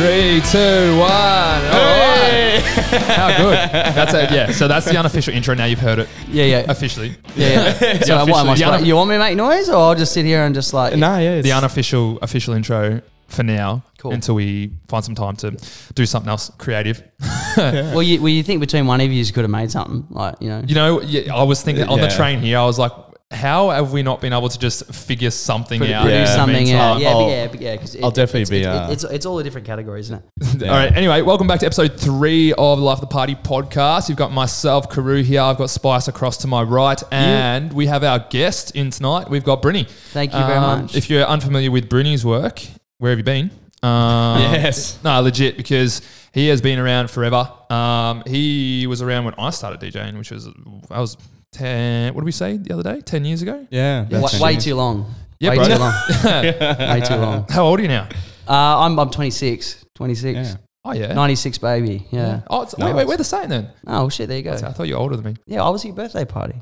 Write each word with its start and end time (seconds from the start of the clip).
Three, 0.00 0.40
two, 0.50 0.96
one. 0.96 1.10
All 1.10 1.98
right. 2.00 2.62
How 3.04 3.36
good. 3.36 3.54
That's 3.94 4.14
it. 4.14 4.30
Yeah. 4.30 4.50
So 4.50 4.66
that's 4.66 4.86
the 4.86 4.96
unofficial 5.02 5.34
intro. 5.34 5.54
Now 5.54 5.66
you've 5.66 5.78
heard 5.78 5.98
it 5.98 6.08
Yeah, 6.28 6.44
yeah. 6.44 6.64
officially. 6.70 7.16
Yeah, 7.36 7.76
yeah. 7.82 7.98
so 8.00 8.16
what 8.24 8.28
am 8.28 8.48
I 8.48 8.52
officially- 8.52 8.56
supposed- 8.58 8.86
You 8.86 8.96
want 8.96 9.10
me 9.10 9.16
to 9.16 9.18
make 9.18 9.36
noise, 9.36 9.68
or 9.68 9.76
I'll 9.76 9.94
just 9.94 10.12
sit 10.14 10.24
here 10.24 10.42
and 10.44 10.54
just 10.54 10.72
like? 10.72 10.96
Nah, 10.96 11.18
yeah. 11.18 11.32
It's, 11.32 11.44
The 11.46 11.52
unofficial 11.52 12.18
official 12.22 12.54
intro 12.54 13.02
for 13.28 13.42
now 13.42 13.82
Cool. 13.98 14.12
until 14.12 14.34
we 14.36 14.72
find 14.88 15.04
some 15.04 15.14
time 15.14 15.36
to 15.36 15.50
do 15.94 16.06
something 16.06 16.30
else 16.30 16.50
creative. 16.58 17.02
Well, 17.56 18.02
you, 18.02 18.20
well, 18.20 18.28
you 18.28 18.42
think 18.44 18.60
between 18.60 18.86
one 18.86 19.00
of 19.00 19.08
you 19.12 19.22
you 19.22 19.32
could 19.32 19.42
have 19.42 19.50
made 19.50 19.70
something 19.72 20.06
like 20.10 20.36
you 20.40 20.48
know? 20.48 20.62
You 20.66 20.74
know, 20.76 21.00
yeah, 21.02 21.34
I 21.34 21.42
was 21.42 21.62
thinking 21.62 21.86
on 21.88 21.98
the 22.00 22.06
Yeah. 22.06 22.16
train 22.16 22.38
here, 22.38 22.56
I 22.58 22.64
was 22.64 22.78
like, 22.78 22.92
how 23.32 23.70
have 23.70 23.92
we 23.92 24.02
not 24.02 24.20
been 24.20 24.32
able 24.32 24.48
to 24.48 24.58
just 24.58 24.92
figure 24.92 25.30
something 25.30 25.80
Produ- 25.80 25.92
out? 25.92 26.02
produce 26.02 26.18
in 26.18 26.24
the 26.24 26.34
something 26.34 26.56
meantime? 26.64 26.80
out. 26.80 27.00
Yeah, 27.00 27.08
I'll- 27.10 27.20
but 27.24 27.30
yeah, 27.30 27.46
but 27.46 27.60
yeah. 27.60 27.72
Because 27.76 27.96
I'll 28.02 28.10
definitely 28.10 28.40
it's, 28.42 28.50
be, 28.50 28.58
It's, 28.60 28.66
uh, 28.66 28.88
it's, 28.90 29.04
it's 29.04 29.26
all 29.26 29.36
the 29.36 29.44
different 29.44 29.66
categories, 29.66 30.06
isn't 30.10 30.24
it? 30.60 30.62
All 30.68 30.74
right. 30.74 30.92
Anyway, 30.96 31.22
welcome 31.22 31.46
back 31.46 31.60
to 31.60 31.66
episode 31.66 31.98
three 31.98 32.52
of 32.52 32.78
the 32.78 32.84
Life 32.84 32.96
of 32.96 33.02
the 33.02 33.06
Party 33.06 33.36
podcast. 33.36 34.08
You've 34.08 34.18
got 34.18 34.32
myself, 34.32 34.90
Carew 34.90 35.22
here. 35.22 35.40
I've 35.42 35.58
got 35.58 35.70
Spice 35.70 36.08
across 36.08 36.38
to 36.38 36.48
my 36.48 36.62
right, 36.62 37.00
and 37.12 37.72
we 37.72 37.86
have 37.86 38.02
our 38.02 38.18
guest 38.30 38.74
in 38.74 38.90
tonight. 38.90 39.30
We've 39.30 39.44
got 39.44 39.62
Brynny. 39.62 39.88
Thank 39.88 40.32
you 40.32 40.40
very 40.40 40.54
Um, 40.58 40.82
much. 40.82 40.96
If 40.96 41.08
you're 41.08 41.24
unfamiliar 41.24 41.70
with 41.70 41.88
Brynny's 41.88 42.24
work, 42.24 42.60
where 42.98 43.10
have 43.10 43.18
you 43.18 43.24
been? 43.24 43.50
Um, 43.82 44.40
Yes. 44.52 44.98
No, 45.04 45.20
legit, 45.20 45.56
because 45.56 46.02
he 46.32 46.48
has 46.48 46.60
been 46.60 46.78
around 46.80 47.10
forever. 47.10 47.48
Um, 47.70 48.24
he 48.26 48.86
was 48.88 49.00
around 49.02 49.24
when 49.24 49.34
I 49.38 49.50
started 49.50 49.80
DJing, 49.80 50.18
which 50.18 50.30
was 50.32 50.48
I 50.90 51.00
was 51.00 51.16
ten. 51.52 52.14
What 52.14 52.20
did 52.20 52.26
we 52.26 52.32
say 52.32 52.56
the 52.56 52.74
other 52.74 52.82
day? 52.82 53.00
Ten 53.00 53.24
years 53.24 53.42
ago. 53.42 53.66
Yeah. 53.70 54.02
Wa- 54.02 54.20
that's 54.20 54.40
way 54.40 54.54
it. 54.54 54.60
too 54.60 54.74
long. 54.74 55.14
Yeah, 55.38 55.50
way 55.50 55.56
bro. 55.56 55.64
too 55.64 55.76
long. 55.76 55.94
way 56.24 57.02
too 57.04 57.16
long. 57.16 57.46
How 57.50 57.64
old 57.64 57.78
are 57.78 57.82
you 57.82 57.88
now? 57.88 58.08
Uh, 58.48 58.84
I'm 58.84 58.98
I'm 58.98 59.10
26. 59.10 59.86
26. 59.94 60.34
Yeah. 60.34 60.56
Oh 60.84 60.92
yeah. 60.92 61.12
96 61.12 61.58
baby. 61.58 62.06
Yeah. 62.10 62.40
Oh, 62.48 62.62
it's, 62.62 62.76
wait, 62.76 62.94
wait, 62.94 63.06
we're 63.06 63.16
the 63.16 63.24
same 63.24 63.48
then. 63.48 63.70
Oh 63.86 64.08
shit, 64.08 64.28
there 64.28 64.38
you 64.38 64.42
go. 64.42 64.52
I 64.52 64.56
thought 64.56 64.88
you 64.88 64.94
were 64.94 65.00
older 65.00 65.16
than 65.16 65.24
me. 65.26 65.36
Yeah, 65.46 65.62
I 65.62 65.68
was 65.68 65.82
at 65.82 65.88
your 65.88 65.96
birthday 65.96 66.24
party. 66.24 66.60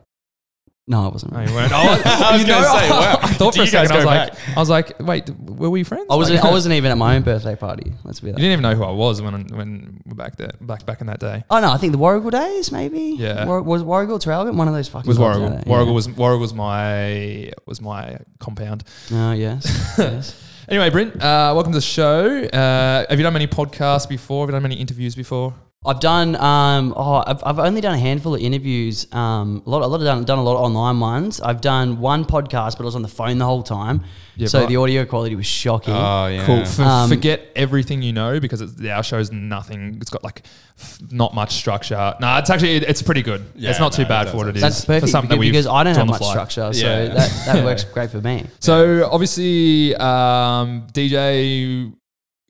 No, 0.88 1.04
I 1.04 1.08
wasn't. 1.08 1.32
No, 1.34 1.40
you 1.40 1.52
weren't. 1.54 1.70
I 1.74 2.32
was 2.32 2.40
you 2.40 2.46
gonna 2.48 2.64
say, 2.64 2.88
wow. 2.90 3.18
I 3.22 3.26
thought 3.34 3.54
for 3.54 3.60
a 3.60 3.66
you 3.66 3.70
guys 3.70 3.88
second 3.88 3.92
I 3.92 3.96
was 3.96 4.04
go 4.04 4.10
like. 4.10 4.56
I 4.56 4.60
was 4.60 4.70
like, 4.70 4.98
wait, 5.00 5.30
were 5.38 5.68
we 5.68 5.84
friends? 5.84 6.06
I 6.08 6.16
wasn't. 6.16 6.40
Like- 6.40 6.48
I 6.48 6.50
wasn't 6.50 6.74
even 6.76 6.90
at 6.90 6.96
my 6.96 7.14
own 7.16 7.22
birthday 7.22 7.56
party. 7.56 7.92
Let's 8.04 8.20
be 8.20 8.28
You 8.28 8.32
that. 8.32 8.38
didn't 8.38 8.52
even 8.52 8.62
know 8.62 8.74
who 8.74 8.84
I 8.84 8.90
was 8.92 9.20
when 9.20 9.46
when 9.48 10.00
we're 10.06 10.14
back 10.14 10.36
there, 10.36 10.52
back 10.62 10.86
back 10.86 11.02
in 11.02 11.08
that 11.08 11.20
day. 11.20 11.44
Oh 11.50 11.60
no, 11.60 11.70
I 11.70 11.76
think 11.76 11.92
the 11.92 11.98
Warragul 11.98 12.30
days 12.30 12.72
maybe. 12.72 13.16
Yeah. 13.18 13.44
War, 13.44 13.60
was 13.60 13.82
Warragul 13.82 14.18
Traralgon 14.18 14.56
one 14.56 14.66
of 14.66 14.72
those 14.72 14.88
fucking. 14.88 15.06
Was 15.06 15.18
clubs 15.18 15.38
Warragul. 15.38 15.58
out 15.58 15.64
Warragul 15.66 15.86
yeah. 15.88 15.92
was 15.92 16.08
Warragul 16.08 16.40
was 16.40 16.54
my 16.54 17.52
was 17.66 17.82
my 17.82 18.18
compound. 18.38 18.82
Oh 19.12 19.32
yes. 19.32 19.94
yes. 19.98 20.42
Anyway, 20.70 20.88
Brent, 20.90 21.16
uh, 21.16 21.52
welcome 21.54 21.72
to 21.72 21.78
the 21.78 21.82
show. 21.82 22.44
Uh, 22.44 23.06
have 23.08 23.18
you 23.18 23.22
done 23.22 23.32
many 23.34 23.46
podcasts 23.46 24.08
before? 24.08 24.42
Have 24.44 24.50
you 24.50 24.52
done 24.52 24.62
many 24.62 24.76
interviews 24.76 25.14
before? 25.14 25.54
I've 25.86 26.00
done. 26.00 26.34
Um, 26.34 26.92
oh, 26.96 27.22
I've, 27.24 27.40
I've 27.44 27.58
only 27.60 27.80
done 27.80 27.94
a 27.94 27.98
handful 27.98 28.34
of 28.34 28.40
interviews. 28.40 29.06
Um, 29.12 29.62
a 29.64 29.70
lot, 29.70 29.82
a 29.82 29.86
lot 29.86 30.00
of 30.00 30.04
done, 30.04 30.24
done 30.24 30.38
a 30.38 30.42
lot 30.42 30.56
of 30.56 30.62
online 30.62 30.98
ones. 30.98 31.40
I've 31.40 31.60
done 31.60 32.00
one 32.00 32.24
podcast, 32.24 32.76
but 32.76 32.80
I 32.80 32.84
was 32.86 32.96
on 32.96 33.02
the 33.02 33.08
phone 33.08 33.38
the 33.38 33.44
whole 33.44 33.62
time, 33.62 34.02
Yeah, 34.34 34.48
so 34.48 34.58
right. 34.60 34.68
the 34.68 34.76
audio 34.76 35.04
quality 35.04 35.36
was 35.36 35.46
shocking. 35.46 35.94
Oh, 35.94 36.26
yeah. 36.26 36.44
Cool. 36.46 36.64
For, 36.64 36.82
Um, 36.82 37.08
forget 37.08 37.52
everything 37.54 38.02
you 38.02 38.12
know 38.12 38.40
because 38.40 38.60
it's, 38.60 38.84
our 38.84 39.04
show's 39.04 39.30
nothing. 39.30 39.98
It's 40.00 40.10
got 40.10 40.24
like 40.24 40.42
f- 40.80 40.98
not 41.12 41.32
much 41.32 41.52
structure. 41.54 42.12
No, 42.20 42.36
it's 42.38 42.50
actually 42.50 42.74
it's 42.78 43.00
pretty 43.02 43.22
good. 43.22 43.46
Yeah, 43.54 43.70
it's 43.70 43.78
not 43.78 43.92
too 43.92 44.02
no, 44.02 44.08
bad 44.08 44.26
it 44.26 44.30
for 44.30 44.38
what 44.38 44.48
it 44.48 44.56
is. 44.56 44.62
That's 44.62 44.80
for 44.80 44.86
perfect 44.94 45.12
something 45.12 45.28
because, 45.28 45.36
that 45.36 45.38
we've 45.38 45.52
because 45.52 45.66
I 45.68 45.84
don't 45.84 45.94
done 45.94 45.94
have 45.94 46.00
on 46.02 46.06
the 46.08 46.12
much 46.12 46.18
fly. 46.22 46.30
structure, 46.32 46.72
so 46.72 46.86
Yeah. 46.86 47.14
that, 47.14 47.42
that 47.46 47.64
works 47.64 47.84
great 47.84 48.10
for 48.10 48.20
me. 48.20 48.46
So 48.58 49.08
obviously, 49.08 49.94
um, 49.94 50.88
DJ, 50.92 51.92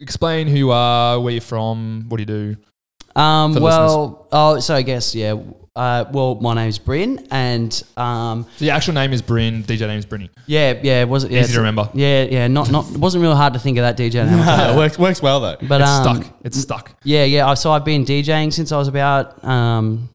explain 0.00 0.46
who 0.48 0.56
you 0.56 0.70
are, 0.70 1.20
where 1.20 1.32
you're 1.34 1.42
from, 1.42 2.06
what 2.08 2.16
do 2.16 2.22
you 2.22 2.54
do? 2.54 2.56
Um, 3.18 3.54
well, 3.54 4.28
oh, 4.32 4.58
so 4.60 4.74
I 4.74 4.82
guess 4.82 5.14
yeah. 5.14 5.34
Uh, 5.76 6.04
well, 6.12 6.34
my 6.36 6.54
name's 6.54 6.78
Bryn, 6.78 7.24
and 7.30 7.70
um, 7.96 8.46
So 8.56 8.64
your 8.64 8.74
actual 8.74 8.94
name 8.94 9.12
is 9.12 9.22
Bryn. 9.22 9.62
DJ 9.62 9.86
name 9.86 9.98
is 10.00 10.06
Brynny. 10.06 10.28
yeah, 10.46 10.74
yeah, 10.82 11.04
was 11.04 11.22
it 11.22 11.30
yeah, 11.30 11.40
Easy 11.42 11.52
to 11.52 11.58
remember. 11.60 11.88
Yeah, 11.94 12.24
yeah, 12.24 12.48
not 12.48 12.68
not. 12.72 12.90
It 12.90 12.96
wasn't 12.96 13.22
real 13.22 13.36
hard 13.36 13.52
to 13.54 13.60
think 13.60 13.78
of 13.78 13.82
that 13.82 13.96
DJ 13.96 14.28
name. 14.28 14.40
it 14.74 14.76
works, 14.76 14.98
works 14.98 15.22
well, 15.22 15.38
though. 15.40 15.56
but 15.68 15.80
it's 15.80 15.90
um, 15.90 16.16
stuck. 16.22 16.34
It's 16.42 16.58
stuck. 16.58 16.94
Yeah, 17.04 17.24
yeah. 17.24 17.46
I- 17.46 17.54
So 17.54 17.70
I've 17.70 17.84
been 17.84 18.04
DJing 18.04 18.52
since 18.52 18.72
I 18.72 18.76
was 18.76 18.88
about 18.88 19.42
um, 19.44 20.08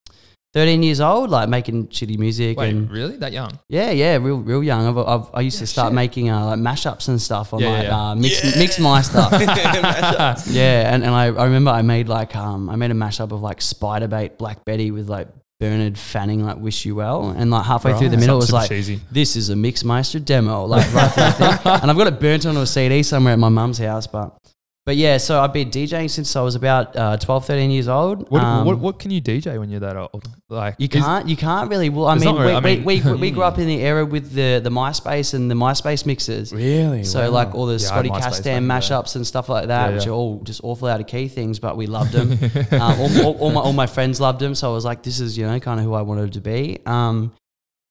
13 0.54 0.84
years 0.84 1.02
old, 1.02 1.30
like 1.32 1.50
making 1.50 1.88
shitty 1.88 2.18
music 2.20 2.58
Wait, 2.60 2.70
and 2.70 2.90
really? 2.92 3.18
That 3.18 3.32
young? 3.34 3.58
yeah, 3.70 3.90
yeah, 3.92 4.18
real, 4.18 4.38
real 4.38 4.64
young. 4.64 4.86
I've, 4.88 4.98
I've, 4.98 5.30
I 5.34 5.42
used 5.42 5.58
Yeah, 5.58 5.62
to 5.62 5.68
start 5.68 5.88
shit. 5.90 5.96
making 5.96 6.30
uh, 6.30 6.46
like 6.46 6.60
mashups 6.60 7.08
and 7.10 7.20
stuff 7.22 7.54
on 7.54 7.60
Yeah, 7.62 7.70
like 7.70 7.84
yeah. 7.86 8.10
Uh, 8.12 8.16
mix, 8.16 8.58
mix 8.58 8.80
my 8.80 9.02
stuff. 9.02 9.32
yeah, 10.48 10.94
and, 10.94 11.04
and 11.04 11.14
I, 11.14 11.26
I 11.26 11.46
remember 11.46 11.72
I 11.72 11.82
made 11.82 12.08
like 12.08 12.36
um, 12.36 12.70
I 12.70 12.76
made 12.76 12.92
a 12.92 12.94
mashup 12.94 13.32
of 13.32 13.42
like 13.42 13.60
Spiderbait, 13.60 14.38
Black 14.38 14.64
Betty 14.64 14.92
with 14.92 15.10
like 15.10 15.28
Bernard 15.60 15.98
Fanning, 15.98 16.44
like 16.44 16.58
Wish 16.58 16.86
You 16.86 16.96
Well, 16.96 17.30
and 17.30 17.50
like 17.50 17.66
halfway 17.66 17.98
through 17.98 18.10
the 18.10 18.18
Right. 18.18 18.20
middle 18.22 18.36
it 18.38 18.42
was 18.42 18.52
like 18.54 18.70
cheesy. 18.70 19.00
this 19.12 19.36
is 19.36 19.50
a 19.50 19.56
mix 19.56 19.82
Mixmeister 19.84 20.24
demo, 20.24 20.66
like 20.66 20.86
right 20.94 21.12
thing. 21.12 21.72
And 21.82 21.90
I've 21.90 21.98
got 21.98 22.08
it 22.08 22.20
burnt 22.20 22.46
onto 22.46 22.60
a 22.62 22.68
CD 22.68 23.02
somewhere 23.02 23.34
at 23.34 23.40
my 23.40 23.50
mum's 23.50 23.78
house, 23.80 24.06
but. 24.08 24.38
But 24.86 24.98
yeah, 24.98 25.16
so 25.16 25.42
I've 25.42 25.54
been 25.54 25.70
DJing 25.70 26.10
since 26.10 26.36
I 26.36 26.42
was 26.42 26.56
about 26.56 26.94
uh, 26.98 27.16
12, 27.16 27.46
13 27.46 27.72
years 27.72 27.88
old. 27.88 28.30
What, 28.30 28.44
Um, 28.44 28.66
what, 28.66 28.80
what 28.80 29.00
can 29.00 29.12
you 29.12 29.22
DJ 29.22 29.58
when 29.58 29.70
you're 29.70 29.80
that 29.80 29.96
old? 29.96 30.28
Like 30.50 30.76
you 30.78 30.90
can't, 30.90 31.30
you 31.30 31.38
can't 31.38 31.70
really. 31.70 31.88
Well, 31.90 32.08
I 32.08 32.16
mean, 32.16 32.36
we, 32.36 32.52
I 32.52 32.60
mean- 32.60 32.84
we, 32.84 33.00
we, 33.00 33.14
we 33.16 33.32
grew 33.32 33.44
up 33.44 33.58
in 33.64 33.68
the 33.68 33.80
era 33.80 34.06
with 34.06 34.34
the, 34.34 34.60
the 34.62 34.70
MySpace 34.70 35.34
and 35.34 35.50
the 35.50 35.56
MySpace 35.56 36.06
mixers. 36.06 36.52
Really? 36.52 37.06
So 37.06 37.32
like 37.32 37.56
all 37.56 37.66
the 37.66 37.74
Yeah, 37.76 37.78
Scotty 37.88 38.10
Castan 38.10 38.58
in 38.58 38.68
the 38.68 38.74
day. 38.74 38.80
mashups 38.80 39.16
and 39.16 39.26
stuff 39.26 39.48
like 39.48 39.68
that, 39.68 39.90
Yeah, 39.92 39.96
which 39.96 40.06
yeah. 40.06 40.12
are 40.12 40.16
all 40.16 40.42
just 40.44 40.60
awful 40.66 40.90
out 40.90 41.00
of 41.00 41.08
key 41.08 41.30
things, 41.30 41.60
but 41.60 41.78
we 41.78 41.88
loved 41.88 42.12
them. 42.12 42.32
um, 42.74 43.00
all, 43.00 43.26
all, 43.26 43.38
all 43.40 43.52
my 43.52 43.62
all 43.62 43.74
my 43.74 43.88
friends 43.88 44.20
loved 44.20 44.42
them, 44.42 44.54
so 44.54 44.70
I 44.70 44.74
was 44.74 44.84
like, 44.84 45.02
this 45.02 45.22
is 45.22 45.38
you 45.38 45.48
know 45.48 45.58
kind 45.62 45.80
of 45.80 45.86
who 45.86 45.94
I 45.94 46.02
wanted 46.02 46.34
to 46.34 46.42
be. 46.42 46.80
Um, 46.86 47.32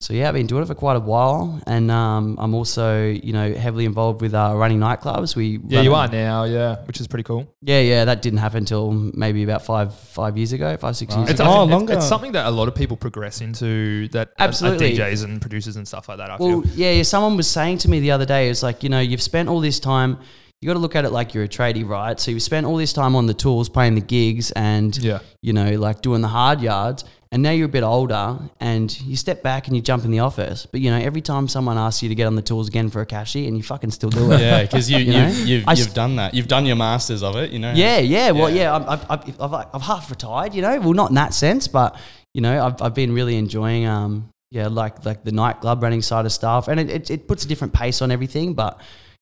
so 0.03 0.13
yeah, 0.15 0.27
I've 0.29 0.35
been 0.35 0.49
doing 0.49 0.63
it 0.63 0.67
for 0.67 0.75
quite 0.75 0.97
a 0.97 1.01
while, 1.01 1.61
and 1.67 1.91
um, 1.91 2.37
I'm 2.41 2.55
also 2.55 3.07
you 3.09 3.33
know 3.33 3.55
heavily 3.55 3.85
involved 3.85 4.21
with 4.21 4.35
uh, 4.35 4.53
running 4.57 4.81
nightclubs. 4.81 5.37
We 5.37 5.61
yeah, 5.69 5.77
run 5.79 5.85
you 5.85 5.93
a- 5.95 5.97
are 5.99 6.09
now. 6.09 6.45
Yeah, 6.45 6.77
which 6.87 7.01
is 7.01 7.07
pretty 7.07 7.23
cool. 7.23 7.47
Yeah, 7.63 7.81
yeah, 7.81 8.05
that 8.07 8.21
didn't 8.21 8.41
happen 8.41 8.59
until 8.59 8.91
maybe 8.91 9.45
about 9.45 9.63
five 9.65 9.95
five 9.95 10.37
years 10.37 10.53
ago, 10.53 10.77
five 10.77 10.97
six 10.97 11.15
years 11.15 11.31
It's, 11.31 11.41
ago. 11.41 11.49
I 11.49 11.53
Oh, 11.53 11.61
think 11.61 11.63
it's- 11.69 11.79
longer. 11.79 11.93
it's 11.95 12.09
something 12.09 12.33
that 12.33 12.47
a 12.47 12.51
lot 12.51 12.67
of 12.69 12.75
people 12.75 12.97
progress 12.97 13.41
into. 13.41 14.09
That 14.09 14.29
are- 14.29 14.45
are 14.45 14.49
Absolutely. 14.49 14.97
DJs 14.97 15.25
and 15.25 15.41
producers 15.41 15.77
and 15.77 15.87
stuff 15.87 16.09
like 16.09 16.19
that. 16.19 16.31
I 16.31 16.37
Well, 16.39 16.63
feel. 16.63 16.71
yeah, 16.75 16.91
yeah, 16.91 17.03
someone 17.05 17.37
was 17.37 17.47
saying 17.49 17.79
to 17.79 17.89
me 17.89 18.01
the 18.01 18.11
other 18.11 18.27
day, 18.27 18.51
it's 18.51 18.63
like, 18.63 18.83
you 18.83 18.89
know, 18.89 18.99
you've 19.01 19.23
spent 19.23 19.49
all 19.49 19.61
this 19.61 19.79
time, 19.79 20.19
you 20.61 20.67
got 20.67 20.75
to 20.75 20.81
look 20.81 20.95
at 20.97 21.05
it 21.05 21.11
like 21.13 21.33
you're 21.35 21.45
a 21.45 21.49
tradie, 21.49 21.89
right? 21.89 22.19
So 22.21 22.31
you've 22.31 22.43
spent 22.43 22.67
all 22.67 22.77
this 22.77 22.93
time 22.93 23.15
on 23.17 23.27
the 23.27 23.35
tools, 23.35 23.69
playing 23.69 23.95
the 23.95 24.01
gigs 24.01 24.51
and, 24.53 24.97
Yeah. 24.97 25.21
you 25.41 25.53
know, 25.53 25.71
like 25.79 26.03
doing 26.03 26.21
the 26.23 26.29
hard 26.29 26.61
yards. 26.61 27.05
And 27.33 27.43
now 27.43 27.51
you're 27.51 27.67
a 27.67 27.69
bit 27.69 27.83
older 27.83 28.39
and 28.61 29.01
you 29.01 29.17
step 29.17 29.43
back 29.43 29.67
and 29.67 29.75
you 29.75 29.81
jump 29.81 30.05
in 30.05 30.11
the 30.11 30.19
office. 30.19 30.67
But, 30.71 30.83
you 30.83 30.91
know, 30.91 30.99
every 30.99 31.23
time 31.23 31.49
someone 31.49 31.79
asks 31.79 32.03
you 32.03 32.11
to 32.11 32.15
get 32.15 32.27
on 32.27 32.37
the 32.37 32.43
tools 32.43 32.69
again 32.69 32.91
for 32.91 33.01
a 33.01 33.07
cashier 33.07 33.49
and 33.49 33.57
you 33.57 33.63
fucking 33.63 33.91
still 33.91 34.11
do 34.11 34.31
it. 34.33 34.41
Yeah, 34.41 34.63
because 34.63 34.91
you, 34.91 34.99
You 34.99 35.13
have 35.15 35.39
you've, 35.49 35.65
you've 35.77 35.95
done 35.95 36.17
that. 36.17 36.35
You've 36.35 36.47
done 36.47 36.67
your 36.67 36.77
masters 36.77 37.23
of 37.23 37.37
it, 37.37 37.51
you 37.51 37.59
know? 37.59 37.73
Yeah, 37.75 37.99
yeah. 37.99 38.33
Well, 38.33 38.51
Yeah. 38.51 38.63
yeah, 38.65 38.75
I'm, 38.77 38.87
I've, 38.87 39.11
I've, 39.11 39.41
I've, 39.41 39.67
I've 39.75 39.83
half 39.83 40.11
retired, 40.11 40.55
you 40.55 40.61
know. 40.63 40.79
Well, 40.79 40.93
not 40.93 41.09
in 41.09 41.15
that 41.15 41.33
sense, 41.33 41.69
but 41.69 41.97
you 42.35 42.43
know, 42.43 42.65
I've, 42.67 42.81
I've 42.83 42.95
been 42.95 43.15
really 43.15 43.37
enjoying, 43.37 43.87
um, 43.87 44.29
yeah, 44.51 44.69
like 44.69 45.03
like 45.07 45.25
the 45.25 45.33
nightclub 45.33 45.83
running 45.83 46.03
side 46.03 46.27
of 46.27 46.33
stuff, 46.33 46.69
and 46.69 46.79
it, 46.79 46.91
it, 46.91 47.11
it 47.11 47.29
puts 47.29 47.45
a 47.47 47.49
different 47.49 47.73
pace 47.73 48.03
on 48.03 48.11
everything. 48.11 48.53
But 48.53 48.79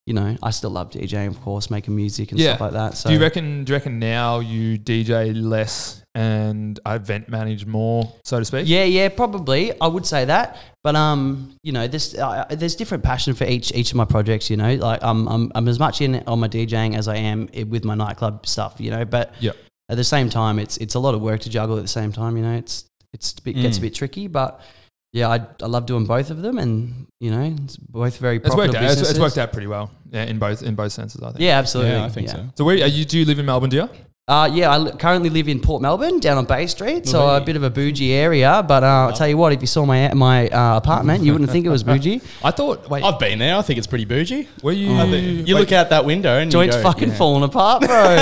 you 0.06 0.14
know, 0.14 0.36
I 0.42 0.50
still 0.50 0.70
love 0.70 0.90
DJing, 0.90 1.28
of 1.28 1.40
course, 1.42 1.70
making 1.70 1.94
music 1.94 2.30
and 2.32 2.40
Yeah. 2.40 2.50
stuff 2.56 2.60
like 2.62 2.72
that. 2.72 2.96
So 2.96 3.08
do 3.10 3.14
you 3.14 3.20
reckon? 3.20 3.64
Do 3.64 3.70
you 3.72 3.76
reckon 3.76 3.98
now 3.98 4.40
you 4.40 4.78
DJ 4.78 5.32
less 5.34 6.02
and 6.14 6.80
event 6.86 7.28
manage 7.28 7.66
more, 7.66 8.12
so 8.24 8.38
to 8.38 8.44
speak? 8.44 8.64
Yeah, 8.66 8.84
yeah, 8.84 9.08
probably. 9.08 9.72
I 9.80 9.86
would 9.86 10.04
say 10.06 10.24
that, 10.24 10.56
but 10.82 10.96
um, 10.96 11.54
you 11.62 11.72
know, 11.72 11.86
this 11.86 12.14
uh, 12.16 12.46
there's 12.50 12.74
different 12.74 13.04
passion 13.04 13.34
for 13.34 13.44
each 13.44 13.72
each 13.74 13.90
of 13.90 13.96
my 13.96 14.04
projects. 14.06 14.50
You 14.50 14.56
know, 14.56 14.74
like 14.74 15.00
I'm 15.02 15.28
I'm, 15.28 15.52
I'm 15.54 15.68
as 15.68 15.78
much 15.78 16.00
in 16.00 16.22
on 16.26 16.40
my 16.40 16.48
DJing 16.48 16.96
as 16.96 17.06
I 17.06 17.16
am 17.16 17.48
with 17.68 17.84
my 17.84 17.94
nightclub 17.94 18.46
stuff. 18.46 18.76
You 18.78 18.90
know, 18.90 19.04
but 19.04 19.34
yeah. 19.38 19.52
at 19.88 19.96
the 19.96 20.04
same 20.04 20.28
time, 20.30 20.58
it's 20.58 20.76
it's 20.78 20.94
a 20.94 20.98
lot 20.98 21.14
of 21.14 21.20
work 21.20 21.40
to 21.42 21.50
juggle 21.50 21.76
at 21.76 21.82
the 21.82 21.88
same 21.88 22.10
time. 22.10 22.36
You 22.36 22.42
know, 22.42 22.54
it's 22.56 22.84
it's 23.12 23.32
a 23.38 23.42
bit, 23.42 23.54
gets 23.56 23.76
a 23.76 23.80
Mm. 23.80 23.82
bit 23.82 23.94
tricky, 23.94 24.26
but 24.28 24.60
yeah, 25.12 25.28
I, 25.28 25.46
I 25.62 25.66
love 25.66 25.86
doing 25.86 26.06
both 26.06 26.30
of 26.30 26.40
them, 26.42 26.58
and 26.58 27.06
you 27.18 27.30
know, 27.30 27.42
it's 27.64 27.76
both 27.76 28.18
very 28.18 28.36
It's 28.36 28.46
profitable 28.46 28.74
worked 28.74 28.84
out. 28.84 28.98
It's, 28.98 29.10
it's 29.10 29.18
worked 29.18 29.38
out 29.38 29.52
pretty 29.52 29.66
well. 29.66 29.90
Yeah, 30.10 30.24
in 30.24 30.38
both 30.38 30.62
in 30.62 30.74
both 30.74 30.92
senses, 30.92 31.22
I 31.22 31.30
think. 31.32 31.40
Yeah, 31.40 31.58
absolutely. 31.58 31.92
Yeah, 31.92 32.04
I 32.04 32.08
think 32.08 32.28
so. 32.28 32.48
So 32.56 32.64
where 32.64 32.76
are 32.76 32.86
you? 32.86 33.04
Do 33.04 33.18
you 33.18 33.24
live 33.24 33.38
in 33.38 33.46
Melbourne? 33.46 33.70
Do 33.70 33.76
you? 33.76 33.88
Uh, 34.28 34.48
yeah, 34.52 34.70
I 34.70 34.90
currently 34.92 35.28
live 35.28 35.48
in 35.48 35.58
Port 35.58 35.82
Melbourne, 35.82 36.20
down 36.20 36.38
on 36.38 36.44
Bay 36.44 36.68
Street, 36.68 37.04
so 37.08 37.28
a 37.34 37.40
bit 37.40 37.56
of 37.56 37.64
a 37.64 37.70
bougie 37.70 38.12
area. 38.12 38.64
But 38.66 38.84
uh, 38.84 38.86
I'll 38.86 39.12
tell 39.12 39.26
you 39.26 39.36
what, 39.36 39.52
if 39.52 39.60
you 39.60 39.66
saw 39.66 39.84
my 39.84 40.12
my 40.14 40.48
uh, 40.48 40.76
apartment, 40.76 41.24
you 41.24 41.32
wouldn't 41.32 41.50
think 41.50 41.66
it 41.66 41.68
was 41.68 41.82
bougie. 41.90 42.20
I 42.44 42.52
thought. 42.52 42.88
Wait, 42.88 43.02
I've 43.02 43.18
been 43.18 43.40
there. 43.40 43.56
I 43.56 43.62
think 43.62 43.78
it's 43.78 43.88
pretty 43.88 44.04
bougie. 44.04 44.46
were 44.62 44.70
you? 44.70 44.94
I 44.96 45.10
think- 45.10 45.48
you 45.48 45.58
look 45.58 45.72
out 45.72 45.90
that 45.90 46.04
window 46.04 46.38
and 46.38 46.48
Joints 46.48 46.76
you 46.76 46.82
go, 46.82 46.88
fucking 46.90 47.08
yeah. 47.08 47.16
falling 47.16 47.42
apart, 47.42 47.82
bro. 47.82 48.16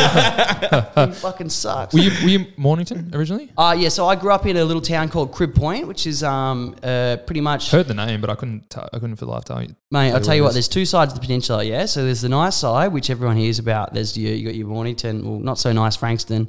It 1.09 1.15
fucking 1.15 1.51
sucks. 1.51 1.95
Were 1.95 2.01
you, 2.01 2.11
were 2.23 2.29
you 2.29 2.47
Mornington 2.57 3.11
originally? 3.15 3.51
Uh, 3.57 3.77
yeah, 3.79 3.89
so 3.89 4.07
I 4.07 4.17
grew 4.17 4.33
up 4.33 4.47
in 4.47 4.57
a 4.57 4.65
little 4.65 4.83
town 4.83 5.09
called 5.09 5.33
Crib 5.33 5.55
Point, 5.55 5.87
which 5.87 6.07
is 6.07 6.23
um, 6.23 6.75
uh, 6.83 7.19
pretty 7.25 7.41
much 7.41 7.71
Heard 7.71 7.87
the 7.89 7.95
name, 7.95 8.21
but 8.21 8.31
I 8.31 8.35
couldn't. 8.35 8.69
T- 8.71 8.81
I 8.81 8.99
couldn't 8.99 9.17
for 9.17 9.27
the 9.27 9.31
life 9.31 9.45
tell 9.45 9.63
you. 9.63 9.75
Mate, 9.91 10.13
I'll 10.13 10.21
tell 10.21 10.35
you 10.35 10.43
what 10.43 10.49
what. 10.49 10.53
There's 10.55 10.69
two 10.69 10.85
sides 10.85 11.13
of 11.13 11.21
the 11.21 11.25
peninsula, 11.25 11.65
yeah. 11.65 11.87
So 11.87 12.05
there's 12.05 12.23
the 12.23 12.29
nice 12.29 12.57
side, 12.57 12.93
which 12.93 13.11
everyone 13.11 13.37
hears 13.37 13.59
about. 13.59 13.95
There's 13.95 14.17
your, 14.17 14.35
you 14.35 14.47
got 14.47 14.55
your 14.55 14.67
Mornington, 14.67 15.25
well, 15.29 15.41
not 15.41 15.59
so 15.59 15.73
nice 15.73 15.88
Frankston. 15.97 16.49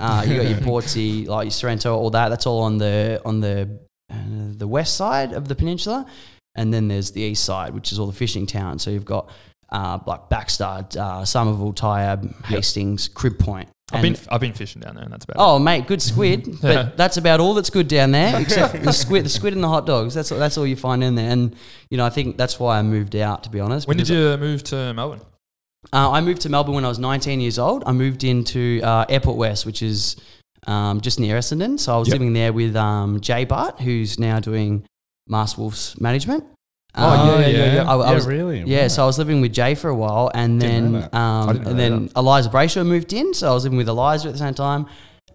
uh, 0.00 0.24
you 0.26 0.36
got 0.36 0.48
your 0.48 0.58
Portsea, 0.60 1.26
like 1.28 1.46
your 1.46 1.50
Sorrento, 1.50 1.94
all 1.96 2.10
that. 2.10 2.28
That's 2.28 2.46
all 2.46 2.62
on 2.62 2.78
the 2.78 3.20
on 3.24 3.40
the 3.40 3.78
uh, 4.10 4.14
the 4.56 4.66
west 4.68 4.96
side 4.96 5.32
of 5.32 5.48
the 5.48 5.54
peninsula, 5.54 6.06
and 6.54 6.72
then 6.72 6.88
there's 6.88 7.12
the 7.12 7.20
east 7.22 7.44
side, 7.44 7.74
which 7.74 7.92
is 7.92 7.98
all 7.98 8.06
the 8.06 8.12
fishing 8.12 8.46
towns. 8.46 8.82
So 8.82 8.90
you've 8.90 9.04
got 9.04 9.30
uh, 9.70 9.98
like 10.06 10.28
Baxter, 10.28 10.86
uh, 10.98 11.24
Somerville, 11.24 11.72
Tyab, 11.72 12.44
Hastings, 12.46 13.08
Crib 13.08 13.38
Point. 13.38 13.68
I've 13.92 14.02
been. 14.02 14.16
I've 14.28 14.40
been 14.40 14.52
fishing 14.52 14.80
down 14.80 14.94
there, 14.94 15.02
and 15.04 15.12
that's 15.12 15.24
about. 15.24 15.36
Oh, 15.38 15.58
mate, 15.58 15.88
good 15.88 16.00
squid, 16.00 16.46
Yeah. 16.46 16.54
but 16.62 16.96
that's 16.96 17.16
about 17.16 17.40
all 17.40 17.54
that's 17.54 17.70
good 17.70 17.88
down 17.88 18.12
there, 18.12 18.40
except 18.40 18.82
the 18.84 18.92
squid, 18.92 19.24
the 19.24 19.28
squid 19.28 19.52
and 19.52 19.64
the 19.64 19.68
hot 19.68 19.84
dogs. 19.84 20.14
That's 20.14 20.28
that's 20.28 20.56
all 20.58 20.66
you 20.66 20.76
find 20.76 21.02
in 21.02 21.16
there, 21.16 21.30
and 21.30 21.56
you 21.90 21.96
know 21.98 22.06
I 22.06 22.10
think 22.10 22.36
that's 22.36 22.60
why 22.60 22.78
I 22.78 22.82
moved 22.82 23.16
out. 23.16 23.44
To 23.44 23.50
be 23.50 23.58
honest, 23.58 23.86
it. 23.86 23.88
When 23.88 23.96
did 23.96 24.08
you 24.08 24.36
move 24.36 24.62
to 24.64 24.94
Melbourne? 24.94 25.20
Uh, 25.92 26.10
I 26.10 26.20
moved 26.20 26.42
to 26.42 26.48
Melbourne 26.48 26.74
when 26.74 26.84
I 26.84 26.88
was 26.88 26.98
19 26.98 27.40
years 27.40 27.58
old. 27.58 27.82
I 27.86 27.92
moved 27.92 28.22
into 28.22 28.80
uh, 28.82 29.06
Airport 29.08 29.36
West, 29.36 29.64
which 29.66 29.82
is 29.82 30.16
um, 30.66 31.00
just 31.00 31.18
near 31.18 31.38
Essendon. 31.38 31.80
So 31.80 31.94
I 31.94 31.98
was 31.98 32.08
Yep. 32.08 32.14
living 32.14 32.32
there 32.34 32.52
with 32.52 32.76
um, 32.76 33.20
Jay 33.20 33.44
Bart, 33.44 33.80
who's 33.80 34.18
now 34.18 34.40
doing 34.40 34.84
Mass 35.26 35.56
Wolves 35.56 35.98
management. 36.00 36.44
Oh, 36.94 37.08
Um, 37.08 37.40
yeah, 37.40 37.46
yeah, 37.46 37.74
yeah. 37.74 37.90
I, 37.90 37.96
I 37.96 38.08
yeah, 38.08 38.14
was, 38.14 38.26
really? 38.26 38.62
yeah, 38.66 38.88
so 38.88 39.04
I 39.04 39.06
was 39.06 39.16
living 39.16 39.40
with 39.40 39.52
Jay 39.54 39.74
for 39.74 39.88
a 39.88 39.94
while, 39.94 40.30
and 40.34 40.60
then 40.60 40.96
um, 41.12 41.48
I 41.48 41.52
didn't 41.52 41.64
know 41.64 41.70
and 41.70 41.78
then. 41.78 42.10
Eliza 42.16 42.50
Brayshaw 42.50 42.84
moved 42.84 43.12
in, 43.12 43.32
so 43.32 43.50
I 43.50 43.54
was 43.54 43.62
living 43.64 43.78
with 43.78 43.88
Eliza 43.88 44.28
at 44.28 44.32
the 44.32 44.38
same 44.38 44.54
time, 44.54 44.86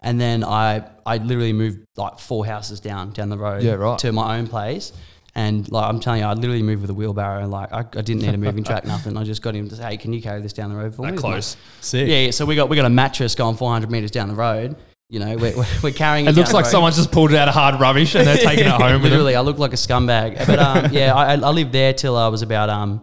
and 0.02 0.20
then 0.20 0.44
I 0.44 0.84
I 1.06 1.16
literally 1.16 1.54
moved 1.54 1.80
like 1.96 2.18
four 2.18 2.44
houses 2.46 2.78
down 2.78 3.10
down 3.12 3.30
the 3.30 3.38
road 3.38 3.62
Yeah, 3.62 3.72
right. 3.72 3.98
to 4.00 4.12
my 4.12 4.36
own 4.36 4.46
place, 4.46 4.92
and 5.36 5.70
like 5.70 5.86
I'm 5.88 6.00
telling 6.00 6.20
you, 6.22 6.26
I 6.26 6.32
literally 6.32 6.62
moved 6.62 6.80
with 6.80 6.90
a 6.90 6.94
wheelbarrow, 6.94 7.46
like 7.46 7.72
I, 7.72 7.80
I 7.80 8.02
didn't 8.02 8.22
need 8.22 8.34
a 8.34 8.38
moving 8.38 8.64
track, 8.64 8.84
nothing. 8.94 9.16
I 9.16 9.22
just 9.22 9.42
got 9.42 9.54
him 9.54 9.68
to 9.68 9.76
say, 9.76 9.82
hey, 9.84 9.96
can 9.98 10.12
you 10.12 10.20
carry 10.22 10.40
this 10.40 10.52
down 10.54 10.70
the 10.70 10.76
road 10.76 10.94
for 10.94 11.02
me? 11.02 11.08
That 11.08 11.14
With 11.16 11.22
my- 11.24 11.30
close. 11.32 11.56
Sick. 11.82 12.08
Yeah, 12.08 12.16
yeah, 12.20 12.30
so 12.32 12.44
we 12.46 12.56
got 12.56 12.68
we 12.68 12.74
got 12.76 12.86
a 12.86 12.90
mattress 12.90 13.34
going 13.36 13.54
400 13.56 13.90
meters 13.90 14.10
down 14.10 14.28
the 14.28 14.34
road. 14.34 14.74
You 15.08 15.20
know, 15.20 15.36
we're, 15.36 15.56
we're, 15.56 15.66
we're 15.84 15.92
carrying. 15.92 16.26
It 16.26 16.30
It 16.30 16.36
looks 16.36 16.52
like 16.52 16.64
road. 16.64 16.70
someone's 16.72 16.96
just 16.96 17.12
pulled 17.12 17.30
it 17.32 17.36
out 17.36 17.46
of 17.46 17.54
hard 17.54 17.78
rubbish 17.80 18.16
and 18.16 18.26
they're 18.26 18.38
taking 18.38 18.64
it 18.66 18.70
home 18.72 18.80
with 18.80 19.02
them. 19.02 19.02
Literally, 19.02 19.36
I 19.36 19.40
look 19.42 19.58
like 19.58 19.72
a 19.72 19.76
scumbag. 19.76 20.44
But 20.46 20.58
um, 20.58 20.88
yeah, 20.92 21.14
I, 21.14 21.32
I 21.34 21.50
lived 21.50 21.70
there 21.70 21.92
till 21.92 22.16
I 22.16 22.26
was 22.28 22.42
about 22.42 22.70
um, 22.70 23.02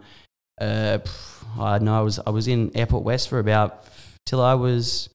uh, 0.60 0.98
I 1.58 1.78
know 1.78 1.96
I 1.96 2.02
was 2.02 2.18
I 2.26 2.30
was 2.30 2.46
in 2.48 2.72
Airport 2.76 3.04
West 3.04 3.28
for 3.28 3.38
about 3.38 3.84
till 4.26 4.42
I 4.42 4.54
was 4.54 5.08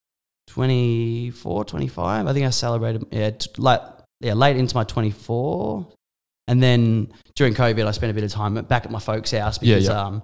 24, 0.47 1.65
25. 1.65 2.27
I 2.27 2.33
think 2.33 2.45
I 2.45 2.49
celebrated 2.49 3.05
yeah, 3.11 3.31
t- 3.31 3.49
like 3.57 3.81
yeah, 4.21 4.33
late 4.33 4.57
into 4.57 4.75
my 4.75 4.83
24, 4.83 5.87
and 6.49 6.61
then 6.61 7.07
during 7.35 7.53
COVID, 7.53 7.85
I 7.87 7.91
spent 7.91 8.11
a 8.11 8.13
bit 8.13 8.23
of 8.25 8.31
time 8.31 8.53
back 8.73 8.83
at 8.85 8.91
my 8.91 8.99
folks' 8.99 9.31
house 9.31 9.59
Yeah, 9.61 9.75
because 9.75 9.87
yeah. 9.89 10.01
um, 10.05 10.23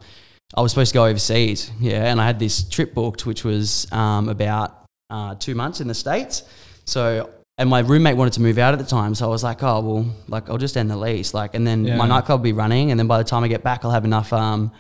I 0.58 0.62
was 0.62 0.72
supposed 0.74 0.92
to 0.92 0.98
go 1.02 1.06
overseas. 1.06 1.72
Yeah, 1.80 2.10
and 2.12 2.20
I 2.20 2.26
had 2.26 2.38
this 2.40 2.68
trip 2.76 2.94
booked, 2.94 3.26
which 3.26 3.44
was 3.46 3.88
um 3.92 4.28
about 4.30 4.70
uh, 5.10 5.36
two 5.46 5.56
months 5.56 5.80
in 5.82 5.88
the 5.88 5.94
states. 6.06 6.44
So 6.86 7.30
and 7.58 7.70
my 7.70 7.80
roommate 7.80 8.18
wanted 8.18 8.34
to 8.34 8.42
move 8.42 8.58
out 8.58 8.74
at 8.74 8.80
the 8.80 8.90
time, 9.00 9.16
so 9.16 9.26
I 9.26 9.30
was 9.30 9.44
like, 9.44 9.64
oh 9.64 9.80
well, 9.88 10.06
like 10.28 10.50
I'll 10.50 10.58
just 10.68 10.76
end 10.76 10.90
the 10.92 10.98
lease, 10.98 11.34
like, 11.34 11.56
and 11.56 11.66
then 11.66 11.86
Yeah. 11.86 11.96
my 12.02 12.08
nightclub 12.08 12.40
will 12.42 12.44
be 12.44 12.58
running, 12.64 12.92
and 12.92 13.00
then 13.00 13.08
by 13.08 13.18
the 13.18 13.24
time 13.32 13.44
I 13.46 13.48
get 13.48 13.64
back, 13.64 13.86
I'll 13.86 13.92
have 14.00 14.04
enough, 14.06 14.34
um, 14.34 14.72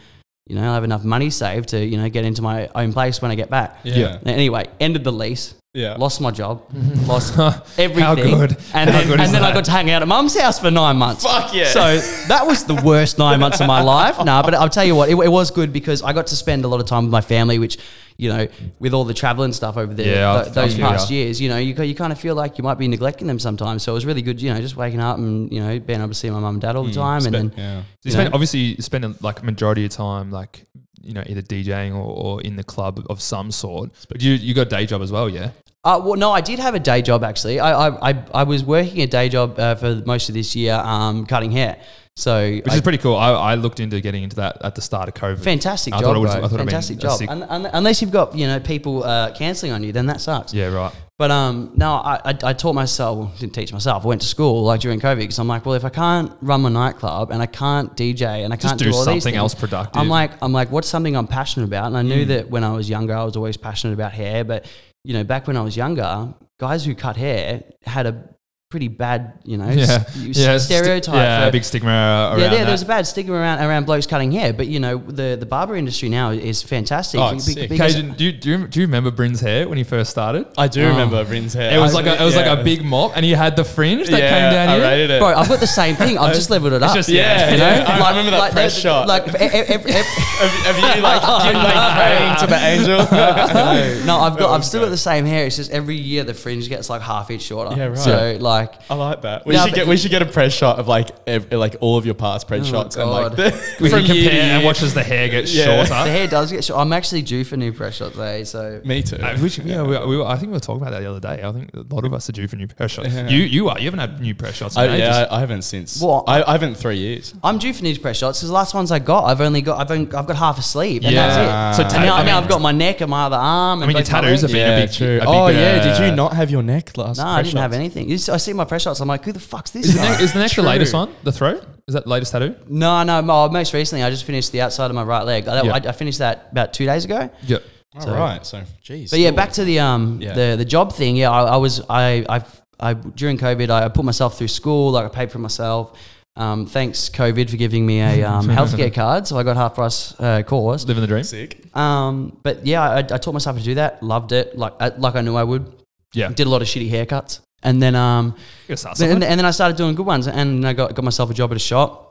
you 0.48 0.56
know, 0.56 0.64
I'll 0.64 0.74
have 0.76 0.84
enough 0.84 1.04
money 1.04 1.30
saved 1.30 1.70
to 1.70 1.84
you 1.84 1.98
know 1.98 2.08
get 2.10 2.24
into 2.26 2.42
my 2.42 2.70
own 2.76 2.94
place 2.94 3.22
when 3.22 3.32
I 3.32 3.36
get 3.36 3.50
back. 3.50 3.78
Yeah. 3.84 4.20
Anyway, 4.26 4.66
ended 4.80 5.04
the 5.04 5.12
lease, 5.12 5.56
Yeah. 5.74 5.96
lost 5.98 6.22
my 6.22 6.30
job, 6.32 6.62
lost 7.08 7.38
everything, 7.80 8.04
How 8.04 8.16
good. 8.16 8.56
and 8.74 8.90
How 8.90 9.00
then, 9.00 9.08
good 9.08 9.20
is 9.22 9.26
and 9.28 9.36
then 9.36 9.44
I 9.44 9.52
got 9.54 9.66
to 9.66 9.72
hang 9.72 9.90
out 9.90 10.02
at 10.04 10.08
mum's 10.08 10.40
house 10.40 10.60
for 10.60 10.70
nine 10.70 10.98
months. 10.98 11.24
Fuck 11.24 11.54
yeah. 11.54 11.70
So 11.70 11.98
that 12.28 12.46
was 12.46 12.64
the 12.66 12.76
worst 12.76 13.18
nine 13.18 13.40
months 13.40 13.60
of 13.60 13.68
my 13.68 13.82
life. 13.82 14.16
Nah, 14.26 14.42
but 14.44 14.54
I'll 14.56 14.70
tell 14.70 14.86
you 14.86 14.96
what, 14.96 15.10
it, 15.10 15.18
it 15.18 15.30
was 15.32 15.50
good 15.52 15.72
because 15.74 16.02
I 16.04 16.14
got 16.14 16.28
to 16.28 16.36
spend 16.36 16.64
a 16.64 16.68
lot 16.68 16.80
of 16.80 16.86
time 16.88 17.04
with 17.06 17.12
my 17.12 17.22
family, 17.22 17.58
which, 17.60 17.78
you 18.18 18.30
know, 18.30 18.48
with 18.80 18.94
all 18.94 19.04
the 19.04 19.14
traveling 19.14 19.52
stuff 19.52 19.78
over 19.78 19.94
there, 19.94 20.16
Yeah, 20.16 20.44
th- 20.44 20.56
those 20.56 20.74
I 20.74 20.78
feel 20.78 20.88
past 20.88 21.12
years, 21.12 21.42
you 21.42 21.50
know, 21.50 21.58
you, 21.58 21.74
you 21.84 21.96
kind 21.96 22.14
of 22.14 22.20
feel 22.20 22.36
like 22.36 22.58
you 22.58 22.64
might 22.64 22.78
be 22.78 22.88
neglecting 22.88 23.28
them 23.28 23.40
sometimes. 23.40 23.84
So 23.84 23.92
it 23.92 23.96
was 23.96 24.06
really 24.06 24.22
good, 24.22 24.42
you 24.42 24.54
know, 24.54 24.62
just 24.62 24.78
waking 24.78 25.02
up 25.02 25.18
and, 25.18 25.52
you 25.52 25.60
know, 25.60 25.80
being 25.80 26.00
able 26.00 26.10
to 26.10 26.16
see 26.16 26.30
my 26.30 26.40
mum 26.40 26.56
and 26.56 26.62
dad 26.62 26.76
all 26.76 26.84
the 26.84 26.92
hmm, 26.92 26.96
time. 26.96 27.22
Spent- 27.22 27.36
and 27.36 27.52
then, 27.52 27.60
yeah. 27.60 27.82
So 27.82 27.86
you 27.86 27.86
you 28.04 28.12
spend 28.12 28.30
know? 28.30 28.36
obviously 28.36 28.60
you 28.60 28.82
spend 28.82 29.06
a, 29.06 29.16
like 29.22 29.44
majority 29.44 29.86
of 29.86 29.92
time 29.92 30.32
like 30.32 30.66
you 31.02 31.14
know 31.14 31.24
either 31.28 31.42
DJing 31.42 31.94
or, 31.94 32.04
or 32.04 32.42
in 32.42 32.56
the 32.56 32.64
club 32.64 33.06
of 33.10 33.22
some 33.22 33.52
sort. 33.52 33.92
But 34.10 34.22
you 34.22 34.34
you 34.34 34.54
got 34.54 34.68
a 34.68 34.70
day 34.70 34.86
job 34.86 35.02
as 35.02 35.12
well, 35.12 35.30
yeah. 35.30 35.52
Uh, 35.86 36.02
well, 36.04 36.16
no, 36.16 36.32
I 36.32 36.42
did 36.42 36.58
have 36.60 36.74
a 36.76 36.80
day 36.80 37.02
job 37.04 37.24
actually. 37.24 37.60
I 37.60 37.88
I, 37.90 38.10
I, 38.12 38.24
I 38.34 38.44
was 38.44 38.64
working 38.64 39.02
a 39.02 39.08
day 39.08 39.30
job 39.30 39.60
uh, 39.60 39.76
for 39.76 40.02
most 40.06 40.30
of 40.30 40.36
this 40.36 40.56
year, 40.56 40.74
um, 40.74 41.26
cutting 41.28 41.52
hair. 41.52 41.78
So 42.18 42.50
Which 42.64 42.70
I- 42.72 42.76
is 42.76 42.82
pretty 42.82 42.98
cool. 42.98 43.16
I, 43.18 43.32
I 43.32 43.56
looked 43.56 43.80
into 43.82 44.00
getting 44.00 44.24
into 44.24 44.38
that 44.38 44.58
at 44.64 44.74
the 44.76 44.82
start 44.82 45.10
of 45.10 45.16
COVID. 45.16 45.44
fantastic 45.44 45.94
I 45.94 45.98
job, 46.00 46.06
thought 46.06 46.16
it 46.16 46.20
was- 46.20 46.36
bro. 46.36 46.44
I 46.46 46.48
thought 46.48 46.58
fantastic 46.60 46.98
job. 46.98 47.18
sick- 47.20 47.30
Un- 47.30 47.44
un- 47.44 47.70
unless 47.74 48.02
you've 48.02 48.12
got 48.12 48.36
you 48.36 48.48
know 48.48 48.60
people 48.60 49.04
uh, 49.04 49.32
canceling 49.34 49.74
on 49.74 49.84
you, 49.84 49.92
then 49.92 50.08
that 50.08 50.22
sucks. 50.22 50.54
Yeah, 50.54 50.68
right. 50.74 50.94
But 51.18 51.32
um, 51.32 51.72
no, 51.76 51.94
I, 51.94 52.20
I, 52.26 52.38
I 52.44 52.54
taught 52.54 52.74
myself, 52.74 53.18
well, 53.18 53.32
didn't 53.40 53.54
teach 53.54 53.72
myself. 53.72 54.04
I 54.04 54.08
went 54.08 54.20
to 54.22 54.28
school 54.28 54.64
like 54.64 54.82
during 54.82 55.00
COVID 55.00 55.16
because 55.18 55.40
I'm 55.40 55.48
like, 55.48 55.66
well, 55.66 55.76
if 55.76 55.86
I 55.86 55.90
can't 55.90 56.30
run 56.42 56.62
my 56.62 56.68
nightclub 56.70 57.32
and 57.32 57.42
I 57.42 57.46
can't 57.46 57.96
DJ 57.96 58.44
and 58.44 58.52
I 58.52 58.58
can't 58.58 58.78
do 58.78 58.86
do, 58.86 58.92
all 58.92 58.98
these 59.00 59.06
something 59.06 59.22
things, 59.22 59.38
else 59.38 59.56
productive. 59.56 59.98
I'm 60.02 60.10
like, 60.10 60.32
I'm 60.42 60.52
like, 60.52 60.72
what's 60.72 60.90
something 60.90 61.16
I'm 61.16 61.28
passionate 61.28 61.66
about? 61.68 61.86
And 61.88 61.98
I 61.98 62.02
Mm. 62.04 62.08
knew 62.08 62.26
that 62.26 62.50
when 62.50 62.66
I 62.66 62.74
was 62.74 62.90
younger, 62.90 63.14
I 63.16 63.24
was 63.24 63.38
always 63.38 63.56
passionate 63.56 63.94
about 63.94 64.12
hair. 64.12 64.44
But 64.44 64.66
you 65.06 65.14
know, 65.14 65.24
back 65.24 65.46
when 65.48 65.56
I 65.56 65.62
was 65.62 65.78
younger, 65.78 66.34
guys 66.58 66.84
who 66.84 66.96
cut 66.96 67.16
hair 67.16 67.64
had 67.84 68.08
a 68.08 68.35
pretty 68.76 68.88
bad, 68.90 69.40
you 69.46 69.56
know, 69.58 69.70
yeah, 69.70 69.84
s- 69.84 70.16
yeah, 70.18 70.58
sti- 70.58 70.58
stereotype. 70.58 71.16
yeah, 71.16 71.46
for- 71.46 71.52
big 71.54 71.64
stigma 71.64 71.90
around 71.90 72.40
yeah, 72.40 72.50
there, 72.50 72.60
that. 72.60 72.66
there's 72.66 72.82
a 72.82 72.86
bad 72.86 73.08
stigma 73.08 73.34
around 73.34 73.64
around 73.64 73.86
blokes 73.86 74.06
cutting 74.06 74.32
hair, 74.34 74.52
but 74.52 74.68
you 74.68 74.82
know 74.82 74.98
the 74.98 75.38
the 75.40 75.46
barber 75.46 75.76
industry 75.78 76.10
now 76.10 76.32
is 76.32 76.62
fantastic. 76.62 77.22
Oh, 77.22 77.30
it's 77.34 77.46
Be- 77.46 77.54
sick. 77.54 77.72
Cajun, 77.72 78.14
do 78.16 78.26
you, 78.26 78.32
do 78.34 78.50
you 78.50 78.68
do 78.68 78.80
you 78.82 78.86
remember 78.86 79.12
Bryn's 79.12 79.40
hair 79.40 79.70
when 79.70 79.78
he 79.78 79.86
first 79.86 80.12
started? 80.12 80.46
I 80.58 80.68
do 80.68 80.84
Oh. 80.84 80.90
remember 80.90 81.24
Bryn's 81.24 81.54
hair. 81.54 81.74
It 81.74 81.80
was 81.80 81.94
I- 81.96 82.02
like 82.02 82.06
a, 82.08 82.22
it 82.22 82.26
was 82.26 82.36
like 82.36 82.48
a 82.60 82.62
big 82.64 82.84
mop, 82.84 83.14
and 83.16 83.24
he 83.24 83.32
had 83.32 83.56
the 83.56 83.64
fringe 83.64 84.10
that 84.10 84.20
yeah, 84.20 84.30
came 84.30 84.52
down 84.54 84.68
I 84.70 84.76
here. 84.76 84.84
rated 84.84 85.12
it. 85.12 85.20
Bro, 85.20 85.30
I've 85.30 85.48
got 85.48 85.62
the 85.62 85.68
same 85.68 85.96
thing. 85.96 86.18
I've 86.18 86.36
just 86.42 86.50
leveled 86.50 86.74
it 86.74 86.84
up. 86.84 86.94
just- 86.94 87.08
yeah, 87.08 87.52
you 87.52 87.58
know, 87.58 87.64
yeah. 87.70 88.04
I 88.06 88.10
remember 88.10 88.32
that 88.32 88.52
press 88.52 88.76
the- 88.76 88.82
shot. 88.82 89.08
Like, 89.08 89.28
every, 89.28 89.60
every, 89.76 89.92
have, 90.00 90.06
have 90.06 90.76
you 90.98 91.02
like, 91.02 91.22
given, 91.44 91.64
like 91.64 91.96
praying 91.96 92.36
to 92.42 92.48
the 92.48 92.60
angel? 92.74 92.98
no, 92.98 94.04
no, 94.06 94.20
I've 94.20 94.38
got, 94.38 94.50
I've 94.52 94.60
oh, 94.60 94.64
still 94.64 94.82
got 94.84 94.90
the 94.90 94.98
same 94.98 95.26
hair. 95.26 95.46
It's 95.46 95.56
just 95.56 95.72
every 95.72 95.96
year 95.96 96.24
the 96.26 96.34
fringe 96.34 96.68
gets 96.68 96.90
like 96.90 97.02
half 97.02 97.30
inch 97.32 97.44
shorter. 97.44 97.76
Yeah, 97.76 97.86
right. 97.86 97.98
So 97.98 98.38
like, 98.40 98.65
I 98.90 98.96
like 98.96 99.22
that. 99.24 99.46
We 99.46 99.54
No, 99.56 99.64
should 99.64 99.72
but- 99.72 99.76
get 99.76 99.88
we 99.88 99.98
should 99.98 100.12
get 100.12 100.22
a 100.22 100.26
press 100.26 100.54
shot 100.54 100.80
of 100.80 100.88
like 100.88 101.10
ev- 101.28 101.52
like 101.52 101.76
all 101.82 101.98
of 101.98 102.06
your 102.06 102.16
past 102.16 102.48
press 102.48 102.62
Oh, 102.68 102.72
shots 102.72 102.96
and 102.96 103.10
like 103.10 103.36
God. 103.36 103.38
the, 103.38 103.76
We 103.82 103.90
can 103.90 104.06
from 104.06 104.16
year 104.16 104.24
compare 104.26 104.42
and 104.42 104.58
year. 104.62 104.66
watch 104.66 104.82
as 104.82 104.94
the 104.94 105.04
hair 105.04 105.28
gets 105.30 105.54
Yeah. 105.54 105.66
the 105.78 105.86
shorter. 105.86 106.10
hair 106.10 106.28
does 106.28 106.52
get 106.52 106.64
short. 106.64 106.80
I'm 106.80 106.94
actually 106.94 107.22
due 107.22 107.44
for 107.44 107.58
new 107.58 107.72
press 107.74 107.96
shots, 107.96 108.18
eh? 108.18 108.44
So 108.44 108.82
Me 108.86 109.02
too. 109.04 109.18
Uh, 109.18 109.38
which, 109.38 109.58
yeah, 109.60 109.82
we, 109.84 109.98
we, 110.06 110.18
were- 110.18 110.26
I 110.26 110.36
think 110.38 110.48
we 110.50 110.54
were 110.54 110.60
talking 110.60 110.82
about 110.82 110.92
that 110.92 111.02
the 111.02 111.10
other 111.10 111.20
day. 111.20 111.44
I 111.44 111.52
think 111.52 111.72
a 111.74 111.86
lot 111.94 112.06
of 112.06 112.14
us 112.14 112.30
are 112.30 112.34
due 112.34 112.48
for 112.48 112.56
new 112.56 112.68
press 112.68 112.92
shots. 112.92 113.10
Yeah. 113.14 113.28
You 113.30 113.40
you 113.44 113.70
are. 113.70 113.78
You 113.80 113.86
haven't 113.86 114.00
had 114.00 114.22
new 114.22 114.36
press 114.36 114.56
shots. 114.56 114.76
In 114.76 114.82
I, 114.82 114.86
ages. 114.86 115.00
yeah, 115.00 115.28
I, 115.30 115.38
I 115.38 115.40
haven't 115.40 115.64
since. 115.64 116.02
What? 116.02 116.26
I, 116.28 116.44
I 116.44 116.52
haven't 116.54 116.76
three 116.76 116.98
years. 116.98 117.34
I'm 117.44 117.58
due 117.58 117.74
for 117.74 117.84
new 117.84 117.98
press 118.00 118.18
shots 118.18 118.40
because 118.40 118.50
the 118.50 118.54
last 118.56 118.74
ones 118.74 118.92
I 118.92 119.00
got, 119.00 119.26
I've 119.26 119.42
only 119.42 119.62
got, 119.62 119.80
I've, 119.80 119.92
only, 119.92 120.06
I've 120.16 120.26
got 120.28 120.36
half 120.36 120.58
a 120.58 120.62
sleeve, 120.62 121.04
and 121.04 121.14
Yeah. 121.14 121.28
that's 121.74 121.78
So 121.78 121.84
it. 121.84 121.90
ta- 121.90 121.96
and 121.98 122.06
now, 122.06 122.16
I 122.16 122.24
now 122.24 122.36
mean- 122.36 122.44
I've 122.44 122.50
got 122.50 122.62
my 122.62 122.72
neck 122.72 123.02
and 123.02 123.10
my 123.10 123.26
other 123.26 123.36
arm. 123.38 123.80
I 123.80 123.84
and 123.84 123.88
mean, 123.88 123.98
your 123.98 124.04
both 124.04 124.12
my 124.12 124.22
tattoos 124.22 124.30
legs. 124.32 124.42
have 124.44 124.52
been 124.52 124.72
a 124.80 124.86
big. 124.86 124.94
true. 124.96 125.18
a 125.18 125.20
big, 125.20 125.28
oh 125.28 125.48
yeah, 125.48 125.84
did 125.84 126.02
uh, 126.02 126.06
you 126.06 126.16
not 126.16 126.34
have 126.34 126.50
your 126.52 126.64
neck 126.64 126.98
last? 126.98 127.18
No, 127.18 127.26
I 127.26 127.36
press 127.36 127.48
didn't 127.48 127.62
have 127.62 127.72
shots? 127.72 127.76
anything. 127.80 128.10
You 128.10 128.16
just- 128.18 128.30
I 128.30 128.38
see 128.46 128.54
my 128.54 128.66
press 128.66 128.84
shots. 128.84 129.00
I'm 129.00 129.08
like, 129.08 129.24
who 129.26 129.32
the 129.32 129.40
fuck's 129.40 129.72
this? 129.72 129.88
Is 129.88 129.94
the, 129.96 130.00
guy? 130.00 130.12
neck, 130.12 130.22
is 130.22 130.34
the 130.34 130.40
next 130.40 130.56
the 130.56 130.62
latest 130.62 130.94
one? 130.94 131.14
The 131.24 131.32
throat? 131.32 131.66
Is 131.88 131.94
that 131.94 132.04
the 132.04 132.10
latest 132.10 132.32
tattoo? 132.32 132.56
No, 132.68 133.04
no. 133.04 133.22
mo- 133.22 133.50
Most 133.50 133.74
recently, 133.74 134.04
I 134.04 134.10
just 134.10 134.24
finished 134.26 134.52
the 134.52 134.62
outside 134.62 134.90
of 134.90 134.96
my 134.96 135.04
right 135.04 135.24
leg. 135.24 135.48
I, 135.48 135.62
Yeah. 135.64 135.74
I, 135.74 135.78
I 135.78 135.92
finished 135.92 136.20
that 136.20 136.48
about 136.52 136.74
two 136.74 136.86
days 136.86 137.06
ago. 137.06 137.30
Yep. 137.44 137.64
All 138.00 138.08
right, 138.14 138.46
so 138.46 138.62
geez. 138.82 139.10
But 139.12 139.20
yeah, 139.20 139.32
back 139.32 139.52
to 139.54 139.64
the 139.64 139.80
um 139.80 140.20
Yeah. 140.22 140.34
the 140.34 140.56
the 140.58 140.66
job 140.66 140.92
thing. 140.94 141.16
Yeah, 141.16 141.32
I, 141.32 141.44
I 141.44 141.58
was 141.58 141.82
I 141.90 142.26
I 142.28 142.44
I 142.80 142.94
during 142.94 143.38
COVID 143.38 143.70
I 143.70 143.88
put 143.90 144.04
myself 144.04 144.38
through 144.38 144.50
school. 144.50 144.92
Like 144.92 145.06
I 145.06 145.10
paid 145.10 145.32
for 145.32 145.40
myself. 145.40 145.98
Um, 146.38 146.66
thanks 146.66 147.08
COVID 147.08 147.50
for 147.50 147.56
giving 147.56 147.86
me 147.86 148.02
a 148.02 148.30
um, 148.30 148.48
healthcare 148.58 148.94
card, 148.94 149.26
so 149.28 149.38
I 149.38 149.44
got 149.44 149.56
half 149.56 149.76
price 149.76 150.14
uh, 150.20 150.44
course. 150.44 150.84
Living 150.86 151.00
the 151.00 151.08
dream. 151.08 151.24
sick. 151.24 151.64
Um, 151.74 152.38
but 152.44 152.66
yeah, 152.66 152.82
I, 152.82 152.98
I 152.98 153.18
taught 153.18 153.32
myself 153.34 153.58
to 153.58 153.64
do 153.64 153.76
that. 153.76 154.04
Loved 154.04 154.34
it, 154.34 154.58
like 154.58 154.74
I, 154.82 154.90
like 154.90 155.16
I 155.16 155.22
knew 155.22 155.36
I 155.38 155.44
would. 155.46 155.72
Yeah. 156.12 156.28
Did 156.34 156.48
a 156.48 156.50
lot 156.50 156.62
of 156.62 156.68
shitty 156.68 156.90
haircuts, 156.92 157.40
and 157.66 157.82
then 157.82 157.96
um, 157.96 158.36
Gotta 158.68 159.04
and, 159.04 159.24
and 159.24 159.38
then 159.40 159.46
I 159.46 159.52
started 159.52 159.76
doing 159.76 159.96
good 159.96 160.06
ones, 160.06 160.28
and 160.28 160.66
I 160.66 160.72
got 160.74 160.96
got 160.96 161.04
myself 161.04 161.30
a 161.30 161.34
job 161.34 161.52
at 161.52 161.58
a 161.58 161.60
shop. 161.60 162.04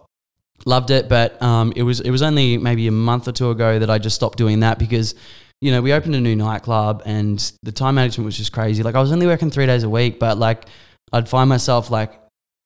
Loved 0.67 0.91
it, 0.91 1.09
but 1.09 1.41
um, 1.43 1.73
it 1.77 1.83
was 1.83 2.01
it 2.01 2.11
was 2.11 2.23
only 2.23 2.59
maybe 2.59 2.87
a 2.87 2.93
month 2.93 3.27
or 3.27 3.33
two 3.33 3.51
ago 3.51 3.79
that 3.79 3.91
I 3.91 3.99
just 3.99 4.15
stopped 4.17 4.39
doing 4.39 4.61
that 4.61 4.79
because, 4.79 5.15
you 5.61 5.71
know, 5.73 5.83
we 5.83 5.93
opened 5.93 6.15
a 6.15 6.21
new 6.21 6.37
nightclub 6.37 7.03
and 7.05 7.39
the 7.63 7.73
time 7.73 7.97
management 7.97 8.25
was 8.27 8.37
just 8.37 8.53
crazy. 8.53 8.83
Like 8.83 8.95
I 8.95 9.01
was 9.01 9.11
only 9.13 9.27
working 9.27 9.51
three 9.51 9.67
days 9.67 9.83
a 9.83 9.91
week, 9.91 10.19
but 10.21 10.39
like 10.39 10.65
I'd 11.13 11.29
find 11.29 11.49
myself 11.49 11.91
like 11.91 12.13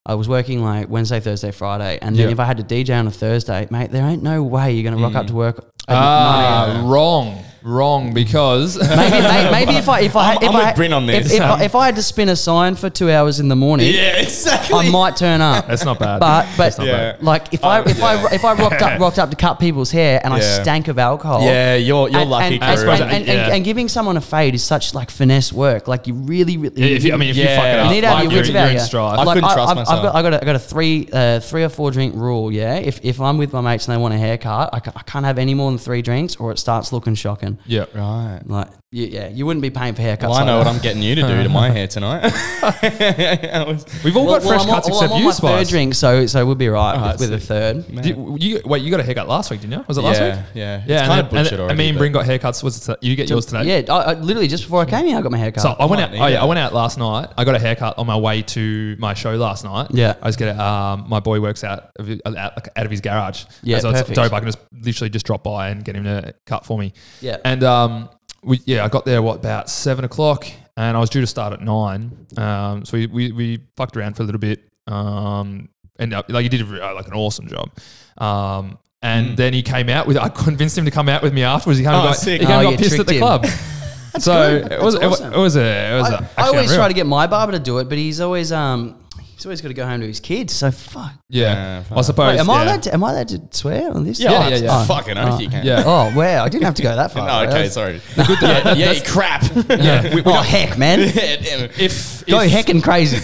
I 0.05 0.15
was 0.15 0.29
working 0.29 0.63
like 0.63 0.89
Wednesday, 0.89 1.19
Thursday, 1.21 1.51
Friday, 1.51 1.99
and 2.03 2.15
then 2.15 2.27
Yeah. 2.27 2.33
if 2.33 2.41
I 2.41 2.45
had 2.45 2.59
to 2.59 2.63
DJ 2.63 2.99
on 2.99 3.07
a 3.07 3.11
Thursday, 3.11 3.67
mate, 3.71 3.91
there 3.91 4.05
ain't 4.07 4.23
no 4.23 4.43
way 4.43 4.73
you're 4.73 4.89
gonna 4.89 5.03
rock 5.03 5.15
up 5.15 5.27
to 5.29 5.35
work. 5.35 5.65
Ah, 5.89 6.67
9 6.75 6.77
a.m. 6.85 6.91
wrong, 6.91 7.45
wrong. 7.63 8.13
Because 8.15 8.77
Maybe, 8.97 9.21
maybe, 9.21 9.51
maybe 9.51 9.73
if 9.77 9.89
I 9.89 10.01
if 10.01 10.17
I 10.17 10.29
I'm- 10.35 10.39
if 10.43 10.51
I'm 10.51 10.57
I 10.57 10.73
Bryn 10.75 10.93
on 10.93 11.09
if, 11.11 11.25
this. 11.25 11.33
if, 11.35 11.41
I, 11.41 11.65
if 11.65 11.75
I 11.75 11.87
had 11.87 11.97
to 11.97 12.03
spin 12.03 12.29
a 12.29 12.37
sign 12.37 12.75
for 12.75 12.89
two 12.91 13.11
hours 13.11 13.41
in 13.41 13.49
the 13.49 13.57
morning, 13.57 13.93
Yeah, 13.95 14.17
exactly. 14.21 14.79
I 14.89 14.91
might 14.91 15.17
turn 15.17 15.41
up. 15.41 15.67
that's 15.67 15.85
not 15.85 15.99
bad. 15.99 16.21
But 16.21 16.47
but 16.57 16.79
not 16.79 16.87
Yeah. 16.87 17.17
like 17.21 17.53
if 17.53 17.65
I 17.65 17.81
Oh, 17.81 17.83
if 17.85 17.99
yeah. 17.99 18.05
I 18.07 18.35
if 18.35 18.45
I 18.45 18.53
rocked 18.55 18.83
up 18.83 19.01
rocked 19.01 19.19
up 19.19 19.31
to 19.31 19.37
cut 19.37 19.55
people's 19.61 19.91
hair 19.91 20.21
and 20.25 20.33
I 20.33 20.39
Yeah. 20.39 20.63
stank 20.63 20.89
of 20.89 20.99
alcohol, 20.99 21.43
Yeah, 21.43 21.75
you're 21.77 22.09
you're 22.09 22.21
and, 22.21 22.31
lucky. 22.31 22.55
and, 22.57 22.65
I 22.65 22.73
and, 22.73 22.81
Karoo. 22.81 22.91
and, 22.93 23.13
and, 23.13 23.27
yeah. 23.27 23.55
and 23.55 23.65
giving 23.65 23.89
someone 23.89 24.17
a 24.17 24.21
fade 24.21 24.55
is 24.55 24.63
such 24.65 24.95
like 24.95 25.11
finesse 25.11 25.53
work. 25.53 25.89
Like 25.89 26.07
you 26.07 26.15
really, 26.15 26.57
really. 26.57 26.95
if 26.95 27.05
you, 27.05 27.13
I 27.13 27.17
mean, 27.17 27.31
if 27.31 27.37
you 27.37 27.45
fuck 27.47 27.65
it 27.65 27.79
up, 27.79 27.87
you 27.89 27.95
need 27.95 28.01
to 28.03 28.07
have 28.09 28.15
like, 28.17 28.25
your 28.25 28.33
you're, 28.33 28.39
wits 28.41 28.49
you're 28.51 28.57
about 28.59 28.69
in 28.71 28.75
you. 28.75 28.81
strife. 28.81 29.19
I 29.19 29.23
Like, 29.25 29.35
couldn't 29.35 29.51
trust 29.51 29.59
I've, 29.59 29.69
I've 29.71 29.77
myself. 29.77 30.03
got, 30.03 30.15
I 30.15 30.23
got 30.23 30.33
a, 30.35 30.43
I 30.43 30.45
got 30.45 30.57
a 30.57 30.59
three, 30.59 31.09
uh, 31.13 31.41
three 31.41 31.65
or 31.65 31.69
four 31.69 31.91
drink 31.91 32.15
rule. 32.15 32.53
Yeah, 32.53 32.77
if 32.77 33.01
if 33.05 33.21
I'm 33.21 33.39
with 33.39 33.53
my 33.53 33.61
mates 33.61 33.87
and 33.89 33.97
they 33.97 34.01
want 34.01 34.15
a 34.15 34.19
haircut, 34.19 34.71
I, 34.73 34.81
ca- 34.81 34.93
I 34.95 35.03
can't 35.03 35.25
have 35.25 35.39
any 35.39 35.55
more 35.55 35.71
than 35.71 35.79
three 35.79 36.03
drinks, 36.03 36.37
or 36.37 36.53
it 36.53 36.59
starts 36.59 36.93
looking 36.93 37.15
shocking. 37.15 37.48
Yeah. 37.67 37.87
right. 37.95 38.43
Like, 38.47 38.69
you, 38.91 39.05
yeah, 39.05 39.29
you 39.29 39.45
wouldn't 39.45 39.61
be 39.63 39.69
paying 39.69 39.95
for 39.95 40.01
haircuts. 40.01 40.23
Well, 40.23 40.33
I 40.33 40.37
like 40.39 40.47
know 40.47 40.59
that. 40.61 40.67
what 40.67 40.75
I'm 40.75 40.81
getting 40.81 41.03
you 41.03 41.15
to 41.17 41.21
do 41.21 41.43
to 41.43 41.49
my 41.51 41.69
hair 41.69 41.87
tonight. 41.97 42.23
We've 44.03 44.17
all 44.17 44.25
got 44.27 44.43
fresh 44.43 44.63
I'm 44.63 44.69
cuts 44.69 44.89
well, 44.89 44.99
except 45.03 45.13
on 45.13 45.23
you, 45.23 45.31
Spice. 45.33 45.51
third 45.59 45.69
drink, 45.69 45.95
so 45.95 46.27
so 46.27 46.47
we'll 46.47 46.55
be 46.55 46.69
right 46.69 46.97
Oh, 46.97 47.13
with, 47.13 47.21
with 47.21 47.33
a 47.35 47.39
third. 47.39 47.85
You, 48.07 48.37
you- 48.41 48.61
wait, 48.65 48.81
you 48.83 48.91
got 48.91 49.01
a 49.01 49.03
haircut 49.03 49.29
last 49.29 49.51
week, 49.51 49.61
didn't 49.61 49.79
you? 49.81 49.85
Was 49.87 49.99
it 49.99 50.03
last 50.03 50.21
yeah, 50.21 50.37
week? 50.37 50.45
yeah, 50.55 50.79
It's 50.79 50.89
Yeah, 50.89 51.07
kind 51.07 51.19
and, 51.21 51.27
of 51.29 51.31
bullshit 51.35 51.61
already. 51.61 51.71
and 51.73 51.79
me 51.79 51.89
and 51.91 51.99
Bryn 51.99 52.13
got 52.13 52.25
haircuts. 52.25 52.63
Was 52.63 52.89
it, 52.89 52.99
you 53.03 53.15
get 53.15 53.29
yours 53.29 53.45
today? 53.45 53.65
Yeah, 53.85 53.93
I, 53.93 53.99
I, 54.01 54.15
literally 54.15 54.49
just 54.49 54.63
before 54.65 54.81
I 54.81 54.87
came 54.87 55.07
here, 55.07 55.19
I 55.19 55.21
got 55.21 55.33
my 55.33 55.39
haircut. 55.39 55.63
So 55.63 55.71
I 55.79 55.85
went 55.85 56.01
out. 56.01 56.11
Oh 56.15 56.27
yeah, 56.27 56.41
I 56.43 56.47
went 56.47 56.59
out 56.59 56.73
last 56.73 56.97
night. 56.97 57.29
I 57.37 57.45
got 57.45 57.57
a 57.57 57.59
haircut 57.59 57.99
on 57.99 58.07
my 58.07 58.17
way 58.17 58.41
to 58.41 58.97
my 58.99 59.13
show 59.13 59.35
last 59.37 59.65
night. 59.65 59.89
Yeah. 59.91 60.15
I 60.23 60.27
was 60.27 60.37
getting. 60.37 60.59
Um, 60.59 61.05
my 61.11 61.21
boy 61.21 61.41
works 61.43 61.63
out 61.63 61.91
of, 61.97 62.09
out, 62.25 62.37
out 62.75 62.85
of 62.87 62.91
his 62.91 63.03
garage. 63.03 63.45
Yeah, 63.63 63.81
so 63.81 63.91
it's 63.91 64.09
dope. 64.09 64.33
I 64.33 64.39
can 64.41 64.49
just 64.49 64.59
literally 64.73 65.11
just 65.11 65.27
drop 65.27 65.43
by 65.45 65.69
and 65.69 65.85
get 65.85 65.95
him 65.95 66.05
to 66.05 66.35
cut 66.47 66.65
for 66.65 66.79
me. 66.79 66.95
yeah, 67.21 67.37
And 67.45 67.63
um, 67.65 68.09
we 68.43 68.61
yeah, 68.65 68.85
I 68.85 68.89
got 68.89 69.05
there 69.05 69.21
what 69.23 69.37
about 69.37 69.69
seven 69.69 70.05
o'clock, 70.05 70.47
and 70.77 70.97
I 70.97 71.01
was 71.01 71.11
due 71.11 71.21
to 71.21 71.27
start 71.27 71.53
at 71.53 71.61
nine. 71.61 72.27
Um, 72.37 72.85
so 72.85 72.97
we 72.97 73.07
we, 73.07 73.33
we 73.33 73.59
fucked 73.77 73.97
around 73.97 74.17
for 74.17 74.23
a 74.23 74.27
little 74.27 74.39
bit. 74.41 74.61
Um, 74.87 75.69
and 75.99 76.15
uh, 76.15 76.23
like 76.29 76.45
he 76.45 76.49
did 76.49 76.63
a, 76.63 76.91
uh, 76.91 76.95
like 76.95 77.07
an 77.09 77.15
awesome 77.15 77.49
job. 77.49 77.71
Um, 78.19 78.79
and 79.03 79.31
Mm. 79.31 79.37
then 79.37 79.53
he 79.53 79.63
came 79.63 79.89
out 79.89 80.07
with. 80.07 80.17
I 80.17 80.29
convinced 80.29 80.77
him 80.79 80.85
to 80.85 80.91
come 80.91 81.09
out 81.09 81.23
with 81.23 81.33
me 81.33 81.43
afterwards. 81.45 81.79
He 81.79 81.85
came 81.85 81.93
and 81.95 82.03
Oh, 82.03 82.09
got, 82.09 82.17
sick. 82.17 82.41
he 82.41 82.47
came 82.47 82.57
Oh, 82.57 82.61
and 82.61 82.71
got 82.71 82.79
pissed 82.79 82.99
at 82.99 83.07
the 83.07 83.15
him. 83.15 83.21
club. 83.21 83.47
so 84.19 84.61
good. 84.63 84.73
it 84.73 84.81
was 84.83 84.95
That's 84.95 85.05
it, 85.05 85.07
wa- 85.09 85.13
awesome. 85.13 85.33
it 85.35 85.37
was 85.39 85.57
a 85.57 85.61
it 85.61 86.01
was 86.01 86.11
I, 86.11 86.15
a, 86.19 86.23
I 86.37 86.47
always 86.49 86.63
unreal. 86.65 86.77
try 86.79 86.89
to 86.89 86.95
get 86.95 87.07
my 87.07 87.27
barber 87.27 87.53
to 87.53 87.59
do 87.59 87.79
it, 87.79 87.89
but 87.89 87.99
he's 87.99 88.21
always 88.21 88.51
um 88.53 88.98
he's 89.39 89.47
always 89.47 89.61
got 89.63 89.69
to 89.69 89.75
go 89.75 89.87
home 89.87 90.01
to 90.01 90.07
his 90.07 90.21
kids. 90.21 90.53
So 90.53 90.71
fuck. 90.71 91.13
Yeah, 91.31 91.83
Yeah, 91.91 91.97
I 91.97 92.03
suppose. 92.03 92.33
Wait, 92.35 92.41
am 92.41 92.51
I 92.51 92.55
yeah. 92.59 92.65
allowed 92.65 92.83
to? 92.83 92.93
Am 92.95 93.05
I 93.05 93.11
allowed 93.13 93.29
to 93.29 93.41
swear 93.53 93.91
on 93.93 94.05
this? 94.05 94.19
Yeah, 94.21 94.31
Yeah, 94.33 94.39
yeah, 94.41 94.49
yeah, 94.49 94.57
yeah. 94.57 94.63
yeah. 94.81 94.85
Fucking 94.87 95.17
oath 95.19 95.35
Oh. 95.35 95.39
you 95.41 95.49
can. 95.49 95.65
Yeah. 95.65 95.83
Oh 95.87 96.13
wow! 96.17 96.45
I 96.45 96.49
didn't 96.49 96.65
have 96.65 96.75
to 96.75 96.83
go 96.83 96.95
that 96.97 97.13
far. 97.13 97.27
No, 97.27 97.43
okay, 97.49 97.69
That's- 97.69 97.75
sorry. 97.75 98.01
Good 98.17 98.39
that- 98.41 98.77
yeah, 98.77 98.93
that's- 98.93 99.11
crap. 99.11 99.43
Yeah, 99.81 100.03
we, 100.15 100.17
we 100.17 100.21
Oh 100.23 100.25
got- 100.35 100.47
heck, 100.47 100.77
man! 100.77 101.01
yeah, 101.15 101.37
damn 101.37 101.71
if 101.79 102.27
Go 102.27 102.41
if, 102.41 102.51
hecking 102.51 102.83
crazy. 102.83 103.17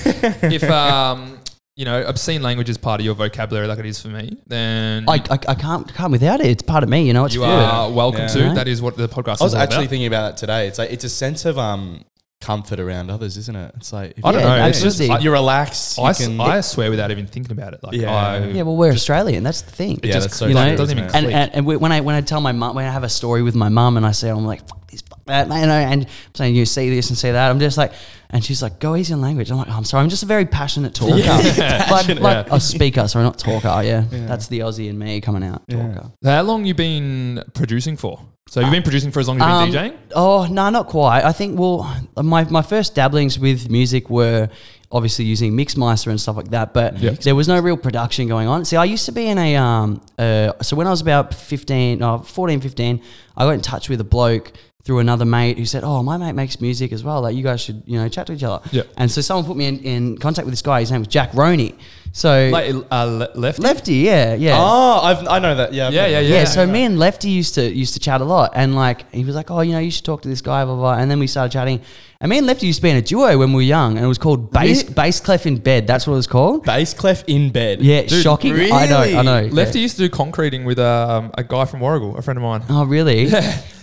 if 0.43 0.63
um 0.65 1.39
you 1.77 1.85
know 1.85 2.05
obscene 2.07 2.41
language 2.41 2.69
is 2.71 2.79
part 2.79 3.01
of 3.01 3.05
your 3.05 3.17
vocabulary 3.17 3.67
like 3.67 3.81
it 3.81 3.87
is 3.87 4.01
for 4.01 4.07
me, 4.09 4.37
then 4.47 5.05
I, 5.09 5.15
I, 5.29 5.39
I 5.49 5.55
can't 5.57 5.93
can't 5.93 6.13
without 6.13 6.41
it. 6.41 6.47
It's 6.47 6.63
part 6.63 6.85
of 6.85 6.89
me. 6.89 7.05
You 7.07 7.13
know, 7.13 7.25
it's 7.25 7.35
you 7.35 7.41
fluid. 7.41 7.53
are 7.59 7.91
welcome 7.91 8.21
Yeah. 8.23 8.27
to. 8.29 8.39
Yeah. 8.39 8.55
That 8.55 8.69
is 8.69 8.81
what 8.81 8.97
the 8.97 9.09
podcast 9.09 9.35
is. 9.37 9.41
I 9.41 9.45
was 9.45 9.53
is 9.53 9.55
all 9.57 9.63
actually 9.63 9.77
about. 9.85 9.91
thinking 9.91 10.07
about 10.07 10.23
that 10.31 10.37
today. 10.37 10.69
It's 10.69 10.79
like 10.79 10.91
it's 10.93 11.03
a 11.05 11.09
sense 11.09 11.45
of 11.45 11.59
um 11.59 12.05
comfort 12.41 12.79
around 12.79 13.11
others, 13.11 13.37
isn't 13.39 13.57
it? 13.57 13.73
It's 13.77 13.93
like 13.93 14.19
if 14.19 14.25
I 14.25 14.33
don't 14.33 14.43
Yeah, 14.43 14.57
know. 14.59 14.67
It's 14.67 14.83
just 14.83 14.97
absolutely. 15.01 15.17
I, 15.17 15.19
you're 15.21 15.33
relaxed. 15.33 15.97
You 15.99 16.05
I, 16.05 16.11
s- 16.11 16.27
can, 16.27 16.41
I 16.41 16.61
swear 16.61 16.91
without 16.91 17.11
even 17.11 17.27
thinking 17.27 17.53
about 17.53 17.73
it. 17.73 17.83
Like 17.83 17.95
Yeah. 17.95 18.15
I, 18.15 18.45
Yeah, 18.49 18.63
well, 18.63 18.77
we're 18.77 18.93
Australian. 18.93 19.43
That's 19.45 19.63
the 19.63 19.71
thing. 19.71 20.01
yeah, 20.03 20.13
just- 20.15 20.27
that's 20.29 20.37
so 20.37 20.47
you 20.47 20.53
true, 20.55 20.63
know, 20.63 20.73
it 20.73 20.77
doesn't 20.77 20.99
isn't 20.99 21.09
even 21.11 21.25
it? 21.31 21.35
and, 21.35 21.53
and, 21.55 21.67
and 21.69 21.81
when 21.81 21.91
I 21.93 22.01
when 22.03 22.15
I 22.15 22.21
tell 22.21 22.41
my 22.43 22.53
mum 22.53 22.75
when 22.77 22.85
I 22.85 22.91
have 22.91 23.03
a 23.05 23.09
story 23.09 23.43
with 23.43 23.55
my 23.55 23.69
mum 23.71 23.97
and 23.97 24.05
I 24.05 24.13
say 24.13 24.29
I'm 24.29 24.45
like 24.45 24.67
fuck 24.69 24.91
this 24.91 25.01
fuck 25.01 25.14
that 25.27 25.47
you 25.49 25.67
know, 25.67 25.73
and 25.73 26.07
saying 26.35 26.55
you 26.55 26.67
see 26.67 26.91
this 26.91 27.09
and 27.11 27.19
see 27.19 27.31
that 27.31 27.51
I'm 27.51 27.59
just 27.61 27.79
like 27.79 27.93
and 28.31 28.45
she's 28.45 28.63
like 28.63 28.79
go 28.79 28.97
easy 28.97 29.13
on 29.15 29.21
language 29.21 29.51
I'm 29.51 29.59
like 29.59 29.69
oh, 29.69 29.73
I'm 29.73 29.85
sorry 29.85 30.03
I'm 30.03 30.09
just 30.09 30.23
a 30.23 30.27
very 30.27 30.45
passionate 30.47 30.95
talker 31.01 31.15
like, 31.91 32.09
like 32.21 32.51
a 32.51 32.61
speaker 32.61 33.09
sorry 33.09 33.25
not 33.25 33.39
talker 33.39 33.83
yeah. 33.85 34.05
that's 34.11 34.49
the 34.49 34.61
Aussie 34.61 34.89
in 34.89 34.99
me 34.99 35.21
coming 35.21 35.45
out 35.45 35.63
talker 35.69 36.11
how 36.25 36.43
long 36.43 36.65
you 36.65 36.75
been 36.75 37.43
producing 37.55 37.97
for? 37.97 38.21
So 38.49 38.61
you've 38.61 38.71
been 38.71 38.83
producing 38.83 39.11
for 39.11 39.21
as 39.21 39.29
long 39.29 39.41
as 39.41 39.47
Um, 39.47 39.65
you've 39.65 39.73
been 39.75 39.93
DJing? 39.93 39.97
Oh 40.15 40.47
no, 40.51 40.69
not 40.69 40.87
quite. 40.87 41.25
I 41.25 41.33
think 41.33 41.59
well, 41.59 41.91
my 42.17 42.45
my 42.45 42.63
first 42.63 42.95
dabblings 42.95 43.39
with 43.39 43.71
music 43.71 44.11
were 44.11 44.49
obviously 44.93 45.25
using 45.25 45.53
Mixmeister 45.55 46.09
and 46.09 46.21
stuff 46.21 46.37
like 46.37 46.51
that, 46.51 46.73
but 46.75 46.99
Yeah. 46.99 47.13
there 47.13 47.35
was 47.35 47.49
no 47.49 47.59
real 47.59 47.77
production 47.77 48.29
going 48.29 48.47
on. 48.47 48.65
See, 48.65 48.77
I 48.77 48.85
used 48.85 49.07
to 49.07 49.13
be 49.13 49.27
in 49.27 49.39
a 49.39 49.57
um 49.57 50.01
uh 50.19 50.53
so 50.61 50.77
when 50.77 50.87
I 50.87 50.91
was 50.91 51.01
about 51.01 51.35
15, 51.35 51.99
no, 51.99 52.19
14, 52.19 52.61
15, 52.61 53.01
I 53.37 53.45
got 53.45 53.51
in 53.51 53.61
touch 53.61 53.89
with 53.89 54.01
a 54.01 54.05
bloke 54.05 54.53
through 54.85 54.99
another 54.99 55.25
mate 55.25 55.59
who 55.59 55.65
said, 55.65 55.83
"Oh, 55.85 56.03
my 56.03 56.17
mate 56.17 56.33
makes 56.35 56.61
music 56.61 56.93
as 56.93 57.03
well. 57.03 57.23
Like 57.23 57.35
you 57.35 57.43
guys 57.43 57.61
should, 57.61 57.83
you 57.87 57.99
know, 57.99 58.09
chat 58.09 58.27
to 58.29 58.33
each 58.35 58.43
other." 58.45 58.63
Yeah. 58.71 58.83
And 58.97 59.11
so 59.11 59.21
someone 59.23 59.45
put 59.47 59.57
me 59.57 59.67
in, 59.67 59.79
in 59.81 60.19
contact 60.19 60.45
with 60.47 60.53
this 60.53 60.63
guy. 60.63 60.81
His 60.81 60.91
name 60.91 61.01
was 61.01 61.09
Jack 61.09 61.31
Roney. 61.35 61.75
So 62.13 62.49
Like 62.53 62.73
uh, 62.93 63.05
le- 63.05 63.31
left. 63.35 63.59
Lefty, 63.59 63.95
yeah, 63.95 64.35
yeah. 64.35 64.57
Oh, 64.57 65.01
I've, 65.03 65.27
I 65.27 65.41
know 65.41 65.55
that. 65.57 65.73
Yeah, 65.73 65.89
I've 65.89 65.93
Yeah, 65.95 66.03
heard 66.03 66.11
yeah, 66.11 66.21
that. 66.21 66.29
Yeah, 66.29 66.39
yeah. 66.41 66.45
so 66.45 66.65
me 66.67 66.85
and 66.85 66.97
Lefty 66.99 67.29
used 67.31 67.55
to 67.57 67.63
used 67.69 67.95
to 67.95 68.01
chat 68.01 68.21
a 68.21 68.25
lot, 68.25 68.53
and 68.55 68.77
like 68.77 69.11
he 69.13 69.25
was 69.25 69.35
like, 69.35 69.51
"Oh, 69.51 69.63
you 69.63 69.73
know, 69.73 69.81
you 69.81 69.91
should 69.91 70.05
talk 70.05 70.23
to 70.23 70.29
this 70.29 70.41
guy." 70.41 70.65
Blah 70.65 70.75
blah. 70.75 70.95
blah. 70.95 71.03
And 71.03 71.11
then 71.11 71.19
we 71.19 71.27
started 71.27 71.51
chatting, 71.53 71.81
and 72.25 72.31
me 72.31 72.39
and 72.39 72.47
Lefty 72.47 72.67
used 72.69 72.79
to 72.79 72.83
be 72.83 72.89
in 72.89 72.97
a 72.97 73.03
duo 73.03 73.37
when 73.37 73.51
we 73.51 73.57
were 73.57 73.61
young, 73.61 73.97
and 73.99 74.05
it 74.05 74.09
was 74.09 74.17
called 74.17 74.51
bass 74.51 74.83
Really? 74.83 74.95
bass 74.95 75.21
clef 75.21 75.45
in 75.45 75.59
bed. 75.59 75.87
That's 75.87 76.07
what 76.07 76.15
it 76.15 76.17
was 76.17 76.27
called. 76.27 76.65
Bass 76.65 76.95
clef 76.95 77.23
in 77.27 77.51
bed. 77.51 77.83
Yeah, 77.83 78.01
Dude, 78.07 78.23
shocking. 78.23 78.55
I 78.73 78.87
know, 78.87 79.01
I 79.03 79.21
know. 79.21 79.43
Lefty 79.53 79.81
used 79.81 79.97
to 79.99 80.05
do 80.05 80.09
concreting 80.09 80.65
with 80.65 80.79
um, 80.79 81.33
a 81.35 81.45
guy 81.45 81.67
from 81.67 81.81
Warragul, 81.81 82.17
a 82.19 82.23
friend 82.23 82.39
of 82.39 82.43
mine. 82.43 82.63
Oh, 82.71 82.87
really? 82.87 83.27
I 83.27 83.31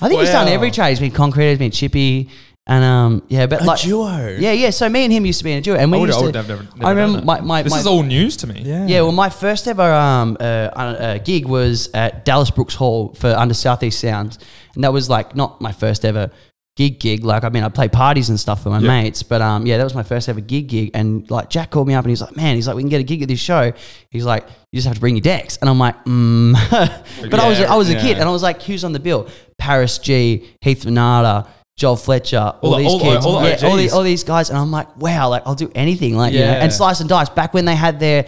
think 0.07 0.19
he's 0.21 0.31
done 0.31 0.47
Wow. 0.47 0.53
every 0.53 0.71
trade. 0.71 0.89
He's 0.89 0.99
been 0.99 1.11
concrete, 1.11 1.49
he's 1.51 1.59
been 1.59 1.69
chippy, 1.69 2.31
and 2.65 2.83
um, 2.83 3.23
yeah, 3.27 3.45
but 3.45 3.61
A 3.61 3.63
like 3.63 3.81
duo. 3.81 4.35
Yeah, 4.39 4.53
yeah. 4.53 4.71
So 4.71 4.89
me 4.89 5.03
and 5.03 5.13
him 5.13 5.23
used 5.23 5.37
to 5.37 5.43
be 5.43 5.51
in 5.51 5.59
a 5.59 5.61
duo, 5.61 5.75
and 5.77 5.91
we 5.91 5.99
I 5.99 6.01
would, 6.01 6.07
used 6.07 6.17
I 6.17 6.21
to. 6.21 6.25
would 6.25 6.35
have 6.35 6.47
never, 6.47 6.63
never 6.63 6.85
I 6.85 6.89
remember 6.89 7.17
known 7.17 7.25
my 7.27 7.35
that. 7.35 7.45
my, 7.45 7.61
This 7.61 7.71
my 7.73 7.79
is 7.79 7.85
all 7.85 8.01
news 8.01 8.37
to 8.37 8.47
me. 8.47 8.63
Yeah. 8.65 8.87
Yeah, 8.87 9.01
well, 9.01 9.11
my 9.11 9.29
first 9.29 9.67
ever 9.67 9.83
um, 9.93 10.35
uh, 10.39 10.43
uh, 10.43 11.17
gig 11.19 11.45
was 11.45 11.91
at 11.93 12.25
Dallas 12.25 12.49
Brooks 12.49 12.73
Hall 12.73 13.13
for 13.13 13.27
under 13.27 13.53
Southeast 13.53 13.99
Sounds, 13.99 14.39
and 14.73 14.83
that 14.83 14.93
was 14.93 15.11
like 15.11 15.35
not 15.35 15.61
my 15.61 15.71
first 15.71 16.03
ever 16.05 16.31
gig 16.77 16.99
gig. 16.99 17.23
Like 17.23 17.43
I 17.43 17.49
mean, 17.49 17.63
I 17.63 17.69
play 17.69 17.87
parties 17.87 18.29
and 18.29 18.39
stuff 18.39 18.63
for 18.63 18.69
my 18.69 18.79
Yeah. 18.79 18.87
mates, 18.87 19.23
but 19.23 19.41
um, 19.41 19.65
yeah, 19.65 19.77
that 19.77 19.83
was 19.83 19.93
my 19.95 20.03
first 20.03 20.29
ever 20.29 20.39
gig 20.41 20.67
gig. 20.67 20.91
And 20.93 21.29
like 21.29 21.49
Jack 21.49 21.69
called 21.71 21.87
me 21.87 21.93
up 21.93 22.03
and 22.05 22.09
he's 22.09 22.21
like, 22.21 22.35
"Man, 22.35 22.55
he's 22.55 22.67
like, 22.67 22.75
we 22.75 22.81
can 22.81 22.89
get 22.89 22.99
a 23.01 23.03
gig 23.03 23.21
at 23.21 23.27
this 23.27 23.39
show." 23.39 23.71
He's 24.09 24.25
like, 24.25 24.45
"You 24.71 24.77
just 24.77 24.87
have 24.87 24.95
to 24.95 25.01
bring 25.01 25.15
your 25.15 25.21
decks," 25.21 25.57
and 25.57 25.69
I'm 25.69 25.79
like, 25.79 26.03
mm. 26.05 26.53
"But 27.29 27.39
I 27.39 27.49
was 27.49 27.59
I 27.59 27.75
was 27.75 27.89
a 27.89 27.95
kid, 27.95 28.17
and 28.17 28.27
I 28.27 28.31
was 28.31 28.43
like, 28.43 28.61
who's 28.63 28.83
on 28.83 28.93
the 28.93 28.99
bill? 28.99 29.27
Paris 29.57 29.97
G, 29.97 30.49
Heath 30.61 30.85
Renata." 30.85 31.47
Joel 31.77 31.95
Fletcher, 31.95 32.37
all, 32.37 32.59
All 32.61 32.71
the- 32.71 32.77
these 32.83 32.87
all 32.91 32.99
the- 32.99 33.05
kids, 33.05 33.25
all 33.25 33.31
yeah, 33.43 33.57
all, 33.69 33.75
the, 33.77 33.83
OGs. 33.85 33.93
all 33.93 34.03
these 34.03 34.23
guys, 34.23 34.49
and 34.49 34.59
I'm 34.59 34.69
like, 34.71 34.95
wow, 34.97 35.29
like 35.29 35.41
I'll 35.47 35.55
do 35.55 35.71
anything, 35.73 36.15
like 36.15 36.31
you 36.33 36.39
know. 36.39 36.45
Yeah. 36.45 36.63
And 36.63 36.71
Slice 36.71 36.99
and 36.99 37.09
Dice 37.09 37.29
back 37.29 37.55
when 37.55 37.65
they 37.65 37.73
had 37.75 37.99
their 37.99 38.27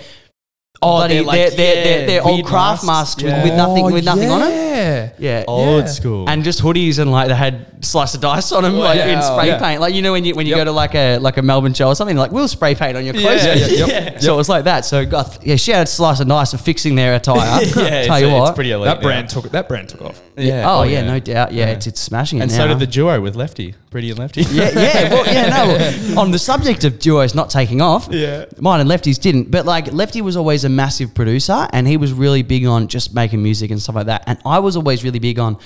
Oh, 0.83 0.97
bloody, 0.97 1.13
they're 1.15 1.23
like, 1.23 1.37
their, 1.37 1.49
their, 1.51 1.83
their, 1.83 1.99
yeah, 2.01 2.05
their 2.07 2.23
old 2.23 2.35
weird 2.35 2.45
craft 2.45 2.83
masks. 2.85 3.21
masks, 3.21 3.23
with, 3.23 3.31
Yeah. 3.31 3.43
with 3.43 3.53
nothing 3.55 3.85
with 3.85 4.03
oh, 4.07 4.13
nothing 4.15 4.29
on 4.29 4.39
them. 4.41 4.49
Yeah. 4.51 5.09
Yeah. 5.19 5.43
Old 5.47 5.83
Yeah. 5.85 5.89
school. 5.89 6.29
And 6.29 6.43
just 6.43 6.61
hoodies 6.61 6.99
and 6.99 7.11
like 7.11 7.27
they 7.27 7.35
had 7.35 7.65
slice 7.85 8.13
of 8.15 8.21
dice 8.21 8.51
on 8.51 8.63
them, 8.63 8.77
like 8.77 8.99
in 8.99 9.19
Wow. 9.19 9.37
spray 9.37 9.47
Yeah. 9.47 9.59
paint. 9.59 9.81
Like 9.81 9.93
you 9.93 10.01
know 10.01 10.11
when 10.13 10.25
you 10.25 10.33
when 10.35 10.45
you 10.47 10.51
Yep. 10.55 10.59
go 10.59 10.65
to 10.65 10.71
like 10.71 10.95
a 10.95 11.17
like 11.19 11.37
a 11.37 11.41
Melbourne 11.41 11.73
show 11.73 11.87
or 11.87 11.95
something, 11.95 12.17
like 12.17 12.31
we'll 12.31 12.47
spray 12.47 12.75
paint 12.75 12.97
on 12.97 13.05
your 13.05 13.13
clothes. 13.13 13.45
Yeah, 13.45 13.53
yeah, 13.55 13.85
yeah. 13.85 14.19
So 14.23 14.33
it 14.33 14.37
was 14.37 14.49
like 14.49 14.63
that. 14.65 14.85
So 14.85 15.05
got 15.05 15.39
yeah, 15.45 15.55
she 15.57 15.71
had 15.71 15.87
to 15.87 15.93
Slice 15.93 16.19
of 16.19 16.27
Dice 16.27 16.51
for 16.51 16.57
fixing 16.57 16.95
their 16.95 17.15
attire. 17.15 17.37
yeah, 17.61 17.61
Tell 17.63 17.85
it's, 17.85 18.21
you 18.21 18.27
it's 18.27 18.33
what. 18.33 18.55
pretty 18.55 18.71
elite. 18.71 18.85
That 18.85 18.97
now. 18.97 19.01
brand 19.03 19.29
took 19.29 19.49
that 19.51 19.67
brand 19.67 19.89
took 19.89 20.01
off. 20.01 20.21
Yeah. 20.37 20.65
oh, 20.69 20.83
yeah, 20.83 21.01
no 21.05 21.19
doubt. 21.19 21.53
Yeah, 21.53 21.67
It's, 21.67 21.87
it's 21.87 21.99
smashing 22.01 22.39
it 22.39 22.43
And 22.43 22.51
now. 22.51 22.57
so 22.57 22.67
did 22.67 22.79
the 22.79 22.87
duo 22.87 23.19
with 23.21 23.35
Lefty, 23.35 23.75
Pretty 23.91 24.09
and 24.09 24.19
Lefty. 24.19 24.41
yeah, 24.43 24.69
yeah, 24.73 25.09
well, 25.13 25.25
yeah, 25.25 25.49
no. 25.49 25.67
well, 26.15 26.19
On 26.19 26.31
the 26.31 26.39
subject 26.39 26.83
of 26.83 26.99
duos 26.99 27.35
not 27.35 27.49
taking 27.49 27.81
off, 27.81 28.07
Yeah. 28.11 28.45
mine 28.59 28.79
and 28.79 28.89
Lefty's 28.89 29.17
didn't. 29.17 29.51
But 29.51 29.65
like 29.65 29.91
Lefty 29.93 30.21
was 30.21 30.35
always 30.35 30.63
a 30.63 30.69
massive 30.69 31.13
producer, 31.13 31.67
and 31.73 31.87
he 31.87 31.97
was 31.97 32.13
really 32.13 32.41
big 32.43 32.65
on 32.65 32.87
just 32.87 33.13
making 33.13 33.41
music 33.43 33.71
and 33.71 33.81
stuff 33.81 33.95
like 33.95 34.07
that. 34.07 34.23
And 34.27 34.39
I 34.45 34.59
was 34.59 34.75
always 34.75 35.03
really 35.03 35.19
big 35.19 35.39
on 35.39 35.57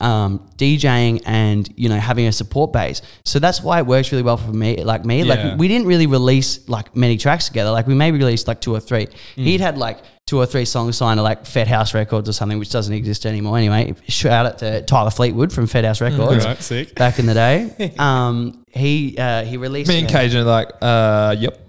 um, 0.00 0.48
DJing 0.56 1.22
and 1.26 1.72
you 1.76 1.88
know 1.88 1.96
having 1.96 2.26
a 2.26 2.32
support 2.32 2.72
base. 2.72 3.02
So 3.24 3.38
that's 3.38 3.62
why 3.62 3.78
it 3.78 3.86
works 3.86 4.10
really 4.10 4.24
well 4.24 4.36
for 4.36 4.52
me. 4.52 4.82
Like 4.82 5.04
me, 5.04 5.22
Yeah. 5.22 5.34
like 5.34 5.58
we 5.58 5.68
didn't 5.68 5.86
really 5.86 6.06
release 6.08 6.68
like 6.68 6.96
many 6.96 7.16
tracks 7.16 7.46
together. 7.46 7.70
Like 7.70 7.86
we 7.86 7.94
maybe 7.94 8.18
released 8.18 8.48
like 8.48 8.60
two 8.60 8.74
or 8.74 8.80
three. 8.80 9.06
Mm. 9.36 9.44
He'd 9.44 9.60
had 9.60 9.78
like 9.78 9.98
two 10.32 10.38
or 10.38 10.46
three 10.46 10.64
songs 10.64 10.96
signed 10.96 11.18
to 11.18 11.22
like 11.22 11.44
Fed 11.44 11.68
House 11.68 11.92
Records 11.92 12.26
or 12.26 12.32
something, 12.32 12.58
which 12.58 12.70
doesn't 12.70 12.94
exist 12.94 13.26
anymore. 13.26 13.58
Anyway, 13.58 13.94
shout 14.08 14.46
out 14.46 14.58
to 14.60 14.80
Tyler 14.80 15.10
Fleetwood 15.10 15.52
from 15.52 15.66
Fed 15.66 15.84
House 15.84 16.00
Records 16.00 16.46
Right, 16.46 16.56
sick. 16.56 16.94
back 16.94 17.18
in 17.18 17.26
the 17.26 17.34
day. 17.34 17.92
Um, 18.02 18.62
he 18.72 19.18
uh, 19.18 19.44
he 19.44 19.58
released 19.58 19.88
Me 19.88 19.98
and 19.98 20.08
Cajun 20.08 20.40
are 20.40 20.44
like, 20.44 20.70
uh, 20.80 21.36
yep. 21.38 21.60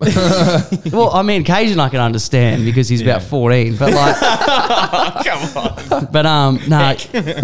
Well, 0.94 1.12
I 1.12 1.22
mean, 1.22 1.44
Cajun 1.44 1.78
I 1.78 1.90
can 1.90 2.00
understand 2.00 2.64
because 2.64 2.88
he's 2.88 3.02
about 3.02 3.22
fourteen, 3.22 3.76
but 3.76 3.92
like, 3.92 4.16
Come 5.26 5.58
on. 5.58 6.08
but 6.14 6.26
um, 6.26 6.60
no, 6.70 6.96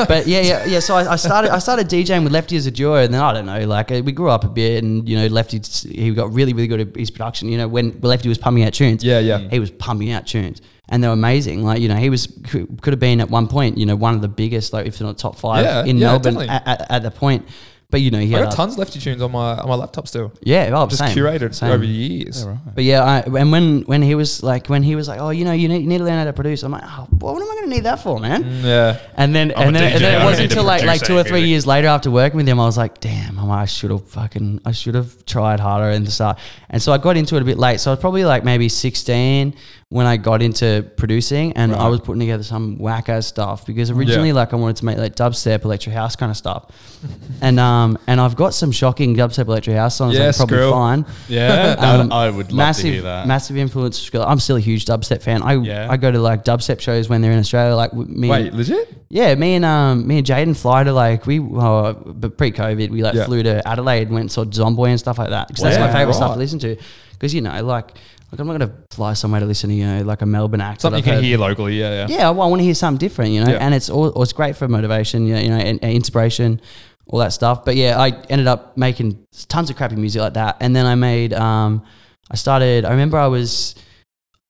but 0.08 0.28
yeah, 0.28 0.42
yeah, 0.42 0.66
yeah. 0.66 0.80
So 0.80 0.96
I, 0.96 1.12
I 1.12 1.16
started, 1.18 1.52
I 1.52 1.60
started 1.60 1.90
DJing 1.90 2.24
with 2.24 2.32
Lefty 2.32 2.56
as 2.56 2.68
a 2.68 2.72
duo, 2.72 2.96
and 2.96 3.14
then 3.14 3.22
I 3.22 3.34
don't 3.34 3.46
know, 3.46 3.66
like 3.68 3.90
we 3.90 4.14
grew 4.14 4.30
up 4.30 4.46
a 4.46 4.50
bit, 4.50 4.82
and 4.82 5.08
you 5.08 5.18
know, 5.18 5.28
Lefty, 5.28 5.60
he 5.90 6.12
got 6.14 6.34
really, 6.34 6.54
really 6.54 6.68
good 6.68 6.80
at 6.80 6.96
his 6.96 7.12
production. 7.12 7.50
You 7.50 7.58
know, 7.58 7.68
when 7.68 8.00
Lefty 8.00 8.30
was 8.30 8.38
pumping 8.38 8.64
out 8.64 8.74
tunes, 8.74 9.04
yeah, 9.04 9.20
yeah. 9.20 9.40
he 9.40 9.60
was 9.60 9.72
pumping 9.72 10.12
out 10.12 10.26
tunes, 10.26 10.62
and 10.90 11.04
they 11.04 11.08
were 11.08 11.14
amazing. 11.14 11.64
Like 11.64 11.80
you 11.82 11.88
know, 11.88 11.96
he 11.96 12.10
was 12.10 12.28
could, 12.44 12.82
could 12.82 12.94
have 12.94 13.00
been 13.00 13.22
at 13.22 13.30
one 13.30 13.48
point, 13.48 13.78
you 13.78 13.86
know, 13.86 13.96
one 13.96 14.14
of 14.16 14.22
the 14.22 14.28
biggest, 14.28 14.74
like 14.74 14.86
if 14.88 15.00
not 15.02 15.18
top 15.18 15.38
five 15.38 15.64
Yeah, 15.66 15.86
in 15.86 15.98
yeah, 15.98 16.08
Melbourne 16.08 16.38
at, 16.50 16.68
at, 16.68 16.92
at 16.92 17.04
the 17.04 17.12
point. 17.12 17.46
But 17.92 18.02
you 18.02 18.12
know, 18.12 18.20
he 18.20 18.36
I 18.36 18.40
had 18.40 18.50
got 18.50 18.54
tons 18.56 18.74
of 18.74 18.78
lefty 18.80 19.00
tunes 19.00 19.20
on 19.20 19.32
my 19.32 19.58
on 19.58 19.68
my 19.68 19.74
laptop 19.74 20.08
still. 20.08 20.32
yeah, 20.44 20.70
oh, 20.76 20.86
Just 20.86 21.00
same, 21.00 21.18
curated 21.18 21.56
same. 21.56 21.72
over 21.72 21.84
years. 21.84 22.44
Yeah, 22.44 22.50
right. 22.52 22.60
But 22.76 22.84
yeah, 22.84 23.04
I, 23.04 23.20
and 23.22 23.52
when 23.52 23.82
when 23.82 24.04
he 24.04 24.14
was 24.14 24.44
like 24.44 24.68
when 24.68 24.84
he 24.84 24.96
was 24.96 25.08
like, 25.08 25.20
oh, 25.20 25.32
you 25.32 25.44
know, 25.44 25.54
you 25.54 25.68
need, 25.68 25.80
you 25.82 25.88
need 25.88 25.98
to 25.98 26.04
learn 26.04 26.20
how 26.20 26.26
to 26.26 26.34
produce. 26.34 26.62
I'm 26.62 26.72
like, 26.72 26.84
oh, 26.86 27.08
what 27.18 27.36
am 27.42 27.50
I 27.50 27.56
going 27.56 27.64
to 27.64 27.70
need 27.76 27.86
that 27.86 27.96
for, 28.04 28.20
man? 28.20 28.44
Mm, 28.44 28.64
Yeah. 28.64 29.00
And 29.18 29.34
then 29.34 29.52
I'm 29.56 29.70
and 29.70 29.76
then, 29.76 29.90
DJ, 29.92 29.96
and 29.96 30.04
then 30.04 30.22
it 30.22 30.24
wasn't 30.24 30.52
until 30.52 30.66
like 30.66 30.84
like 30.84 31.02
two 31.02 31.18
or 31.18 31.24
three 31.24 31.46
years 31.46 31.66
later 31.66 31.88
after 31.88 32.12
working 32.12 32.38
with 32.38 32.48
him, 32.48 32.60
I 32.60 32.66
was 32.66 32.78
like, 32.78 33.00
damn, 33.00 33.40
I'm- 33.40 33.50
I 33.50 33.66
should 33.66 33.90
have 33.90 34.08
fucking 34.08 34.62
I 34.66 34.72
should 34.72 34.94
have 34.94 35.26
tried 35.26 35.60
harder 35.60 35.90
in 35.90 36.04
the 36.04 36.12
start. 36.12 36.38
And 36.70 36.80
so 36.80 36.92
I 36.94 37.00
got 37.00 37.18
into 37.18 37.38
it 37.38 37.42
a 37.42 37.46
bit 37.46 37.58
late. 37.58 37.80
So 37.80 37.90
I 37.90 37.94
was 37.96 38.00
probably 38.00 38.24
like 38.24 38.44
maybe 38.44 38.70
16 38.70 39.56
when 39.92 40.06
I 40.06 40.18
got 40.18 40.44
into 40.44 40.86
producing, 40.98 41.54
and 41.54 41.74
I 41.74 41.88
was 41.88 42.00
putting 42.00 42.20
together 42.20 42.44
some 42.44 42.78
whack 42.78 43.10
ass 43.10 43.26
stuff 43.26 43.66
because 43.66 43.90
originally 43.90 44.34
like 44.34 44.54
I 44.54 44.56
wanted 44.56 44.76
to 44.78 44.86
make 44.86 45.00
like 45.00 45.16
dubstep, 45.16 45.66
electro 45.66 45.92
house 45.92 46.16
kind 46.16 46.30
of 46.30 46.38
stuff. 46.38 46.70
and 47.42 47.60
um 47.60 47.98
and 48.06 48.22
I've 48.22 48.36
got 48.36 48.54
some 48.54 48.72
shocking 48.72 49.16
dubstep, 49.16 49.48
electro 49.48 49.74
house 49.74 49.96
songs. 49.96 50.14
Yeah, 50.14 50.26
that 50.26 50.36
are 50.36 50.38
probably 50.46 50.58
Skrill. 50.58 50.72
fine. 50.72 51.06
Yeah, 51.28 51.76
Um, 51.80 52.12
I 52.12 52.30
would 52.30 52.52
love 52.52 52.56
massive, 52.58 52.84
to 52.84 52.92
hear 52.92 53.02
that. 53.02 53.26
massive 53.26 53.58
influence. 53.58 54.12
I'm 54.14 54.40
still 54.40 54.58
a 54.58 54.60
huge 54.60 54.86
dubstep 54.86 55.24
fan. 55.24 55.42
I 55.42 55.56
Yeah. 55.56 55.88
I 55.90 55.98
go 55.98 56.12
to 56.12 56.20
like 56.20 56.46
dubstep 56.46 56.80
shows 56.82 57.10
when 57.10 57.22
they're 57.22 57.32
in 57.32 57.40
Australia. 57.40 57.76
Like 57.76 57.92
me, 57.94 58.30
Wait, 58.30 58.54
legit? 58.54 58.96
yeah, 59.10 59.34
me 59.34 59.56
and 59.56 59.66
um 59.66 60.06
me 60.06 60.20
and 60.20 60.28
Jaden 60.28 60.56
fly 60.56 60.84
to 60.84 60.94
like 60.94 61.26
we 61.26 61.40
uh, 61.40 61.94
but 61.94 62.38
pre-COVID 62.38 62.92
we 62.92 63.02
like 63.02 63.16
Yeah. 63.16 63.26
flew 63.26 63.42
to 63.42 63.68
Adelaide 63.68 64.04
and 64.04 64.12
went 64.12 64.22
and 64.26 64.32
saw 64.32 64.46
Zomboy 64.46 64.90
and 64.90 65.00
stuff 65.00 65.18
like 65.18 65.32
that 65.32 65.48
because 65.48 65.64
that's 65.64 65.80
my 65.80 65.92
favorite 65.92 66.14
stuff 66.14 66.34
to 66.34 66.38
listen 66.38 66.60
to. 66.60 66.78
Because 67.14 67.34
you 67.34 67.42
know 67.42 67.64
like 67.64 67.96
like 68.32 68.40
I'm 68.40 68.48
not 68.48 68.60
gonna 68.60 68.74
fly 68.92 69.14
somewhere 69.14 69.40
to 69.40 69.46
listen 69.46 69.70
to 69.70 69.76
you 69.76 69.86
know 69.86 70.02
like 70.04 70.22
a 70.22 70.26
Melbourne 70.26 70.62
act. 70.62 70.82
Something 70.82 71.00
you 71.00 71.04
can 71.04 71.14
heard. 71.16 71.24
hear 71.24 71.38
locally. 71.38 71.80
Yeah, 71.80 72.08
yeah. 72.08 72.16
Yeah, 72.18 72.30
well, 72.30 72.44
I 72.44 72.50
want 72.50 72.60
to 72.60 72.64
hear 72.64 72.76
something 72.76 73.00
different, 73.00 73.32
you 73.32 73.44
know, 73.44 73.52
Yeah. 73.52 73.58
and 73.60 73.74
it's 73.74 73.90
all 73.90 74.22
it's 74.22 74.34
great 74.34 74.56
for 74.56 74.68
motivation, 74.68 75.26
you 75.28 75.34
know, 75.36 75.40
you 75.42 75.50
know, 75.50 75.58
and, 75.58 75.80
and 75.84 75.94
inspiration, 75.94 76.62
all 77.08 77.20
that 77.20 77.34
stuff. 77.34 77.66
But 77.66 77.76
yeah, 77.76 78.00
I 78.00 78.10
ended 78.30 78.48
up 78.48 78.78
making 78.78 79.26
tons 79.48 79.70
of 79.70 79.76
crappy 79.78 79.96
music 79.96 80.22
like 80.22 80.34
that, 80.36 80.58
and 80.60 80.76
then 80.76 80.86
I 80.86 80.96
made, 80.96 81.34
um, 81.34 81.84
I 82.32 82.36
started. 82.36 82.86
I 82.86 82.92
remember 82.92 83.18
I 83.18 83.28
was. 83.28 83.76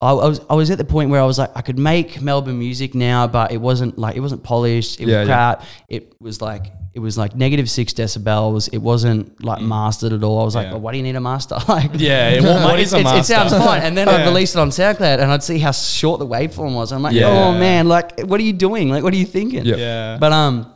I 0.02 0.12
I 0.12 0.28
was 0.28 0.40
I 0.50 0.54
was 0.54 0.70
at 0.72 0.78
the 0.78 0.86
point 0.86 1.10
where 1.10 1.22
I 1.22 1.26
was 1.26 1.38
like 1.38 1.52
I 1.56 1.62
could 1.62 1.78
make 1.78 2.22
Melbourne 2.22 2.58
music 2.58 2.96
now, 2.96 3.28
but 3.28 3.52
it 3.52 3.58
wasn't 3.60 3.98
like 3.98 4.16
it 4.16 4.22
wasn't 4.22 4.44
polished. 4.44 5.00
It 5.02 5.08
Yeah, 5.10 5.20
was 5.20 5.28
yeah. 5.28 5.34
crap. 5.34 5.64
It 5.90 6.14
was 6.22 6.42
like 6.42 6.72
it 6.94 7.00
was 7.00 7.18
like 7.18 7.36
negative 7.36 7.70
six 7.70 7.94
decibels. 7.94 8.68
It 8.74 8.80
wasn't 8.80 9.44
like 9.44 9.62
mastered 9.62 10.12
at 10.12 10.24
all. 10.24 10.42
I 10.42 10.44
was 10.44 10.56
like, 10.56 10.66
Yeah. 10.68 10.72
well, 10.74 10.82
why 10.82 10.92
do 10.92 10.98
you 10.98 11.04
need 11.04 11.16
a 11.16 11.22
master? 11.22 11.56
like, 11.68 11.92
Yeah, 11.94 12.30
it- 12.36 12.44
what- 12.44 12.64
what 12.64 12.80
a 12.80 12.82
it's- 12.82 12.94
It 12.94 13.26
sounds 13.26 13.54
fine. 13.54 13.82
And 13.84 13.96
then 13.98 14.10
I'd 14.10 14.18
Yeah. 14.22 14.26
release 14.26 14.56
it 14.56 14.60
on 14.60 14.70
SoundCloud, 14.70 15.20
and 15.20 15.32
I'd 15.32 15.44
see 15.44 15.60
how 15.60 15.72
short 15.72 16.20
the 16.20 16.26
waveform 16.28 16.74
was. 16.74 16.92
I'm 16.92 17.02
like, 17.04 17.14
Yeah. 17.14 17.28
oh 17.30 17.52
man, 17.58 17.88
like 17.88 18.20
what 18.22 18.40
are 18.40 18.44
you 18.44 18.54
doing? 18.54 18.90
Like 18.90 19.04
what 19.04 19.14
are 19.14 19.18
you 19.18 19.26
thinking? 19.26 19.66
Yeah. 19.66 19.76
Yeah. 19.76 20.18
But 20.20 20.34
um, 20.34 20.74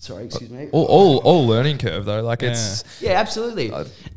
sorry, 0.00 0.24
excuse 0.24 0.50
me. 0.50 0.68
All, 0.72 0.84
all, 0.86 1.16
all 1.18 1.46
learning 1.46 1.78
curve 1.78 2.04
though. 2.04 2.22
Like 2.22 2.42
it's 2.42 2.84
Yeah, 3.00 3.12
absolutely. 3.12 3.72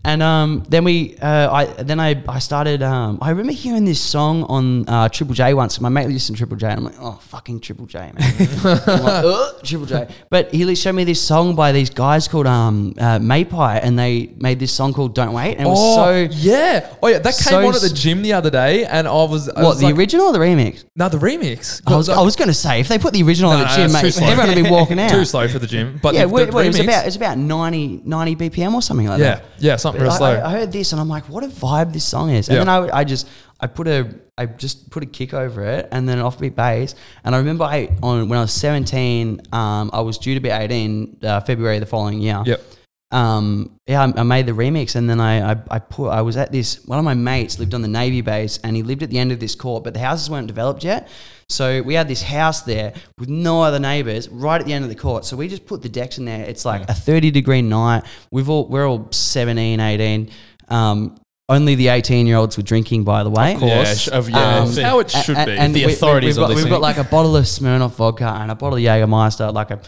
And 0.05 0.21
um, 0.21 0.63
then 0.67 0.83
we, 0.83 1.17
uh, 1.17 1.51
I 1.51 1.65
then 1.65 1.99
I, 1.99 2.21
I 2.27 2.39
started. 2.39 2.81
Um, 2.83 3.19
I 3.21 3.29
remember 3.29 3.53
hearing 3.53 3.85
this 3.85 4.01
song 4.01 4.43
on 4.45 4.87
uh, 4.89 5.07
Triple 5.09 5.33
J 5.33 5.53
once. 5.53 5.79
My 5.79 5.89
mate 5.89 6.07
listened 6.09 6.37
to 6.37 6.41
Triple 6.41 6.57
J, 6.57 6.67
and 6.67 6.79
I'm 6.79 6.83
like, 6.85 6.95
oh 6.99 7.19
fucking 7.21 7.61
Triple 7.61 7.85
J, 7.85 7.99
man. 7.99 8.13
I'm 8.63 9.03
like, 9.03 9.25
"Ugh, 9.25 9.63
Triple 9.63 9.85
J. 9.85 10.07
But 10.29 10.53
he 10.53 10.75
showed 10.75 10.93
me 10.95 11.03
this 11.05 11.21
song 11.21 11.55
by 11.55 11.71
these 11.71 11.89
guys 11.89 12.27
called 12.27 12.47
um, 12.47 12.93
uh, 12.97 13.19
Mapei, 13.19 13.79
and 13.81 13.97
they 13.97 14.33
made 14.37 14.59
this 14.59 14.73
song 14.73 14.93
called 14.93 15.15
"Don't 15.15 15.31
Wait," 15.33 15.55
and 15.55 15.67
it 15.67 15.69
was 15.69 15.79
oh 15.79 16.27
so. 16.27 16.35
yeah. 16.37 16.93
Oh 17.01 17.07
yeah, 17.07 17.19
that 17.19 17.33
came 17.35 17.43
so 17.53 17.65
on 17.67 17.75
at 17.75 17.81
the 17.81 17.89
gym 17.89 18.21
the 18.23 18.33
other 18.33 18.49
day, 18.49 18.85
and 18.85 19.07
I 19.07 19.11
was 19.11 19.47
I 19.49 19.61
What 19.61 19.69
was 19.69 19.79
the 19.79 19.85
like, 19.85 19.95
original 19.95 20.27
or 20.27 20.33
the 20.33 20.39
remix? 20.39 20.83
No, 20.97 21.07
the 21.07 21.17
remix. 21.17 21.81
I 21.87 21.95
was, 21.95 22.09
I 22.09 22.21
was 22.21 22.35
going 22.35 22.49
to 22.49 22.53
say 22.53 22.79
if 22.81 22.87
they 22.87 22.99
put 22.99 23.13
the 23.13 23.23
original 23.23 23.51
No, 23.51 23.57
on 23.57 23.63
no, 23.63 23.69
the 23.69 23.75
gym, 23.75 23.91
that's 23.91 24.01
too 24.01 24.05
mate, 24.07 24.13
slow. 24.13 24.27
everyone 24.27 24.55
would 24.55 24.63
be 24.65 24.69
walking 24.69 24.99
out. 24.99 25.11
Too 25.11 25.25
slow 25.25 25.47
for 25.47 25.59
the 25.59 25.67
gym, 25.73 25.99
but 26.01 26.13
yeah, 26.13 26.21
the, 26.21 26.27
the 26.27 26.33
well, 26.33 26.43
it 26.43 26.53
was 26.53 26.79
remix- 26.79 26.83
about 26.83 27.07
it's 27.07 27.15
about 27.15 27.37
90, 27.37 28.01
90 28.05 28.35
BPM 28.37 28.73
or 28.73 28.81
something 28.81 29.07
like 29.07 29.19
yeah, 29.19 29.35
that. 29.35 29.43
yeah, 29.59 29.71
yeah, 29.71 29.75
something 29.75 30.01
real 30.01 30.11
I, 30.11 30.17
slow. 30.17 30.33
I, 30.33 30.47
I 30.47 30.51
heard 30.51 30.71
this 30.71 30.91
and 30.91 31.01
I'm 31.01 31.09
like, 31.09 31.27
what 31.29 31.43
a 31.43 31.47
vibe 31.47 31.93
this 31.93 32.05
song 32.05 32.29
is. 32.29 32.47
And 32.49 32.55
Yeah. 32.55 32.63
then 32.63 32.69
I, 32.91 32.99
I 32.99 33.03
just 33.03 33.27
I 33.59 33.67
put 33.67 33.87
a 33.87 34.07
I 34.37 34.45
just 34.47 34.89
put 34.89 35.03
a 35.03 35.05
kick 35.05 35.33
over 35.33 35.63
it 35.63 35.87
and 35.91 36.07
then 36.09 36.17
an 36.19 36.25
offbeat 36.25 36.55
bass. 36.55 36.95
And 37.23 37.35
I 37.35 37.37
remember 37.37 37.63
I 37.65 37.89
on 38.01 38.29
when 38.29 38.39
I 38.39 38.41
was 38.41 38.53
17, 38.53 39.41
um, 39.51 39.89
I 39.93 40.01
was 40.01 40.17
due 40.17 40.33
to 40.33 40.39
be 40.39 40.49
18 40.49 41.17
uh, 41.23 41.39
February 41.41 41.79
the 41.79 41.85
following 41.85 42.19
year. 42.19 42.41
yep. 42.45 42.61
Um, 43.11 43.79
yeah, 43.85 44.01
I, 44.05 44.21
I 44.21 44.23
made 44.23 44.47
the 44.47 44.53
remix 44.53 44.95
and 44.95 45.07
then 45.07 45.19
I, 45.21 45.51
I 45.51 45.55
I 45.69 45.77
put 45.79 46.09
I 46.09 46.21
was 46.23 46.35
at 46.35 46.51
this 46.51 46.83
one 46.87 46.97
of 46.97 47.05
my 47.05 47.13
mates 47.13 47.59
lived 47.59 47.75
on 47.75 47.83
the 47.83 47.87
Navy 47.87 48.21
base 48.21 48.57
and 48.63 48.75
he 48.75 48.81
lived 48.81 49.03
at 49.03 49.11
the 49.11 49.19
end 49.19 49.31
of 49.31 49.39
this 49.39 49.53
court, 49.53 49.83
but 49.83 49.93
the 49.93 49.99
houses 49.99 50.31
weren't 50.31 50.47
developed 50.47 50.83
yet. 50.83 51.07
So 51.53 51.81
we 51.83 51.93
had 51.93 52.07
this 52.07 52.23
house 52.23 52.61
there 52.61 52.93
with 53.19 53.29
no 53.29 53.61
other 53.61 53.79
neighbors 53.79 54.27
right 54.29 54.59
at 54.59 54.65
the 54.65 54.73
end 54.73 54.83
of 54.83 54.89
the 54.89 54.95
court. 54.95 55.23
So 55.25 55.37
we 55.37 55.47
just 55.47 55.65
put 55.65 55.81
the 55.81 55.89
decks 55.89 56.17
in 56.17 56.25
there. 56.25 56.43
It's 56.45 56.65
like 56.65 56.89
a 56.89 56.93
30 56.93 57.31
degree 57.31 57.61
night. 57.61 58.03
We've 58.31 58.49
all 58.49 58.67
we're 58.67 58.87
all 58.87 59.07
17, 59.11 59.79
18. 59.79 60.29
Um, 60.69 61.15
only 61.49 61.75
the 61.75 61.89
18 61.89 62.25
year 62.25 62.37
olds 62.37 62.57
were 62.57 62.63
drinking, 62.63 63.03
by 63.03 63.23
the 63.23 63.29
way. 63.29 63.55
Yeah, 63.59 63.83
sh- 63.93 64.07
of- 64.07 64.29
yeah, 64.29 64.59
Um, 64.61 64.69
if 64.69 64.77
How 64.77 64.99
it 64.99 65.11
should 65.11 65.37
and- 65.37 65.45
be. 65.47 65.57
and 65.57 65.75
The 65.75 65.85
we- 65.85 65.93
authorities 65.93 66.37
we've 66.37 66.45
are 66.45 66.47
got, 66.47 66.55
we've 66.55 66.69
got 66.69 66.81
like 66.81 66.97
a 66.97 67.03
bottle 67.03 67.35
of 67.35 67.43
Smirnoff 67.45 67.91
vodka 67.95 68.27
and 68.41 68.49
a 68.49 68.55
bottle 68.55 68.77
of 68.77 68.83
Jägermeister, 68.83 69.53
like 69.53 69.69
a 69.69 69.79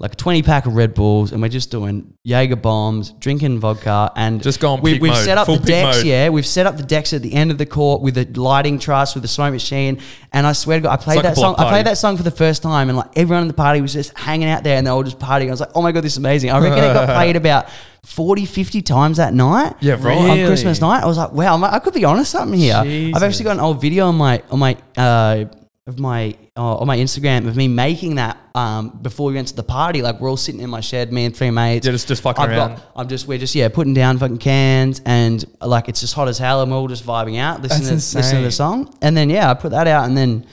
like 0.00 0.12
a 0.14 0.16
20 0.16 0.42
pack 0.42 0.66
of 0.66 0.74
Red 0.74 0.92
Bulls, 0.92 1.30
and 1.30 1.40
we're 1.40 1.48
just 1.48 1.70
doing 1.70 2.14
Jaeger 2.24 2.56
bombs, 2.56 3.10
drinking 3.12 3.60
vodka, 3.60 4.10
and 4.16 4.42
Just 4.42 4.58
going 4.58 4.82
we, 4.82 4.98
We've 4.98 5.12
mode, 5.12 5.24
set 5.24 5.38
up 5.38 5.46
the 5.46 5.56
decks, 5.58 5.98
mode. 5.98 6.06
yeah. 6.06 6.28
We've 6.30 6.44
set 6.46 6.66
up 6.66 6.76
the 6.76 6.82
decks 6.82 7.12
at 7.12 7.22
the 7.22 7.32
end 7.32 7.52
of 7.52 7.58
the 7.58 7.66
court 7.66 8.02
with 8.02 8.14
the 8.16 8.40
lighting 8.40 8.80
truss, 8.80 9.14
with 9.14 9.22
the 9.22 9.28
smoke 9.28 9.52
machine, 9.52 10.00
and 10.32 10.46
I 10.48 10.52
swear 10.52 10.78
to 10.78 10.82
God, 10.82 10.92
I 10.98 11.02
played 11.02 11.16
like 11.16 11.22
that 11.22 11.36
song. 11.36 11.54
block 11.54 11.68
I 11.68 11.70
played 11.70 11.86
that 11.86 11.96
song 11.98 12.16
for 12.16 12.24
the 12.24 12.32
first 12.32 12.60
time, 12.62 12.88
and 12.88 12.98
like 12.98 13.10
everyone 13.16 13.42
in 13.42 13.48
the 13.48 13.54
party 13.54 13.80
was 13.80 13.92
just 13.92 14.18
hanging 14.18 14.48
out 14.48 14.64
there, 14.64 14.76
and 14.78 14.86
they 14.86 14.90
were 14.90 14.96
all 14.96 15.02
just 15.04 15.20
partying. 15.20 15.46
I 15.46 15.50
was 15.52 15.60
like, 15.60 15.70
oh 15.76 15.82
my 15.82 15.92
God, 15.92 16.02
this 16.02 16.14
is 16.14 16.18
amazing. 16.18 16.50
I 16.50 16.58
reckon 16.58 16.78
it 16.78 16.92
got 16.92 17.08
played 17.16 17.36
about 17.36 17.70
40, 18.04 18.46
50 18.46 18.82
times 18.82 19.16
that 19.18 19.32
night 19.32 19.74
Yeah, 19.80 19.96
right. 20.00 20.18
on 20.18 20.46
Christmas 20.46 20.80
night. 20.80 21.02
I 21.04 21.06
was 21.06 21.16
like, 21.18 21.32
wow, 21.32 21.62
I 21.62 21.78
could 21.78 21.94
be 21.94 22.04
honest 22.04 22.32
something 22.32 22.58
here. 22.58 22.74
I've 23.14 23.22
actually 23.22 23.44
got 23.44 23.52
an 23.52 23.60
old 23.60 23.80
video 23.80 24.06
on 24.08 24.16
my 24.16 24.42
on 24.50 24.58
my 24.58 24.76
uh, 24.96 25.44
of 25.86 25.98
my 25.98 26.34
uh, 26.56 26.76
on 26.78 26.86
my 26.86 26.96
Instagram 26.96 27.46
of 27.46 27.56
me 27.56 27.68
making 27.68 28.14
that 28.14 28.38
um, 28.54 28.88
before 29.02 29.26
we 29.28 29.34
went 29.34 29.48
to 29.48 29.54
the 29.56 29.62
party. 29.62 30.00
Like 30.00 30.18
we're 30.18 30.30
all 30.30 30.36
sitting 30.38 30.62
in 30.62 30.70
my 30.70 30.80
shed, 30.80 31.12
me 31.12 31.26
and 31.26 31.36
three 31.36 31.50
mates. 31.50 31.84
Yeah, 31.86 31.92
just- 31.92 32.08
just 32.08 32.22
fucking 32.22 32.42
I've 32.42 32.50
around. 32.50 32.76
Got, 32.76 32.92
I'm 32.96 33.08
just 33.08 33.26
we're 33.28 33.38
just 33.38 33.54
yeah 33.54 33.68
putting 33.68 33.92
down 33.92 34.18
fucking 34.18 34.38
cans 34.38 35.02
and 35.04 35.44
like 35.60 35.88
it's 35.90 36.00
just 36.00 36.14
hot 36.14 36.28
as 36.28 36.38
hell 36.38 36.62
and 36.62 36.70
we're 36.72 36.78
all 36.78 36.88
just 36.88 37.04
vibing 37.04 37.38
out, 37.38 37.60
listening 37.60 37.88
to, 37.88 37.94
listening 37.94 38.40
to 38.42 38.46
the 38.46 38.50
song. 38.50 38.96
And 39.02 39.14
then 39.16 39.28
yeah, 39.28 39.50
I 39.50 39.54
put 39.54 39.72
that 39.72 39.86
out 39.86 40.06
and 40.06 40.16
then 40.16 40.46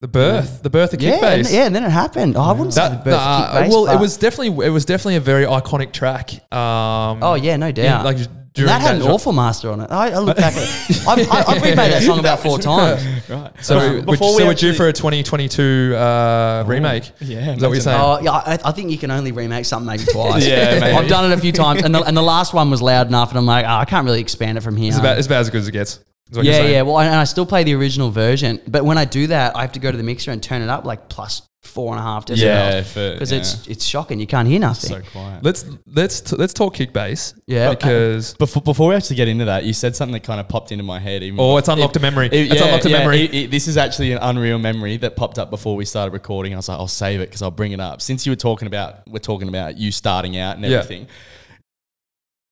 The 0.00 0.08
birth, 0.08 0.62
the 0.62 0.70
birth 0.70 0.94
of 0.94 1.02
yeah, 1.02 1.10
and, 1.10 1.20
Kick 1.20 1.28
bass. 1.44 1.52
yeah, 1.52 1.66
and 1.66 1.74
then 1.76 1.84
it 1.84 1.90
happened. 1.90 2.36
Oh, 2.36 2.40
I 2.40 2.52
wouldn't 2.52 2.72
say 2.72 2.88
the 2.88 2.94
That, 2.94 3.04
birth 3.04 3.14
of 3.14 3.20
nah, 3.20 3.52
Kick 3.52 3.60
bass, 3.64 3.72
well, 3.72 3.88
it 3.88 4.00
was 4.00 4.16
definitely 4.16 4.66
it 4.66 4.70
was 4.70 4.84
definitely 4.86 5.16
a 5.16 5.20
very 5.20 5.44
iconic 5.44 5.92
track. 5.92 6.30
Um, 6.50 7.22
Oh 7.22 7.34
yeah, 7.34 7.56
no 7.58 7.72
doubt. 7.72 8.04
like 8.06 8.16
during 8.58 8.68
that 8.68 8.80
had 8.82 8.94
an 8.96 9.00
genre- 9.00 9.14
awful 9.14 9.32
master 9.32 9.70
on 9.70 9.80
it. 9.80 9.90
I, 9.90 10.10
I 10.10 10.18
look 10.18 10.36
back 10.44 10.54
at 10.56 10.62
it. 10.62 11.06
I've, 11.08 11.30
I- 11.30 11.44
I've 11.52 11.62
remade 11.62 11.76
that 11.92 12.02
song 12.02 12.18
about 12.18 12.40
four 12.40 12.58
times. 12.72 13.02
right. 13.30 13.50
So, 13.64 13.78
Um, 13.78 13.94
we, 13.96 14.02
before 14.12 14.32
so 14.32 14.36
we 14.38 14.44
we're 14.44 14.50
actually- 14.52 14.70
due 14.72 14.76
for 14.76 14.88
a 14.88 14.92
2022 14.92 15.94
uh, 15.96 16.64
remake. 16.66 17.10
yeah, 17.20 17.38
is 17.38 17.44
that 17.44 17.46
what 17.46 17.60
you're 17.60 17.66
imagine 17.68 17.80
saying? 17.82 18.00
Oh 18.00 18.18
yeah, 18.22 18.32
I, 18.32 18.58
I 18.64 18.72
think 18.72 18.90
you 18.90 18.98
can 18.98 19.10
only 19.10 19.32
remake 19.32 19.64
something 19.64 19.86
maybe 19.86 20.04
twice. 20.12 20.46
Yeah, 20.46 20.78
maybe. 20.80 20.96
I've 20.96 21.08
done 21.08 21.30
it 21.30 21.34
a 21.36 21.40
few 21.40 21.52
times, 21.52 21.82
and 21.82 21.94
the, 21.94 22.02
and 22.02 22.16
the 22.16 22.22
last 22.22 22.52
one 22.52 22.70
was 22.70 22.82
loud 22.82 23.06
enough, 23.08 23.30
and 23.30 23.38
I'm 23.38 23.46
like, 23.46 23.64
oh, 23.64 23.68
I 23.68 23.84
can't 23.84 24.04
really 24.04 24.20
expand 24.20 24.58
it 24.58 24.62
from 24.62 24.76
here. 24.76 24.88
It's 24.88 24.98
about, 24.98 25.18
it's 25.18 25.26
about 25.26 25.40
as 25.40 25.50
good 25.50 25.60
as 25.60 25.68
it 25.68 25.72
gets. 25.72 26.00
Is 26.30 26.36
what 26.36 26.44
you're 26.44 26.54
yeah, 26.54 26.62
yeah. 26.66 26.82
Well, 26.82 26.98
and 27.00 27.14
I 27.14 27.24
still 27.24 27.46
play 27.46 27.64
the 27.64 27.74
original 27.74 28.10
version, 28.10 28.60
but 28.66 28.84
when 28.84 28.98
I 28.98 29.04
do 29.04 29.26
that, 29.28 29.56
I 29.56 29.62
have 29.62 29.72
to 29.72 29.80
go 29.80 29.90
to 29.90 29.96
the 29.96 30.02
mixer 30.02 30.30
and 30.30 30.42
turn 30.42 30.62
it 30.62 30.68
up 30.68 30.84
like 30.84 31.08
plus 31.08 31.42
four 31.62 31.92
and 31.92 31.98
a 32.00 32.02
half 32.02 32.24
decibels. 32.24 32.36
Yeah, 32.38 32.82
for- 32.82 33.12
because 33.12 33.32
yeah. 33.32 33.38
it's 33.38 33.66
it's 33.66 33.84
shocking. 33.84 34.20
You 34.20 34.26
can't 34.26 34.46
hear 34.48 34.60
nothing. 34.60 34.90
so 34.90 35.00
quiet. 35.10 35.42
Let's 35.42 35.66
let's 35.86 36.20
t- 36.20 36.36
let's 36.36 36.52
talk 36.54 36.74
Kick 36.74 36.92
bass. 36.92 37.34
Yeah. 37.46 37.68
Uh, 37.70 37.74
because 37.74 38.34
Before, 38.34 38.62
before 38.62 38.88
we 38.90 38.94
actually 38.94 39.16
get 39.16 39.28
into 39.28 39.46
that, 39.46 39.64
you 39.64 39.72
said 39.72 39.94
something 39.96 40.12
that 40.12 40.22
kind 40.22 40.40
of 40.40 40.48
popped 40.48 40.70
into 40.72 40.84
my 40.84 40.98
head. 40.98 41.22
Even 41.22 41.40
oh, 41.40 41.42
before- 41.42 41.58
it's 41.58 41.68
unlocked 41.68 41.96
a 41.96 42.00
memory. 42.00 42.26
It- 42.26 42.52
it's 42.52 42.54
yeah, 42.60 42.66
unlocked 42.66 42.86
a 42.86 42.90
yeah, 42.90 42.98
memory. 42.98 43.20
it- 43.22 43.34
it- 43.34 43.50
this 43.50 43.66
is 43.68 43.76
actually 43.76 44.12
an 44.12 44.18
unreal 44.22 44.58
memory 44.58 44.96
that 44.98 45.16
popped 45.16 45.38
up 45.38 45.50
before 45.50 45.76
we 45.76 45.84
started 45.84 46.12
recording. 46.12 46.52
I 46.54 46.56
was 46.56 46.68
like, 46.68 46.78
I'll 46.78 46.86
save 46.88 47.20
it 47.20 47.28
because 47.28 47.42
I'll 47.42 47.50
bring 47.50 47.72
it 47.72 47.80
up. 47.80 48.00
Since 48.02 48.24
you 48.24 48.32
were 48.32 48.36
talking 48.36 48.66
about, 48.66 49.06
we're 49.08 49.18
talking 49.18 49.48
about 49.48 49.76
you 49.78 49.92
starting 49.92 50.36
out 50.38 50.56
and 50.56 50.64
Yeah. 50.64 50.78
everything. 50.78 51.06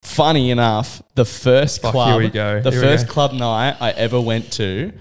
Funny 0.06 0.50
enough, 0.50 1.02
the 1.14 1.24
first 1.24 1.82
Fuck, 1.82 1.92
club, 1.92 2.08
here 2.10 2.18
we 2.18 2.28
go. 2.30 2.60
the 2.60 2.70
Here 2.70 2.80
we 2.80 2.86
first 2.86 3.06
go. 3.06 3.12
club 3.12 3.32
night 3.32 3.76
I 3.80 3.90
ever 3.90 4.20
went 4.20 4.52
to 4.52 4.92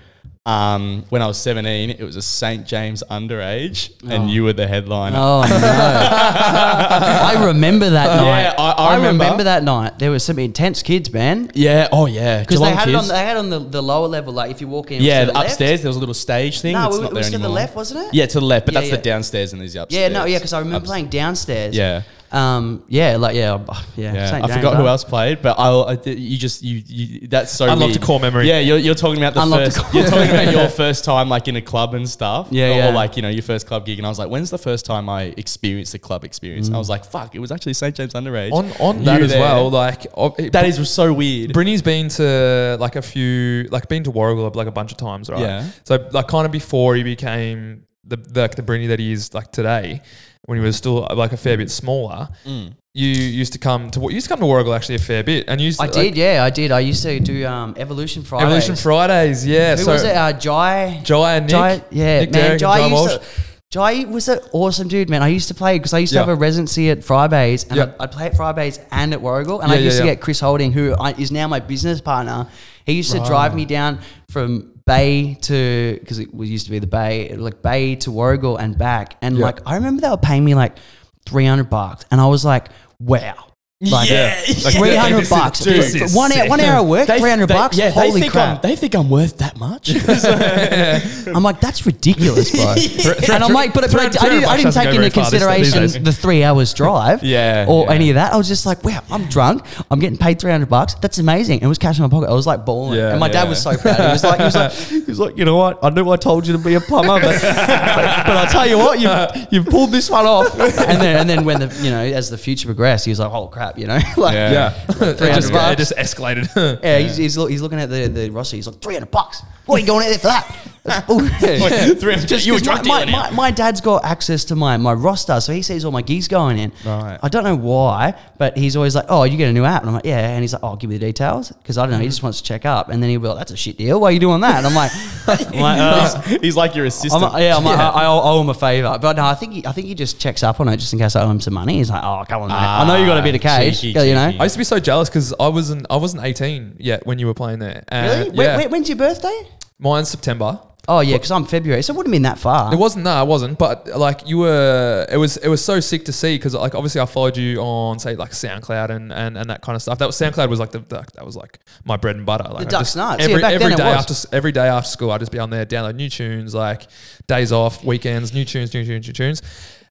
Um, 0.47 1.05
when 1.09 1.23
I 1.23 1.27
was 1.27 1.37
17, 1.39 1.89
it 1.89 2.01
was 2.03 2.15
a 2.15 2.21
St. 2.21 2.67
James 2.67 3.01
underage, 3.09 3.89
Oh. 4.05 4.11
and 4.13 4.29
you 4.29 4.43
were 4.43 4.53
the 4.53 4.67
headliner. 4.67 5.17
Oh 5.17 5.41
no! 5.41 5.57
I 5.59 7.45
remember 7.47 7.89
that 7.89 8.15
night. 8.17 8.41
Yeah, 8.41 8.53
I- 8.59 8.71
I 8.71 8.95
remember. 8.97 9.23
remember. 9.23 9.43
that 9.45 9.63
night. 9.63 9.97
There 9.97 10.11
was 10.11 10.23
some 10.23 10.37
intense 10.37 10.83
kids, 10.83 11.11
man. 11.11 11.49
Yeah. 11.55 11.87
Oh, 11.91 12.05
yeah. 12.05 12.41
Because 12.41 12.59
they 12.59 12.65
Geelong 12.67 12.77
had 12.77 12.89
it 12.89 12.95
on, 12.95 13.01
kids. 13.01 13.11
they 13.11 13.17
had 13.25 13.37
on 13.37 13.49
the, 13.49 13.57
the 13.59 13.81
lower 13.81 14.07
level. 14.07 14.33
Like 14.33 14.51
if 14.51 14.61
you 14.61 14.67
walk 14.67 14.91
in, 14.91 14.97
it 14.97 14.99
was 14.99 15.05
yeah, 15.07 15.25
to 15.25 15.31
the 15.31 15.39
upstairs 15.39 15.81
there 15.81 15.89
was 15.89 15.97
a 15.97 15.99
little 15.99 16.13
stage 16.13 16.61
thing. 16.61 16.73
No, 16.73 16.87
it's 16.89 16.97
it, 16.97 17.01
not 17.01 17.07
it 17.11 17.13
there 17.13 17.19
was 17.21 17.27
to 17.29 17.33
anymore. 17.35 17.47
the 17.49 17.53
left, 17.53 17.75
wasn't 17.75 17.99
it? 18.07 18.13
Yeah, 18.13 18.25
to 18.27 18.39
the 18.39 18.45
left, 18.45 18.65
but 18.67 18.73
Yeah, 18.75 18.79
that's 18.81 18.91
yeah. 18.91 18.95
the 18.97 19.01
downstairs 19.01 19.51
and 19.53 19.61
there's 19.61 19.73
the 19.73 19.81
upstairs. 19.81 20.11
Yeah, 20.11 20.19
no, 20.19 20.25
yeah, 20.25 20.37
because 20.37 20.53
I 20.53 20.59
remember 20.59 20.77
Ups- 20.77 20.87
playing 20.89 21.07
downstairs. 21.07 21.75
Yeah. 21.75 22.03
Um. 22.31 22.83
Yeah. 22.87 23.17
Like 23.17 23.35
yeah. 23.35 23.63
Yeah. 23.95 24.13
Yeah, 24.13 24.31
I 24.35 24.39
James, 24.41 24.53
forgot 24.55 24.75
who 24.77 24.87
else 24.87 25.03
played, 25.03 25.41
but 25.41 25.57
I'll, 25.59 25.83
I 25.85 25.95
did- 25.95 26.19
you 26.19 26.37
just 26.37 26.63
you, 26.63 26.81
you 26.85 27.27
that's 27.27 27.51
so 27.51 27.65
Unlocked 27.65 27.79
weird. 27.91 27.95
a 28.03 28.05
core 28.05 28.19
memory. 28.19 28.47
Yeah, 28.47 28.59
you're, 28.59 28.77
you're 28.77 28.95
talking 28.95 29.17
about 29.17 29.33
the 29.35 29.41
Unlocked 29.43 29.63
first. 29.65 29.77
core- 29.77 30.01
You're 30.01 30.09
talking 30.09 30.29
about 30.31 30.51
your 30.53 30.67
first 30.83 31.05
time 31.05 31.29
like 31.29 31.47
in 31.47 31.55
a 31.55 31.61
club 31.61 31.93
and 31.93 32.07
stuff. 32.09 32.47
Yeah, 32.51 32.71
or, 32.71 32.75
yeah. 32.77 32.89
like 32.89 33.15
you 33.15 33.21
know 33.21 33.29
your 33.29 33.43
first 33.43 33.67
club 33.67 33.85
gig, 33.85 33.99
and 33.99 34.05
I 34.05 34.09
was 34.09 34.19
like, 34.19 34.29
when's 34.29 34.49
the 34.49 34.57
first 34.57 34.85
time 34.85 35.07
I 35.07 35.33
experienced 35.37 35.93
a 35.93 35.99
club 35.99 36.23
experience? 36.25 36.67
And 36.67 36.75
I 36.75 36.79
was 36.79 36.89
like, 36.89 37.05
fuck, 37.05 37.35
it 37.35 37.39
was 37.39 37.51
actually 37.51 37.73
St 37.73 37.95
James 37.95 38.13
underage. 38.13 38.51
On 38.51 38.71
on 38.79 38.99
You 38.99 39.05
that 39.05 39.21
as 39.21 39.31
there. 39.31 39.39
well, 39.41 39.69
like 39.69 40.07
oh, 40.15 40.35
it- 40.37 40.51
that 40.53 40.65
is 40.65 40.89
so 40.89 41.13
weird. 41.13 41.51
Brynny's 41.53 41.81
been 41.81 42.09
to 42.09 42.77
like 42.79 42.95
a 42.95 43.01
few, 43.01 43.63
like 43.71 43.87
been 43.87 44.03
to 44.03 44.11
Warragul 44.11 44.53
like 44.55 44.67
a 44.67 44.71
bunch 44.71 44.91
of 44.91 44.97
times, 44.97 45.29
right? 45.29 45.39
Yeah. 45.39 45.69
So 45.83 46.07
like 46.11 46.27
kind 46.27 46.45
of 46.45 46.51
before 46.51 46.95
he 46.95 47.03
became 47.03 47.83
the 48.03 48.17
the, 48.17 48.41
like, 48.41 48.55
the 48.55 48.61
Brynny 48.61 48.87
that 48.89 48.99
he 48.99 49.11
is 49.11 49.33
like 49.33 49.51
today, 49.51 50.01
when 50.45 50.57
he 50.59 50.63
was 50.65 50.75
still 50.75 51.07
like 51.15 51.31
a 51.33 51.37
fair 51.37 51.57
bit 51.57 51.71
smaller, 51.71 52.29
Mm. 52.45 52.73
you 52.93 53.07
used 53.07 53.53
to 53.53 53.59
come 53.59 53.89
to 53.91 53.99
you 53.99 54.09
used 54.11 54.27
to 54.27 54.29
come 54.29 54.39
to 54.39 54.45
Warragul 54.45 54.75
actually 54.75 54.95
a 54.95 54.99
fair 54.99 55.23
bit, 55.23 55.45
and 55.47 55.59
you 55.59 55.65
used 55.65 55.79
to, 55.79 55.85
I 55.85 55.89
did. 55.89 56.15
Yeah, 56.15 56.43
I 56.43 56.49
did. 56.49 56.71
I 56.71 56.79
used 56.81 57.03
to 57.03 57.19
do 57.19 57.45
um 57.45 57.73
Evolution 57.77 58.23
Fridays. 58.23 58.45
Evolution 58.45 58.75
Fridays, 58.75 59.45
yeah. 59.45 59.75
Who 59.75 59.83
so 59.83 59.91
was 59.93 60.03
it? 60.03 60.15
Uh, 60.15 60.33
Jai. 60.33 61.01
Jai 61.03 61.35
and 61.37 61.45
Nick, 61.45 61.51
Jai, 61.51 61.81
yeah, 61.91 62.19
Nick 62.21 62.31
man. 62.31 62.41
Derrick 62.41 62.51
and 62.51 62.59
Jai, 62.59 62.77
Jai 62.79 62.87
used 62.87 63.21
to, 63.21 63.27
Jai 63.71 64.05
was 64.05 64.27
an 64.29 64.39
awesome 64.53 64.87
dude, 64.87 65.09
man. 65.09 65.21
I 65.23 65.27
used 65.27 65.47
to 65.49 65.53
play 65.53 65.77
because 65.77 65.93
I 65.93 65.97
used 65.99 66.13
to 66.13 66.19
Yeah. 66.19 66.25
have 66.25 66.29
a 66.29 66.35
residency 66.35 66.89
at 66.91 67.03
Fridays, 67.03 67.63
and 67.65 67.75
Yeah. 67.77 67.83
I'd, 67.83 68.03
I'd 68.03 68.11
play 68.11 68.25
at 68.27 68.37
Fridays 68.37 68.79
and 68.91 69.13
at 69.13 69.19
Warragul, 69.19 69.61
and 69.61 69.69
Yeah, 69.71 69.77
I 69.77 69.81
used 69.81 69.95
yeah, 69.97 70.01
to 70.03 70.07
yeah. 70.07 70.13
get 70.13 70.21
Chris 70.21 70.39
Holding, 70.39 70.71
who 70.71 70.93
I, 70.97 71.11
is 71.13 71.31
now 71.31 71.47
my 71.47 71.59
business 71.59 71.99
partner. 71.99 72.47
He 72.85 72.93
used 72.93 73.11
to 73.11 73.19
drive 73.25 73.55
me 73.55 73.65
down 73.65 73.99
from 74.29 74.71
Bay 74.85 75.35
to 75.41 75.97
because 75.99 76.19
it 76.19 76.33
was 76.33 76.49
used 76.49 76.65
to 76.65 76.71
be 76.71 76.79
the 76.79 76.87
Bay, 76.87 77.35
like 77.35 77.61
Bay 77.61 77.95
to 77.97 78.11
Warragul 78.11 78.59
and 78.59 78.77
back, 78.77 79.15
and 79.21 79.37
Yeah. 79.37 79.45
like 79.45 79.59
I 79.65 79.75
remember 79.75 80.01
they 80.01 80.09
were 80.09 80.17
paying 80.17 80.45
me 80.45 80.53
like 80.55 80.77
three 81.25 81.45
hundred 81.45 81.69
bucks, 81.69 82.05
and 82.11 82.21
I 82.21 82.27
was 82.27 82.45
like, 82.45 82.69
wow. 82.99 83.33
Like, 83.81 84.09
Yeah. 84.09 84.33
Like, 84.63 84.73
three 84.75 84.95
hundred 84.95 85.17
this 85.21 85.29
bucks 85.29 85.59
dude, 85.59 85.75
for 85.75 85.81
this 85.81 85.95
is 85.95 86.15
one 86.15 86.31
hour, 86.31 86.47
one 86.47 86.61
hour 86.61 86.79
of 86.81 86.87
work, 86.87 87.07
They- 87.09 87.19
three 87.19 87.29
hundred 87.29 87.47
they- 87.49 87.55
bucks. 87.55 87.77
Yeah, 87.77 87.89
Holy 87.89 88.11
they 88.13 88.19
think 88.21 88.31
crap! 88.31 88.55
I'm, 88.63 88.69
they 88.69 88.75
think 88.77 88.95
I'm 88.95 89.09
worth 89.09 89.37
that 89.39 89.57
much. 89.59 89.89
I'm 91.35 91.43
like, 91.43 91.59
that's 91.59 91.85
ridiculous, 91.85 92.51
bro. 92.51 92.73
and 93.35 93.43
I'm 93.43 93.51
like, 93.51 93.73
but, 93.73 93.91
but 93.91 93.99
I, 93.99 94.05
I, 94.05 94.29
didn't, 94.29 94.45
I 94.45 94.55
didn't 94.57 94.71
take 94.73 94.87
into 94.95 94.99
very 94.99 95.09
far 95.09 95.25
these- 95.25 95.33
these 95.33 95.73
consideration 95.73 96.03
the 96.05 96.13
three 96.13 96.41
hours 96.45 96.73
drive, 96.73 97.21
Yeah, 97.25 97.65
or 97.67 97.83
yeah. 97.87 97.91
any 97.91 98.09
of 98.11 98.15
that. 98.15 98.31
I 98.31 98.37
was 98.37 98.47
just 98.47 98.65
like, 98.65 98.81
wow, 98.85 99.01
I'm 99.11 99.25
drunk. 99.25 99.65
I'm 99.91 99.99
getting 99.99 100.17
paid 100.17 100.39
300 100.39 100.69
bucks. 100.69 100.93
That's 100.95 101.17
amazing. 101.17 101.59
It 101.59 101.67
was 101.67 101.77
cash 101.77 101.97
in 101.97 102.03
my 102.03 102.09
pocket. 102.09 102.29
I 102.29 102.33
was 102.33 102.47
like 102.47 102.65
balling, 102.65 102.97
Yeah, 102.97 103.11
and 103.11 103.19
my 103.19 103.27
dad 103.27 103.49
was 103.49 103.61
so 103.61 103.75
proud. 103.75 103.97
He 103.99 104.03
was 104.07 104.23
like, 104.23 104.39
he 104.39 104.45
was 104.45 104.55
like, 104.55 104.71
he 104.71 104.99
was 105.01 105.19
like, 105.19 105.37
you 105.37 105.43
know 105.43 105.57
what? 105.57 105.83
I 105.83 105.89
knew 105.89 106.09
I 106.09 106.15
told 106.15 106.47
you 106.47 106.53
to 106.53 106.59
be 106.59 106.75
a 106.75 106.79
plumber, 106.79 107.19
but, 107.19 107.41
but, 107.41 108.25
but 108.25 108.37
I 108.37 108.47
tell 108.49 108.65
you 108.65 108.77
what, 108.77 109.01
you 109.01 109.09
you've 109.51 109.65
pulled 109.67 109.91
this 109.91 110.09
one 110.09 110.25
off. 110.25 110.53
And 110.57 111.01
then 111.01 111.17
and 111.19 111.29
then 111.29 111.43
when 111.43 111.59
the 111.59 111.77
you 111.83 111.89
know 111.89 111.99
as 111.99 112.29
the 112.29 112.37
future 112.37 112.67
progressed, 112.69 113.03
he 113.03 113.11
was 113.11 113.19
like, 113.19 113.31
oh 113.33 113.47
crap, 113.47 113.74
you 113.77 113.87
know, 113.87 113.99
like. 114.17 114.33
Yeah. 114.33 114.51
yeah, 114.51 114.83
it, 114.89 115.17
300 115.17 115.17
just, 115.41 115.51
it 115.53 115.77
just 115.77 115.93
escalated. 115.95 116.79
Yeah, 116.83 116.99
he's, 116.99 117.17
he's, 117.17 117.37
look, 117.37 117.49
he's 117.49 117.61
looking 117.61 117.79
at 117.79 117.89
the, 117.89 118.07
the 118.07 118.29
roster. 118.29 118.55
He's 118.55 118.67
like, 118.67 118.81
300 118.81 119.09
bucks. 119.11 119.41
What 119.65 119.77
are 119.77 119.79
you 119.79 119.87
going 119.87 120.05
out 120.05 120.09
there 120.09 120.19
for 120.19 120.27
that? 120.27 120.57
That's 120.83 121.07
bullshit. 121.07 121.99
300 121.99 122.27
Just 122.27 122.45
you 122.45 122.53
were 122.53 122.59
'cause 122.59 122.67
my, 122.67 122.73
drug 122.75 122.85
my, 122.87 122.99
dealing 122.99 123.11
my, 123.11 123.29
my 123.31 123.51
dad's 123.51 123.81
got 123.81 124.05
access 124.05 124.45
to 124.45 124.55
my, 124.55 124.77
my 124.77 124.93
roster, 124.93 125.41
so 125.41 125.51
he 125.53 125.63
sees 125.63 125.83
all 125.83 125.91
my 125.91 126.03
gigs 126.03 126.27
going 126.27 126.59
in. 126.59 126.71
Right. 126.85 127.17
I 127.23 127.27
don't 127.29 127.43
know 127.43 127.55
why, 127.55 128.13
but 128.37 128.55
he's 128.55 128.75
always 128.75 128.93
like, 128.95 129.05
"Oh, 129.09 129.23
you 129.23 129.35
get 129.37 129.49
a 129.49 129.53
new 129.53 129.65
app," 129.65 129.81
and 129.81 129.89
I'm 129.89 129.95
like, 129.95 130.05
"Yeah," 130.05 130.19
and 130.19 130.43
he's 130.43 130.53
like, 130.53 130.61
"Oh, 130.61 130.67
I'll 130.69 130.75
give 130.75 130.91
you 130.91 130.99
the 130.99 131.07
details," 131.07 131.51
because 131.51 131.79
I 131.79 131.83
don't 131.87 131.93
know. 131.93 131.97
He 131.99 132.05
just 132.07 132.21
wants 132.21 132.37
to 132.39 132.43
check 132.43 132.65
up, 132.65 132.89
and 132.89 133.01
then 133.01 133.09
he'll 133.09 133.19
be 133.19 133.27
like, 133.27 133.39
"That's 133.39 133.51
a 133.51 133.57
shit 133.57 133.77
deal. 133.77 133.99
Why 133.99 134.09
are 134.09 134.11
you 134.11 134.19
doing 134.19 134.41
that?" 134.41 134.57
And 134.57 134.67
I'm 134.67 134.75
like, 134.75 134.91
I'm 135.27 135.59
like, 135.59 135.79
uh, 135.79 136.21
he's, 136.21 136.41
he's 136.41 136.55
like 136.55 136.75
your 136.75 136.85
I'm 136.85 136.89
assistant. 136.89 137.23
like, 137.23 137.41
yeah, 137.41 137.57
I'm 137.57 137.63
like, 137.63 137.79
I, 137.79 137.89
I 137.89 138.05
owe, 138.05 138.21
owe 138.21 138.41
him 138.41 138.49
a 138.49 138.53
favor, 138.53 138.99
but 139.01 139.15
no, 139.15 139.25
I 139.25 139.33
think 139.33 139.53
he, 139.53 139.65
I 139.65 139.71
think 139.71 139.87
he 139.87 139.95
just 139.95 140.19
checks 140.19 140.43
up 140.43 140.59
on 140.59 140.67
it 140.67 140.77
just 140.77 140.93
in 140.93 140.99
case 140.99 141.15
I 141.15 141.23
owe 141.23 141.31
him 141.31 141.41
some 141.41 141.55
money. 141.55 141.77
He's 141.77 141.89
like, 141.89 142.03
"Oh, 142.03 142.23
come 142.29 142.43
on, 142.43 142.49
mate. 142.49 142.55
I 142.55 142.85
know 142.87 142.97
you 142.97 143.07
got 143.07 143.17
a 143.17 143.23
bit 143.23 143.33
of 143.33 143.41
Ah, 143.43 143.54
cash, 143.57 143.81
cheeky, 143.81 143.99
you 144.07 144.13
know." 144.15 144.27
cheeky. 144.27 144.39
I 144.39 144.43
used 144.43 144.53
to 144.55 144.59
be 144.59 144.63
so 144.65 144.79
jealous 144.79 145.09
because 145.09 145.33
I 145.39 145.47
wasn't 145.47 145.85
I 145.89 145.95
wasn't 145.97 146.23
18 146.23 146.77
yet 146.79 147.05
when 147.05 147.19
you 147.19 147.27
were 147.27 147.33
playing 147.33 147.59
there. 147.59 147.83
And 147.89 148.07
Really? 148.11 148.29
When- 148.31 148.45
Yeah, 148.47 148.57
when- 148.57 148.69
when's 148.71 148.89
your 148.89 148.97
birthday? 148.97 149.47
mine's 149.79 150.09
September. 150.09 150.59
Oh 150.87 150.99
yeah, 150.99 151.15
because 151.15 151.31
I'm 151.31 151.45
February, 151.45 151.81
so 151.81 151.93
it 151.93 151.97
wouldn't 151.97 152.13
have 152.13 152.15
been 152.15 152.29
that 152.31 152.37
far. 152.37 152.71
It 152.71 152.77
wasn't. 152.77 153.05
No, 153.05 153.19
it 153.19 153.25
wasn't. 153.27 153.57
But 153.57 153.87
like 153.97 154.29
you 154.29 154.37
were, 154.37 155.07
it 155.11 155.17
was. 155.17 155.35
It 155.37 155.47
was 155.47 155.65
so 155.65 155.79
sick 155.79 156.05
to 156.05 156.13
see 156.13 156.35
because 156.37 156.53
like 156.53 156.75
obviously 156.75 157.01
I 157.01 157.07
followed 157.07 157.37
you 157.37 157.57
on 157.59 157.97
say 157.97 158.15
like 158.15 158.33
SoundCloud 158.33 158.91
and, 158.91 159.11
and, 159.11 159.35
and 159.35 159.49
that 159.49 159.61
kind 159.63 159.75
of 159.75 159.81
stuff. 159.81 159.97
That 159.97 160.05
was 160.05 160.15
SoundCloud 160.15 160.47
was 160.47 160.59
like 160.59 160.69
the, 160.69 160.79
the 160.81 161.03
that 161.15 161.25
was 161.25 161.35
like 161.35 161.57
my 161.85 161.97
bread 161.97 162.17
and 162.17 162.23
butter. 162.25 162.47
Like 162.53 162.67
I 162.67 162.69
Duck's 162.69 162.89
just- 162.89 162.97
nuts. 162.97 163.19
Yeah, 163.23 163.29
Every 163.29 163.41
back 163.41 163.53
every 163.53 163.63
then 163.69 163.71
it 163.73 163.77
day 163.77 163.83
was. 163.89 163.97
after 163.97 164.11
s- 164.13 164.25
every 164.31 164.51
day 164.51 164.67
after 164.67 164.87
school, 164.87 165.09
I'd 165.11 165.21
just 165.21 165.31
be 165.31 165.39
on 165.39 165.49
there 165.49 165.65
download 165.65 165.95
new 165.95 166.07
tunes, 166.07 166.53
like 166.53 166.83
days 167.25 167.51
off, 167.51 167.83
weekends, 167.83 168.31
new 168.31 168.45
tunes, 168.45 168.71
new 168.71 168.85
tunes, 168.85 169.07
new 169.07 169.13
tunes. 169.13 169.41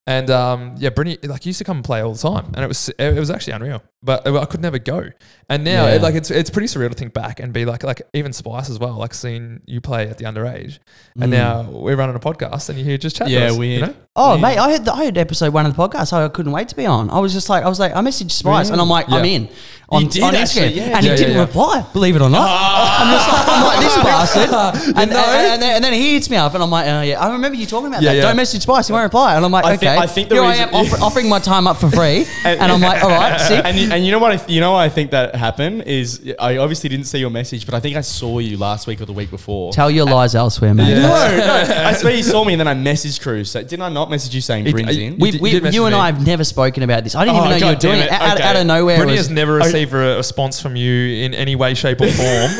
And 0.06 0.28
um, 0.28 0.74
yeah, 0.76 0.90
Brynny 0.90 1.26
like 1.26 1.46
used 1.46 1.58
to 1.58 1.64
come 1.64 1.78
and 1.78 1.84
play 1.84 2.00
all 2.02 2.12
the 2.12 2.18
time, 2.18 2.52
and 2.54 2.62
it 2.62 2.68
was 2.68 2.90
it 2.98 3.18
was 3.18 3.30
actually 3.30 3.54
unreal. 3.54 3.82
But 4.02 4.26
I 4.28 4.44
could 4.44 4.60
never 4.60 4.78
go. 4.78 5.08
And 5.48 5.64
now, 5.64 5.86
Yeah. 5.86 5.94
it, 5.94 6.02
like 6.02 6.14
it's 6.14 6.30
it's 6.30 6.50
pretty 6.50 6.68
surreal 6.68 6.90
to 6.90 6.94
think 6.94 7.14
back 7.14 7.40
and 7.40 7.54
be 7.54 7.64
like 7.64 7.82
like 7.84 8.02
even 8.12 8.34
Spice 8.34 8.68
as 8.68 8.78
well, 8.78 8.96
like 8.98 9.14
seeing 9.14 9.62
you 9.64 9.80
play 9.80 10.06
at 10.10 10.18
the 10.18 10.24
underage, 10.26 10.78
and 11.18 11.30
now 11.30 11.62
we're 11.62 11.96
running 11.96 12.14
a 12.16 12.20
podcast 12.20 12.68
and 12.68 12.78
you 12.78 12.84
hear 12.84 12.98
just 12.98 13.16
chat. 13.16 13.28
Yeah, 13.30 13.46
us, 13.46 13.52
you 13.54 13.58
weird. 13.58 13.80
know? 13.80 13.94
Oh, 14.16 14.34
Yeah. 14.34 14.42
mate, 14.42 14.58
I 14.58 14.70
heard 14.72 14.84
the, 14.84 14.92
I 14.92 15.04
heard 15.06 15.16
episode 15.18 15.54
one 15.54 15.64
of 15.64 15.74
the 15.74 15.82
podcast. 15.88 16.08
So 16.08 16.22
I 16.22 16.28
couldn't 16.28 16.52
wait 16.52 16.68
to 16.68 16.76
be 16.76 16.84
on. 16.84 17.08
I 17.10 17.18
was 17.18 17.32
just 17.32 17.48
like, 17.48 17.64
I 17.64 17.68
was 17.68 17.80
like, 17.80 17.96
I 17.96 18.00
messaged 18.02 18.30
Spice, 18.30 18.68
and 18.68 18.78
I'm 18.82 18.90
like, 18.90 19.10
I'm 19.10 19.24
in 19.24 19.48
on, 19.88 20.06
did 20.08 20.22
on 20.22 20.34
actually, 20.34 20.72
Instagram, 20.72 20.76
yeah. 20.76 20.82
and 20.82 20.92
Yeah, 20.92 21.00
he 21.00 21.06
yeah, 21.08 21.16
didn't 21.16 21.34
yeah. 21.34 21.40
reply. 21.40 21.86
Believe 21.94 22.16
it 22.16 22.20
or 22.22 22.28
not, 22.28 22.46
I'm 22.46 23.14
just 23.14 23.28
like, 23.32 23.48
I'm 23.48 23.64
like 23.64 23.80
this 23.80 23.96
bastard, 24.04 24.86
and, 24.88 24.98
and, 24.98 25.12
and, 25.12 25.62
then, 25.62 25.76
and 25.76 25.84
then 25.84 25.92
he 25.94 26.12
hits 26.14 26.28
me 26.28 26.36
up, 26.36 26.52
and 26.52 26.62
I'm 26.62 26.70
like, 26.70 26.86
uh, 26.86 27.00
yeah, 27.06 27.20
I 27.20 27.32
remember 27.32 27.56
you 27.56 27.64
talking 27.66 27.86
about 27.88 28.02
Yeah, 28.02 28.10
that. 28.10 28.16
yeah. 28.16 28.22
Don't 28.22 28.36
message 28.36 28.62
Spice, 28.62 28.86
he 28.86 28.92
won't 28.92 29.04
reply, 29.04 29.34
and 29.36 29.44
I'm 29.44 29.50
like, 29.50 29.64
I 29.64 29.74
okay, 29.74 29.93
think- 29.94 30.02
I 30.02 30.06
think 30.06 30.28
the 30.28 30.34
here 30.36 30.44
reason- 30.48 30.64
I 30.64 30.68
am 30.68 30.74
offer, 30.74 30.96
offering 31.02 31.28
my 31.28 31.38
time 31.38 31.66
up 31.66 31.76
for 31.78 31.90
free, 31.90 32.26
and, 32.44 32.60
I'm 32.72 32.80
like, 32.80 33.02
all 33.02 33.10
right, 33.10 33.38
sick. 33.48 33.64
and 33.64 33.76
you, 33.76 33.90
and 33.90 34.04
you 34.04 34.12
know 34.12 34.18
what? 34.18 34.32
I 34.32 34.36
th- 34.36 34.48
you 34.50 34.60
know 34.60 34.72
why 34.72 34.84
I 34.84 34.88
think 34.88 35.10
that 35.12 35.34
happened 35.34 35.82
is 35.82 36.32
I 36.38 36.56
obviously 36.58 36.88
didn't 36.90 37.06
see 37.06 37.18
your 37.18 37.30
message, 37.30 37.64
but 37.66 37.74
I 37.74 37.80
think 37.80 37.96
I 37.96 38.00
saw 38.02 38.38
you 38.38 38.56
last 38.56 38.86
week 38.86 39.00
or 39.00 39.06
the 39.06 39.12
week 39.12 39.30
before. 39.30 39.72
Tell 39.72 39.90
your 39.90 40.04
lies 40.06 40.34
elsewhere, 40.34 40.74
man. 40.74 40.88
Yeah. 40.90 41.02
no, 41.02 41.36
no. 41.68 41.82
I 41.88 41.92
swear 41.94 42.14
you 42.14 42.22
saw 42.22 42.44
me, 42.44 42.52
and 42.54 42.60
then 42.60 42.68
I 42.68 42.74
messaged 42.74 43.20
Cruz. 43.22 43.50
So, 43.50 43.62
didn't 43.62 43.82
I 43.82 43.88
not 43.88 44.10
message 44.10 44.34
you 44.34 44.40
saying 44.40 44.66
It- 44.66 44.72
Bryn's 44.72 44.96
I- 44.96 45.00
in? 45.00 45.18
We, 45.18 45.30
You 45.30 45.38
we, 45.40 45.50
did 45.52 45.62
message 45.62 45.74
you 45.76 45.86
and. 45.86 45.94
I 45.94 46.06
have 46.06 46.26
never 46.26 46.44
spoken 46.44 46.82
about 46.82 47.04
this. 47.04 47.14
I 47.14 47.24
didn't 47.24 47.36
Oh, 47.36 47.46
even 47.46 47.50
know 47.60 47.66
you 47.68 47.72
were 47.74 47.80
doing 47.80 48.00
it. 48.00 48.06
it. 48.06 48.12
Out, 48.12 48.34
Okay. 48.36 48.42
out 48.48 48.56
of 48.56 48.66
nowhere. 48.66 48.96
it 49.02 49.06
Brynny 49.06 49.16
has 49.16 49.30
never 49.30 49.54
received 49.54 49.92
a 49.94 50.16
response 50.16 50.60
from 50.60 50.74
you 50.76 51.24
in 51.24 51.32
any 51.34 51.54
way, 51.56 51.74
shape, 51.74 52.00
or 52.00 52.08
form. 52.10 52.50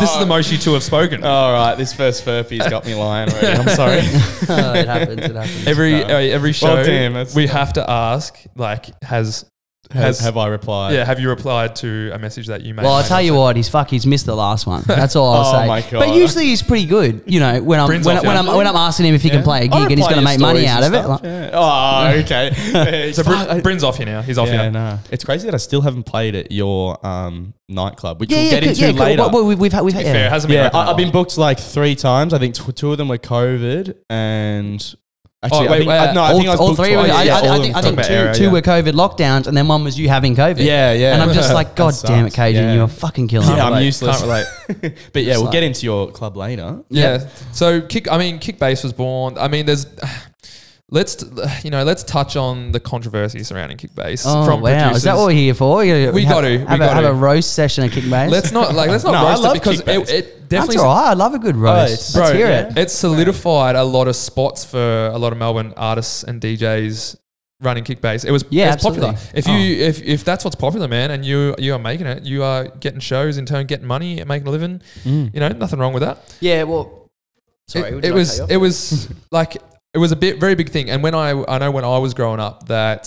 this 0.00 0.10
is 0.12 0.18
the 0.18 0.26
most 0.28 0.52
you 0.52 0.58
two 0.58 0.74
have 0.74 0.82
spoken. 0.82 1.24
All 1.24 1.52
right, 1.52 1.74
this 1.76 1.92
first 1.94 2.24
Furpy's 2.24 2.68
got 2.68 2.84
me 2.86 2.94
lying 2.94 3.30
already. 3.30 3.46
I'm 3.46 3.68
sorry. 3.74 4.00
Oh, 4.48 4.72
it 4.74 4.86
happens. 4.86 5.20
It 5.22 5.34
happens. 5.34 5.66
every 5.66 6.04
uh, 6.04 6.08
every 6.18 6.52
show, 6.66 6.74
Well, 6.74 6.84
damn, 6.84 7.12
that's- 7.14 7.34
we 7.34 7.46
have 7.46 7.72
to 7.74 7.88
ask 7.90 8.36
like 8.56 8.90
has 9.02 9.44
Has, 9.92 10.18
has 10.18 10.20
have 10.20 10.36
I 10.36 10.48
replied? 10.48 10.94
yeah 10.94 11.04
have 11.04 11.20
you 11.20 11.28
replied 11.28 11.76
to 11.76 12.10
a 12.12 12.18
message 12.18 12.48
that 12.48 12.62
you 12.62 12.74
made? 12.74 12.82
Well, 12.82 12.94
I'll 12.94 13.04
tell 13.04 13.22
you 13.22 13.34
what, 13.34 13.54
he's 13.54 13.68
fuck. 13.68 13.88
He's 13.88 14.04
missed 14.04 14.26
the 14.26 14.34
last 14.34 14.66
one. 14.66 14.82
That's 14.86 15.14
all 15.14 15.32
I'll 15.32 15.46
Oh 15.54 15.60
say. 15.60 15.66
my 15.68 15.80
God. 15.80 16.00
But 16.00 16.12
usually 16.14 16.46
he's 16.46 16.60
pretty 16.60 16.86
good. 16.86 17.22
You 17.26 17.38
know, 17.38 17.62
when 17.62 17.78
I'm 17.78 17.86
Brings 17.86 18.04
when, 18.04 18.16
off 18.18 18.24
when 18.24 18.36
I'm 18.36 18.46
your- 18.46 18.56
when 18.56 18.66
I'm 18.66 18.74
asking 18.74 19.06
him 19.06 19.14
if 19.14 19.22
he 19.22 19.30
can 19.30 19.44
play 19.44 19.66
a 19.66 19.68
gig 19.68 19.80
and 19.82 19.90
he's 19.92 20.00
going 20.08 20.18
to 20.18 20.22
make 20.24 20.40
money 20.40 20.66
out 20.66 20.82
of 20.82 20.92
it. 20.92 21.06
like- 21.06 21.22
yeah. 21.22 21.50
Oh, 21.52 22.06
okay. 22.20 23.12
So 23.12 23.22
Fuck, 23.22 23.46
Bryn, 23.48 23.60
Bryn's 23.62 23.84
off 23.84 23.96
here 23.98 24.06
now. 24.06 24.22
He's 24.22 24.38
off 24.38 24.48
yeah, 24.48 24.64
you. 24.64 24.70
no. 24.72 24.98
It's 25.12 25.22
crazy 25.24 25.46
that 25.46 25.54
I 25.54 25.58
still 25.58 25.82
haven't 25.82 26.02
played 26.02 26.34
at 26.34 26.50
your 26.50 26.98
um, 27.06 27.54
nightclub, 27.68 28.18
which 28.18 28.30
yeah, 28.32 28.38
we'll 28.38 28.44
yeah, 28.46 28.50
get 28.50 28.60
good, 28.62 28.68
into 28.70 28.80
yeah. 28.80 28.90
good. 28.90 28.98
later. 29.00 29.22
Well, 29.22 29.30
well, 29.30 29.46
we- 29.46 29.54
we've 29.54 29.72
had 29.72 29.82
we've 29.84 29.94
had 29.94 30.04
Fair, 30.04 30.26
it 30.26 30.30
hasn't 30.32 30.48
been. 30.48 30.56
yeah, 30.58 30.66
open 30.66 30.80
I, 30.80 30.84
that 30.86 30.90
I've 30.90 30.96
been 30.96 31.06
long. 31.06 31.12
booked 31.12 31.38
like 31.38 31.60
three 31.60 31.94
times. 31.94 32.34
I 32.34 32.38
think 32.40 32.56
tw- 32.56 32.74
two 32.74 32.90
of 32.90 32.98
them 32.98 33.06
were 33.06 33.18
COVID, 33.18 33.94
and 34.10 34.94
actually, 35.42 35.68
Oh, 35.68 35.70
wait, 35.70 35.74
I 35.74 35.78
think, 35.78 35.88
wait, 35.88 35.98
I, 35.98 36.12
no, 36.12 36.22
I 36.22 36.30
all, 36.32 36.36
think 36.36 36.48
I 36.48 36.50
was 36.52 36.60
all 36.60 36.74
three. 36.74 36.96
Were, 36.96 37.04
twice. 37.04 37.10
I, 37.12 37.22
Yeah, 37.24 37.34
I, 37.36 37.38
I 37.38 37.58
think 37.60 37.76
I 37.76 37.82
think 37.82 37.96
two, 38.02 38.14
about 38.14 38.34
two 38.34 38.44
yeah. 38.44 38.50
were 38.52 38.62
COVID 38.62 38.92
lockdowns, 38.92 39.46
and 39.46 39.56
then 39.56 39.68
one 39.68 39.84
was 39.84 39.98
you 39.98 40.08
having 40.08 40.34
COVID. 40.34 40.58
Yeah, 40.64 40.92
yeah. 40.92 41.12
And 41.14 41.22
I'm 41.22 41.32
just 41.32 41.52
like, 41.52 41.74
God 41.82 41.94
damn 42.04 42.26
it, 42.26 42.30
sucks. 42.30 42.36
Cajun, 42.36 42.62
Yeah. 42.64 42.74
you're 42.74 42.88
fucking 42.88 43.28
killing 43.28 43.48
Yeah, 43.48 43.54
me. 43.56 43.60
I'm 43.60 43.72
relate. 43.74 43.84
useless. 43.86 44.18
Can't 44.22 44.30
relate. 44.78 44.94
But 45.12 45.22
yeah, 45.24 45.34
we'll 45.36 45.44
like- 45.44 45.52
get 45.52 45.62
into 45.62 45.84
your 45.86 46.10
club 46.10 46.36
later. 46.36 46.82
Yeah. 46.88 47.28
So 47.52 47.80
kick. 47.80 48.10
I 48.10 48.18
mean, 48.18 48.38
kick 48.38 48.58
bass 48.58 48.82
was 48.82 48.92
born. 48.92 49.36
I 49.38 49.48
mean, 49.48 49.66
there's. 49.66 49.86
Let's 50.88 51.24
you 51.64 51.70
know. 51.70 51.82
Let's 51.82 52.04
touch 52.04 52.36
on 52.36 52.70
the 52.70 52.78
controversy 52.78 53.42
surrounding 53.42 53.76
kick 53.76 53.92
bass 53.96 54.22
Oh 54.24 54.44
from 54.46 54.60
wow, 54.60 54.70
producers. 54.70 54.98
is 54.98 55.02
that 55.02 55.16
what 55.16 55.26
we're 55.26 55.32
here 55.32 55.52
for? 55.52 55.84
You 55.84 56.12
We 56.12 56.22
have, 56.22 56.32
got 56.32 56.40
to, 56.42 56.48
we 56.48 56.58
have, 56.58 56.74
a, 56.74 56.78
got 56.78 56.94
have 56.94 57.04
a 57.06 57.12
roast 57.12 57.54
session 57.54 57.82
at 57.82 57.90
Kick 57.90 58.08
bass. 58.08 58.30
Let's 58.30 58.52
not 58.52 58.72
like 58.72 58.88
let's 58.88 59.02
not 59.02 59.10
No, 59.20 59.24
roast 59.28 59.40
it 59.40 59.42
love 59.42 59.54
because 59.54 59.76
kick 59.78 59.86
bass. 59.86 60.08
it, 60.10 60.14
it 60.26 60.48
definitely 60.48 60.76
That's 60.76 60.84
all 60.84 60.94
right. 60.94 61.10
I 61.10 61.14
love 61.14 61.34
a 61.34 61.40
good 61.40 61.56
roast. 61.56 61.92
it's- 61.92 62.14
Let's 62.14 62.30
Bro, 62.30 62.36
hear 62.38 62.46
yeah. 62.48 62.68
it. 62.68 62.78
It's 62.78 62.92
solidified 62.92 63.74
a 63.74 63.82
lot 63.82 64.06
of 64.06 64.14
spots 64.14 64.64
for 64.64 65.06
a 65.12 65.18
lot 65.18 65.32
of 65.32 65.38
Melbourne 65.38 65.74
artists 65.76 66.22
and 66.22 66.40
DJs 66.40 67.16
running 67.62 67.82
kick 67.82 68.00
bass. 68.00 68.22
It 68.22 68.30
was 68.30 68.44
Yeah, 68.50 68.74
it's 68.74 68.84
popular. 68.84 69.16
If 69.34 69.48
you 69.48 69.54
Oh. 69.54 69.88
if, 69.88 70.00
if 70.02 70.24
that's 70.24 70.44
what's 70.44 70.54
popular, 70.54 70.86
man, 70.86 71.10
and 71.10 71.24
you 71.24 71.56
you 71.58 71.74
are 71.74 71.80
making 71.80 72.06
it, 72.06 72.22
you 72.22 72.44
are 72.44 72.68
getting 72.68 73.00
shows 73.00 73.38
in 73.38 73.44
turn, 73.46 73.66
getting 73.66 73.88
money, 73.88 74.20
and 74.20 74.28
making 74.28 74.46
a 74.46 74.52
living. 74.52 74.80
Mm. 75.02 75.34
You 75.34 75.40
know, 75.40 75.48
nothing 75.48 75.80
wrong 75.80 75.94
with 75.94 76.04
that. 76.04 76.36
Yeah, 76.40 76.62
well, 76.62 77.10
Sorry, 77.66 77.90
it, 77.98 78.04
it 78.04 78.14
was 78.14 78.38
it 78.38 78.56
was 78.58 79.08
like 79.32 79.56
it 79.96 79.98
was 79.98 80.12
a 80.12 80.16
bit 80.16 80.38
very 80.38 80.54
big 80.54 80.68
thing. 80.70 80.90
And 80.90 81.02
when 81.02 81.14
I 81.14 81.30
I 81.54 81.58
know 81.58 81.70
when 81.70 81.84
I 81.84 81.98
was 81.98 82.12
growing 82.14 82.40
up 82.40 82.68
that 82.68 83.04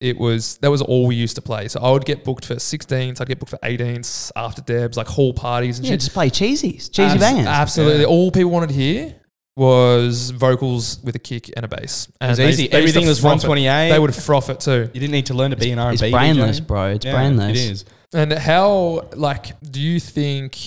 it 0.00 0.16
was 0.18 0.58
that 0.58 0.70
was 0.70 0.82
all 0.82 1.06
we 1.06 1.14
used 1.16 1.36
to 1.36 1.42
play. 1.42 1.68
So 1.68 1.80
I 1.80 1.90
would 1.90 2.04
get 2.04 2.22
booked 2.24 2.44
for 2.44 2.54
16s, 2.56 3.20
I'd 3.20 3.28
get 3.28 3.38
booked 3.40 3.50
for 3.56 3.58
18s, 3.62 4.30
after 4.36 4.60
debs, 4.62 4.96
like 4.96 5.08
hall 5.08 5.32
parties 5.32 5.78
and 5.78 5.86
yeah, 5.86 5.92
shit. 5.94 6.00
just 6.00 6.12
play 6.12 6.28
cheesies, 6.30 6.82
cheesy 6.92 7.02
Abs- 7.16 7.20
bangers. 7.20 7.46
Absolutely, 7.46 8.00
Yeah. 8.02 8.06
all 8.14 8.30
people 8.30 8.50
wanted 8.50 8.68
to 8.68 8.74
hear 8.74 9.14
was 9.56 10.30
vocals 10.32 10.98
with 11.02 11.14
a 11.16 11.18
kick 11.18 11.50
and 11.56 11.64
a 11.64 11.68
bass. 11.68 12.08
And 12.20 12.28
It 12.28 12.32
was 12.32 12.38
they- 12.38 12.48
easy. 12.50 12.68
they 12.68 12.76
Everything 12.78 13.06
was 13.06 13.20
froth 13.20 13.42
it. 13.44 13.48
128. 13.48 13.90
They 13.90 13.98
would 13.98 14.14
froth 14.14 14.50
it 14.50 14.60
too. 14.60 14.90
You 14.92 15.00
didn't 15.00 15.12
need 15.12 15.26
to 15.26 15.34
learn 15.34 15.50
to 15.52 15.56
be 15.56 15.70
an 15.70 15.78
R&B 15.78 15.94
it's 15.94 16.02
DJ. 16.02 16.10
brainless, 16.12 16.60
bro. 16.60 16.88
It's 16.90 17.06
Yeah, 17.06 17.12
brainless. 17.14 17.50
It 17.58 17.70
is. 17.72 17.84
And 18.14 18.32
how 18.34 19.08
like 19.14 19.58
do 19.62 19.80
you 19.80 19.98
think 19.98 20.58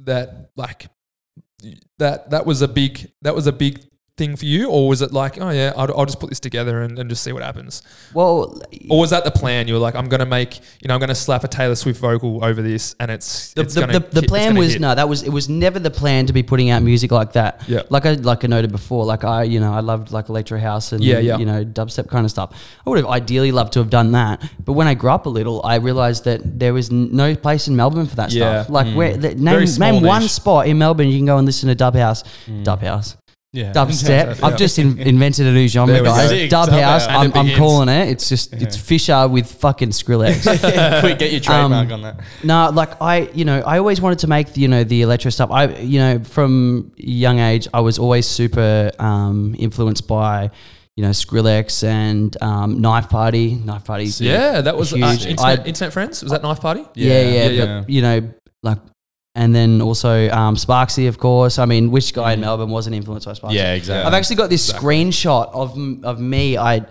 that 0.00 0.48
like 0.56 0.88
that 1.98 2.30
that 2.30 2.46
was 2.46 2.62
a 2.62 2.68
big 2.68 3.10
that 3.22 3.34
was 3.34 3.46
a 3.46 3.52
big 3.52 3.80
thing 4.18 4.36
for 4.36 4.44
you, 4.44 4.68
or 4.68 4.88
was 4.88 5.00
it 5.00 5.10
like 5.10 5.40
oh 5.40 5.48
yeah 5.48 5.72
I'll, 5.74 5.90
I'll 5.98 6.04
just 6.04 6.20
put 6.20 6.28
this 6.28 6.38
together 6.38 6.82
and, 6.82 6.98
and 6.98 7.08
just 7.08 7.24
see 7.24 7.32
what 7.32 7.42
happens, 7.42 7.80
Well, 8.12 8.60
or 8.90 8.98
was 9.00 9.08
that 9.10 9.24
the 9.24 9.30
plan? 9.30 9.68
You 9.68 9.74
were 9.74 9.80
like 9.80 9.94
I'm 9.94 10.06
gonna 10.08 10.26
make 10.26 10.56
you 10.82 10.88
know 10.88 10.94
I'm 10.94 11.00
gonna 11.00 11.14
slap 11.14 11.44
a 11.44 11.48
Taylor 11.48 11.74
Swift 11.74 11.98
vocal 11.98 12.44
over 12.44 12.60
this, 12.60 12.94
and 13.00 13.10
it's 13.10 13.54
the, 13.54 13.62
it's 13.62 13.74
the, 13.74 13.80
gonna 13.80 13.92
the, 13.94 14.00
hit- 14.00 14.10
the 14.10 14.18
it's 14.20 14.28
plan 14.28 14.54
was 14.54 14.72
hit. 14.74 14.82
no, 14.82 14.94
that 14.94 15.08
was 15.08 15.22
it 15.22 15.30
was 15.30 15.48
never 15.48 15.78
the 15.78 15.90
plan 15.90 16.26
to 16.26 16.34
be 16.34 16.42
putting 16.42 16.68
out 16.68 16.82
music 16.82 17.10
like 17.10 17.32
that. 17.32 17.62
Yeah. 17.66 17.82
Like 17.88 18.04
I 18.04 18.12
like 18.12 18.44
I 18.44 18.48
noted 18.48 18.70
before, 18.70 19.06
like 19.06 19.24
I 19.24 19.44
you 19.44 19.60
know 19.60 19.72
I 19.72 19.80
loved 19.80 20.12
like 20.12 20.28
electro 20.28 20.58
house 20.58 20.92
and 20.92 21.02
Yeah, 21.02 21.18
yeah. 21.18 21.38
you 21.38 21.46
know 21.46 21.64
dubstep 21.64 22.08
kind 22.08 22.26
of 22.26 22.30
stuff. 22.30 22.52
I 22.86 22.90
would 22.90 22.98
have 22.98 23.08
ideally 23.08 23.50
loved 23.50 23.72
to 23.74 23.78
have 23.78 23.88
done 23.90 24.12
that, 24.12 24.42
but 24.64 24.74
when 24.74 24.88
I 24.88 24.94
grew 24.94 25.10
up 25.10 25.24
a 25.24 25.30
little, 25.30 25.64
I 25.64 25.76
realized 25.76 26.24
that 26.24 26.58
there 26.58 26.74
was 26.74 26.90
no 26.90 27.34
place 27.34 27.66
in 27.66 27.76
Melbourne 27.76 28.06
for 28.06 28.16
that 28.16 28.30
Yeah. 28.30 28.64
stuff. 28.64 28.70
Like 28.70 28.88
Mm. 28.88 28.94
where 28.94 29.16
the, 29.16 29.34
name 29.36 29.64
name 29.78 30.02
one 30.04 30.28
spot 30.28 30.66
in 30.66 30.76
Melbourne 30.76 31.08
you 31.08 31.16
can 31.18 31.24
go 31.26 31.38
and 31.38 31.46
listen 31.46 31.68
to 31.70 31.74
dub 31.74 31.94
house, 31.94 32.24
Mm. 32.46 32.62
dub 32.64 32.82
house, 32.82 33.16
Yeah. 33.54 33.72
dubstep. 33.72 34.42
I've 34.42 34.56
just 34.56 34.78
in, 34.78 34.98
invented 34.98 35.46
a 35.46 35.52
new 35.52 35.68
genre, 35.68 35.92
There 35.92 36.02
we 36.02 36.08
guys. 36.08 36.30
Dub 36.50 36.68
dub 36.70 36.78
house. 36.80 37.04
house. 37.04 37.06
And 37.06 37.16
I'm, 37.16 37.30
it 37.30 37.36
I'm 37.36 37.44
begins. 37.44 37.58
calling 37.58 37.88
it. 37.90 38.08
It's 38.08 38.28
just 38.28 38.52
it's 38.54 38.76
Yeah. 38.76 38.82
Fisher 38.82 39.28
with 39.28 39.52
fucking 39.52 39.90
Skrillex. 39.90 40.42
Quick, 41.00 41.18
get 41.18 41.32
your 41.32 41.40
trademark 41.40 41.88
Um, 41.88 41.92
on 41.92 42.02
that. 42.02 42.20
No, 42.42 42.70
like 42.70 43.00
I, 43.02 43.28
you 43.34 43.44
know, 43.44 43.60
I 43.60 43.76
always 43.78 44.00
wanted 44.00 44.20
to 44.20 44.26
make 44.26 44.56
you 44.56 44.68
know 44.68 44.84
the 44.84 45.02
electro 45.02 45.30
stuff. 45.30 45.50
I, 45.50 45.66
you 45.76 45.98
know, 45.98 46.18
from 46.24 46.92
young 46.96 47.40
age, 47.40 47.68
I 47.74 47.80
was 47.80 47.98
always 47.98 48.26
super 48.26 48.90
um, 48.98 49.54
influenced 49.58 50.08
by, 50.08 50.50
you 50.96 51.04
know, 51.04 51.10
Skrillex 51.10 51.84
and 51.86 52.34
um, 52.42 52.80
Knife 52.80 53.10
Party. 53.10 53.54
Knife 53.56 53.84
Party. 53.84 54.04
Yeah, 54.04 54.62
that 54.62 54.76
was 54.78 54.94
uh, 54.94 54.96
Huge. 54.96 55.26
internet, 55.26 55.60
I- 55.60 55.64
internet 55.64 55.92
friends. 55.92 56.22
Was 56.22 56.32
that 56.32 56.42
Knife 56.42 56.60
Party? 56.60 56.86
yeah, 56.94 57.20
yeah, 57.22 57.48
yeah, 57.48 57.80
but, 57.80 57.90
You 57.90 58.00
know, 58.02 58.32
like, 58.62 58.78
and 59.34 59.54
then 59.54 59.80
also 59.80 60.28
um, 60.30 60.56
Sparksy, 60.56 61.08
of 61.08 61.18
course. 61.18 61.58
I 61.58 61.64
mean, 61.64 61.90
which 61.90 62.12
guy 62.12 62.32
in 62.34 62.40
Melbourne 62.40 62.70
wasn't 62.70 62.96
influenced 62.96 63.26
by 63.26 63.32
Sparksy? 63.32 63.54
Yeah, 63.54 63.72
exactly. 63.74 64.06
I've 64.06 64.14
actually 64.14 64.36
got 64.36 64.50
this 64.50 64.68
Exactly. 64.68 64.88
screenshot 64.88 65.50
of 65.54 66.04
of 66.04 66.20
me. 66.20 66.56
I. 66.58 66.86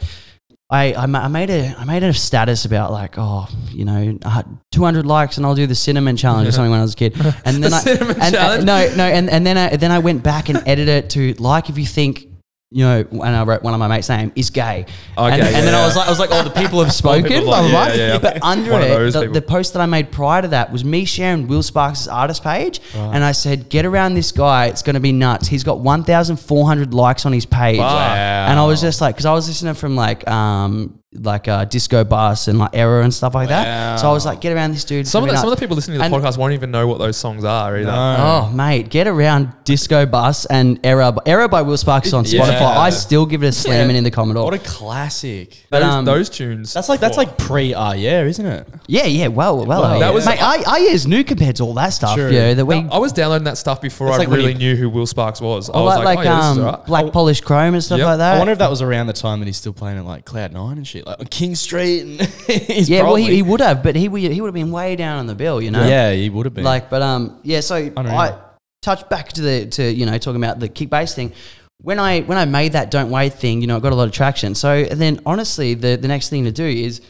I, 0.74 0.94
I, 0.94 1.28
made 1.28 1.50
a 1.50 1.76
I 1.78 1.84
made 1.84 2.02
a 2.02 2.14
status 2.14 2.64
about 2.64 2.94
like 2.94 3.16
oh 3.18 3.46
you 3.72 3.84
know 3.84 4.18
uh, 4.24 4.44
200 4.72 5.06
likes 5.06 5.36
and 5.36 5.46
I'll 5.46 5.54
do 5.54 5.68
the 5.68 5.76
cinnamon 5.76 6.16
challenge 6.16 6.48
or 6.48 6.54
something 6.54 6.72
when 6.72 6.80
I 6.80 6.84
was 6.84 6.94
a 6.94 6.96
kid 6.96 7.14
and 7.44 7.62
then 7.62 7.72
The 7.72 7.76
I 7.76 7.80
cinnamon 7.80 8.22
and, 8.22 8.34
challenge? 8.34 8.58
and- 8.60 8.66
no 8.66 8.96
no 8.96 9.04
and, 9.04 9.30
and 9.30 9.46
then 9.46 9.58
I 9.58 9.76
then 9.76 9.92
I 9.92 10.00
went 10.00 10.24
back 10.24 10.48
and 10.48 10.60
edited 10.66 10.88
it 10.88 11.10
to 11.10 11.34
like 11.44 11.70
if 11.70 11.78
you 11.78 11.86
think 11.86 12.26
you 12.72 12.86
know 12.86 13.06
and 13.12 13.36
I 13.36 13.44
wrote 13.44 13.64
one 13.64 13.74
of 13.74 13.80
my 13.80 13.88
mates 13.88 14.10
name 14.10 14.32
is 14.36 14.50
gay. 14.50 14.86
Okay, 15.18 15.34
and, 15.34 15.42
and 15.42 15.68
then 15.68 15.76
I 15.76 15.86
was 15.86 15.96
like 15.96 16.08
I 16.08 16.10
was 16.10 16.20
like 16.20 16.30
oh 16.32 16.44
the 16.44 16.50
people 16.50 16.82
have 16.84 16.94
spoken. 17.04 17.44
blah, 17.44 17.62
yeah, 17.62 17.70
blah. 17.70 17.88
yeah, 17.88 17.96
yeah. 17.96 18.18
but 18.18 18.42
under 18.42 18.72
One 18.72 18.82
it 18.82 19.12
the, 19.12 19.28
the 19.28 19.42
post 19.42 19.74
that 19.74 19.82
I 19.82 19.86
made 19.86 20.12
prior 20.12 20.42
to 20.42 20.48
that 20.50 20.72
was 20.72 20.86
me 20.86 21.06
sharing 21.06 21.48
Will 21.48 21.64
Sparks' 21.64 22.08
artist 22.08 22.44
page. 22.44 22.80
And 22.96 23.24
I 23.24 23.34
said 23.34 23.70
get 23.70 23.86
around 23.86 24.14
this 24.14 24.32
guy. 24.32 24.68
It's 24.68 24.82
going 24.82 24.94
to 24.94 25.00
be 25.00 25.12
nuts. 25.12 25.48
He's 25.48 25.64
got 25.64 25.80
1,400 25.80 26.94
likes 26.94 27.26
on 27.26 27.34
his 27.34 27.46
page. 27.46 27.80
Wow. 27.80 28.16
and 28.50 28.60
I 28.60 28.66
was 28.66 28.82
just 28.82 29.02
like, 29.02 29.16
because 29.16 29.26
I 29.26 29.34
was 29.34 29.48
listening 29.48 29.74
from 29.74 29.96
like, 29.96 30.28
um, 30.30 31.01
like 31.14 31.50
uh, 31.50 31.66
disco 31.66 32.06
bus 32.06 32.48
and 32.48 32.58
like 32.58 32.70
error 32.74 33.02
and 33.02 33.14
stuff 33.14 33.36
like 33.36 33.50
that. 33.50 33.98
So 34.00 34.10
I 34.10 34.14
was 34.14 34.26
like, 34.26 34.40
get 34.40 34.54
around 34.54 34.72
this 34.72 34.86
dude. 34.86 35.06
Some 35.06 35.24
of 35.24 35.28
the, 35.30 35.34
me 35.34 35.38
some 35.40 35.50
of 35.50 35.56
the 35.56 35.60
people 35.60 35.76
listening 35.76 35.96
to 35.96 36.00
the 36.00 36.06
And- 36.06 36.24
podcast 36.24 36.38
won't 36.38 36.54
even 36.54 36.72
know 36.72 36.88
what 36.88 37.00
those 37.00 37.18
songs 37.18 37.44
are 37.44 37.76
either. 37.76 37.86
No. 37.92 38.48
Oh 38.50 38.52
mate, 38.56 38.90
get 38.90 39.08
around 39.08 39.54
Disco 39.66 40.06
Bus 40.06 40.46
and 40.46 40.80
Error. 40.86 41.14
Error 41.26 41.50
by 41.50 41.64
Will 41.64 41.76
Sparks 41.76 42.08
is 42.08 42.14
on 42.14 42.24
Yeah. 42.26 42.44
Spotify. 42.46 42.78
I 42.78 42.90
still 42.92 43.26
give 43.26 43.44
it 43.44 43.48
a 43.48 43.52
slamming 43.52 43.98
in 43.98 44.06
the 44.06 44.12
Commodore. 44.12 44.46
What 44.46 44.54
a 44.54 44.60
classic. 44.60 45.66
But, 45.70 45.80
those, 45.82 45.90
um, 45.94 46.06
those 46.06 46.30
tunes. 46.30 46.74
That's 46.74 46.88
like 46.88 47.00
that's 47.02 47.18
like 47.18 47.38
pre 47.38 47.74
Ah 47.74 47.92
Yeah, 47.94 48.24
isn't 48.24 48.46
it? 48.46 48.68
yeah, 48.88 49.06
yeah, 49.06 49.28
well, 49.28 49.66
well, 49.66 49.82
Well, 49.82 50.00
that 50.00 50.14
was- 50.14 50.26
mate. 50.26 50.42
I, 50.42 50.64
I 50.66 50.78
is 50.80 51.06
new 51.08 51.24
compared 51.26 51.58
to 51.58 51.64
all 51.64 51.74
that 51.74 51.90
stuff. 51.90 52.16
True. 52.16 52.30
Yeah, 52.32 52.54
that 52.54 52.66
we. 52.66 52.76
I 52.76 52.98
was 53.00 53.12
downloading 53.12 53.46
that 53.46 53.58
stuff 53.58 53.82
before 53.82 54.08
It's 54.08 54.16
I 54.16 54.20
like 54.20 54.28
when 54.30 54.40
really 54.40 54.54
you- 54.54 54.58
knew 54.60 54.76
who 54.78 54.90
Will 54.90 55.06
Sparks 55.06 55.42
was. 55.42 55.70
I 55.70 55.74
or 55.74 55.84
was 55.84 55.98
like, 55.98 56.06
like, 56.06 56.18
like, 56.20 56.28
oh, 56.28 56.30
yeah, 56.30 56.38
this 56.38 56.52
is 56.52 56.58
um, 56.60 56.64
alright. 56.66 56.86
Black 56.86 57.12
Polished 57.12 57.44
Chrome 57.44 57.74
and 57.74 57.84
stuff 57.84 57.98
Yep. 58.00 58.06
like 58.06 58.18
that. 58.20 58.36
I 58.36 58.38
wonder 58.38 58.54
if 58.54 58.60
that 58.60 58.70
was 58.70 58.82
around 58.82 59.08
the 59.08 59.14
time 59.14 59.40
that 59.40 59.46
he's 59.48 59.58
still 59.58 59.74
playing 59.74 59.98
at 59.98 60.06
like 60.06 60.24
Cloud 60.26 60.54
Nine 60.54 60.78
and 60.78 60.88
shit, 60.88 61.01
like 61.06 61.20
on 61.20 61.26
King 61.28 61.56
Street. 61.56 62.02
And 62.02 62.22
he's 62.48 62.90
yeah, 62.90 63.04
well, 63.04 63.16
he, 63.16 63.36
he 63.36 63.42
would 63.42 63.60
have, 63.62 63.84
but 63.84 63.96
he 63.96 64.08
would 64.08 64.22
he 64.22 64.40
would 64.42 64.48
have 64.48 64.54
been 64.54 64.72
way 64.72 64.96
down 64.96 65.20
on 65.20 65.28
the 65.28 65.36
bill, 65.36 65.62
you 65.62 65.72
know. 65.72 65.86
yeah, 65.86 66.12
he 66.14 66.30
would 66.30 66.46
have 66.46 66.54
been. 66.54 66.64
Like, 66.64 66.90
but 66.90 67.02
um, 67.02 67.40
yeah. 67.44 67.60
So 67.62 67.76
Unreal. 67.76 68.16
I 68.16 68.38
touch 68.82 69.08
back 69.10 69.30
to 69.34 69.42
the 69.42 69.66
to 69.68 69.92
you 69.92 70.06
know 70.06 70.18
talking 70.18 70.42
about 70.44 70.60
the 70.60 70.70
kick 70.70 70.90
bass 70.90 71.14
thing. 71.16 71.34
When 71.82 72.00
I 72.00 72.22
when 72.22 72.38
I 72.38 72.46
made 72.46 72.74
that 72.74 72.92
don't 72.92 73.10
wait 73.10 73.34
thing, 73.34 73.62
you 73.62 73.68
know, 73.68 73.78
it 73.78 73.82
got 73.82 73.92
a 73.92 73.96
lot 73.96 74.08
of 74.08 74.12
traction. 74.14 74.54
So 74.56 74.70
and 74.72 75.00
then 75.02 75.20
honestly, 75.26 75.74
the 75.74 75.96
the 75.96 76.08
next 76.08 76.30
thing 76.30 76.44
to 76.46 76.52
do 76.52 76.66
is, 76.66 77.02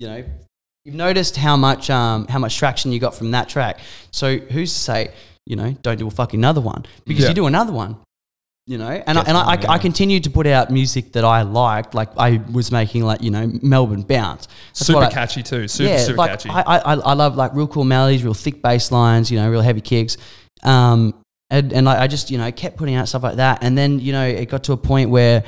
you 0.00 0.08
know, 0.08 0.24
you've 0.84 0.94
noticed 0.96 1.36
how 1.36 1.56
much 1.56 1.90
um 1.90 2.26
how 2.28 2.38
much 2.38 2.56
traction 2.56 2.90
you 2.92 2.98
got 2.98 3.14
from 3.14 3.30
that 3.32 3.48
track. 3.48 3.78
So 4.10 4.38
who's 4.38 4.72
to 4.72 4.78
say, 4.80 5.10
you 5.46 5.54
know, 5.54 5.72
don't 5.82 5.98
do 5.98 6.08
a 6.08 6.10
fucking 6.10 6.40
another 6.40 6.60
one 6.60 6.86
because 7.04 7.22
Yeah. 7.22 7.28
you 7.28 7.34
do 7.34 7.46
another 7.46 7.72
one. 7.72 7.98
You 8.68 8.78
know, 8.78 8.88
and 8.88 9.16
I, 9.16 9.22
and 9.22 9.36
I, 9.36 9.52
I, 9.52 9.74
I 9.74 9.78
continued 9.78 10.24
to 10.24 10.30
put 10.30 10.44
out 10.44 10.72
music 10.72 11.12
that 11.12 11.24
I 11.24 11.42
liked. 11.42 11.94
Like 11.94 12.08
I 12.16 12.42
was 12.50 12.72
making, 12.72 13.04
like 13.04 13.22
you 13.22 13.30
know, 13.30 13.48
Melbourne 13.62 14.02
bounce. 14.02 14.48
That's 14.70 14.86
super 14.86 15.06
catchy 15.06 15.44
too. 15.44 15.68
Super 15.68 15.98
super 15.98 16.16
like, 16.16 16.30
catchy. 16.32 16.50
I, 16.50 16.62
I, 16.62 16.94
I 16.94 17.12
love 17.14 17.36
like 17.36 17.54
real 17.54 17.68
cool 17.68 17.84
melodies, 17.84 18.24
real 18.24 18.34
thick 18.34 18.62
bass 18.62 18.90
lines, 18.90 19.30
you 19.30 19.38
know, 19.38 19.48
real 19.48 19.60
heavy 19.60 19.80
kicks. 19.80 20.16
Um, 20.64 21.14
and, 21.48 21.72
and 21.72 21.88
I, 21.88 22.02
I 22.02 22.06
just, 22.08 22.28
you 22.28 22.38
know, 22.38 22.50
kept 22.50 22.76
putting 22.76 22.96
out 22.96 23.06
stuff 23.08 23.22
like 23.22 23.36
that. 23.36 23.62
And 23.62 23.78
then, 23.78 24.00
you 24.00 24.10
know, 24.10 24.26
it 24.26 24.48
got 24.48 24.64
to 24.64 24.72
a 24.72 24.76
point 24.76 25.10
where, 25.10 25.44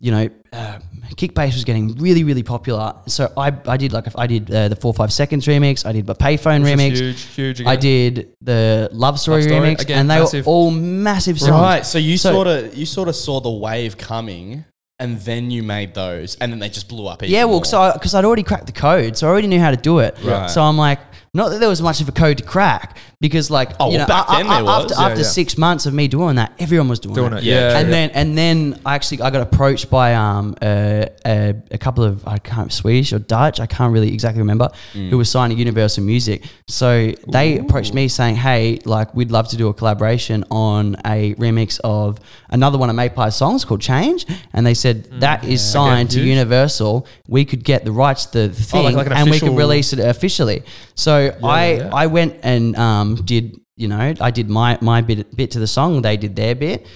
you 0.00 0.10
know, 0.12 0.28
uh, 0.52 0.78
kick 1.16 1.34
bass 1.34 1.54
was 1.54 1.64
getting 1.64 1.94
really, 1.96 2.22
really 2.22 2.42
popular. 2.44 2.94
So 3.06 3.32
I, 3.36 3.52
I 3.66 3.76
did 3.76 3.92
like, 3.92 4.06
I 4.16 4.26
did 4.28 4.48
uh, 4.50 4.68
the 4.68 4.76
four, 4.76 4.94
five 4.94 5.12
seconds 5.12 5.46
remix. 5.46 5.84
I 5.84 5.92
did 5.92 6.06
the 6.06 6.14
payphone 6.14 6.62
Which 6.62 6.74
remix. 6.74 6.96
huge, 6.98 7.22
huge. 7.34 7.62
I 7.66 7.74
did 7.76 8.28
the 8.40 8.88
Love 8.92 9.18
Story, 9.18 9.42
Love 9.42 9.50
Story, 9.50 9.74
remix, 9.74 9.80
again, 9.82 9.98
and 10.00 10.10
they 10.10 10.20
massive. 10.20 10.46
were 10.46 10.52
all 10.52 10.70
massive 10.70 11.40
songs. 11.40 11.50
right, 11.60 11.84
so 11.86 11.98
you 11.98 12.16
So- 12.16 12.32
sort 12.32 12.46
of 12.46 12.76
you 12.76 12.86
sort 12.86 13.08
of 13.08 13.16
saw 13.16 13.40
the 13.40 13.50
wave 13.50 13.96
coming, 13.98 14.64
and 15.00 15.18
then 15.20 15.50
you 15.50 15.62
made 15.62 15.94
those, 15.94 16.36
and 16.36 16.50
then 16.52 16.58
they 16.58 16.68
just 16.68 16.88
blew 16.88 17.06
up. 17.06 17.22
Yeah, 17.22 17.44
well, 17.44 17.54
more. 17.54 17.60
because 17.62 17.92
because 17.94 18.14
I'd 18.14 18.24
already 18.24 18.42
cracked 18.44 18.66
the 18.66 18.72
code, 18.72 19.16
so 19.16 19.26
I 19.26 19.30
already 19.30 19.46
knew 19.48 19.60
how 19.60 19.70
to 19.70 19.76
do 19.76 19.98
it. 20.00 20.16
Right. 20.22 20.48
So 20.50 20.62
I'm 20.62 20.76
like, 20.78 20.98
not 21.38 21.48
that 21.50 21.60
there 21.60 21.68
was 21.68 21.80
much 21.80 22.00
of 22.02 22.08
a 22.08 22.12
code 22.12 22.36
to 22.38 22.44
crack, 22.44 22.96
because 23.20 23.50
like, 23.50 23.70
Oh, 23.80 23.90
you 23.90 23.98
well, 23.98 24.06
know, 24.06 24.14
back 24.14 24.26
a- 24.28 24.32
then 24.36 24.46
a- 24.46 24.48
there 24.56 24.64
was. 24.64 24.82
after, 24.84 24.94
Yeah, 25.00 25.06
after 25.08 25.20
yeah. 25.22 25.26
six 25.40 25.48
months 25.66 25.86
of 25.86 25.92
me 25.94 26.06
doing 26.08 26.36
that, 26.36 26.52
everyone 26.58 26.88
was 26.88 27.00
doing, 27.00 27.14
doing 27.14 27.32
it. 27.32 27.38
it. 27.38 27.44
Yeah, 27.44 27.54
Yeah, 27.72 27.78
And 27.78 27.92
then 27.92 28.10
and 28.20 28.28
then 28.38 28.56
I 28.84 28.94
actually 28.94 29.22
I 29.22 29.30
got 29.30 29.42
approached 29.42 29.88
by 29.90 30.14
um 30.14 30.54
uh, 30.60 31.06
a, 31.24 31.54
a 31.70 31.78
couple 31.78 32.04
of 32.04 32.26
I 32.28 32.38
can't 32.38 32.72
Swedish 32.72 33.12
or 33.12 33.18
Dutch 33.18 33.58
I 33.60 33.66
can't 33.66 33.92
really 33.92 34.12
exactly 34.12 34.40
remember 34.42 34.68
Mm. 34.94 35.08
who 35.10 35.16
was 35.18 35.28
signed 35.30 35.52
to 35.52 35.58
Universal 35.58 36.04
Music. 36.04 36.44
So 36.66 37.12
they 37.36 37.58
approached 37.58 37.94
me 37.94 38.08
saying, 38.08 38.36
"Hey, 38.36 38.78
like 38.84 39.14
we'd 39.14 39.30
love 39.30 39.48
to 39.48 39.56
do 39.56 39.68
a 39.68 39.74
collaboration 39.74 40.44
on 40.50 40.96
a 41.06 41.34
remix 41.34 41.80
of 41.84 42.18
another 42.50 42.78
one 42.78 42.90
of 42.90 42.96
Mapei's 42.96 43.34
songs 43.34 43.64
called 43.64 43.80
Change." 43.80 44.26
And 44.52 44.66
they 44.66 44.74
said 44.74 44.96
that 45.20 45.44
is 45.44 45.60
signed 45.62 46.10
to. 46.10 46.20
Universal. 46.38 47.06
We 47.26 47.44
could 47.44 47.64
get 47.64 47.84
the 47.84 47.92
rights 47.92 48.26
to 48.26 48.48
the 48.48 48.54
thing 48.54 48.80
Oh, 48.80 48.84
like- 48.84 48.96
like 48.96 49.06
an 49.06 49.12
and 49.14 49.30
we 49.30 49.38
could 49.40 49.56
release 49.56 49.92
it 49.92 49.98
officially. 49.98 50.62
So 50.94 51.27
I 51.42 51.72
yeah. 51.72 51.90
I 51.92 52.06
went 52.06 52.36
and 52.42 52.76
um 52.76 53.16
did 53.16 53.60
you 53.76 53.88
know 53.88 54.14
I 54.20 54.30
did 54.30 54.48
my 54.48 54.78
my 54.80 55.02
bit 55.02 55.34
bit 55.36 55.50
to 55.52 55.58
the 55.58 55.66
song. 55.66 56.02
They 56.02 56.16
did 56.16 56.36
their 56.36 56.54
bit 56.54 56.86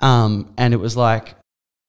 um, 0.00 0.52
and 0.56 0.74
it 0.74 0.78
was 0.78 0.96
like 0.96 1.34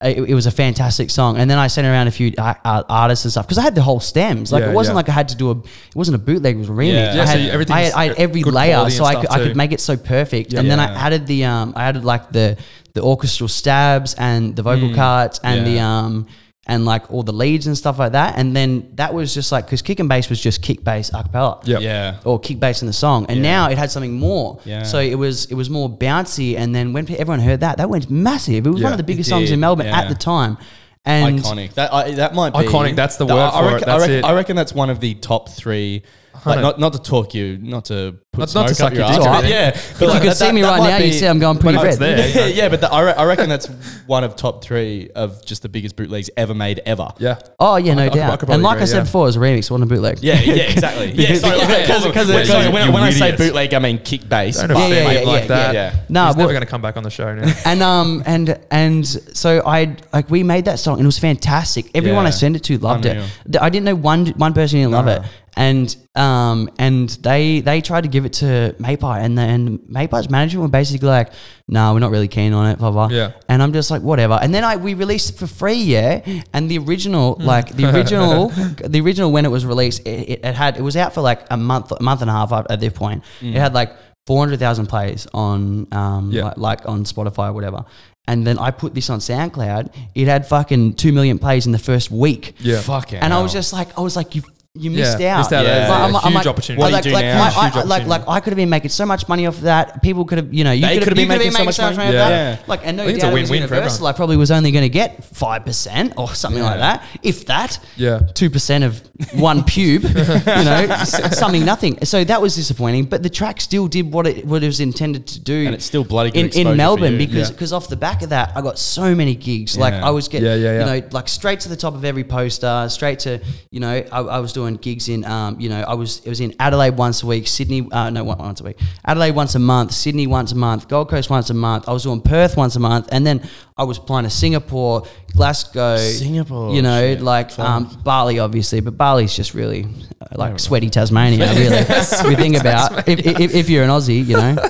it, 0.04 0.18
it 0.18 0.34
was 0.34 0.48
a 0.48 0.52
fantastic 0.52 1.12
song. 1.12 1.38
And 1.38 1.50
then 1.50 1.60
I 1.60 1.68
sent 1.68 1.86
around 1.86 2.08
a 2.08 2.12
few 2.12 2.34
uh, 2.38 2.56
uh, 2.66 2.84
artists 2.90 3.26
and 3.26 3.32
stuff 3.32 3.46
because 3.46 3.58
I 3.60 3.62
had 3.62 3.76
the 3.76 3.82
whole 3.82 4.00
stems. 4.00 4.52
Like 4.52 4.64
Yeah, 4.64 4.72
it 4.72 4.74
wasn't 4.74 4.94
yeah. 4.94 4.98
like 4.98 5.10
I 5.10 5.12
had 5.12 5.30
to 5.30 5.36
do 5.36 5.52
a. 5.52 5.58
It 5.60 5.96
wasn't 5.96 6.16
a 6.16 6.20
bootleg. 6.20 6.56
It 6.56 6.60
was 6.60 6.70
a 6.70 6.72
remix. 6.72 6.94
Yeah. 6.94 7.16
Yeah, 7.16 7.22
I 7.22 7.26
had, 7.26 7.50
everything's 7.50 7.76
I 7.78 7.82
had, 7.82 7.94
I 7.94 8.08
had 8.08 8.18
every 8.18 8.44
layer, 8.44 8.90
so 8.90 9.06
I 9.06 9.16
could, 9.16 9.30
I 9.30 9.38
could 9.38 9.56
make 9.56 9.72
it 9.72 9.80
so 9.80 9.98
perfect. 9.98 10.54
And 10.54 10.70
then 10.70 10.80
I 10.80 10.94
added 10.94 11.28
the 11.28 11.46
um, 11.46 11.74
I 11.76 11.84
added 11.86 12.04
like 12.04 12.32
the 12.32 12.58
the 12.94 13.02
orchestral 13.02 13.48
stabs 13.48 14.16
and 14.16 14.56
the 14.56 14.64
vocal 14.64 14.90
Mm, 14.90 14.96
cuts 14.96 15.40
and 15.44 15.66
the 15.66 15.80
um 15.80 16.28
and 16.68 16.86
like 16.86 17.12
all 17.12 17.24
the 17.24 17.34
leads 17.34 17.66
and 17.66 17.76
stuff 17.76 17.98
like 17.98 18.12
that. 18.12 18.38
And 18.38 18.56
then 18.56 18.92
that 18.96 19.14
was 19.14 19.34
just 19.34 19.52
like 19.52 19.66
because 19.66 19.82
kick 19.82 20.00
and 20.00 20.08
bass 20.08 20.30
was 20.30 20.40
just 20.40 20.62
kick 20.62 20.84
bass 20.84 21.10
a 21.10 21.24
cappella 21.24 21.60
Yep. 21.66 21.82
yeah, 21.82 22.18
or 22.24 22.40
kick 22.40 22.60
bass 22.60 22.82
in 22.82 22.88
the 22.88 22.94
song, 22.94 23.26
and 23.30 23.38
Yeah. 23.38 23.44
now 23.52 23.70
it 23.70 23.78
had 23.78 23.90
something 23.92 24.14
more. 24.14 24.60
Yeah. 24.64 24.84
So 24.84 25.00
it 25.00 25.16
was 25.16 25.46
it 25.46 25.56
was 25.56 25.70
more 25.70 25.90
bouncy, 25.90 26.58
and 26.58 26.74
then 26.76 26.94
when 26.94 27.10
everyone 27.12 27.40
heard 27.40 27.62
that, 27.62 27.78
that 27.78 27.90
went 27.90 28.10
massive. 28.12 28.68
It 28.68 28.70
was 28.70 28.84
one 28.84 28.92
of 28.94 28.98
the 28.98 29.04
biggest 29.04 29.30
songs 29.30 29.50
in 29.52 29.60
Melbourne 29.60 29.88
yeah. 29.88 30.00
at 30.02 30.10
the 30.10 30.16
time, 30.16 30.58
and 31.04 31.40
iconic. 31.40 31.74
That 31.74 31.92
I, 31.94 32.12
that 32.12 32.36
might 32.36 32.54
be 32.54 32.60
Iconic, 32.60 32.96
that's 32.96 33.18
the 33.18 33.26
word 33.26 33.34
I 33.40 33.60
for 33.60 33.70
it, 33.70 33.74
reckon, 33.74 33.86
that's 33.88 33.90
I 33.90 34.08
reckon, 34.08 34.16
it. 34.18 34.26
I 34.26 34.34
reckon 34.34 34.56
that's 34.56 34.74
one 34.74 34.90
of 34.92 35.00
the 35.00 35.16
top 35.16 35.50
three 35.50 36.04
Like 36.46 36.60
not, 36.62 36.80
not 36.80 36.94
to 36.94 37.00
talk 37.00 37.34
you, 37.34 37.58
not 37.60 37.86
to 37.86 38.16
put 38.32 38.40
Not- 38.40 38.50
smoke 38.50 38.62
not 38.64 38.68
to 38.70 38.76
suck 38.76 38.92
up 38.92 38.94
your 38.98 39.04
your 39.06 39.12
dick 39.14 39.22
ass. 39.22 39.28
or 39.28 39.30
anything. 39.46 39.52
Yeah, 39.52 39.68
If 39.70 40.02
you 40.02 40.20
could 40.22 40.38
see 40.38 40.52
me 40.52 40.64
right 40.64 40.80
now, 40.82 40.98
you'd 40.98 41.14
see 41.14 41.26
I'm 41.28 41.38
going 41.40 41.58
pretty 41.60 41.78
But 41.78 41.84
red. 41.86 42.00
there, 42.00 42.28
yeah, 42.30 42.46
yeah, 42.64 42.70
but 42.70 42.82
the, 42.82 42.92
I, 42.92 43.02
re- 43.02 43.14
I 43.14 43.26
reckon 43.26 43.48
that's 43.50 43.68
one 44.08 44.24
of 44.24 44.36
top 44.36 44.64
three 44.64 45.10
of 45.16 45.46
just 45.46 45.62
the 45.62 45.70
biggest 45.70 45.96
bootlegs 45.96 46.30
ever 46.38 46.54
made 46.54 46.82
ever. 46.86 47.10
Yeah. 47.20 47.40
Oh 47.60 47.76
yeah, 47.76 47.94
no 47.94 48.04
I 48.06 48.10
could- 48.10 48.20
I 48.22 48.28
doubt. 48.28 48.40
could 48.40 48.50
and 48.50 48.62
probably 48.62 48.64
like 48.64 48.82
I 48.82 48.86
said 48.86 48.98
yeah. 48.98 49.04
before, 49.04 49.24
it 49.24 49.28
was 49.28 49.36
a 49.36 49.40
remix, 49.40 49.58
it 49.66 49.72
wasn't 49.72 49.84
a 49.84 49.94
bootleg. 49.94 50.20
Yeah, 50.22 50.40
yeah, 50.42 50.54
exactly. 50.64 51.06
yeah, 51.12 51.16
Because- 51.28 51.42
sorry, 51.42 51.60
because- 51.60 51.78
because, 51.78 52.06
because 52.08 52.28
when, 52.28 52.36
it's- 52.38 52.48
sorry, 52.48 52.66
you- 52.66 52.72
when, 52.72 52.94
when 52.94 53.04
I 53.04 53.12
say 53.12 53.36
bootleg, 53.36 53.74
I 53.74 53.80
mean 53.80 54.00
kick 54.00 54.28
bass. 54.28 54.58
Don't 54.58 54.70
but- 54.70 54.78
offend 54.78 54.94
yeah, 54.94 55.12
yeah, 55.12 55.28
like 55.28 55.42
yeah, 55.42 55.48
that. 55.48 55.74
yeah. 55.76 55.96
Nah, 56.10 56.28
He's 56.28 56.38
well- 56.38 56.48
going 56.48 56.62
to 56.62 56.66
come 56.66 56.82
back 56.82 56.98
on 56.98 57.04
the 57.04 57.10
show 57.12 57.36
now. 57.36 57.54
and 57.66 57.84
um 57.84 58.24
and 58.26 58.60
and 58.72 59.06
so 59.06 59.62
I 59.66 59.96
like 60.14 60.30
we 60.30 60.42
made 60.44 60.66
that 60.66 60.80
song 60.80 60.96
and 60.96 61.04
it 61.04 61.06
was 61.06 61.20
fantastic. 61.20 61.92
Everyone 61.94 62.26
I 62.26 62.30
sent 62.32 62.56
it 62.56 62.64
to 62.64 62.78
loved 62.80 63.06
it. 63.06 63.22
I 63.62 63.70
didn't 63.70 63.86
know 63.86 63.96
one 63.96 64.28
one 64.38 64.54
person 64.54 64.80
didn't 64.80 64.92
love 64.94 65.08
it, 65.08 65.22
and 65.58 65.96
um 66.16 66.70
and 66.80 67.10
they 67.10 67.60
they 67.62 67.82
tried 67.82 68.02
to 68.02 68.08
give 68.10 68.26
it 68.26 68.34
to 68.34 68.76
Mapei 68.80 69.22
and 69.22 69.38
then 69.38 69.80
Mapei's 69.80 70.30
management 70.30 70.62
were 70.64 70.70
basically 70.70 71.08
like, 71.10 71.32
no, 71.68 71.80
nah, 71.88 71.94
we're 71.94 72.00
not 72.00 72.12
really 72.12 72.28
keen 72.28 72.54
on 72.54 72.68
it, 72.72 72.78
blah 72.80 72.92
blah. 72.92 73.10
Yeah. 73.10 73.32
And 73.50 73.62
I'm 73.62 73.74
just 73.74 73.92
like, 73.92 74.02
whatever. 74.02 74.40
And 74.42 74.54
then 74.54 74.64
I 74.64 74.78
we 74.78 74.94
released 74.94 75.32
it 75.32 75.38
for 75.38 75.48
free, 75.48 75.74
yeah. 75.82 76.22
And 76.54 76.70
the 76.72 76.78
original, 76.80 77.36
Hmm. 77.36 77.44
like 77.44 77.76
the 77.76 77.86
original, 77.96 78.50
the 78.50 79.02
original 79.02 79.32
when 79.32 79.46
it 79.46 79.50
was 79.52 79.66
released, 79.66 80.02
it, 80.08 80.30
it, 80.30 80.40
it 80.46 80.56
had 80.56 80.78
it 80.78 80.82
was 80.82 80.96
out 80.96 81.14
for 81.14 81.22
like 81.22 81.46
a 81.52 81.58
month, 81.58 81.92
a 81.92 82.02
month 82.02 82.22
and 82.22 82.30
a 82.30 82.34
half 82.34 82.52
at 82.54 82.80
this 82.80 82.94
point. 82.94 83.24
It 83.42 83.56
had 83.56 83.74
like 83.74 83.92
four 84.28 84.40
hundred 84.40 84.60
thousand 84.60 84.88
plays 84.88 85.28
on, 85.34 85.88
um. 85.92 86.32
Yeah. 86.32 86.44
like, 86.46 86.58
like 86.58 86.90
on 86.90 87.04
Spotify 87.04 87.50
or 87.50 87.54
whatever. 87.54 87.84
And 88.28 88.46
then 88.46 88.60
I 88.60 88.70
put 88.72 88.94
this 88.94 89.10
on 89.10 89.20
SoundCloud. 89.20 89.94
It 90.14 90.28
had 90.28 90.48
fucking 90.48 90.94
two 90.94 91.12
million 91.12 91.40
plays 91.40 91.66
in 91.66 91.72
the 91.72 91.80
first 91.80 92.12
week. 92.12 92.54
Yeah. 92.60 92.80
Fucking 92.80 93.18
And 93.20 93.34
I 93.34 93.42
was 93.42 93.52
just 93.52 93.74
like, 93.74 93.98
I 93.98 94.02
was 94.02 94.16
like, 94.16 94.36
you. 94.36 94.44
You 94.74 94.90
missed 94.90 95.20
Yeah, 95.20 95.36
out. 95.36 95.38
missed 95.40 95.52
out. 95.52 95.66
Yeah. 95.66 95.90
Like, 95.90 96.14
That's 96.14 96.26
a 96.26 96.30
huge 96.30 96.48
opportunity. 96.48 96.80
What 96.80 96.86
do 96.88 96.92
you 96.92 96.96
like, 96.96 97.04
do 97.04 97.12
like, 97.12 97.26
now? 97.26 97.40
my- 97.40 97.50
Huge 97.50 97.56
I- 97.58 97.62
like, 97.66 97.76
opportunity. 97.76 98.10
like, 98.10 98.28
I 98.30 98.40
could 98.40 98.52
have 98.54 98.56
been 98.58 98.70
making 98.70 98.90
so 98.92 99.06
much 99.06 99.28
money 99.28 99.46
off 99.46 99.56
of 99.58 99.62
that. 99.64 100.02
People 100.02 100.24
could 100.24 100.38
have, 100.38 100.54
you 100.54 100.64
know, 100.64 100.72
you 100.72 100.82
They 100.88 100.94
could 100.94 101.04
could 101.04 101.10
have 101.10 101.18
you 101.20 101.28
been 101.28 101.38
could 101.40 101.46
making 101.52 101.52
so 101.58 101.66
much 101.66 101.80
off 101.82 101.98
money. 101.98 102.08
of 102.08 102.14
Yeah. 102.14 102.30
that. 102.30 102.70
Like, 102.70 102.80
and 102.86 102.96
no 102.96 103.04
I 103.04 103.06
think 103.08 103.16
it's 103.18 103.24
a 103.26 103.28
doubt 103.28 103.38
it 103.38 103.42
was 103.42 103.50
win-win 103.52 103.68
for 103.68 103.76
Universal. 103.76 103.96
everyone. 103.98 104.14
I 104.14 104.16
probably 104.16 104.38
was 104.38 104.50
only 104.52 104.72
going 104.72 104.84
to 104.84 104.90
get 104.90 105.26
five 105.26 105.66
percent 105.66 106.14
or 106.16 106.30
something 106.34 106.64
like 106.64 106.78
that, 106.80 107.04
if 107.22 107.48
that. 107.48 107.80
Yeah. 107.98 108.20
two 108.34 108.50
percent 108.50 108.86
of 108.86 109.02
one 109.34 109.64
pube, 109.72 110.04
you 110.04 110.64
know, 110.64 110.94
s- 110.96 111.38
something 111.38 111.66
nothing. 111.66 111.98
So 112.06 112.24
that 112.24 112.42
was 112.42 112.56
disappointing. 112.56 113.06
But 113.06 113.24
the 113.24 113.30
track 113.30 113.60
still 113.60 113.88
did 113.90 114.14
what 114.14 114.26
it 114.26 114.46
what 114.46 114.64
it 114.64 114.68
was 114.68 114.80
intended 114.80 115.28
to 115.28 115.40
do. 115.42 115.66
And 115.66 115.76
it's 115.76 115.84
still 115.86 116.06
bloody 116.06 116.32
good 116.32 116.40
in, 116.40 116.46
exposure 116.46 116.72
in 116.72 116.78
Melbourne 116.78 117.12
you. 117.20 117.28
because 117.28 117.50
Yeah. 117.50 117.54
because 117.56 117.74
off 117.74 117.90
the 117.90 117.98
back 117.98 118.22
of 118.22 118.30
that, 118.30 118.54
I 118.56 118.62
got 118.62 118.80
so 118.80 119.14
many 119.16 119.36
gigs. 119.36 119.78
Like 119.78 119.96
Yeah. 119.96 120.08
I 120.08 120.12
was 120.12 120.30
getting, 120.30 120.48
Yeah, 120.48 120.56
yeah, 120.56 120.72
yeah. 120.72 120.80
you 120.96 121.02
know, 121.02 121.08
like 121.12 121.28
straight 121.28 121.60
to 121.62 121.70
the 121.70 121.76
top 121.76 121.94
of 121.94 122.06
every 122.06 122.24
poster, 122.24 122.88
straight 122.90 123.20
to 123.20 123.42
you 123.70 123.82
know, 123.82 124.02
I, 124.14 124.20
I 124.22 124.40
was 124.40 124.54
doing 124.54 124.61
gigs 124.82 125.10
in, 125.10 125.26
um, 125.26 125.60
you 125.60 125.70
know, 125.70 125.82
I 125.82 125.94
was 125.94 126.20
it 126.26 126.30
was 126.30 126.40
in 126.40 126.54
Adelaide 126.60 126.98
once 126.98 127.24
a 127.24 127.28
week, 127.28 127.48
Sydney, 127.48 127.88
uh, 127.92 128.10
no, 128.10 128.24
once 128.24 128.62
a 128.62 128.64
week, 128.64 128.80
Adelaide 129.06 129.32
once 129.32 129.56
a 129.56 129.60
month, 129.60 129.94
Sydney 129.94 130.28
once 130.28 130.52
a 130.52 130.56
month, 130.56 130.88
Gold 130.88 131.10
Coast 131.10 131.30
once 131.30 131.50
a 131.50 131.54
month. 131.54 131.88
I 131.88 131.94
was 131.94 132.04
doing 132.04 132.22
Perth 132.22 132.58
once 132.58 132.76
a 132.76 132.80
month, 132.80 133.10
and 133.12 133.26
then 133.26 133.48
I 133.78 133.84
was 133.84 133.98
flying 133.98 134.24
to 134.26 134.30
Singapore, 134.30 135.04
Glasgow, 135.36 135.98
Singapore, 135.98 136.74
you 136.74 136.82
know, 136.82 137.14
shit. 137.14 137.22
like 137.22 137.58
um, 137.60 138.00
Bali, 138.04 138.40
obviously, 138.40 138.80
but 138.80 138.98
Bali's 138.98 139.36
just 139.36 139.54
really 139.54 139.86
uh, 140.22 140.26
like 140.36 140.60
sweaty 140.60 140.90
Tasmania, 140.90 141.48
really. 141.54 141.78
if 141.78 142.24
you 142.24 142.36
think 142.36 142.58
about 142.58 143.08
if, 143.08 143.20
if, 143.20 143.56
if 143.56 143.70
you're 143.70 143.84
an 143.84 143.90
Aussie, 143.90 144.26
you 144.26 144.38
know. 144.38 144.58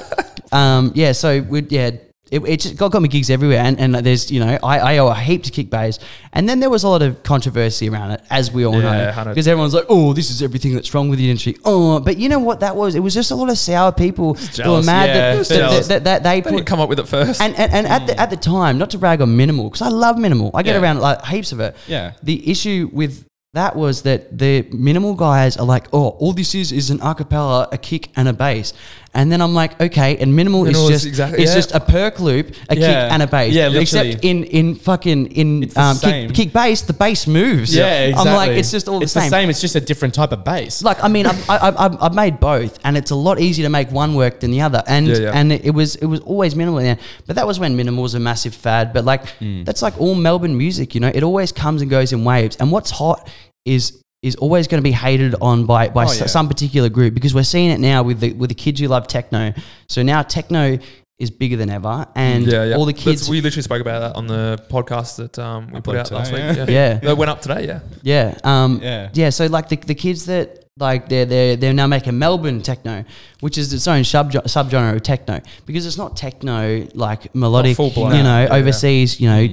Um, 0.54 0.92
yeah, 0.96 1.14
so 1.14 1.42
we 1.42 1.62
yeah. 1.70 1.92
It, 2.32 2.40
it 2.48 2.60
just 2.62 2.78
got, 2.78 2.94
got 2.94 3.02
me 3.02 3.10
gigs 3.10 3.30
everywhere, 3.30 3.60
and, 3.60 3.78
and 3.78 3.94
there's 3.94 4.32
you 4.32 4.40
know 4.40 4.58
I, 4.64 4.80
I 4.80 4.98
owe 5.00 5.08
a 5.10 5.16
heap 5.16 5.44
to 5.44 5.52
Kick 5.52 5.70
bass, 5.70 6.00
and 6.32 6.48
then 6.48 6.62
there 6.62 6.70
was 6.70 6.84
a 6.84 6.88
lot 6.88 7.02
of 7.02 7.22
controversy 7.24 7.90
around 7.90 8.12
it, 8.12 8.22
as 8.30 8.52
we 8.54 8.66
all 8.66 8.76
Yeah, 8.76 8.82
know, 9.00 9.06
100. 9.08 9.32
because 9.32 9.48
everyone's 9.50 9.74
like, 9.74 9.86
oh, 9.90 10.14
this 10.14 10.32
is 10.32 10.42
everything 10.42 10.74
that's 10.74 10.94
wrong 10.94 11.10
with 11.10 11.20
the 11.20 11.30
industry. 11.30 11.58
Oh, 11.66 12.00
but 12.00 12.16
you 12.18 12.30
know 12.30 12.40
what 12.40 12.62
that 12.62 12.78
was? 12.78 12.96
It 12.96 13.02
was 13.02 13.14
just 13.14 13.32
a 13.32 13.36
lot 13.36 13.50
of 13.50 13.58
sour 13.58 13.92
people 13.92 14.36
who 14.36 14.72
were 14.72 14.82
mad 14.82 15.10
Yeah, 15.10 15.36
that, 15.36 15.48
that, 15.50 15.88
that, 15.90 16.04
that 16.06 16.24
they 16.24 16.40
They 16.40 16.52
put 16.52 16.66
come 16.66 16.80
up 16.80 16.88
with 16.88 17.00
it 17.00 17.08
first. 17.10 17.42
and, 17.42 17.54
and, 17.58 17.74
and 17.74 17.86
at, 17.86 18.08
the, 18.08 18.18
at 18.18 18.30
the 18.30 18.38
time, 18.38 18.78
not 18.78 18.92
to 18.92 18.98
brag 18.98 19.22
on 19.22 19.36
minimal, 19.36 19.66
because 19.70 19.82
I 19.82 19.90
love 19.90 20.18
minimal. 20.18 20.52
I 20.54 20.64
get 20.64 20.76
Yeah. 20.76 20.82
around 20.82 21.00
like 21.02 21.26
heaps 21.26 21.52
of 21.52 21.60
it. 21.60 21.76
Yeah. 21.88 22.14
The 22.24 22.50
issue 22.50 22.90
with 22.94 23.26
that 23.54 23.76
was 23.76 24.04
that 24.04 24.38
the 24.38 24.62
minimal 24.72 25.14
guys 25.14 25.58
are 25.58 25.66
like, 25.66 25.88
oh, 25.92 26.10
all 26.22 26.32
this 26.32 26.56
is 26.56 26.72
is 26.72 26.90
an 26.90 27.00
acapella, 27.00 27.68
a 27.74 27.78
kick, 27.78 28.08
and 28.16 28.30
a 28.30 28.34
bass. 28.34 28.72
And 29.14 29.30
then 29.30 29.42
I'm 29.42 29.54
like, 29.54 29.80
okay, 29.82 30.16
and 30.18 30.34
minimal, 30.36 30.64
Minimal 30.64 30.86
is 30.88 30.90
just 30.90 31.06
exactly- 31.06 31.44
it's 31.44 31.52
yeah. 31.52 31.56
just 31.58 31.72
a 31.76 31.82
perk 31.82 32.22
loop, 32.22 32.56
a 32.70 32.78
Yeah. 32.78 32.88
kick, 32.88 33.12
and 33.14 33.22
a 33.22 33.28
bass. 33.28 33.54
Yeah, 33.54 33.68
literally. 33.68 33.82
Except 34.12 34.24
in 34.24 34.44
in 34.46 34.76
fucking 34.76 35.26
in 35.34 35.70
um, 35.76 35.98
kick, 36.00 36.34
kick 36.34 36.54
bass, 36.54 36.82
the 36.84 36.94
bass 36.94 37.28
moves. 37.28 37.76
Yeah, 37.76 38.06
exactly. 38.06 38.30
I'm 38.32 38.36
like, 38.38 38.52
it's 38.52 38.72
just 38.72 38.88
all 38.88 39.04
it's 39.04 39.14
the 39.14 39.20
same. 39.20 39.30
the 39.30 39.36
same. 39.36 39.50
It's 39.50 39.60
just 39.60 39.76
a 39.76 39.82
different 39.82 40.14
type 40.14 40.32
of 40.32 40.46
bass. 40.46 40.82
Like 40.82 41.04
I 41.04 41.10
mean, 41.10 41.26
I've, 41.28 41.50
I, 41.50 41.58
I've, 41.86 42.02
I've- 42.02 42.16
made 42.16 42.40
both, 42.40 42.80
and 42.86 42.96
it's 42.96 43.12
a 43.12 43.16
lot 43.16 43.40
easier 43.42 43.66
to 43.66 43.70
make 43.70 43.92
one 43.92 44.16
work 44.16 44.40
than 44.40 44.52
the 44.52 44.62
other. 44.62 44.82
And 44.88 45.08
Yeah, 45.08 45.32
and 45.34 45.52
it 45.52 45.74
was 45.74 45.96
it 45.98 46.06
was 46.06 46.22
always 46.22 46.56
minimal 46.56 46.80
in. 46.80 46.98
But 47.28 47.36
that 47.36 47.46
was 47.46 47.60
when 47.60 47.76
minimal 47.76 48.04
was 48.04 48.16
a 48.16 48.20
massive 48.20 48.56
fad. 48.56 48.94
But 48.94 49.04
like 49.04 49.28
Hmm. 49.40 49.66
that's 49.66 49.82
like 49.82 50.00
all 50.00 50.16
Melbourne 50.16 50.58
music, 50.58 50.96
you 50.96 51.02
know. 51.02 51.12
It 51.14 51.24
always 51.24 51.52
comes 51.52 51.82
and 51.82 51.92
goes 51.92 52.14
in 52.14 52.24
waves. 52.24 52.56
And 52.62 52.72
what's 52.72 52.92
hot 52.92 53.30
is 53.66 54.02
is 54.22 54.36
always 54.36 54.68
going 54.68 54.78
to 54.80 54.84
be 54.88 54.92
hated 54.92 55.36
on 55.42 55.66
by 55.66 55.90
by 55.90 56.04
Oh, 56.06 56.10
s- 56.10 56.20
yeah. 56.20 56.26
some 56.28 56.48
particular 56.48 56.90
group 56.90 57.14
because 57.14 57.34
we're 57.34 57.44
seeing 57.44 57.72
it 57.72 57.80
now 57.80 58.04
with 58.04 58.20
the 58.20 58.34
with 58.34 58.50
the 58.50 58.56
kids 58.56 58.80
who 58.80 58.88
love 58.88 59.08
techno. 59.08 59.54
So 59.88 60.04
now 60.04 60.22
techno 60.22 60.78
is 61.20 61.30
bigger 61.30 61.56
than 61.56 61.70
ever, 61.70 62.08
and 62.16 62.46
yeah, 62.48 62.64
yeah. 62.66 62.76
all 62.76 62.86
the 62.86 62.94
That's- 62.94 63.04
kids. 63.20 63.30
we 63.30 63.42
literally 63.42 63.62
spoke 63.64 63.82
about 63.82 64.00
that 64.00 64.16
on 64.16 64.26
the 64.28 64.64
podcast 64.70 65.18
that 65.18 65.38
um, 65.38 65.68
we 65.72 65.80
put 65.82 65.96
Upload 65.96 66.00
out 66.00 66.12
last 66.12 66.32
week. 66.32 66.42
yeah. 66.42 66.54
Yeah. 66.56 66.66
Yeah. 66.70 66.94
That 67.00 67.18
went 67.18 67.30
up 67.30 67.42
today, 67.42 67.68
yeah. 67.68 67.80
Yeah. 68.02 68.38
Um, 68.44 68.80
Yeah. 68.82 69.10
yeah. 69.14 69.30
So 69.30 69.46
like 69.48 69.70
the, 69.70 69.76
the 69.78 69.96
kids 69.96 70.26
that 70.26 70.66
like 70.78 71.10
they're 71.10 71.26
they're 71.26 71.56
they're 71.58 71.74
now 71.74 71.86
making 71.88 72.18
Melbourne 72.18 72.62
techno, 72.62 73.06
which 73.40 73.58
is 73.58 73.72
its 73.74 73.88
own 73.88 74.04
sub 74.04 74.32
subgenre 74.32 74.96
of 74.96 75.04
techno 75.04 75.42
because 75.66 75.86
it's 75.86 75.98
not 75.98 76.16
techno 76.18 76.88
like 76.96 77.34
melodic, 77.36 77.76
full 77.76 77.90
you 77.90 78.02
know, 78.24 78.42
Yeah, 78.42 78.44
yeah. 78.44 78.54
overseas, 78.56 79.20
you 79.20 79.30
know. 79.30 79.48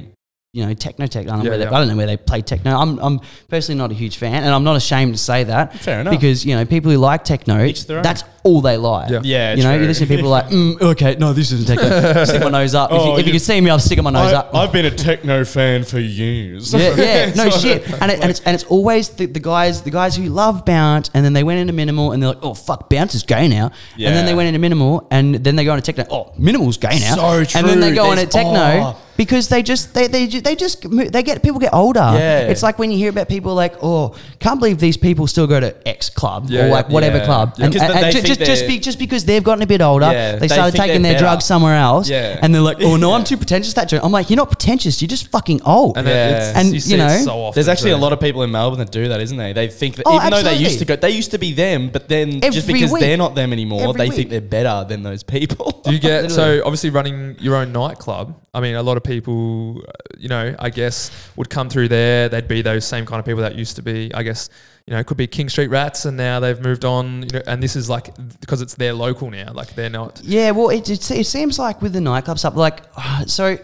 You 0.54 0.64
know, 0.64 0.72
techno 0.72 1.06
tech. 1.06 1.26
I 1.26 1.28
don't, 1.28 1.40
know 1.40 1.44
Yeah, 1.44 1.50
where 1.50 1.58
they, 1.58 1.64
yeah. 1.64 1.74
I 1.76 1.78
don't 1.78 1.88
know 1.88 1.96
where 1.96 2.06
they 2.06 2.16
play 2.16 2.40
techno. 2.40 2.74
I'm, 2.74 2.98
I'm 3.00 3.20
personally 3.48 3.76
not 3.78 3.90
a 3.90 3.94
huge 3.94 4.16
fan, 4.16 4.32
and 4.44 4.46
I'm 4.54 4.64
not 4.64 4.76
ashamed 4.76 5.12
to 5.12 5.18
say 5.18 5.44
that. 5.44 5.74
Fair 5.78 6.00
enough. 6.00 6.10
Because 6.14 6.42
you 6.46 6.56
know, 6.56 6.64
people 6.64 6.90
who 6.90 6.96
like 6.96 7.22
techno, 7.22 7.62
Each 7.62 7.84
their 7.86 7.98
own. 7.98 8.02
that's 8.02 8.24
all 8.44 8.62
they 8.62 8.78
like. 8.78 9.10
Yeah. 9.10 9.20
Yeah, 9.22 9.54
you 9.54 9.62
know, 9.62 9.72
true. 9.74 9.82
you 9.82 9.86
listen 9.86 10.08
to 10.08 10.16
people 10.16 10.30
like, 10.30 10.46
mm, 10.46 10.80
okay, 10.80 11.16
no, 11.16 11.34
this 11.34 11.52
isn't 11.52 11.66
techno. 11.68 12.24
Stick 12.24 12.40
my 12.42 12.48
nose 12.48 12.74
up. 12.74 12.90
If, 12.90 12.96
Oh, 12.98 13.04
you, 13.04 13.12
if 13.12 13.18
you 13.18 13.24
you- 13.26 13.32
can 13.32 13.40
see 13.40 13.60
me, 13.60 13.68
I'll 13.68 13.78
stick 13.78 14.02
my 14.02 14.08
nose 14.08 14.32
up. 14.32 14.54
I've 14.54 14.72
been 14.72 14.86
a 14.86 14.90
techno 14.90 15.44
fan 15.44 15.84
for 15.84 15.98
years. 16.00 16.72
Yeah, 16.72 16.96
yeah, 16.96 17.26
no 17.36 17.50
So- 17.50 17.58
shit. 17.60 17.86
And, 18.00 18.10
it, 18.10 18.20
and 18.22 18.30
it's 18.30 18.40
and 18.40 18.54
it's 18.54 18.64
always 18.64 19.10
the, 19.10 19.26
the 19.26 19.40
guys 19.40 19.82
the 19.82 19.90
guys 19.90 20.16
who 20.16 20.24
love 20.30 20.64
bounce, 20.64 21.10
and 21.12 21.22
then 21.26 21.34
they 21.34 21.44
went 21.44 21.60
into 21.60 21.74
minimal, 21.74 22.12
and 22.12 22.22
they're 22.22 22.30
like, 22.30 22.42
oh 22.42 22.54
fuck, 22.54 22.88
bounce 22.88 23.14
is 23.14 23.22
gay 23.22 23.48
now. 23.48 23.66
And 23.98 24.16
then 24.16 24.24
they 24.24 24.34
went 24.34 24.46
into 24.48 24.60
minimal, 24.60 25.06
and 25.10 25.34
then 25.34 25.56
they 25.56 25.66
go 25.66 25.74
into 25.74 25.92
techno. 25.92 26.06
Oh, 26.10 26.32
minimal's 26.38 26.78
gay 26.78 26.98
now. 27.00 27.16
So 27.16 27.44
true. 27.44 27.58
And 27.60 27.68
then 27.68 27.80
they 27.80 27.94
go 27.94 28.04
on 28.08 28.16
There's- 28.16 28.28
at 28.28 28.32
techno. 28.32 28.94
oh. 28.96 29.02
Because 29.18 29.48
they 29.48 29.62
just 29.64 29.92
they 29.94 30.06
they 30.06 30.26
they 30.26 30.54
just 30.54 30.88
mo- 30.88 31.04
they 31.14 31.22
get 31.24 31.42
people 31.42 31.58
get 31.58 31.74
older. 31.74 31.98
Yeah. 31.98 32.48
It's 32.52 32.62
like 32.62 32.78
when 32.78 32.90
you 32.92 32.98
hear 32.98 33.10
about 33.10 33.28
people 33.28 33.52
like 33.52 33.74
oh 33.82 34.14
can't 34.38 34.60
believe 34.60 34.78
these 34.78 34.96
people 34.96 35.26
still 35.26 35.48
go 35.48 35.58
to 35.58 35.70
X 35.96 36.08
club 36.08 36.46
Yeah, 36.48 36.66
or 36.66 36.68
like 36.70 36.88
whatever 36.88 37.18
Yeah. 37.18 37.24
club. 37.26 37.54
Yeah. 37.58 37.66
And, 37.66 37.74
and- 37.74 37.82
and 37.82 38.04
uh, 38.04 38.08
uh, 38.08 38.12
ju- 38.12 38.22
just 38.22 38.40
just, 38.40 38.66
be, 38.68 38.78
just 38.78 38.98
because 38.98 39.24
they've 39.24 39.42
gotten 39.42 39.62
a 39.62 39.66
bit 39.66 39.82
older, 39.82 40.06
Yeah, 40.06 40.32
they 40.32 40.38
they 40.46 40.48
started 40.54 40.72
think 40.72 40.84
taking 40.84 41.02
their 41.02 41.14
better. 41.14 41.24
drugs 41.24 41.44
somewhere 41.44 41.74
else. 41.74 42.08
Yeah. 42.08 42.38
And 42.40 42.54
they're 42.54 42.62
like 42.70 42.80
oh 42.80 42.96
no 42.96 43.12
I'm 43.12 43.24
too 43.30 43.36
pretentious 43.36 43.74
that 43.74 43.88
joint. 43.88 44.04
I'm 44.04 44.12
like 44.12 44.30
you're 44.30 44.36
not 44.44 44.50
pretentious. 44.50 45.02
You're 45.02 45.08
just 45.16 45.26
fucking 45.32 45.62
old. 45.66 45.98
And, 45.98 46.06
Yeah. 46.06 46.14
then 46.14 46.32
it's, 46.40 46.58
And, 46.58 46.66
you, 46.74 46.80
you 46.92 46.96
know, 46.96 47.18
so 47.24 47.32
often. 47.42 47.54
There's 47.56 47.68
actually 47.68 47.90
a 47.90 47.98
lot 47.98 48.12
of 48.12 48.20
people 48.20 48.44
in 48.44 48.52
Melbourne 48.52 48.78
that 48.78 48.92
do 48.92 49.08
that, 49.08 49.20
isn't 49.20 49.36
they? 49.36 49.52
They 49.52 49.66
think 49.66 49.96
that 49.96 50.04
Oh, 50.06 50.14
even 50.16 50.30
though 50.30 50.42
they 50.44 50.54
used 50.56 50.78
to 50.78 50.84
go, 50.84 50.94
they 50.94 51.10
used 51.10 51.32
to 51.32 51.38
be 51.38 51.52
them, 51.52 51.88
but 51.90 52.08
then 52.08 52.40
just 52.40 52.68
because 52.68 52.92
week. 52.92 53.00
they're 53.00 53.16
not 53.16 53.34
them 53.34 53.52
anymore, 53.52 53.82
Every 53.82 53.92
they 53.94 54.08
week. 54.10 54.16
think 54.16 54.30
they're 54.30 54.40
better 54.40 54.86
than 54.88 55.02
those 55.02 55.24
people. 55.24 55.82
Do 55.84 55.92
you 55.92 55.98
get 55.98 56.30
so 56.40 56.62
obviously 56.64 56.90
running 56.90 57.34
your 57.40 57.56
own 57.56 57.72
nightclub? 57.72 58.36
I 58.58 58.60
mean, 58.60 58.74
a 58.74 58.82
lot 58.82 58.96
of 58.96 59.04
people, 59.04 59.80
uh, 59.86 59.92
you 60.18 60.28
know, 60.28 60.54
I 60.58 60.68
guess 60.68 61.30
would 61.36 61.48
come 61.48 61.70
through 61.70 61.88
there. 61.88 62.28
They'd 62.28 62.48
be 62.48 62.60
those 62.60 62.84
same 62.84 63.06
kind 63.06 63.20
of 63.20 63.24
people 63.24 63.42
that 63.42 63.54
used 63.54 63.76
to 63.76 63.82
be. 63.82 64.12
I 64.12 64.24
guess 64.24 64.50
you 64.88 64.94
know, 64.94 64.98
it 65.00 65.06
could 65.06 65.16
be 65.16 65.28
King 65.28 65.48
Street 65.48 65.68
Rats, 65.68 66.06
and 66.06 66.16
now 66.16 66.40
they've 66.40 66.60
moved 66.60 66.84
on. 66.84 67.22
You 67.22 67.28
know, 67.34 67.42
and 67.46 67.62
this 67.62 67.76
is 67.76 67.88
like 67.88 68.10
because 68.40 68.62
it's 68.62 68.74
their 68.74 68.94
local 68.94 69.30
now. 69.30 69.52
Like 69.52 69.74
they're 69.76 69.90
not. 69.90 70.20
Yeah, 70.24 70.50
well, 70.50 70.70
it, 70.70 70.90
it, 70.90 71.10
it 71.10 71.26
seems 71.26 71.56
like 71.56 71.80
with 71.80 71.92
the 71.92 72.00
nightclub 72.00 72.38
stuff, 72.38 72.56
like, 72.56 72.80
so, 73.26 73.58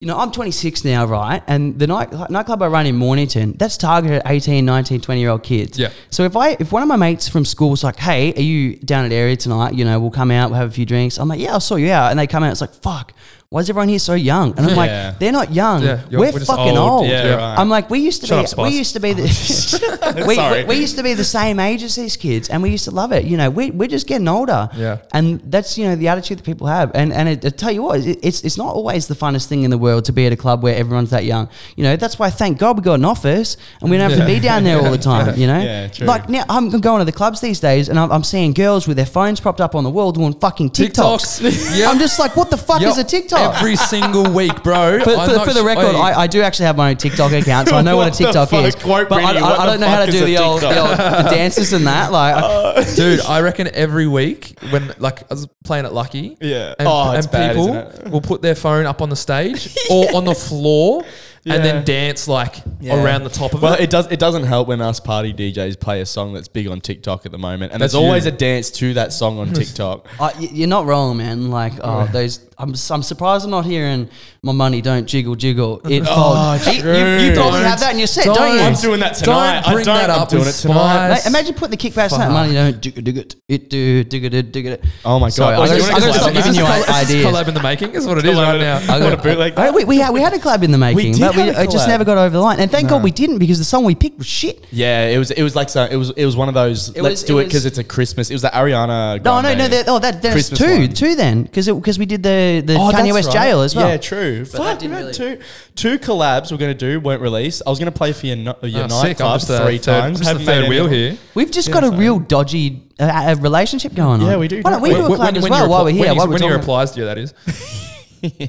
you 0.00 0.06
know, 0.06 0.18
I'm 0.18 0.32
26 0.32 0.84
now, 0.84 1.06
right? 1.06 1.42
And 1.46 1.78
the 1.78 1.86
night, 1.86 2.12
nightclub 2.28 2.60
I 2.60 2.66
run 2.66 2.86
in 2.86 2.96
Mornington, 2.96 3.52
that's 3.52 3.76
targeted 3.76 4.18
at 4.18 4.30
18, 4.30 4.64
19, 4.64 5.00
20 5.00 5.20
year 5.20 5.30
old 5.30 5.44
kids. 5.44 5.78
Yeah. 5.78 5.90
So 6.10 6.24
if 6.24 6.36
I, 6.36 6.56
if 6.58 6.72
one 6.72 6.82
of 6.82 6.88
my 6.88 6.96
mates 6.96 7.28
from 7.28 7.44
school 7.44 7.70
was 7.70 7.84
like, 7.84 7.96
hey, 7.96 8.34
are 8.34 8.42
you 8.42 8.76
down 8.76 9.04
at 9.04 9.12
area 9.12 9.36
tonight? 9.36 9.74
You 9.74 9.84
know, 9.84 10.00
we'll 10.00 10.10
come 10.10 10.32
out, 10.32 10.50
we'll 10.50 10.58
have 10.58 10.70
a 10.70 10.74
few 10.74 10.86
drinks. 10.86 11.18
I'm 11.18 11.28
like, 11.28 11.40
yeah, 11.40 11.52
I'll 11.52 11.60
sort 11.60 11.80
you 11.80 11.92
out. 11.92 12.10
And 12.10 12.18
they 12.18 12.26
come 12.26 12.42
out, 12.42 12.50
it's 12.50 12.60
like, 12.60 12.74
fuck, 12.74 13.12
why 13.50 13.62
is 13.62 13.70
everyone 13.70 13.88
here 13.88 13.98
so 13.98 14.12
young? 14.12 14.50
And 14.58 14.60
I'm 14.66 14.68
Yeah. 14.72 14.76
like, 14.76 15.18
they're 15.20 15.32
not 15.32 15.54
young. 15.54 15.82
Yeah, 15.82 16.00
you're- 16.10 16.20
we're, 16.20 16.32
we're 16.32 16.38
just 16.40 16.50
fucking 16.50 16.76
old. 16.76 17.00
old. 17.04 17.06
Yeah, 17.08 17.24
Yeah. 17.24 17.34
right. 17.36 17.58
I'm 17.58 17.70
like, 17.70 17.88
we 17.88 17.98
used 18.00 18.20
to 18.20 18.26
Shut 18.26 18.42
be, 18.42 18.46
Spice. 18.46 18.70
we 18.70 18.76
used 18.76 18.92
to 18.92 19.00
be 19.00 19.12
the, 19.14 19.22
we, 20.16 20.22
we, 20.24 20.34
Sorry. 20.34 20.64
we 20.64 20.74
used 20.76 20.96
to 20.98 21.02
be 21.02 21.14
the 21.14 21.24
same 21.24 21.58
age 21.58 21.82
as 21.82 21.94
these 21.94 22.14
kids, 22.18 22.50
and 22.50 22.62
we 22.62 22.68
used 22.68 22.84
to 22.84 22.90
love 22.90 23.10
it. 23.10 23.24
You 23.24 23.38
know, 23.38 23.48
we 23.48 23.70
we're 23.70 23.88
just 23.88 24.06
getting 24.06 24.28
older. 24.28 24.68
Yeah. 24.76 24.98
and 25.14 25.40
that's 25.46 25.78
you 25.78 25.86
know 25.86 25.96
the 25.96 26.08
attitude 26.08 26.36
that 26.40 26.44
people 26.44 26.66
have. 26.66 26.90
And 26.94 27.10
and 27.10 27.26
it, 27.26 27.42
I 27.42 27.48
tell 27.48 27.72
you 27.72 27.82
what, 27.84 28.00
it, 28.00 28.18
it's 28.22 28.42
it's 28.42 28.58
not 28.58 28.74
always 28.74 29.06
the 29.06 29.14
funnest 29.14 29.46
thing 29.46 29.62
in 29.62 29.70
the 29.70 29.78
world 29.78 30.04
to 30.06 30.12
be 30.12 30.26
at 30.26 30.32
a 30.34 30.36
club 30.36 30.62
where 30.62 30.76
everyone's 30.76 31.08
that 31.10 31.24
young. 31.24 31.48
You 31.74 31.84
know, 31.84 31.96
that's 31.96 32.18
why 32.18 32.28
thank 32.28 32.58
God 32.58 32.76
we 32.76 32.82
got 32.82 32.94
an 32.98 33.06
office 33.06 33.56
and 33.80 33.90
we 33.90 33.96
don't 33.96 34.10
have 34.10 34.20
to 34.20 34.26
be 34.26 34.40
down 34.40 34.64
there 34.64 34.76
all 34.78 34.90
the 34.90 34.98
time. 34.98 35.38
You 35.38 35.46
know, 35.46 35.58
Yeah, 35.62 35.88
true. 35.88 36.06
like 36.06 36.28
now 36.28 36.44
I'm 36.50 36.68
going 36.68 36.98
to 36.98 37.06
the 37.06 37.12
clubs 37.12 37.40
these 37.40 37.60
days, 37.60 37.88
and 37.88 37.98
I'm, 37.98 38.12
I'm 38.12 38.24
seeing 38.24 38.52
girls 38.52 38.86
with 38.86 38.98
their 38.98 39.06
phones 39.06 39.40
propped 39.40 39.62
up 39.62 39.74
on 39.74 39.84
the 39.84 39.90
wall 39.90 40.12
doing 40.12 40.34
fucking 40.34 40.68
TikToks. 40.68 41.40
TikToks. 41.40 41.78
Yep. 41.78 41.88
I'm 41.90 41.98
just 41.98 42.18
like, 42.18 42.36
what 42.36 42.50
the 42.50 42.58
fuck 42.58 42.82
Yep. 42.82 42.90
is 42.90 42.98
a 42.98 43.04
TikTok? 43.04 43.37
Every 43.58 43.76
single 43.76 44.30
week, 44.32 44.62
bro. 44.62 45.00
For, 45.02 45.10
I'm 45.10 45.28
for, 45.30 45.46
for 45.46 45.54
the 45.54 45.60
sh- 45.60 45.64
record, 45.64 45.94
I, 45.96 46.20
I 46.22 46.26
do 46.26 46.42
actually 46.42 46.66
have 46.66 46.76
my 46.76 46.90
own 46.90 46.96
TikTok 46.96 47.32
account, 47.32 47.68
so 47.68 47.76
I 47.76 47.82
know 47.82 47.96
what, 47.98 48.06
a 48.08 48.10
What 48.10 48.18
the 48.18 48.24
TikTok 48.24 48.48
fuck? 48.50 48.64
is. 48.64 48.74
Quote 48.74 49.08
but 49.08 49.22
I, 49.22 49.32
Brynny, 49.34 49.36
I, 49.38 49.42
what 49.42 49.58
I 49.60 49.66
don't 49.66 49.80
know 49.80 49.88
how 49.88 49.96
fuck 49.98 50.10
to 50.10 50.14
is 50.14 50.20
do 50.20 50.24
a 50.24 50.26
the 50.26 50.38
old, 50.38 50.60
the 50.62 50.68
TikTok? 50.68 51.00
old 51.16 51.26
the 51.26 51.30
dances 51.30 51.72
and 51.72 51.86
that. 51.86 52.12
Like, 52.12 52.86
Dude, 52.96 53.20
I 53.20 53.40
reckon 53.40 53.68
every 53.74 54.06
week 54.06 54.58
when 54.70 54.92
like 54.98 55.22
I 55.22 55.34
was 55.34 55.46
playing 55.64 55.84
at 55.86 55.92
Lucky, 55.94 56.36
Yeah. 56.40 56.74
and, 56.78 56.88
Oh, 56.88 57.12
it's 57.12 57.26
and 57.26 57.32
bad, 57.32 57.56
people 57.56 57.68
isn't 57.76 58.06
it? 58.06 58.10
will 58.10 58.20
put 58.20 58.42
their 58.42 58.54
phone 58.54 58.86
up 58.86 59.02
on 59.02 59.08
the 59.10 59.16
stage 59.16 59.76
or 59.90 60.14
on 60.16 60.24
the 60.24 60.34
floor 60.34 61.04
and 61.44 61.54
Yeah. 61.64 61.72
then 61.72 61.84
dance 61.84 62.28
like 62.28 62.56
Yeah. 62.80 63.02
around 63.02 63.24
the 63.24 63.30
top 63.30 63.54
of 63.54 63.62
Well, 63.62 63.74
it. 63.74 63.80
it 63.80 63.90
does. 63.90 64.06
It 64.10 64.18
doesn't 64.18 64.42
help 64.44 64.68
when 64.68 64.80
us 64.82 65.00
party 65.00 65.32
DJs 65.32 65.78
play 65.80 66.00
a 66.00 66.06
song 66.06 66.34
that's 66.34 66.48
big 66.48 66.66
on 66.68 66.80
TikTok 66.80 67.24
at 67.26 67.32
the 67.32 67.38
moment, 67.38 67.72
and 67.72 67.80
That's 67.80 67.92
there's 67.92 68.02
always 68.02 68.26
you. 68.26 68.32
a 68.32 68.34
dance 68.34 68.70
to 68.72 68.94
that 68.94 69.12
song 69.12 69.38
on 69.38 69.52
TikTok. 69.52 70.06
uh, 70.20 70.30
you're 70.38 70.68
not 70.68 70.84
wrong, 70.86 71.16
man. 71.16 71.50
Like, 71.50 71.74
oh, 71.82 72.06
those. 72.12 72.40
I'm, 72.60 72.70
I'm 72.90 73.02
surprised 73.04 73.44
I'm 73.44 73.52
not 73.52 73.66
hearing 73.66 74.08
my 74.42 74.50
money 74.52 74.80
don't 74.80 75.06
jiggle 75.06 75.36
jiggle. 75.36 75.80
It 75.88 76.02
oh, 76.08 76.58
folds. 76.58 76.66
You- 76.66 76.72
you, 76.72 77.28
you 77.28 77.32
probably 77.34 77.60
Don't- 77.60 77.62
have 77.62 77.80
that 77.80 77.92
in 77.92 77.98
your 77.98 78.06
set, 78.08 78.24
don't, 78.24 78.34
don't. 78.34 78.54
you? 78.56 78.60
I'm 78.62 78.74
doing 78.74 79.00
that 79.00 79.14
tonight. 79.14 79.62
Don't 79.62 79.72
bring 79.74 79.82
I 79.82 79.84
don't. 79.84 79.96
that 80.08 80.10
I'm 80.10 80.20
up 80.22 80.28
doing 80.28 80.46
it 80.48 80.52
tonight. 80.52 81.08
Mate, 81.10 81.26
imagine 81.26 81.54
putting 81.54 81.70
the 81.70 81.76
kick 81.76 81.94
bass 81.94 82.12
on 82.12 82.18
that 82.18 82.26
Fuck. 82.26 82.32
money 82.34 82.54
don't 82.54 82.80
dig 82.80 82.98
it 82.98 83.04
dig 83.04 83.16
it 83.18 83.36
it 83.48 83.70
do 83.70 84.02
dig 84.04 84.24
it 84.24 84.52
dig 84.52 84.66
it. 84.66 84.84
Oh 85.04 85.18
my 85.20 85.30
God. 85.30 85.54
I'm 85.54 85.60
Oh, 85.60 85.66
gonna, 85.66 85.78
you 85.78 85.84
I'm 85.84 85.92
wanna 85.92 86.00
gonna 86.06 86.12
collab 86.12 86.20
stop 86.20 86.32
giving 86.32 86.54
you 86.54 86.64
It's 86.66 86.88
a 86.88 86.94
ideas. 86.94 87.26
collab 87.26 87.48
in 87.48 87.54
the 87.54 87.62
making 87.62 87.90
is 87.94 88.06
what 88.06 88.18
it 88.18 88.24
is 88.26 88.34
right 88.36 88.58
now. 88.60 88.76
I 88.92 89.00
What 89.00 89.12
a 89.12 89.16
bootleg. 89.16 89.54
Hey, 89.58 89.70
we, 89.70 89.84
we, 89.84 89.98
had, 89.98 90.10
we 90.12 90.20
had 90.20 90.32
a 90.34 90.38
collab 90.38 90.62
in 90.64 90.72
the 90.72 90.78
making, 90.78 91.18
but 91.18 91.36
we 91.36 91.42
have 91.42 91.56
a 91.58 91.62
it 91.62 91.70
just 91.70 91.86
never 91.86 92.04
got 92.04 92.18
over 92.18 92.30
the 92.30 92.40
line. 92.40 92.58
And 92.58 92.70
thank 92.70 92.88
God 92.88 93.02
we 93.04 93.10
didn't 93.12 93.38
because 93.38 93.58
the 93.58 93.64
song 93.64 93.84
we 93.84 93.94
picked 93.94 94.18
was 94.18 94.26
shit. 94.26 94.66
Yeah, 94.72 95.06
it 95.08 95.18
was. 95.18 95.30
It 95.30 95.42
was 95.42 95.54
like 95.54 95.68
so. 95.68 95.84
It 95.84 95.96
was. 95.96 96.10
It 96.10 96.24
was 96.24 96.36
one 96.36 96.48
of 96.48 96.54
those. 96.54 96.96
Let's 96.96 97.22
do 97.22 97.38
it 97.38 97.42
it 97.42 97.44
because 97.46 97.66
it's 97.66 97.78
a 97.78 97.84
Christmas. 97.84 98.30
It 98.30 98.34
was 98.34 98.42
the 98.42 98.48
Ariana. 98.48 99.22
No, 99.22 99.40
no, 99.40 99.54
no. 99.54 99.68
Oh, 99.86 99.98
that, 100.00 100.22
that's 100.22 100.48
two, 100.48 100.88
two 100.88 101.14
then, 101.14 101.44
because 101.44 101.68
because 101.68 101.98
we 101.98 102.06
did 102.06 102.22
the 102.22 102.47
the 102.60 102.74
Oh, 102.74 102.90
Kanye 102.92 103.12
West 103.12 103.28
right. 103.28 103.44
Jail 103.48 103.60
as 103.62 103.74
well. 103.76 103.88
Yeah, 103.88 103.96
true. 103.96 104.44
that 104.44 104.56
Fuck, 104.56 104.78
didn't 104.78 104.90
we 104.90 104.96
had 104.96 105.18
really- 105.18 105.36
two 105.36 105.42
two 105.76 105.98
collabs 105.98 106.50
we're 106.50 106.58
gonna 106.58 106.74
do 106.74 106.98
weren't 107.00 107.22
released. 107.22 107.62
I 107.66 107.70
was 107.70 107.78
gonna 107.78 107.92
play 107.92 108.12
for 108.12 108.26
your 108.26 108.36
no- 108.36 108.56
your 108.62 108.80
Oh. 108.80 108.84
I'm 108.84 108.88
nightclub 108.88 109.40
three 109.40 109.78
third, 109.78 109.82
times. 109.82 110.04
I'm 110.04 110.12
just 110.12 110.22
the 110.22 110.26
Haven't 110.28 110.46
made 110.46 110.60
third 110.62 110.68
wheel 110.70 110.84
of 110.86 110.90
here. 110.90 111.16
We've 111.34 111.50
just 111.50 111.70
got 111.70 111.84
a 111.84 111.90
real 111.90 112.18
dodgy 112.18 112.82
uh, 113.00 113.04
uh, 113.04 113.36
relationship 113.40 113.94
going 113.94 114.20
on. 114.22 114.26
Yeah, 114.26 114.36
we 114.36 114.48
do, 114.48 114.60
Why 114.62 114.70
don't 114.72 114.80
we 114.82 114.90
don't 114.90 115.06
do 115.08 115.14
a 115.14 115.16
collab 115.18 115.36
as 115.36 115.48
well 115.48 115.64
you 115.64 115.70
while 115.70 115.84
we're 115.84 115.90
here? 115.92 116.06
When, 116.08 116.16
while 116.16 116.26
he- 116.26 116.28
we're 116.30 116.32
when 116.34 116.42
he 116.42 116.48
talking- 116.48 116.60
replies 116.60 116.90
to 116.92 117.00
you, 117.00 117.06
that 117.06 117.18
is. 117.18 117.32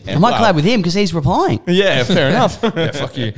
I 0.07 0.15
might 0.17 0.33
collab 0.33 0.55
with 0.55 0.65
him 0.65 0.79
because 0.81 0.95
he's 0.95 1.13
replying. 1.13 1.59
Yeah, 1.67 2.03
fair 2.03 2.29
enough. 2.33 2.57
yeah, 2.63 2.91
fuck 2.91 3.15
you. 3.15 3.33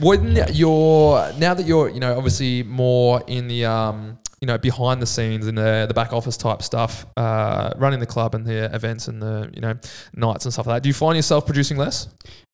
When 0.00 0.34
you're 0.52 1.32
now 1.38 1.52
that 1.52 1.66
you're, 1.66 1.90
you 1.90 2.00
know, 2.00 2.16
obviously 2.16 2.62
more 2.62 3.22
in 3.26 3.46
the 3.48 3.66
um, 3.66 4.18
you 4.40 4.46
know, 4.46 4.58
behind 4.58 5.00
the 5.00 5.06
scenes 5.06 5.46
and 5.46 5.56
the 5.56 5.86
the 5.88 5.94
back 5.94 6.12
office 6.12 6.36
type 6.36 6.62
stuff, 6.62 7.06
uh, 7.16 7.72
running 7.76 8.00
the 8.00 8.06
club 8.06 8.34
and 8.34 8.44
the 8.44 8.74
events 8.74 9.08
and 9.08 9.20
the 9.22 9.50
you 9.54 9.60
know 9.60 9.74
nights 10.14 10.44
and 10.44 10.52
stuff 10.52 10.66
like 10.66 10.76
that. 10.76 10.82
Do 10.82 10.88
you 10.88 10.94
find 10.94 11.16
yourself 11.16 11.46
producing 11.46 11.76
less? 11.78 12.08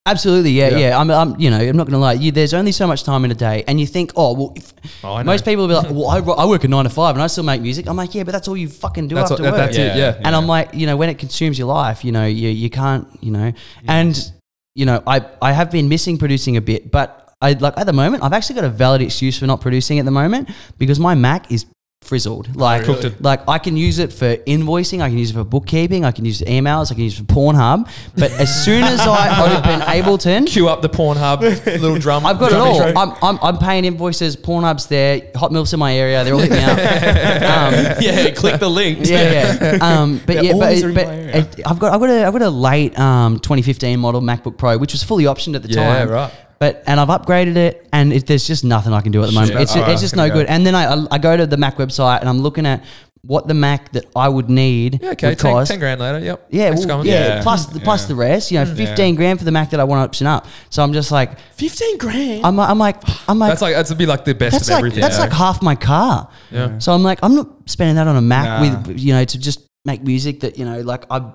Absolutely, 0.05 0.51
yeah, 0.51 0.69
Yeah. 0.71 0.79
yeah. 0.79 0.99
I'm, 0.99 1.09
I'm, 1.13 1.39
you 1.39 1.49
know, 1.49 1.61
I'm 1.61 1.77
not 1.77 1.85
going 1.85 1.93
to 1.93 1.99
lie. 1.99 2.15
You, 2.15 2.33
there's 2.33 2.55
only 2.55 2.73
so 2.73 2.89
much 2.89 3.05
time 3.05 3.25
in 3.25 3.31
a 3.31 3.37
day, 3.37 3.63
and 3.69 3.79
you 3.79 3.87
think, 3.87 4.11
oh, 4.17 4.33
well, 4.35 4.53
if, 4.57 4.73
Oh, 5.05 5.23
most 5.23 5.45
people 5.45 5.69
will 5.69 5.81
be 5.81 5.89
like, 5.89 5.91
well, 5.97 6.09
I, 6.09 6.43
I 6.43 6.47
work 6.47 6.65
a 6.65 6.69
nine 6.69 6.83
to 6.85 6.91
five 6.91 7.15
and 7.15 7.23
I 7.23 7.29
still 7.29 7.45
make 7.45 7.63
music. 7.63 7.87
I'm 7.89 7.97
like, 7.97 8.13
yeah, 8.13 8.25
but 8.25 8.33
that's 8.33 8.49
all 8.49 8.57
you 8.57 8.69
fucking 8.69 9.07
do 9.07 9.15
That's 9.15 9.31
after 9.31 9.45
what- 9.45 9.53
work. 9.53 9.59
that's 9.61 9.77
it. 9.77 9.97
Yeah. 9.97 10.19
And 10.25 10.35
I'm 10.35 10.49
like, 10.49 10.75
you 10.75 10.89
know, 10.89 10.97
when 10.97 11.09
it 11.09 11.19
consumes 11.19 11.57
your 11.57 11.69
life, 11.69 12.05
you 12.05 12.11
know, 12.11 12.27
you 12.27 12.49
you 12.49 12.69
can't, 12.69 13.07
you 13.21 13.31
know, 13.31 13.53
Mm. 13.53 13.55
and 13.87 14.33
you 14.75 14.87
know, 14.87 15.05
I 15.07 15.25
I 15.41 15.53
have 15.53 15.71
been 15.71 15.89
missing 15.89 16.19
producing 16.19 16.57
a 16.57 16.61
bit, 16.61 16.91
but 16.91 17.22
I 17.43 17.53
like 17.53 17.75
at 17.77 17.85
the 17.87 17.93
moment, 17.93 18.23
I've 18.23 18.33
actually 18.33 18.55
got 18.57 18.65
a 18.65 18.71
valid 18.71 19.03
excuse 19.03 19.39
for 19.39 19.47
not 19.47 19.61
producing 19.61 19.99
at 19.99 20.05
the 20.05 20.11
moment 20.11 20.49
because 20.79 20.99
my 20.99 21.15
Mac 21.15 21.51
is 21.53 21.67
frizzled. 22.03 22.57
Like, 22.57 22.83
Cooked 22.85 23.05
it. 23.05 23.23
like 23.23 23.49
I 23.49 23.59
can 23.59 23.77
use 23.77 24.01
it 24.01 24.13
for 24.13 24.35
invoicing, 24.39 25.01
I 25.01 25.09
can 25.09 25.19
use 25.19 25.31
it 25.31 25.35
for 25.35 25.45
bookkeeping, 25.45 26.05
I 26.05 26.11
can 26.11 26.25
use 26.25 26.43
it 26.43 26.47
for 26.47 26.51
emails, 26.51 26.91
I 26.91 26.95
can 26.95 27.05
use 27.05 27.15
it 27.21 27.29
for 27.29 27.33
Pornhub. 27.33 27.89
But 28.17 28.33
as 28.33 28.65
soon 28.65 28.83
as 28.83 28.99
I 29.01 29.57
open 29.57 29.81
Ableton, 29.83 30.49
Cue 30.49 30.69
up 30.69 30.83
the 30.83 30.89
Pornhub 30.89 31.41
little 31.65 31.99
drum. 31.99 32.27
I've 32.27 32.41
got 32.41 32.51
it 32.51 32.59
all. 32.59 32.75
intro. 32.83 33.01
I'm, 33.01 33.13
I'm, 33.23 33.39
I'm 33.41 33.59
paying 33.59 33.85
invoices. 33.85 34.37
Pornhub's 34.37 34.87
there. 34.87 35.31
Hot 35.37 35.53
Milf's 35.53 35.73
in 35.75 35.79
my 35.79 35.95
area. 35.97 36.25
They're 36.25 36.35
all 36.35 36.41
hitting 36.41 36.57
me 36.59 36.65
up. 36.65 36.73
Um, 36.77 37.75
yeah, 38.03 38.31
click 38.33 38.59
the 38.59 38.69
link. 38.69 38.99
yeah, 39.03 39.59
yeah. 39.61 39.79
Um, 40.03 40.19
but 40.27 40.27
They're 40.27 40.45
yeah, 40.45 40.53
but, 40.55 40.95
but 40.95 41.09
it- 41.09 41.61
I've 41.67 41.79
got 41.79 41.93
I've 41.95 42.01
got 42.01 42.11
a 42.11 42.25
I've 42.27 42.33
got 42.33 42.43
a 42.43 42.51
late 42.51 42.99
um, 42.99 43.39
2015 43.39 43.99
model 44.01 44.21
MacBook 44.21 44.57
Pro, 44.57 44.77
which 44.77 44.93
was 44.93 45.03
fully 45.05 45.25
optioned 45.25 45.55
at 45.55 45.63
the 45.63 45.69
Yeah, 45.69 45.99
time. 45.99 46.09
right. 46.11 46.33
But 46.63 46.85
and 46.87 47.01
I've 47.01 47.09
upgraded 47.09 47.57
it, 47.57 47.89
and 47.93 48.13
it, 48.13 48.25
there's 48.29 48.47
just 48.47 48.63
nothing 48.63 48.93
I 48.93 49.01
can 49.01 49.11
do 49.11 49.21
at 49.25 49.27
the 49.27 49.33
moment. 49.33 49.51
Shit. 49.51 49.61
It's 49.63 49.73
just, 49.73 49.79
Alright, 49.79 49.93
it's 49.95 50.01
oh, 50.01 50.05
just 50.05 50.15
no 50.15 50.29
go. 50.29 50.35
good. 50.35 50.47
And 50.47 50.65
then 50.65 50.77
I 50.77 50.95
I- 50.95 51.07
I 51.11 51.19
go 51.19 51.37
to 51.37 51.45
the 51.45 51.57
Mac 51.57 51.77
website 51.77 52.21
and 52.21 52.29
I'm 52.29 52.39
looking 52.39 52.67
at 52.67 52.85
what 53.23 53.49
the 53.49 53.55
Mac 53.55 53.91
that 53.95 54.05
I 54.15 54.29
would 54.29 54.49
need 54.49 55.01
Yeah, 55.03 55.11
okay. 55.11 55.31
would 55.31 55.41
10, 55.41 55.53
cost. 55.53 55.71
10 55.73 55.81
grand 55.81 56.01
later. 56.01 56.21
Yep. 56.21 56.47
Yeah, 56.51 56.69
Thanks 56.71 56.87
well, 56.87 57.01
for 57.01 57.07
yeah, 57.09 57.27
Yeah. 57.37 57.43
Plus, 57.43 57.67
the, 57.67 57.81
plus 57.81 58.07
the 58.07 58.15
rest, 58.15 58.53
you 58.53 58.59
know, 58.61 58.65
mm. 58.65 58.77
fifteen 58.77 59.17
grand 59.17 59.41
for 59.41 59.45
the 59.45 59.51
Mac 59.51 59.71
that 59.71 59.81
I 59.81 59.85
want 59.85 59.99
to 59.99 60.05
option 60.05 60.29
up. 60.29 60.47
So 60.71 60.85
I'm 60.85 60.93
just 60.93 61.11
like, 61.11 61.37
Fifteen 61.57 61.99
grand. 61.99 62.47
I'm, 62.47 62.61
I'm 62.61 62.79
like, 62.79 62.99
I'm 63.29 63.41
like, 63.41 63.51
That's 63.51 63.63
like 63.63 63.75
that's 63.75 63.91
a 63.91 63.97
bit 63.97 64.07
like 64.09 64.25
the 64.25 64.35
best 64.35 64.53
that's 64.53 64.69
of 64.69 64.75
like 64.75 64.79
everything. 64.79 65.01
that's 65.01 65.17
yeah. 65.17 65.25
like 65.25 65.33
half 65.33 65.63
my 65.63 65.75
car. 65.75 66.29
Yeah. 66.53 66.79
So 66.79 66.93
I'm 66.93 67.03
like, 67.03 67.19
I'm 67.25 67.35
not 67.35 67.49
spending 67.67 67.97
that 67.97 68.07
on 68.07 68.15
a 68.15 68.23
Mac 68.23 68.45
Nah. 68.63 68.83
with 68.87 69.01
you 69.01 69.13
know 69.15 69.25
to 69.25 69.39
just 69.39 69.67
make 69.85 70.05
music 70.05 70.39
that 70.41 70.59
you 70.59 70.65
know 70.65 70.81
like 70.83 71.07
I, 71.11 71.29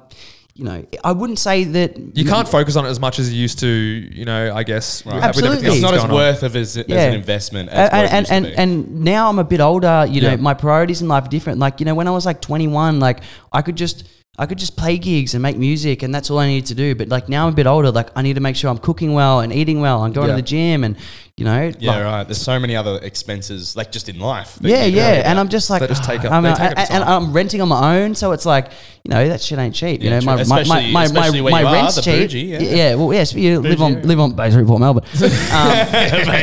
you 0.58 0.66
know, 0.66 0.84
I 1.04 1.12
wouldn't 1.12 1.40
say 1.40 1.64
that 1.64 2.18
You 2.18 2.26
can't 2.26 2.48
focus 2.48 2.76
on 2.76 2.86
it 2.86 2.90
as 2.90 3.00
much 3.00 3.20
as 3.20 3.32
you 3.32 3.40
used 3.40 3.60
to, 3.60 3.68
you 3.68 4.26
know, 4.26 4.54
I 4.56 4.64
guess. 4.64 5.06
with- 5.06 5.14
with 5.16 5.24
Absolutely. 5.24 5.68
it's 5.68 5.82
not 5.82 5.94
as 5.94 6.00
going 6.02 6.12
on. 6.12 6.16
worth 6.18 6.42
of 6.44 6.56
as, 6.56 6.76
as 6.78 6.86
Yeah. 6.88 7.04
an 7.10 7.14
investment 7.14 7.70
as 7.70 7.90
and 7.92 8.28
and 8.32 8.46
and, 8.46 8.46
and 8.60 9.02
now 9.04 9.30
I'm 9.30 9.40
a 9.40 9.44
bit 9.44 9.62
older. 9.62 10.06
You 10.10 10.22
know, 10.22 10.36
my 10.38 10.54
priorities 10.56 11.02
in 11.02 11.08
life 11.08 11.26
are 11.26 11.30
different. 11.30 11.60
Like 11.60 11.80
you 11.80 11.86
know, 11.86 11.94
when 11.96 12.08
I 12.08 12.12
was 12.12 12.26
like 12.26 12.42
21, 12.42 13.00
like 13.00 13.20
I 13.54 13.62
could 13.62 13.76
just 13.76 14.04
I 14.40 14.46
could 14.46 14.58
just 14.60 14.76
play 14.78 14.98
gigs 14.98 15.34
and 15.36 15.42
make 15.42 15.58
music, 15.58 16.04
and 16.04 16.14
that's 16.14 16.30
all 16.32 16.40
I 16.40 16.48
needed 16.48 16.68
to 16.68 16.76
do. 16.76 16.96
But 16.96 17.08
like 17.10 17.30
now 17.30 17.46
I'm 17.48 17.54
a 17.54 17.56
bit 17.56 17.68
older. 17.68 17.92
Like 17.92 18.10
I 18.16 18.22
need 18.24 18.34
to 18.36 18.42
make 18.42 18.56
sure 18.56 18.70
I'm 18.72 18.78
cooking 18.80 19.14
well 19.14 19.40
and 19.42 19.54
eating 19.54 19.80
well 19.80 20.04
and 20.04 20.14
going 20.14 20.28
Yeah. 20.30 20.36
to 20.36 20.42
the 20.42 20.48
gym 20.48 20.84
and 20.84 20.96
you 21.38 21.46
know, 21.46 21.72
yeah, 21.78 21.92
like- 21.92 22.04
right. 22.04 22.24
There's 22.24 22.42
so 22.42 22.60
many 22.60 22.76
other 22.76 22.98
expenses, 23.04 23.76
like 23.76 23.92
just 23.92 24.10
in 24.10 24.20
life. 24.20 24.58
Yeah, 24.60 24.86
yeah, 24.86 25.30
and 25.30 25.40
I'm 25.40 25.50
just 25.50 25.70
like, 25.70 25.82
They 25.82 25.88
just 25.88 26.04
take 26.04 26.26
up- 26.26 26.32
I'm, 26.32 26.46
uh, 26.46 26.50
up 26.50 26.60
and, 26.60 26.80
and. 26.90 27.04
I'm 27.04 27.32
renting 27.32 27.62
on 27.62 27.70
my 27.70 28.00
own, 28.02 28.16
so 28.16 28.32
it's 28.32 28.46
like, 28.46 28.72
you 29.04 29.12
know, 29.12 29.28
that 29.30 29.40
shit 29.42 29.60
ain't 29.60 29.76
cheap. 29.76 30.02
You 30.02 30.10
know, 30.10 30.22
my, 30.22 30.44
my, 30.46 30.64
my, 30.64 30.92
my, 30.92 31.08
my, 31.10 31.30
where 31.30 31.52
my 31.52 31.62
you 31.62 31.68
are, 31.68 31.74
rent's 31.74 31.96
the 31.96 32.02
cheap. 32.02 32.22
bougie, 32.22 32.40
yeah. 32.40 32.60
yeah. 32.60 32.96
well, 32.96 33.14
yes, 33.14 33.34
you 33.36 33.60
live 33.60 33.82
on 33.84 34.02
live 34.02 34.20
on 34.20 34.32
Bay 34.34 34.50
Street, 34.50 34.66
Port 34.66 34.80
Melbourne. 34.82 35.04
um, 35.14 35.22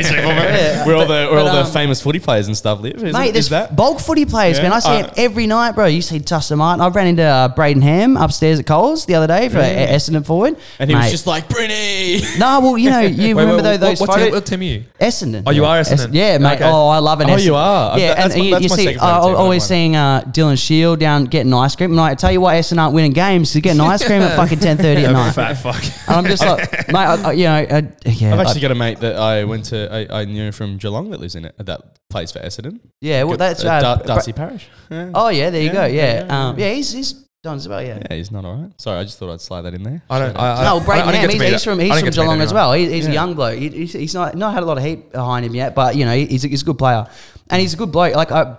Yeah, 0.05 0.85
where 0.85 0.95
all 0.95 1.05
the 1.05 1.27
where 1.29 1.39
all 1.39 1.45
the 1.45 1.65
um, 1.65 1.71
famous 1.71 2.01
footy 2.01 2.19
players 2.19 2.47
and 2.47 2.55
stuff 2.55 2.79
live. 2.79 2.95
Is, 3.03 3.13
Mate, 3.13 3.29
it, 3.29 3.33
there's 3.33 3.49
that? 3.49 3.75
bulk 3.75 3.99
footy 3.99 4.25
players, 4.25 4.59
man. 4.61 4.71
I 4.71 4.79
see 4.79 4.89
Uh, 4.89 5.01
them 5.03 5.11
every 5.17 5.45
night, 5.47 5.73
bro. 5.73 5.87
You 5.87 6.01
see 6.01 6.19
Dustin 6.19 6.57
Martin. 6.57 6.81
I 6.81 6.87
ran 6.87 7.07
into 7.07 7.23
uh, 7.23 7.53
Brayden 7.53 7.83
Ham 7.83 8.15
upstairs 8.17 8.59
at 8.59 8.65
Coles 8.65 9.05
the 9.05 9.15
other 9.15 9.27
day 9.27 9.49
for 9.49 9.57
Yeah. 9.57 9.93
a 9.93 9.95
Essendon 9.95 10.25
forward. 10.25 10.55
and 10.79 10.89
he 10.89 10.95
was 10.95 11.11
just 11.11 11.27
like, 11.27 11.47
Brynny. 11.49 12.39
no, 12.39 12.61
well, 12.61 12.77
you 12.77 12.89
know, 12.89 12.99
you 13.01 13.37
remember 13.37 13.61
those, 13.61 13.79
those 13.79 13.99
what, 13.99 14.09
what, 14.09 14.19
photos. 14.19 14.33
what 14.33 14.45
team 14.45 14.61
are 14.61 14.63
you? 14.63 14.84
Essendon. 14.99 15.43
Oh, 15.45 15.51
you 15.51 15.65
are 15.65 15.79
Es- 15.79 15.91
Essendon. 15.93 16.13
yeah, 16.13 16.37
mate. 16.37 16.55
Okay. 16.55 16.63
Oh, 16.65 16.87
I 16.87 16.99
love 16.99 17.19
an 17.21 17.29
Oh, 17.29 17.33
Essendon. 17.35 17.45
you 17.45 17.55
are? 17.55 17.99
Yeah, 17.99 18.15
That's 18.15 18.33
and 18.33 18.39
my- 18.41 18.45
you, 18.45 18.51
that's 18.51 18.63
you 18.63 18.69
my 18.69 18.75
see, 18.75 18.83
second 18.85 18.99
I 19.01 19.03
favourite 19.05 19.27
team, 19.27 19.35
I 19.35 19.39
always 19.39 19.63
seeing 19.63 19.95
uh, 19.95 20.21
Dylan 20.27 20.57
Shiel 20.65 20.95
down 20.95 21.25
getting 21.25 21.53
ice 21.53 21.75
cream. 21.75 21.91
And 21.91 21.99
I 21.99 22.15
tell 22.15 22.31
you 22.31 22.41
why 22.41 22.55
Essendon 22.55 22.79
aren't 22.81 22.93
winning 22.95 23.11
games. 23.13 23.51
They're 23.53 23.61
getting 23.61 23.81
ice 23.93 24.03
cream 24.05 24.21
at 24.21 24.35
fucking 24.35 24.59
ten 24.59 24.77
thirty 24.77 25.05
at 25.05 25.11
night. 25.13 25.31
Fat 25.33 25.53
fuck. 25.55 25.83
And 26.07 26.15
I'm 26.17 26.25
just 26.25 26.43
like, 26.45 26.69
mate, 26.87 26.95
I, 26.95 27.15
I, 27.15 27.31
you 27.33 27.43
know, 27.45 27.53
I, 27.53 27.87
yeah, 28.05 28.33
I've 28.33 28.39
I- 28.39 28.41
actually 28.43 28.61
got 28.61 28.71
a 28.71 28.75
mate 28.75 28.99
that 28.99 29.15
I 29.17 29.43
went 29.43 29.65
to, 29.65 29.91
I, 30.11 30.21
I 30.21 30.25
knew 30.25 30.51
from 30.51 30.77
Geelong 30.77 31.09
that 31.11 31.19
lives 31.19 31.35
in 31.35 31.45
it, 31.45 31.55
that 31.59 31.99
plays 32.09 32.31
for 32.31 32.39
Essendon. 32.39 32.79
yeah. 33.01 33.23
Well, 33.23 33.37
that's 33.37 33.63
uh, 33.65 33.69
uh, 33.69 33.81
Dar- 33.81 34.03
Darcy 34.05 34.31
Parish. 34.33 34.67
Yeah. 34.89 35.11
Oh 35.13 35.29
yeah, 35.29 35.49
there 35.49 35.61
you 35.61 35.71
go. 35.71 35.85
Yeah, 35.85 36.03
yeah, 36.19 36.25
yeah, 36.25 36.47
um, 36.49 36.59
yeah. 36.59 36.71
He's 36.71 36.91
he's 36.93 37.24
done 37.45 37.55
as 37.55 37.67
well. 37.69 37.81
Yeah. 37.81 37.99
Yeah, 38.09 38.17
he's 38.17 38.31
not 38.31 38.43
all 38.43 38.55
right. 38.57 38.81
Sorry, 38.81 38.99
I 38.99 39.03
just 39.03 39.17
thought 39.17 39.31
I'd 39.31 39.39
slide 39.39 39.61
that 39.61 39.73
in 39.73 39.83
there. 39.83 40.01
I 40.09 40.19
don't. 40.19 40.35
I, 40.35 40.61
I, 40.61 40.63
No, 40.63 40.77
I, 40.77 40.83
Brayden 40.83 41.03
I 41.03 41.11
didn't 41.13 41.31
Ham, 41.31 41.41
he's, 41.41 41.51
he's 41.51 41.63
from 41.63 41.79
he's 41.79 41.93
from 41.93 42.03
get 42.05 42.13
Geelong 42.15 42.41
as 42.41 42.53
well. 42.53 42.73
He, 42.73 42.91
he's 42.91 43.07
a 43.07 43.13
young 43.13 43.35
bloke. 43.35 43.57
He, 43.57 43.69
he's, 43.69 43.93
he's 43.93 44.13
not 44.13 44.35
not 44.35 44.53
had 44.53 44.63
a 44.63 44.65
lot 44.65 44.77
of 44.77 44.83
heat 44.83 45.11
behind 45.13 45.45
him 45.45 45.55
yet, 45.55 45.73
but 45.73 45.95
you 45.95 46.03
know 46.03 46.13
he's 46.15 46.43
a, 46.43 46.49
he's 46.49 46.63
a 46.63 46.65
good 46.65 46.77
player, 46.77 47.07
and 47.49 47.61
he's 47.61 47.73
a 47.73 47.77
good 47.77 47.91
bloke. 47.91 48.15
Like 48.15 48.31
I, 48.31 48.57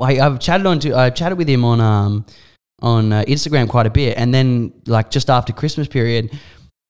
I 0.00 0.18
I've 0.18 0.40
chatted 0.40 0.66
on 0.66 0.80
to 0.80 0.94
I 0.94 1.10
chatted 1.10 1.38
with 1.38 1.48
him 1.48 1.64
on 1.64 1.80
um 1.80 2.26
on 2.82 3.12
uh, 3.12 3.22
Instagram 3.28 3.68
quite 3.68 3.86
a 3.86 3.90
bit, 3.90 4.18
and 4.18 4.34
then 4.34 4.72
like 4.86 5.10
just 5.10 5.30
after 5.30 5.52
Christmas 5.52 5.86
period. 5.86 6.30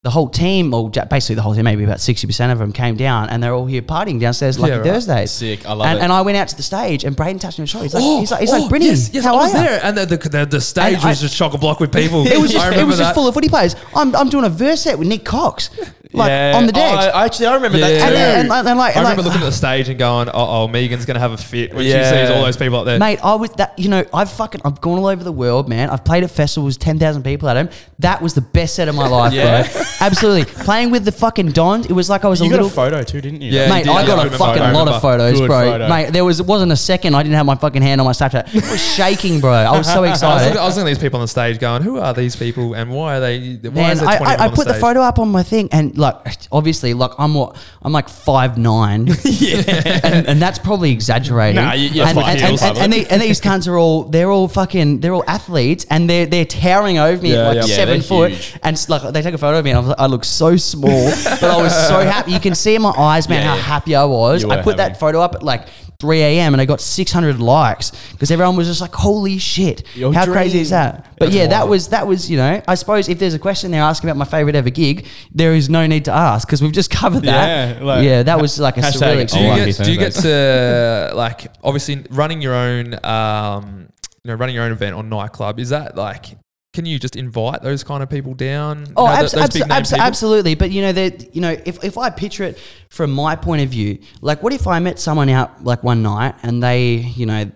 The 0.05 0.11
whole 0.11 0.29
team, 0.29 0.75
or 0.75 0.91
basically 0.91 1.35
the 1.37 1.41
whole 1.43 1.55
team, 1.55 1.65
maybe 1.65 1.83
about 1.83 1.99
sixty 1.99 2.27
percent 2.27 2.53
of 2.53 2.59
them 2.59 2.73
came 2.73 2.95
down, 2.95 3.31
and 3.31 3.43
they're 3.43 3.55
all 3.55 3.65
here 3.65 3.81
partying 3.81 4.21
downstairs 4.21 4.59
Lucky 4.59 4.73
Yeah, 4.73 4.77
right. 4.81 4.85
Thursdays. 4.93 5.31
Sick. 5.31 5.65
I 5.67 5.73
love 5.73 5.87
and, 5.87 5.99
it. 5.99 6.03
and 6.03 6.13
I 6.13 6.21
went 6.21 6.37
out 6.37 6.49
to 6.49 6.57
the 6.57 6.63
stage, 6.63 7.05
and 7.05 7.17
Brayden 7.17 7.41
touched 7.41 7.59
me 7.59 7.63
on 7.63 7.65
the 7.65 7.69
shoulder. 7.69 7.85
He's 7.87 7.95
like, 7.95 8.03
oh, 8.05 8.21
he's 8.21 8.31
like, 8.31 8.41
he's 8.43 8.53
like, 8.53 8.65
Brynny, 8.71 8.83
Oh, 8.83 8.91
yes, 8.91 9.11
yes, 9.15 9.25
how 9.25 9.35
I 9.37 9.39
was 9.39 9.55
are 9.55 9.63
you? 9.63 9.69
there, 9.71 9.81
and 9.83 9.97
the, 9.97 10.05
the, 10.05 10.29
the, 10.29 10.45
the 10.45 10.61
stage 10.61 10.95
And 10.97 11.03
I- 11.05 11.09
was 11.09 11.23
just 11.23 11.35
chock 11.35 11.55
a 11.55 11.59
block 11.59 11.81
with 11.81 11.91
people. 11.91 12.27
It 12.29 12.39
was 12.39 12.53
just, 12.53 12.67
it 12.67 12.69
remember 12.69 12.91
was 12.91 12.99
just 12.99 13.15
full 13.15 13.27
of 13.27 13.33
footy 13.35 13.49
players. 13.49 13.77
I'm, 13.97 14.15
I'm 14.15 14.29
doing 14.29 14.45
a 14.45 14.51
verse 14.51 14.83
set 14.83 14.99
with 14.99 15.09
Nick 15.09 15.25
Cox, 15.25 15.71
like 16.13 16.29
Yeah. 16.29 16.53
on 16.55 16.67
the 16.67 16.73
Oh. 16.77 16.81
I, 16.83 17.25
actually, 17.25 17.47
I 17.47 17.55
remember 17.55 17.79
Yeah. 17.79 17.89
that 17.89 18.09
too. 18.11 18.15
and, 18.15 18.53
and, 18.53 18.69
and, 18.69 18.79
like, 18.79 18.95
I 18.97 19.01
and 19.01 19.09
remember 19.09 19.23
like, 19.23 19.25
looking 19.33 19.41
at 19.41 19.47
the 19.47 19.53
stage 19.65 19.89
and 19.89 19.99
going, 19.99 20.29
"Oh, 20.29 20.65
oh 20.65 20.69
Megan's 20.69 21.07
gonna 21.07 21.19
have 21.19 21.33
a 21.33 21.39
fit 21.39 21.73
when 21.75 21.87
Yeah. 21.87 22.11
she 22.13 22.19
sees 22.27 22.31
all 22.37 22.45
those 22.45 22.59
people 22.59 22.79
up 22.79 22.85
there." 22.85 22.99
Mate, 22.99 23.21
I 23.25 23.35
was 23.37 23.51
that 23.53 23.77
you 23.79 23.89
know 23.89 24.05
I've 24.13 24.31
fucking 24.31 24.61
I've 24.67 24.83
gone 24.83 24.99
all 24.99 25.07
over 25.07 25.25
the 25.25 25.33
world, 25.33 25.67
man. 25.69 25.89
I've 25.89 26.05
played 26.05 26.25
at 26.25 26.31
festivals, 26.31 26.77
ten 26.77 26.99
thousand 26.99 27.23
people 27.23 27.49
at 27.49 27.55
them. 27.55 27.71
That 28.01 28.21
was 28.21 28.35
the 28.35 28.43
best 28.43 28.75
set 28.75 28.89
of 28.89 28.95
my 28.95 29.09
life, 29.09 29.33
Yeah. 29.41 29.63
bro. 29.73 29.83
Absolutely, 30.01 30.45
playing 30.65 30.91
with 30.91 31.05
the 31.05 31.13
fucking 31.13 31.53
Dons. 31.53 31.87
It 31.87 31.93
was 31.93 32.11
like 32.11 32.25
I 32.25 32.29
was 32.29 32.41
a 32.41 32.45
little 32.45 32.67
you 32.67 32.73
a 32.73 32.75
got 32.75 32.75
little. 32.75 32.99
a 32.99 33.01
photo 33.01 33.03
too, 33.11 33.21
didn't 33.21 33.41
you? 33.41 33.51
Yeah, 33.53 33.69
Mate, 33.69 33.79
you 33.79 33.85
did. 33.85 33.91
I 33.93 34.01
Yeah, 34.03 34.07
got 34.07 34.19
I 34.19 34.23
a 34.23 34.25
remember. 34.25 34.39
fucking 34.39 34.63
I 34.63 34.67
lot 34.73 34.79
remember. 34.81 34.91
of 34.93 35.03
photos, 35.03 35.41
Good 35.41 35.47
bro. 35.47 35.71
photo. 35.71 35.89
Mate, 35.89 36.11
there 36.13 36.25
was 36.25 36.43
wasn't 36.43 36.73
a 36.73 36.77
second 36.77 37.15
I 37.15 37.23
didn't 37.23 37.37
have 37.37 37.47
my 37.47 37.55
fucking 37.55 37.81
hand 37.83 38.01
on 38.01 38.05
my 38.07 38.13
Snapchat. 38.13 38.55
It 38.55 38.71
was 38.71 38.83
shaking, 38.83 39.41
bro. 39.41 39.53
I 39.53 39.77
was 39.79 39.87
so 39.87 39.99
I 40.05 40.11
was, 40.11 40.11
excited. 40.11 40.45
looking, 40.47 40.61
I 40.61 40.65
was 40.67 40.77
looking 40.77 40.89
at 40.89 40.95
these 40.95 41.03
people 41.03 41.21
on 41.21 41.25
the 41.25 41.29
stage, 41.29 41.59
going, 41.59 41.83
"Who 41.83 41.99
are 41.99 42.13
these 42.13 42.37
people, 42.37 42.75
and 42.75 42.91
why 42.91 43.17
are 43.17 43.21
they? 43.21 43.55
Why 43.63 43.71
Man, 43.71 43.93
is 43.93 44.01
there 44.01 44.09
I, 44.09 44.19
20 44.19 44.31
I, 44.33 44.35
I 44.35 44.49
on 44.49 44.55
put 44.55 44.67
the 44.67 44.73
stage? 44.75 44.81
photo 44.81 45.01
up 45.01 45.19
on 45.19 45.29
my 45.29 45.43
thing, 45.43 45.69
and 45.73 45.97
like, 45.97 46.17
obviously, 46.53 46.93
like 46.93 47.13
I'm 47.19 47.35
what 47.35 47.57
I'm 47.83 47.93
like 47.93 48.09
five 48.09 48.59
nine, 48.59 49.07
yeah, 49.25 50.01
and, 50.05 50.27
and 50.27 50.43
that's 50.43 50.59
probably 50.59 50.93
exaggerating. 50.93 51.63
Nah, 51.63 51.73
you- 51.73 51.89
you're 51.89 52.07
and, 52.07 52.15
five 52.19 52.29
and, 52.37 52.41
heels, 52.41 52.63
and, 52.63 52.69
and, 52.71 52.79
Simon. 52.79 52.91
the- 52.91 53.11
and 53.13 53.23
these 53.23 53.41
cunts 53.41 53.69
are 53.69 53.79
all 53.79 54.05
they're 54.05 54.31
all 54.31 54.49
fucking 54.49 55.01
they're 55.01 55.15
all 55.15 55.25
athletes, 55.27 55.87
and 55.89 56.11
they're 56.11 56.27
they're 56.27 56.45
towering 56.45 56.99
over 56.99 57.23
me 57.23 57.33
Yeah, 57.33 57.39
at 57.39 57.47
like 57.47 57.55
yeah. 57.57 57.65
Yeah, 57.65 57.77
seven 57.77 57.99
they're 58.01 58.03
foot, 58.09 58.31
huge. 58.33 58.59
and 58.63 58.75
it's 58.75 58.89
like 58.89 59.13
they 59.13 59.23
take 59.23 59.35
a 59.35 59.39
photo 59.39 59.59
of 59.61 59.65
me, 59.65 59.71
and 59.71 59.84
I, 59.91 59.95
I 60.05 60.07
look 60.07 60.25
so 60.25 60.57
small, 60.57 61.11
but 61.25 61.45
I 61.45 61.57
was 61.61 61.73
so 61.89 62.01
happy. 62.01 62.33
You 62.33 62.41
can 62.41 62.55
see 62.55 62.75
in 62.75 62.83
my 62.83 62.91
eyes, 62.91 63.29
man, 63.29 63.43
Yeah, 63.43 63.49
how 63.51 63.57
yeah. 63.57 63.63
happy 63.63 63.95
I 63.97 64.05
was. 64.05 64.43
You 64.43 64.51
I 64.51 64.57
were 64.57 64.63
put 64.63 64.77
that 64.79 64.99
photo 65.01 65.21
up 65.21 65.35
at 65.35 65.43
like. 65.43 65.67
3 66.01 66.21
a.m. 66.21 66.53
and 66.53 66.61
I 66.61 66.65
got 66.67 66.81
600 66.83 67.39
likes 67.39 67.93
because 68.11 68.31
everyone 68.33 68.57
was 68.57 68.67
just 68.67 68.81
like, 68.81 68.93
"Holy 68.93 69.39
shit! 69.39 69.85
Your 69.97 70.13
How 70.13 70.27
crazy 70.27 70.51
dream. 70.51 70.63
is 70.63 70.71
that?" 70.71 71.05
But 71.19 71.27
That's 71.27 71.35
yeah, 71.37 71.47
that 71.47 71.59
wild. 71.61 71.71
was 71.71 71.89
that 71.91 72.07
was 72.07 72.29
you 72.31 72.37
know. 72.37 72.61
I 72.67 72.75
suppose 72.75 73.09
if 73.09 73.19
there's 73.21 73.33
a 73.33 73.39
question 73.39 73.71
they're 73.71 73.81
asking 73.81 74.11
about 74.11 74.19
my 74.19 74.25
favorite 74.27 74.57
ever 74.57 74.71
gig, 74.71 75.07
there 75.33 75.55
is 75.55 75.71
no 75.71 75.87
need 75.87 76.05
to 76.07 76.13
ask 76.13 76.47
because 76.47 76.61
we've 76.61 76.73
just 76.73 76.91
covered 76.91 77.23
that. 77.23 77.79
Yeah, 77.79 77.83
like- 77.85 78.05
yeah, 78.05 78.23
that 78.25 78.39
was 78.41 78.59
like 78.59 78.77
a 78.77 78.81
Hashtag 78.81 78.93
surreal 79.01 79.15
Do 79.15 79.19
experience. 79.21 79.79
you, 79.79 79.85
get, 79.85 79.85
do 79.87 79.93
you 79.93 79.99
get 79.99 80.13
to 80.15 81.13
like 81.17 81.47
obviously 81.63 82.05
running 82.11 82.43
your 82.43 82.55
own, 82.55 82.99
um, 83.05 83.89
you 84.25 84.29
know, 84.31 84.35
running 84.35 84.57
your 84.57 84.65
own 84.65 84.73
event 84.73 84.97
or 84.97 85.03
nightclub? 85.05 85.59
Is 85.61 85.71
that 85.71 85.97
like? 85.97 86.37
Can 86.75 86.85
you 86.85 86.99
just 86.99 87.17
invite 87.17 87.63
those 87.63 87.83
kind 87.85 88.03
of 88.03 88.11
people 88.11 88.35
down? 88.35 88.85
Oh, 88.97 89.05
You 89.05 89.09
know, 89.09 89.15
abs- 89.23 89.33
th- 89.33 89.41
those 89.41 89.45
abs- 89.45 89.55
big 89.55 89.63
name 89.69 89.73
abs- 89.79 89.91
people? 89.93 90.05
absolutely. 90.05 90.55
But 90.57 90.71
you 90.73 90.83
know 90.83 90.93
that 90.93 91.35
you 91.35 91.41
know 91.41 91.57
if, 91.65 91.83
if 91.83 91.97
I 91.97 92.11
picture 92.11 92.45
it 92.45 92.59
from 92.91 93.11
my 93.13 93.37
point 93.37 93.63
of 93.63 93.69
view, 93.71 93.99
like 94.21 94.43
what 94.43 94.53
if 94.53 94.67
I 94.67 94.79
met 94.81 94.99
someone 94.99 95.29
out 95.31 95.65
like 95.65 95.83
one 95.83 96.03
night 96.03 96.35
and 96.43 96.63
they 96.63 96.97
you 96.97 97.25
know 97.27 97.51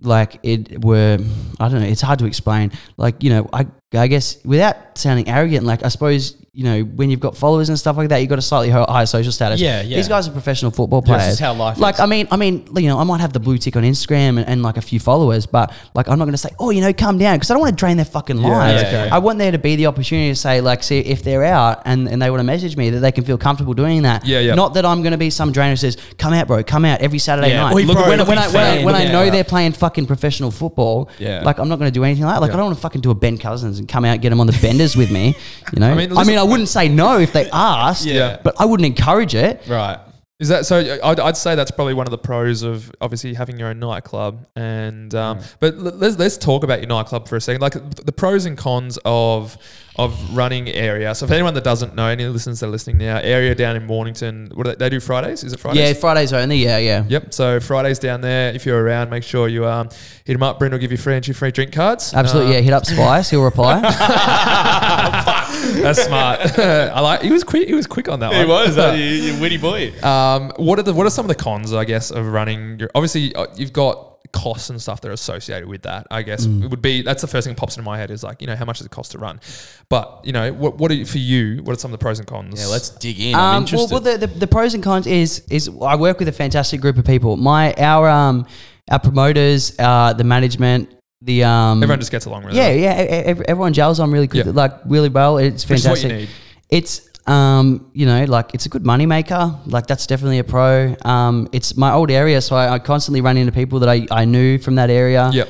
like 0.00 0.38
it 0.42 0.84
were 0.84 1.18
I 1.60 1.68
don't 1.68 1.80
know. 1.80 1.86
It's 1.86 2.00
hard 2.00 2.18
to 2.20 2.26
explain. 2.26 2.72
Like 2.96 3.22
you 3.22 3.30
know 3.30 3.48
I 3.52 3.66
I 3.94 4.06
guess 4.08 4.42
without 4.44 4.98
sounding 4.98 5.28
arrogant, 5.28 5.64
like 5.66 5.84
I 5.84 5.88
suppose. 5.88 6.36
You 6.56 6.64
know, 6.64 6.80
when 6.84 7.10
you've 7.10 7.20
got 7.20 7.36
followers 7.36 7.68
and 7.68 7.78
stuff 7.78 7.98
like 7.98 8.08
that, 8.08 8.16
you've 8.16 8.30
got 8.30 8.38
a 8.38 8.42
slightly 8.42 8.70
hi- 8.70 8.86
higher 8.88 9.04
social 9.04 9.30
status. 9.30 9.60
Yeah, 9.60 9.82
yeah. 9.82 9.96
These 9.98 10.08
guys 10.08 10.26
are 10.26 10.30
professional 10.30 10.70
football 10.70 11.02
players. 11.02 11.24
this 11.24 11.34
is 11.34 11.38
how 11.38 11.52
life 11.52 11.76
like, 11.78 11.96
is. 11.96 12.00
I 12.00 12.06
mean, 12.06 12.26
I 12.30 12.38
mean, 12.38 12.66
you 12.74 12.88
know, 12.88 12.98
I 12.98 13.04
might 13.04 13.20
have 13.20 13.34
the 13.34 13.40
blue 13.40 13.58
tick 13.58 13.76
on 13.76 13.82
Instagram 13.82 14.38
and, 14.38 14.46
and 14.48 14.62
like 14.62 14.78
a 14.78 14.80
few 14.80 14.98
followers, 14.98 15.44
but 15.44 15.70
like, 15.92 16.08
I'm 16.08 16.18
not 16.18 16.24
going 16.24 16.32
to 16.32 16.38
say, 16.38 16.48
oh, 16.58 16.70
you 16.70 16.80
know, 16.80 16.94
come 16.94 17.18
down 17.18 17.36
because 17.36 17.50
I 17.50 17.54
don't 17.54 17.60
want 17.60 17.76
to 17.76 17.78
drain 17.78 17.98
their 17.98 18.06
fucking 18.06 18.38
lives. 18.38 18.82
yeah, 18.84 19.04
yeah. 19.04 19.14
I 19.14 19.18
want 19.18 19.38
there 19.38 19.52
to 19.52 19.58
be 19.58 19.76
the 19.76 19.84
opportunity 19.84 20.30
to 20.30 20.34
say, 20.34 20.62
like, 20.62 20.82
see 20.82 21.00
if 21.00 21.22
they're 21.22 21.44
out 21.44 21.82
and, 21.84 22.08
and 22.08 22.22
they 22.22 22.30
want 22.30 22.40
to 22.40 22.44
message 22.44 22.74
me 22.74 22.88
that 22.88 23.00
they 23.00 23.12
can 23.12 23.24
feel 23.24 23.36
comfortable 23.36 23.74
doing 23.74 24.00
that. 24.04 24.24
Yeah, 24.24 24.40
yeah. 24.40 24.54
Not 24.54 24.72
that 24.74 24.86
I'm 24.86 25.02
going 25.02 25.12
to 25.12 25.18
be 25.18 25.28
some 25.28 25.52
drainer 25.52 25.72
who 25.72 25.76
says, 25.76 25.98
come 26.16 26.32
out, 26.32 26.46
bro, 26.46 26.64
come 26.64 26.86
out 26.86 27.02
every 27.02 27.18
Saturday 27.18 27.50
Yeah. 27.50 27.64
night. 27.64 27.74
Oi, 27.74 27.82
Look, 27.82 27.98
bro, 27.98 28.08
when, 28.08 28.26
when, 28.26 28.38
I, 28.38 28.48
when, 28.48 28.64
I, 28.64 28.82
when 28.82 28.94
I 28.94 29.12
know 29.12 29.28
they're 29.28 29.44
playing 29.44 29.72
fucking 29.72 30.06
professional 30.06 30.50
football, 30.50 31.10
Yeah. 31.18 31.42
like, 31.42 31.58
I'm 31.58 31.68
not 31.68 31.78
going 31.78 31.90
to 31.90 31.94
do 31.94 32.02
anything 32.02 32.24
like 32.24 32.36
that. 32.36 32.40
Like, 32.40 32.48
Yeah. 32.48 32.54
I 32.54 32.56
don't 32.56 32.66
want 32.68 32.78
to 32.78 32.82
fucking 32.82 33.02
do 33.02 33.10
a 33.10 33.14
Ben 33.14 33.36
Cousins 33.36 33.78
and 33.78 33.86
come 33.86 34.06
out 34.06 34.12
and 34.14 34.22
get 34.22 34.30
them 34.30 34.40
on 34.40 34.46
the 34.46 34.58
benders 34.62 34.96
with 34.96 35.10
me. 35.10 35.36
You 35.74 35.80
know, 35.80 35.88
I 35.88 35.90
I 35.92 35.94
mean, 35.96 36.08
mean, 36.26 36.38
I, 36.38 36.45
wouldn't 36.46 36.68
say 36.68 36.88
no 36.88 37.18
if 37.18 37.32
they 37.32 37.48
asked, 37.50 38.04
Yeah. 38.06 38.38
but 38.42 38.54
I 38.58 38.64
wouldn't 38.64 38.86
encourage 38.86 39.34
it. 39.34 39.62
Right. 39.68 39.98
Is 40.38 40.48
that 40.48 40.66
so? 40.66 40.98
I'd, 41.02 41.18
I'd 41.18 41.36
say 41.38 41.54
that's 41.54 41.70
probably 41.70 41.94
one 41.94 42.06
of 42.06 42.10
the 42.10 42.18
pros 42.18 42.62
of 42.62 42.92
obviously 43.00 43.32
having 43.32 43.58
your 43.58 43.68
own 43.68 43.78
nightclub. 43.78 44.46
And 44.54 45.14
um, 45.14 45.40
but 45.60 45.72
l- 45.76 45.80
let's 45.96 46.18
let's 46.18 46.36
talk 46.36 46.62
about 46.62 46.80
your 46.80 46.88
nightclub 46.88 47.26
for 47.26 47.36
a 47.36 47.40
second. 47.40 47.62
Like 47.62 47.72
the 47.72 48.12
pros 48.12 48.44
and 48.44 48.54
cons 48.58 48.98
of 49.06 49.56
of 49.98 50.36
running 50.36 50.68
area. 50.68 51.14
So 51.14 51.24
if 51.24 51.30
anyone 51.32 51.54
that 51.54 51.64
doesn't 51.64 51.94
know, 51.94 52.08
any 52.08 52.26
listeners 52.26 52.60
that 52.60 52.66
are 52.66 52.68
listening 52.68 52.98
now, 52.98 53.16
area 53.16 53.54
down 53.54 53.76
in 53.76 53.86
Mornington, 53.86 54.50
what 54.52 54.64
do 54.64 54.70
they, 54.72 54.76
they 54.76 54.90
do 54.90 55.00
Fridays? 55.00 55.42
Is 55.42 55.54
it 55.54 55.58
Fridays? 55.58 55.80
Yeah, 55.80 55.94
Fridays 55.94 56.34
only. 56.34 56.56
Yeah, 56.58 56.76
yeah. 56.76 57.04
Yep. 57.08 57.32
So 57.32 57.58
Fridays 57.58 57.98
down 57.98 58.20
there. 58.20 58.52
If 58.54 58.66
you're 58.66 58.82
around, 58.84 59.08
make 59.08 59.22
sure 59.22 59.48
you 59.48 59.64
um, 59.64 59.88
hit 60.26 60.34
him 60.36 60.42
up. 60.42 60.58
Brent 60.58 60.72
will 60.72 60.78
give 60.80 60.92
you 60.92 60.98
free 60.98 61.14
entry, 61.14 61.32
free 61.32 61.50
drink 61.50 61.72
cards. 61.72 62.12
Absolutely. 62.12 62.50
Um, 62.50 62.56
yeah, 62.56 62.60
hit 62.60 62.74
up 62.74 62.84
Spice. 62.84 63.30
He'll 63.30 63.42
reply. 63.42 63.80
That's 65.74 66.02
smart. 66.04 66.58
I 66.58 67.00
like. 67.00 67.22
He 67.22 67.30
was 67.32 67.44
quick. 67.44 67.68
He 67.68 67.74
was 67.74 67.86
quick 67.86 68.08
on 68.08 68.20
that 68.20 68.32
He 68.32 68.38
one. 68.40 68.48
was. 68.48 68.76
That, 68.76 68.98
you, 68.98 69.04
you 69.04 69.40
witty 69.40 69.56
boy. 69.58 69.92
Um, 70.02 70.52
what 70.56 70.78
are 70.78 70.82
the 70.82 70.92
what 70.94 71.06
are 71.06 71.10
some 71.10 71.24
of 71.24 71.28
the 71.28 71.34
cons? 71.42 71.72
I 71.72 71.84
guess 71.84 72.10
of 72.10 72.26
running. 72.26 72.78
Your, 72.78 72.90
obviously, 72.94 73.34
uh, 73.34 73.46
you've 73.56 73.72
got 73.72 74.12
costs 74.32 74.70
and 74.70 74.82
stuff 74.82 75.00
that 75.00 75.08
are 75.08 75.12
associated 75.12 75.68
with 75.68 75.82
that. 75.82 76.06
I 76.10 76.20
guess 76.22 76.46
Mm. 76.46 76.64
it 76.64 76.70
would 76.70 76.82
be 76.82 77.00
that's 77.02 77.22
the 77.22 77.28
first 77.28 77.46
thing 77.46 77.54
that 77.54 77.60
pops 77.60 77.76
into 77.76 77.84
my 77.88 77.96
head 77.96 78.10
is 78.10 78.22
like 78.22 78.40
you 78.42 78.46
know 78.46 78.56
how 78.56 78.64
much 78.64 78.78
does 78.78 78.86
it 78.86 78.90
cost 78.90 79.12
to 79.12 79.18
run, 79.18 79.40
but 79.88 80.20
you 80.24 80.32
know 80.32 80.52
what 80.52 80.78
what 80.78 80.90
are 80.90 80.94
you, 80.94 81.06
for 81.06 81.18
you? 81.18 81.62
What 81.62 81.74
are 81.76 81.78
some 81.78 81.92
of 81.92 81.98
the 81.98 82.02
pros 82.02 82.18
and 82.18 82.26
cons? 82.28 82.60
Yeah, 82.60 82.66
let's 82.66 82.90
dig 82.90 83.18
in. 83.20 83.34
I'm 83.34 83.40
Um, 83.56 83.62
interested. 83.62 83.92
Well, 83.94 84.02
well 84.02 84.18
the, 84.18 84.26
the, 84.26 84.38
the 84.40 84.46
pros 84.46 84.74
and 84.74 84.82
cons 84.82 85.06
is 85.06 85.42
is 85.48 85.70
I 85.80 85.94
work 85.96 86.18
with 86.18 86.28
a 86.28 86.32
fantastic 86.32 86.80
group 86.80 86.98
of 86.98 87.04
people. 87.04 87.36
My 87.36 87.72
our 87.74 88.08
um 88.08 88.46
our 88.90 88.98
promoters, 89.00 89.74
uh, 89.78 90.12
the 90.12 90.24
management, 90.24 90.90
the 91.22 91.44
um 91.44 91.82
Everyone 91.82 91.98
just 92.00 92.10
gets 92.12 92.26
along 92.26 92.44
really. 92.44 92.56
yeah 92.58 92.68
well. 92.68 92.78
yeah 92.78 93.42
everyone 93.48 93.72
gels 93.72 94.00
on 94.00 94.10
really 94.10 94.26
good 94.26 94.46
Yeah. 94.46 94.52
like 94.52 94.72
really 94.84 95.08
well. 95.08 95.38
It's 95.38 95.68
Which 95.68 95.78
is 95.80 95.86
what 95.88 95.98
fantastic. 95.98 96.10
you 96.10 96.16
need. 96.18 96.28
It's 96.70 97.08
um, 97.28 97.90
you 97.92 98.06
know, 98.06 98.24
like 98.24 98.54
it's 98.54 98.66
a 98.66 98.68
good 98.68 98.86
money 98.86 99.04
maker. 99.04 99.56
Like 99.66 99.86
that's 99.88 100.06
definitely 100.06 100.38
a 100.38 100.44
pro. 100.44 100.94
Um, 101.04 101.48
it's 101.52 101.76
my 101.76 101.90
old 101.92 102.10
area, 102.10 102.40
so 102.40 102.54
I, 102.54 102.74
I 102.74 102.78
constantly 102.78 103.20
run 103.20 103.36
into 103.36 103.50
people 103.50 103.80
that 103.80 103.88
I, 103.88 104.06
I 104.12 104.24
knew 104.26 104.58
from 104.58 104.76
that 104.76 104.90
area. 104.90 105.30
Yep. 105.32 105.48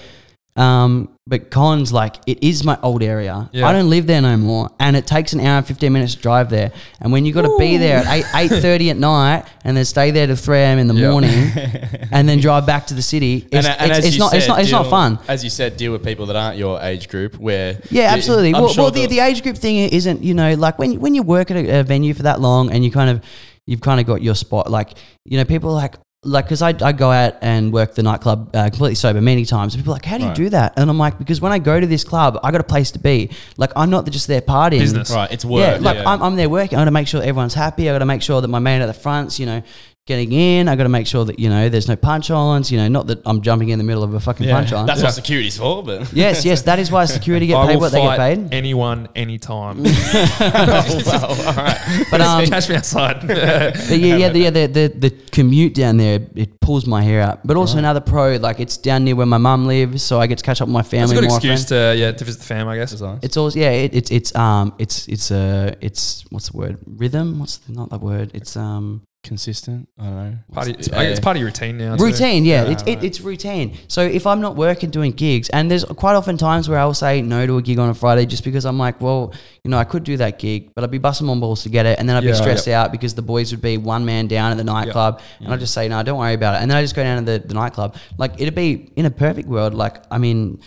Um, 0.57 1.11
but 1.28 1.50
cons, 1.50 1.92
like 1.92 2.16
it 2.26 2.42
is 2.42 2.62
my 2.64 2.78
old 2.82 3.02
area. 3.02 3.50
Yeah. 3.52 3.66
I 3.66 3.72
don't 3.72 3.90
live 3.90 4.07
there 4.07 4.22
no 4.22 4.36
more, 4.36 4.70
and 4.78 4.96
it 4.96 5.07
takes 5.07 5.32
an 5.32 5.40
hour 5.40 5.59
and 5.59 5.66
fifteen 5.66 5.92
minutes 5.92 6.14
to 6.14 6.22
drive 6.22 6.50
there. 6.50 6.70
And 7.00 7.12
when 7.12 7.26
you 7.26 7.32
got 7.32 7.42
to 7.42 7.57
be 7.59 7.76
there 7.78 7.98
at 7.98 8.07
eight 8.07 8.24
eight 8.34 8.48
thirty 8.62 8.90
at 8.90 8.96
night, 8.96 9.44
and 9.64 9.76
then 9.76 9.84
stay 9.84 10.12
there 10.12 10.26
till 10.28 10.36
three 10.36 10.59
a.m. 10.59 10.78
in 10.78 10.86
the 10.86 10.94
Yeah. 10.94 11.11
morning, 11.11 11.30
and 12.12 12.28
then 12.28 12.38
drive 12.40 12.64
back 12.64 12.86
to 12.86 12.94
the 12.94 13.02
city, 13.02 13.46
it's, 13.50 13.66
and, 13.66 13.80
and 13.80 13.90
it's, 13.92 14.07
it's 14.07 14.16
you 14.16 14.20
not 14.20 14.34
it's 14.34 14.46
not 14.48 14.61
it's 14.61 14.70
not 14.70 14.86
fun. 14.88 15.18
As 15.26 15.42
you 15.42 15.50
said, 15.50 15.76
deal 15.76 15.90
with 15.92 16.04
people 16.04 16.26
that 16.26 16.36
aren't 16.36 16.59
your 16.59 16.80
age 16.80 17.09
group. 17.09 17.36
Where 17.36 17.80
Yeah, 17.90 18.12
absolutely. 18.12 18.52
Well, 18.52 18.68
sure 18.68 18.84
well 18.84 18.90
the, 18.92 19.07
the 19.07 19.18
age 19.20 19.42
group 19.42 19.59
thing 19.59 19.76
isn't, 19.90 20.22
you 20.22 20.32
know, 20.32 20.54
like 20.54 20.78
when 20.78 21.00
when 21.00 21.14
you 21.14 21.22
work 21.22 21.50
at 21.50 21.57
a, 21.57 21.80
a 21.80 21.82
venue 21.82 22.14
for 22.14 22.22
that 22.22 22.40
long 22.40 22.70
and 22.70 22.84
you 22.84 22.90
kind 22.92 23.11
of 23.11 23.22
you've 23.66 23.80
kind 23.80 23.98
of 24.00 24.07
got 24.07 24.22
your 24.22 24.36
spot. 24.36 24.70
Like, 24.70 24.96
you 25.24 25.36
know, 25.38 25.44
people 25.44 25.70
are 25.70 25.74
like 25.74 25.96
like 26.23 26.47
because 26.47 26.61
I, 26.62 26.71
I 26.81 26.93
go 26.93 27.11
out 27.11 27.35
and 27.41 27.73
work 27.73 27.95
the 27.95 28.03
nightclub 28.03 28.55
uh, 28.55 28.64
completely 28.71 28.97
sober 28.97 29.21
many 29.21 29.45
times. 29.45 29.75
And 29.75 29.83
people 29.83 29.93
are 29.93 29.97
like, 29.97 30.05
how 30.05 30.17
do 30.19 30.25
you 30.25 30.29
Right. 30.31 30.37
do 30.37 30.49
that? 30.51 30.75
And 30.77 30.91
I'm 30.91 30.99
like, 30.99 31.19
because 31.19 31.41
when 31.41 31.53
I 31.53 31.59
go 31.61 31.79
to 31.79 31.87
this 31.87 32.03
club, 32.05 32.39
I 32.43 32.51
got 32.51 32.61
a 32.61 32.64
place 32.64 32.91
to 32.93 32.99
be. 32.99 33.31
Like, 33.57 33.71
I'm 33.77 33.91
not 33.91 34.11
just 34.11 34.27
there 34.27 34.41
partying. 34.41 34.81
Business. 34.81 35.11
right, 35.12 35.31
it's 35.31 35.45
work. 35.45 35.61
Yeah, 35.61 35.79
like 35.81 35.99
I'm, 36.05 36.23
I'm 36.23 36.35
there 36.37 36.49
working. 36.49 36.79
I 36.79 36.81
got 36.81 36.87
to 36.87 36.91
make 36.91 37.07
sure 37.07 37.21
everyone's 37.23 37.55
happy. 37.55 37.89
I 37.89 37.93
got 37.93 38.01
to 38.01 38.07
make 38.07 38.23
sure 38.23 38.41
that 38.41 38.49
my 38.49 38.59
man 38.59 38.83
at 38.83 38.87
the 38.87 38.95
front's, 38.95 39.39
you 39.39 39.47
know, 39.47 39.62
getting 40.07 40.30
in. 40.32 40.68
I 40.68 40.76
got 40.76 40.84
to 40.84 40.88
make 40.88 41.07
sure 41.07 41.24
that 41.24 41.38
you 41.38 41.48
know 41.50 41.68
there's 41.68 41.88
no 41.88 41.96
punch 41.96 42.30
ons. 42.30 42.70
You 42.70 42.78
know, 42.78 42.88
not 42.88 43.07
that 43.09 43.20
I'm 43.26 43.42
jumping 43.42 43.68
in 43.70 43.78
the 43.78 43.84
middle 43.84 44.02
of 44.04 44.14
a 44.14 44.20
fucking 44.20 44.48
punch 44.48 44.72
on. 44.72 44.86
That's 44.86 45.00
Yeah. 45.00 45.07
what 45.07 45.14
security's 45.14 45.59
for. 45.59 45.82
But 45.82 46.12
yes, 46.14 46.44
yes, 46.44 46.62
that 46.62 46.78
is 46.78 46.90
why 46.90 47.04
security 47.07 47.46
get 47.48 47.57
I 47.57 47.66
paid 47.66 47.74
will 47.74 47.80
what 47.82 47.92
they 47.92 48.00
get 48.00 48.16
fight 48.16 48.38
paid. 48.38 48.54
anyone, 48.54 49.09
anytime. 49.14 49.82
well, 50.40 51.24
all 51.26 51.54
right. 51.54 52.07
But 52.11 52.20
um, 52.20 52.46
Catch 52.46 52.68
me 52.68 52.76
outside. 52.76 53.26
But 53.26 53.98
yeah, 53.98 54.16
yeah, 54.16 54.28
the, 54.28 54.38
yeah, 54.38 54.50
the, 54.50 54.66
the 54.66 54.88
the 54.96 55.11
commute 55.32 55.74
down 55.74 55.96
there 55.96 56.20
it 56.34 56.61
pulls 56.61 56.86
my 56.86 57.02
hair 57.02 57.20
out. 57.20 57.46
But 57.46 57.57
also 57.57 57.78
another 57.78 58.00
pro, 58.00 58.36
like 58.36 58.61
it's 58.61 58.76
down 58.76 59.04
near 59.04 59.16
where 59.16 59.26
my 59.26 59.38
mum 59.38 59.66
lives, 59.66 60.02
so 60.02 60.20
I 60.20 60.26
get 60.26 60.38
to 60.38 60.44
catch 60.44 60.61
up 60.61 60.68
with 60.68 60.72
my 60.74 60.80
It's 60.80 60.88
a 60.88 60.96
family 60.96 61.14
good 61.16 61.24
more 61.28 61.36
excuse 61.36 61.64
often. 61.64 61.92
to 61.94 61.96
yeah 61.96 62.12
to 62.12 62.24
visit 62.24 62.38
the 62.38 62.44
fam, 62.46 62.68
I 62.68 62.76
guess. 62.76 62.92
It's 63.22 63.36
also 63.36 63.59
yeah, 63.59 63.70
it, 63.70 63.94
it's 63.94 64.11
it's 64.11 64.34
um 64.36 64.74
it's 64.78 65.09
it's 65.09 65.30
uh 65.30 65.74
it's 65.80 66.24
what's 66.30 66.50
the 66.50 66.57
word 66.57 66.78
rhythm? 66.86 67.38
What's 67.38 67.59
the, 67.59 67.72
not 67.72 67.90
that 67.90 68.00
word? 68.00 68.30
It's 68.34 68.57
um 68.57 69.02
Consistent. 69.27 69.89
I 69.99 70.05
don't 70.05 70.14
know. 70.14 70.39
Part 70.53 70.68
of, 70.68 70.77
What's 70.77 70.87
it's, 70.87 70.97
the- 70.97 71.11
it's 71.11 71.20
part 71.20 71.37
of 71.37 71.41
your 71.41 71.49
routine 71.49 71.79
now. 71.79 71.97
too. 71.97 72.05
routine. 72.05 72.45
Yeah, 72.45 72.64
Yeah, 72.64 72.70
it's 72.70 72.83
it, 72.85 73.03
it's 73.03 73.20
routine. 73.20 73.77
So 73.89 74.03
if 74.03 74.24
I'm 74.27 74.41
not 74.41 74.55
working 74.55 74.91
doing 74.91 75.11
gigs, 75.11 75.49
and 75.49 75.68
there's 75.68 75.85
quite 75.85 76.14
often 76.14 76.37
times 76.37 76.68
where 76.68 76.79
I'll 76.79 76.95
say 76.95 77.22
no 77.22 77.45
to 77.45 77.59
a 77.59 77.62
gig 77.62 77.79
on 77.81 77.89
a 77.89 77.95
Friday 77.95 78.24
just 78.24 78.45
because 78.45 78.64
I'm 78.64 78.79
like, 78.79 79.01
well, 79.01 79.35
you 79.64 79.70
know, 79.70 79.79
I 79.79 79.85
could 79.85 80.05
do 80.05 80.16
that 80.18 80.39
gig, 80.39 80.72
but 80.74 80.85
I'd 80.85 80.93
be 80.93 80.99
busting 80.99 81.27
my 81.27 81.35
balls 81.35 81.64
to 81.64 81.68
get 81.68 81.87
it, 81.87 81.99
and 81.99 82.09
then 82.09 82.16
I'd 82.16 82.22
Yeah, 82.22 82.31
be 82.31 82.37
stressed 82.37 82.68
out 82.68 82.93
because 82.93 83.14
the 83.14 83.22
boys 83.22 83.51
would 83.51 83.62
be 83.62 83.79
one 83.79 84.05
man 84.05 84.29
down 84.29 84.53
at 84.53 84.59
the 84.59 84.64
nightclub, 84.64 85.20
and 85.41 85.49
I'd 85.53 85.57
mm. 85.57 85.61
just 85.61 85.74
say 85.74 85.89
no, 85.89 86.03
don't 86.05 86.18
worry 86.18 86.35
about 86.35 86.55
it, 86.55 86.62
and 86.62 86.70
then 86.70 86.79
I 86.79 86.83
just 86.83 86.95
go 86.95 87.03
down 87.03 87.24
to 87.24 87.33
the, 87.33 87.47
the 87.47 87.55
nightclub. 87.55 87.97
Like 88.18 88.41
it'd 88.41 88.55
be 88.55 88.93
in 88.95 89.07
a 89.07 89.11
perfect 89.11 89.49
world, 89.49 89.74
like 89.74 89.97
I 90.11 90.18
mean. 90.18 90.61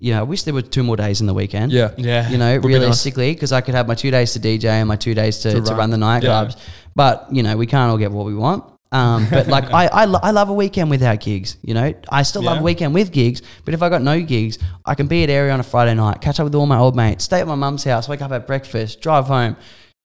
You 0.00 0.12
know, 0.12 0.20
I 0.20 0.22
wish 0.22 0.42
there 0.44 0.54
were 0.54 0.62
two 0.62 0.82
more 0.82 0.96
days 0.96 1.20
in 1.20 1.26
the 1.26 1.34
weekend. 1.34 1.72
Yeah. 1.72 1.90
Yeah. 1.96 2.28
You 2.30 2.38
know, 2.38 2.60
be 2.60 2.68
nice. 2.68 2.78
realistically, 2.78 3.32
because 3.34 3.52
I 3.52 3.60
could 3.60 3.74
have 3.74 3.88
my 3.88 3.94
two 3.94 4.10
days 4.10 4.32
to 4.34 4.40
DJ 4.40 4.64
and 4.66 4.88
my 4.88 4.96
two 4.96 5.14
days 5.14 5.38
to, 5.38 5.50
To 5.52 5.60
to, 5.60 5.70
run. 5.70 5.78
run. 5.78 5.90
the 5.90 5.96
nightclubs. 5.96 6.56
But, 6.94 7.26
you 7.30 7.42
know, 7.42 7.56
we 7.56 7.66
can't 7.66 7.90
all 7.90 7.98
get 7.98 8.10
what 8.12 8.26
we 8.26 8.34
want. 8.34 8.64
Um, 8.90 9.26
but 9.30 9.48
like 9.48 9.64
I, 9.72 9.86
I, 9.88 10.04
lo- 10.06 10.20
I 10.22 10.30
love 10.30 10.48
a 10.48 10.54
weekend 10.54 10.88
without 10.90 11.20
gigs. 11.20 11.56
You 11.62 11.74
know, 11.74 11.92
I 12.08 12.22
still 12.22 12.42
love 12.42 12.56
Yeah. 12.56 12.60
a 12.60 12.64
weekend 12.64 12.94
with 12.94 13.12
gigs. 13.12 13.42
But 13.64 13.74
if 13.74 13.82
I 13.82 13.88
got 13.88 14.02
no 14.02 14.20
gigs, 14.22 14.58
I 14.86 14.94
can 14.94 15.08
be 15.08 15.22
at 15.24 15.30
area 15.30 15.52
on 15.52 15.60
a 15.60 15.64
Friday 15.64 15.94
night, 15.94 16.20
catch 16.20 16.40
up 16.40 16.44
with 16.44 16.54
all 16.54 16.66
my 16.66 16.78
old 16.78 16.96
mates, 16.96 17.24
stay 17.24 17.40
at 17.40 17.46
my 17.46 17.54
mum's 17.54 17.84
house, 17.84 18.08
wake 18.08 18.22
up 18.22 18.32
at 18.32 18.46
breakfast, 18.46 19.00
drive 19.00 19.26
home, 19.26 19.56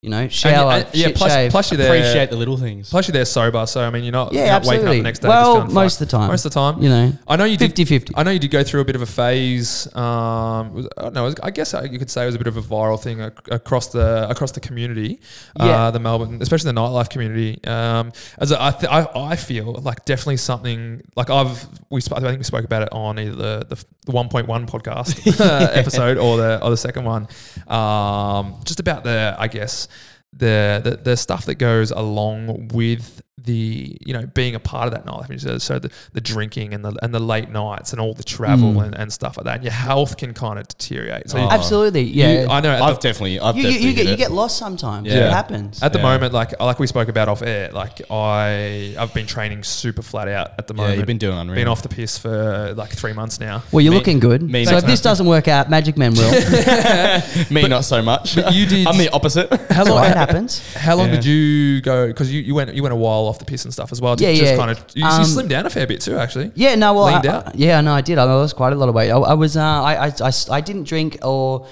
you 0.04 0.10
know, 0.10 0.28
shower, 0.28 0.72
And- 0.72 0.84
and- 0.86 0.94
yeah, 0.94 1.08
plus, 1.14 1.32
shave. 1.32 1.50
plus 1.50 1.70
you're 1.72 1.78
there. 1.78 1.88
Appreciate 1.96 2.30
the 2.30 2.36
little 2.36 2.56
things. 2.56 2.90
Plus 2.90 3.08
you're 3.08 3.12
there 3.14 3.24
sober, 3.24 3.66
so 3.66 3.80
I 3.82 3.90
mean 3.90 4.04
you're 4.04 4.12
not, 4.12 4.32
Yeah, 4.32 4.40
you're 4.44 4.52
not 4.52 4.62
waking 4.62 4.68
up 4.68 4.74
absolutely. 4.74 4.96
the 4.98 5.02
next 5.02 5.18
day. 5.20 5.28
Well, 5.28 5.62
just 5.62 5.74
most 5.74 6.00
of 6.00 6.08
the 6.08 6.16
time. 6.16 6.28
Most 6.28 6.44
of 6.44 6.52
the 6.52 6.60
time, 6.60 6.82
you 6.82 6.88
know, 6.88 7.12
I 7.26 7.36
know 7.36 7.44
you 7.44 7.56
did 7.56 7.74
50-50. 7.74 8.12
I 8.16 8.22
know 8.22 8.30
you 8.30 8.38
did 8.38 8.50
go 8.50 8.62
through 8.62 8.82
a 8.82 8.84
bit 8.84 8.94
of 8.96 9.02
a 9.02 9.06
phase. 9.06 9.86
Um, 9.96 10.74
was, 10.74 10.88
I 10.98 11.02
don't 11.04 11.14
know. 11.14 11.34
I 11.42 11.50
guess 11.50 11.74
you 11.90 11.98
could 11.98 12.10
say 12.10 12.22
it 12.22 12.26
was 12.26 12.34
a 12.34 12.38
bit 12.38 12.46
of 12.46 12.56
a 12.56 12.62
viral 12.62 13.00
thing 13.00 13.20
across 13.22 13.88
the 13.88 14.28
across 14.28 14.52
the 14.52 14.60
community, 14.60 15.20
uh, 15.58 15.64
Yeah. 15.64 15.90
the 15.90 16.00
Melbourne, 16.00 16.38
especially 16.42 16.70
the 16.72 16.80
nightlife 16.80 17.08
community. 17.08 17.58
Um, 17.64 18.12
as 18.38 18.52
I, 18.52 18.70
th- 18.72 18.92
I, 18.92 19.08
I 19.14 19.36
feel 19.36 19.72
like 19.72 20.04
definitely 20.04 20.36
something 20.36 21.02
like 21.16 21.30
I've 21.30 21.66
we 21.90 22.00
sp- 22.04 22.14
I 22.16 22.20
think 22.20 22.38
we 22.38 22.44
spoke 22.44 22.64
about 22.64 22.82
it 22.82 22.88
on 22.92 23.18
either 23.18 23.34
the 23.34 23.66
the, 23.70 23.84
the 24.06 24.12
1.1 24.12 24.46
podcast 24.68 25.40
uh, 25.40 25.70
episode 25.72 26.18
or 26.18 26.36
the 26.36 26.62
or 26.62 26.70
the 26.70 26.76
second 26.76 27.04
one. 27.04 27.26
Um, 27.68 28.56
just 28.64 28.80
about 28.80 29.04
the 29.04 29.34
I 29.38 29.48
guess 29.48 29.88
the, 30.36 30.80
the 30.82 30.96
the 30.96 31.16
stuff 31.16 31.44
that 31.46 31.56
goes 31.56 31.90
along 31.90 32.68
with 32.68 33.22
the 33.42 33.98
you 34.06 34.14
know 34.14 34.24
being 34.26 34.54
a 34.54 34.60
part 34.60 34.86
of 34.86 34.92
that 34.94 35.04
nightlife. 35.06 35.40
So, 35.40 35.58
so 35.58 35.78
the, 35.80 35.90
the 36.12 36.20
drinking 36.20 36.72
and 36.72 36.84
the 36.84 36.96
and 37.02 37.12
the 37.12 37.18
late 37.18 37.50
nights 37.50 37.92
and 37.92 38.00
all 38.00 38.14
the 38.14 38.22
travel 38.22 38.74
Mm. 38.74 38.84
and, 38.84 38.94
and 38.94 39.12
stuff 39.12 39.36
like 39.36 39.44
that. 39.44 39.54
And 39.56 39.64
your 39.64 39.72
health 39.72 40.16
can 40.16 40.32
kind 40.34 40.58
of 40.58 40.68
deteriorate. 40.68 41.28
So 41.30 41.38
you- 41.38 41.44
Oh. 41.44 41.50
absolutely, 41.50 42.02
you- 42.02 42.24
yeah. 42.24 42.46
I 42.48 42.60
know. 42.60 42.72
I've 42.82 43.00
the, 43.00 43.08
definitely, 43.08 43.40
I've 43.40 43.56
you, 43.56 43.62
you, 43.62 43.68
definitely 43.68 43.88
you 43.88 43.94
get 43.96 44.02
hit 44.06 44.10
you 44.12 44.16
get 44.16 44.30
lost 44.30 44.56
sometimes. 44.56 45.08
Yeah. 45.08 45.26
It 45.26 45.32
happens. 45.32 45.82
at 45.82 45.92
the 45.92 45.98
Yeah. 45.98 46.04
moment, 46.04 46.32
like 46.32 46.58
like 46.60 46.78
we 46.78 46.86
spoke 46.86 47.08
about 47.08 47.28
off 47.28 47.42
air, 47.42 47.70
like 47.72 48.00
I 48.10 48.94
I've 48.96 49.12
been 49.12 49.26
training 49.26 49.64
super 49.64 50.02
flat 50.02 50.28
out 50.28 50.52
at 50.58 50.68
the 50.68 50.74
yeah, 50.74 50.80
moment. 50.80 50.98
you've 50.98 51.06
been 51.06 51.18
doing 51.18 51.36
unreal. 51.36 51.56
been 51.56 51.68
off 51.68 51.82
the 51.82 51.88
piss 51.88 52.16
for 52.16 52.72
like 52.76 52.90
three 52.90 53.12
months 53.12 53.40
now. 53.40 53.64
well, 53.72 53.80
you're 53.80 53.90
Me- 53.90 53.98
looking 53.98 54.20
good. 54.20 54.42
me 54.42 54.64
so 54.64 54.76
if 54.76 54.84
this 54.86 55.00
time. 55.00 55.10
doesn't 55.10 55.26
work 55.26 55.48
out, 55.48 55.68
Magic 55.68 55.96
Man 55.98 56.14
will. 56.14 56.30
Me, 57.50 57.66
not 57.68 57.84
so 57.84 58.00
much. 58.00 58.36
But 58.36 58.54
you 58.54 58.64
did- 58.66 58.86
I'm 58.88 58.96
the 58.96 59.10
opposite. 59.10 59.52
How 59.72 59.84
long? 59.84 60.04
it 60.04 60.16
happens. 60.16 60.60
How 60.74 60.94
long 60.94 61.08
Yeah. 61.08 61.14
did 61.16 61.24
you 61.24 61.80
go? 61.80 62.06
Because 62.06 62.32
you, 62.32 62.40
you 62.40 62.54
went 62.54 62.72
you 62.74 62.82
went 62.82 62.92
a 62.92 62.96
while 62.96 63.23
off 63.28 63.38
the 63.38 63.44
piss 63.44 63.64
and 63.64 63.72
stuff 63.72 63.92
as 63.92 64.00
well. 64.00 64.16
to 64.16 64.24
Yeah, 64.24 64.32
just 64.32 64.42
yeah. 64.52 64.56
Kind 64.56 64.70
of 64.70 64.78
you, 64.94 65.02
you 65.04 65.08
Um, 65.10 65.22
slimmed 65.22 65.48
down 65.48 65.66
a 65.66 65.70
fair 65.70 65.86
bit 65.86 66.00
too, 66.00 66.16
actually. 66.18 66.52
Yeah, 66.54 66.74
no, 66.74 66.94
well, 66.94 67.04
I- 67.04 67.14
out? 67.28 67.48
I- 67.48 67.52
yeah, 67.54 67.80
no, 67.80 67.92
I 67.94 68.00
did. 68.00 68.18
I 68.18 68.24
lost 68.24 68.56
quite 68.56 68.72
a 68.72 68.76
lot 68.76 68.88
of 68.88 68.94
weight. 68.94 69.10
I, 69.10 69.16
I 69.18 69.34
was, 69.34 69.56
uh, 69.56 69.60
I, 69.62 70.06
I, 70.06 70.12
I, 70.22 70.32
I 70.50 70.60
didn't 70.60 70.84
drink 70.84 71.18
or, 71.22 71.66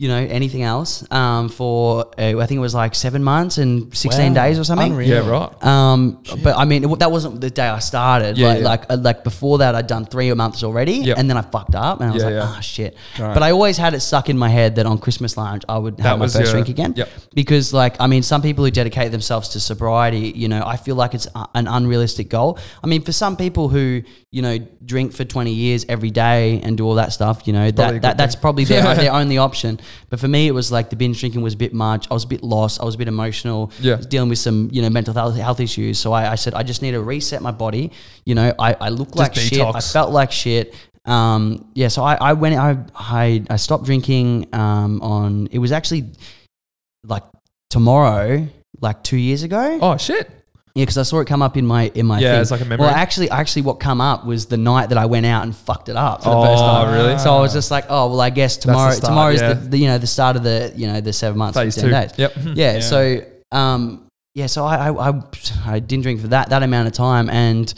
you 0.00 0.06
know, 0.06 0.16
anything 0.16 0.62
else 0.62 1.04
um, 1.10 1.48
for 1.48 2.06
uh, 2.18 2.38
I 2.38 2.46
think 2.46 2.58
it 2.58 2.66
was 2.68 2.74
like 2.74 2.94
seven 2.94 3.22
months 3.24 3.58
and 3.58 3.94
sixteen 3.96 4.32
Wow. 4.32 4.44
days 4.44 4.58
or 4.58 4.64
something. 4.64 4.92
Unreal. 4.92 5.08
Yeah, 5.24 5.28
right. 5.28 5.64
Um, 5.64 6.22
but 6.44 6.56
I 6.56 6.64
mean, 6.64 6.84
it, 6.84 6.98
that 7.00 7.10
wasn't 7.10 7.40
the 7.40 7.50
day 7.50 7.66
I 7.66 7.80
started. 7.80 8.38
Yeah, 8.38 8.48
like, 8.48 8.58
yeah. 8.60 8.64
like, 8.64 8.82
uh, 8.90 8.96
like 9.08 9.24
before 9.24 9.58
that, 9.58 9.74
I'd 9.74 9.88
done 9.88 10.04
three 10.06 10.32
months 10.34 10.62
already, 10.62 10.98
Yep. 11.08 11.18
and 11.18 11.28
then 11.28 11.36
I 11.36 11.42
fucked 11.42 11.74
up, 11.74 12.00
and 12.00 12.10
I 12.10 12.12
was 12.14 12.22
Yeah, 12.22 12.28
like, 12.28 12.34
yeah. 12.40 12.54
ah, 12.56 12.60
shit. 12.60 12.96
Right. 13.18 13.34
But 13.34 13.42
I 13.42 13.50
always 13.50 13.76
had 13.76 13.92
it 13.94 14.00
stuck 14.00 14.28
in 14.28 14.38
my 14.38 14.48
head 14.48 14.76
that 14.76 14.86
on 14.86 14.98
Christmas 14.98 15.36
lunch 15.36 15.64
I 15.68 15.78
would 15.78 15.96
That 15.96 16.02
have 16.04 16.18
my 16.18 16.26
was 16.26 16.32
first 16.36 16.44
your- 16.46 16.52
drink 16.62 16.68
again. 16.68 16.94
yep. 16.96 17.08
Because, 17.34 17.72
like, 17.74 17.96
I 18.00 18.06
mean, 18.06 18.22
some 18.22 18.40
people 18.40 18.64
who 18.64 18.70
dedicate 18.70 19.10
themselves 19.10 19.48
to 19.50 19.60
sobriety, 19.60 20.32
you 20.36 20.48
know, 20.48 20.62
I 20.64 20.76
feel 20.76 20.94
like 20.94 21.14
it's 21.14 21.26
a- 21.34 21.48
an 21.54 21.66
unrealistic 21.66 22.28
goal. 22.28 22.56
I 22.84 22.86
mean, 22.86 23.02
for 23.02 23.12
some 23.12 23.36
people 23.36 23.68
who, 23.68 24.02
you 24.30 24.42
know, 24.42 24.58
drink 24.84 25.12
for 25.12 25.24
20 25.24 25.52
years 25.52 25.84
every 25.88 26.10
day 26.10 26.60
and 26.62 26.76
do 26.76 26.84
all 26.86 26.94
that 26.96 27.12
stuff, 27.12 27.42
you 27.46 27.52
know, 27.52 27.70
Probably 27.70 27.70
a 27.70 27.72
that, 27.72 27.92
good 27.94 28.02
that 28.02 28.16
that's 28.16 28.36
probably 28.36 28.64
their, 28.64 28.82
their 28.94 29.12
only 29.12 29.38
option. 29.38 29.80
But 30.10 30.20
for 30.20 30.28
me, 30.28 30.46
it 30.46 30.52
was 30.52 30.70
like 30.72 30.90
the 30.90 30.96
binge 30.96 31.20
drinking 31.20 31.42
was 31.42 31.54
a 31.54 31.56
bit 31.56 31.72
much. 31.72 32.06
I 32.10 32.14
was 32.14 32.24
a 32.24 32.28
bit 32.28 32.42
lost. 32.42 32.80
I 32.80 32.84
was 32.84 32.94
a 32.94 32.98
bit 32.98 33.08
emotional. 33.08 33.72
Yeah. 33.80 33.96
Dealing 33.96 34.28
with 34.28 34.38
some, 34.38 34.68
you 34.72 34.82
know, 34.82 34.90
mental 34.90 35.14
health, 35.14 35.36
health 35.36 35.60
issues. 35.60 35.98
So 35.98 36.12
I, 36.12 36.32
I 36.32 36.34
said, 36.34 36.54
I 36.54 36.62
just 36.62 36.82
need 36.82 36.92
to 36.92 37.02
reset 37.02 37.42
my 37.42 37.50
body. 37.50 37.92
You 38.24 38.34
know, 38.34 38.54
I, 38.58 38.74
I 38.80 38.88
look 38.90 39.16
like 39.16 39.34
shit. 39.34 39.60
I 39.60 39.80
felt 39.80 40.10
like 40.12 40.32
shit. 40.32 40.74
Um, 41.04 41.70
yeah, 41.74 41.88
so 41.88 42.02
I, 42.02 42.14
I 42.16 42.32
went, 42.34 42.54
I, 42.56 42.76
I, 42.94 43.42
I 43.48 43.56
stopped 43.56 43.84
drinking 43.84 44.48
um, 44.52 45.00
on, 45.00 45.48
it 45.50 45.58
was 45.58 45.72
actually 45.72 46.10
like 47.04 47.24
tomorrow, 47.70 48.46
like 48.80 49.02
two 49.02 49.16
years 49.16 49.42
ago. 49.42 49.78
Oh 49.80 49.96
shit. 49.96 50.30
Yeah, 50.74 50.82
because 50.82 50.98
I 50.98 51.02
saw 51.02 51.20
it 51.20 51.26
come 51.26 51.42
up 51.42 51.56
in 51.56 51.66
my 51.66 51.90
in 51.94 52.06
my 52.06 52.20
Yeah, 52.20 52.32
thing. 52.32 52.40
it's 52.42 52.50
like 52.50 52.60
a 52.60 52.64
memory. 52.64 52.86
Well, 52.86 52.94
actually, 52.94 53.30
actually, 53.30 53.62
what 53.62 53.80
come 53.80 54.00
up 54.00 54.24
was 54.26 54.46
the 54.46 54.56
night 54.56 54.90
that 54.90 54.98
I 54.98 55.06
went 55.06 55.26
out 55.26 55.42
and 55.42 55.54
fucked 55.56 55.88
it 55.88 55.96
up 55.96 56.22
for 56.22 56.30
the 56.30 56.36
Oh, 56.36 56.44
first 56.44 56.62
time. 56.62 56.88
Oh 56.88 56.92
really? 56.92 57.18
So 57.18 57.34
I 57.36 57.40
was 57.40 57.52
just 57.52 57.70
like, 57.70 57.86
oh 57.88 58.10
well, 58.10 58.20
I 58.20 58.30
guess 58.30 58.56
tomorrow 58.56 58.92
start, 58.92 59.10
tomorrow's 59.10 59.40
yeah. 59.40 59.54
the, 59.54 59.68
the 59.70 59.78
you 59.78 59.86
know 59.86 59.98
the 59.98 60.06
start 60.06 60.36
of 60.36 60.42
the 60.44 60.72
you 60.76 60.86
know 60.86 61.00
the 61.00 61.12
seven 61.12 61.38
months, 61.38 61.58
Phase 61.58 61.74
15 61.74 61.90
days. 61.90 62.12
Yep. 62.16 62.32
Yeah, 62.36 62.52
Yeah. 62.74 62.80
So 62.80 63.20
um 63.52 64.06
yeah, 64.34 64.46
so 64.46 64.64
I, 64.64 64.88
I 64.90 65.08
I 65.10 65.22
I 65.66 65.78
didn't 65.80 66.02
drink 66.04 66.20
for 66.20 66.28
that 66.28 66.50
that 66.50 66.62
amount 66.62 66.86
of 66.88 66.92
time 66.94 67.28
and. 67.30 67.72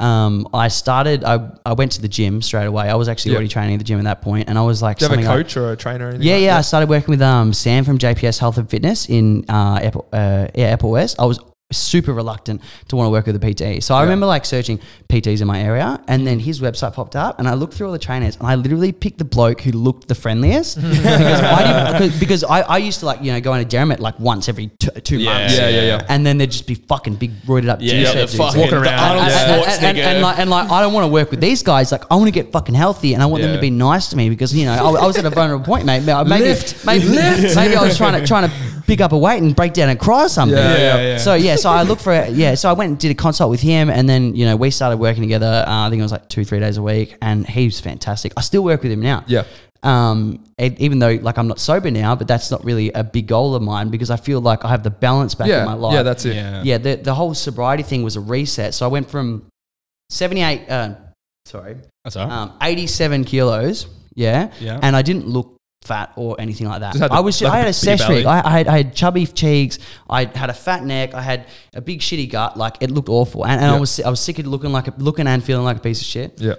Um, 0.00 0.48
I 0.52 0.68
started. 0.68 1.22
I, 1.22 1.52
I 1.64 1.74
went 1.74 1.92
to 1.92 2.02
the 2.02 2.08
gym 2.08 2.42
straight 2.42 2.66
away. 2.66 2.88
I 2.90 2.96
was 2.96 3.08
actually 3.08 3.30
Yeah. 3.30 3.36
already 3.36 3.48
training 3.48 3.74
at 3.76 3.78
the 3.78 3.84
gym 3.84 3.98
at 4.00 4.04
that 4.04 4.22
point, 4.22 4.48
and 4.48 4.58
I 4.58 4.62
was 4.62 4.82
like, 4.82 4.98
Do 4.98 5.04
you 5.04 5.08
have 5.08 5.18
a 5.20 5.22
something 5.22 5.38
like- 5.38 5.46
coach 5.46 5.56
or 5.56 5.70
a 5.70 5.76
trainer 5.76 6.06
or 6.06 6.08
anything? 6.08 6.26
yeah, 6.26 6.34
like 6.34 6.42
yeah. 6.42 6.58
I 6.58 6.62
started 6.62 6.88
working 6.88 7.10
with 7.10 7.22
um, 7.22 7.52
Sam 7.52 7.84
from 7.84 7.98
JPS 7.98 8.40
Health 8.40 8.58
and 8.58 8.68
Fitness 8.68 9.08
in 9.08 9.44
uh, 9.48 9.78
Airport, 9.80 10.06
uh, 10.12 10.48
yeah, 10.56 10.70
Airport 10.70 10.92
West. 10.94 11.20
I 11.20 11.24
was 11.26 11.38
super 11.72 12.12
reluctant 12.12 12.60
to 12.88 12.96
want 12.96 13.06
to 13.06 13.10
work 13.10 13.26
with 13.26 13.36
a 13.36 13.38
PT. 13.78 13.82
So 13.82 13.94
I 13.94 13.98
Yeah. 13.98 14.02
remember 14.04 14.26
like 14.26 14.44
searching 14.44 14.78
PTs 15.08 15.40
in 15.40 15.46
my 15.46 15.60
area, 15.60 16.00
and 16.08 16.26
then 16.26 16.38
his 16.38 16.60
website 16.60 16.92
popped 16.94 17.16
up, 17.16 17.38
and 17.38 17.48
I 17.48 17.54
looked 17.54 17.74
through 17.74 17.86
all 17.86 17.92
the 17.92 17.98
trainers, 17.98 18.36
and 18.36 18.46
I 18.46 18.54
literally 18.54 18.92
picked 18.92 19.18
the 19.18 19.24
bloke 19.24 19.62
who 19.62 19.72
looked 19.72 20.06
the 20.08 20.14
friendliest 20.14 20.76
because, 20.80 21.04
I 21.06 21.62
didn't, 21.64 21.92
because, 21.98 22.20
because 22.20 22.44
I, 22.44 22.60
I 22.60 22.76
used 22.78 23.00
to 23.00 23.06
like 23.06 23.22
you 23.22 23.32
know 23.32 23.40
go 23.40 23.54
into 23.54 23.68
Dermot 23.68 23.98
like 23.98 24.18
once 24.20 24.48
every 24.48 24.68
two, 24.78 24.90
two 25.00 25.18
Yeah, 25.18 25.32
months. 25.32 25.56
Yeah, 25.56 25.68
yeah, 25.68 25.82
yeah. 25.82 26.06
And 26.08 26.24
then 26.24 26.38
there'd 26.38 26.50
just 26.50 26.66
be 26.66 26.74
fucking 26.74 27.16
big 27.16 27.32
roided 27.42 27.68
up 27.68 27.78
Yeah, 27.80 27.94
head 28.12 28.28
dudes. 28.28 28.38
Walking 28.38 28.72
around. 28.72 29.18
And, 29.18 29.30
and- 29.32 29.84
and- 29.84 29.98
and- 29.98 30.22
like, 30.22 30.38
and 30.38 30.50
like, 30.50 30.70
I 30.70 30.80
don't 30.82 30.92
want 30.92 31.04
to 31.04 31.08
work 31.12 31.30
with 31.30 31.40
these 31.40 31.62
guys. 31.62 31.90
Like, 31.92 32.04
I 32.10 32.14
want 32.16 32.26
to 32.26 32.32
get 32.32 32.52
fucking 32.52 32.74
healthy, 32.74 33.14
and 33.14 33.22
I 33.22 33.26
want 33.26 33.42
them 33.42 33.54
to 33.54 33.60
be 33.60 33.70
nice 33.70 34.08
to 34.08 34.16
me 34.16 34.28
because 34.28 34.54
you 34.54 34.66
know 34.66 34.72
I, 34.74 35.02
I 35.02 35.06
was 35.06 35.16
at 35.16 35.24
a 35.24 35.30
vulnerable 35.30 35.64
point, 35.64 35.86
mate. 35.86 36.02
Maybe 36.04 36.44
Lift. 36.44 36.84
maybe 36.86 37.08
maybe 37.08 37.74
I 37.76 37.82
was 37.82 37.96
trying 37.96 38.20
to 38.20 38.26
trying 38.26 38.48
to 38.48 38.54
pick 38.86 39.00
up 39.00 39.12
a 39.12 39.18
weight 39.18 39.42
and 39.42 39.54
break 39.56 39.72
down 39.72 39.88
and 39.88 39.98
cry 39.98 40.24
or 40.24 40.28
something. 40.28 40.56
Yeah, 40.58 40.76
yeah, 40.76 41.00
yeah. 41.02 41.18
So 41.18 41.34
yeah, 41.34 41.56
so 41.56 41.70
I 41.70 41.82
looked 41.82 42.02
for 42.02 42.12
it. 42.12 42.32
Yeah, 42.34 42.54
so 42.54 42.68
I 42.68 42.72
went 42.72 42.90
and 42.90 42.98
did 42.98 43.10
a 43.10 43.14
consult 43.14 43.50
with 43.50 43.60
him, 43.60 43.88
and 43.90 44.08
then 44.08 44.34
you 44.34 44.44
know 44.46 44.56
we 44.56 44.70
started 44.70 44.98
working 44.98 45.22
together. 45.22 45.64
Uh, 45.66 45.86
I 45.86 45.90
think 45.90 46.00
it 46.00 46.02
was 46.02 46.12
like 46.12 46.28
two, 46.28 46.44
three 46.44 46.60
days 46.60 46.76
a 46.76 46.82
week, 46.82 47.16
and 47.22 47.46
he 47.46 47.64
was 47.66 47.80
fantastic. 47.80 48.32
I 48.36 48.40
still 48.40 48.64
work 48.64 48.82
with 48.82 48.92
him 48.92 49.00
now. 49.00 49.24
Yeah. 49.26 49.44
Um, 49.82 50.42
e- 50.58 50.74
even 50.78 50.98
though 50.98 51.12
like 51.20 51.36
I'm 51.36 51.46
not 51.46 51.58
sober 51.60 51.90
now, 51.90 52.16
but 52.16 52.26
that's 52.26 52.50
not 52.50 52.64
really 52.64 52.90
a 52.92 53.04
big 53.04 53.26
goal 53.26 53.54
of 53.54 53.62
mine 53.62 53.90
because 53.90 54.10
I 54.10 54.16
feel 54.16 54.40
like 54.40 54.64
I 54.64 54.68
have 54.68 54.82
the 54.82 54.90
balance 54.90 55.34
back 55.34 55.48
in 55.50 55.64
my 55.66 55.74
life 55.74 55.92
Yeah, 55.92 56.02
that's 56.02 56.24
it. 56.24 56.34
Yeah. 56.36 56.62
yeah, 56.64 56.78
the, 56.78 56.94
the 56.96 57.14
whole 57.14 57.34
sobriety 57.34 57.82
thing 57.82 58.02
was 58.02 58.16
a 58.16 58.20
reset. 58.20 58.72
So 58.72 58.86
I 58.86 58.88
went 58.88 59.10
from 59.10 59.44
78, 60.10 60.70
uh, 60.70 60.94
sorry, 61.44 61.76
That's 62.02 62.16
all 62.16 62.26
right. 62.26 62.34
um, 62.34 62.52
87 62.62 63.24
kilos, 63.24 63.86
yeah, 64.14 64.50
Yeah. 64.58 64.78
and 64.82 64.96
I 64.96 65.02
didn't 65.02 65.26
look 65.28 65.53
fat 65.84 66.12
or 66.16 66.40
anything 66.40 66.66
like 66.66 66.80
that. 66.80 67.12
I 67.12 67.20
was, 67.20 67.40
like 67.42 67.52
I 67.52 67.58
had 67.58 67.68
a 67.68 67.72
sesh 67.72 68.08
rig. 68.08 68.26
I, 68.26 68.40
I, 68.44 68.50
had, 68.50 68.68
I 68.68 68.76
had 68.78 68.94
chubby 68.94 69.26
cheeks. 69.26 69.78
I 70.08 70.24
had 70.24 70.50
a 70.50 70.54
fat 70.54 70.84
neck. 70.84 71.14
I 71.14 71.20
had 71.20 71.46
a 71.74 71.80
big 71.80 72.00
shitty 72.00 72.30
gut. 72.30 72.56
Like 72.56 72.76
it 72.80 72.90
looked 72.90 73.08
awful, 73.08 73.44
and, 73.44 73.60
and 73.60 73.70
I 73.70 73.78
was 73.78 74.00
I 74.00 74.08
was 74.08 74.20
sick 74.20 74.38
of 74.38 74.46
looking 74.46 74.72
like 74.72 74.88
a, 74.88 74.94
looking 74.98 75.26
and 75.26 75.44
feeling 75.44 75.64
like 75.64 75.76
a 75.76 75.80
piece 75.80 76.00
of 76.00 76.06
shit. 76.06 76.40
Yeah. 76.40 76.54